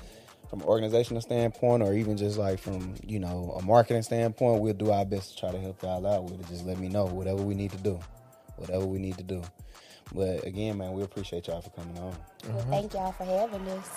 from 0.52 0.62
an 0.62 0.68
organizational 0.68 1.22
standpoint, 1.22 1.82
or 1.82 1.94
even 1.96 2.16
just 2.16 2.38
like 2.38 2.60
from, 2.60 2.94
you 3.04 3.18
know, 3.18 3.58
a 3.60 3.64
marketing 3.64 4.04
standpoint, 4.04 4.62
we'll 4.62 4.74
do 4.76 4.92
our 4.92 5.04
best 5.04 5.32
to 5.34 5.40
try 5.40 5.52
to 5.52 5.60
help 5.60 5.82
y'all 5.82 6.06
out 6.06 6.26
with 6.26 6.40
it. 6.40 6.48
Just 6.48 6.64
let 6.68 6.78
me 6.78 6.90
know 6.90 7.06
whatever 7.06 7.42
we 7.42 7.56
need 7.56 7.72
to 7.72 7.78
do. 7.78 8.00
Whatever 8.58 8.86
we 8.86 9.00
need 9.00 9.18
to 9.18 9.24
do. 9.24 9.42
But 10.14 10.46
again, 10.46 10.78
man, 10.78 10.94
we 10.94 11.02
appreciate 11.02 11.48
y'all 11.48 11.62
for 11.62 11.72
coming 11.72 11.98
on. 11.98 12.16
Well, 12.50 12.66
thank 12.70 12.94
y'all 12.94 13.12
for 13.14 13.26
having 13.26 13.68
us. 13.70 13.90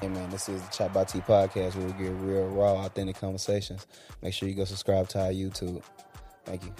Hey 0.00 0.06
man, 0.06 0.30
this 0.30 0.48
is 0.48 0.62
the 0.62 0.70
Chat 0.70 0.92
by 0.92 1.02
T 1.02 1.18
podcast 1.18 1.74
where 1.74 1.86
we 1.86 1.92
get 1.92 2.12
real, 2.20 2.46
raw, 2.46 2.84
authentic 2.84 3.16
conversations. 3.16 3.84
Make 4.22 4.32
sure 4.32 4.48
you 4.48 4.54
go 4.54 4.64
subscribe 4.64 5.08
to 5.08 5.20
our 5.20 5.32
YouTube. 5.32 5.82
Thank 6.44 6.62
you. 6.64 6.72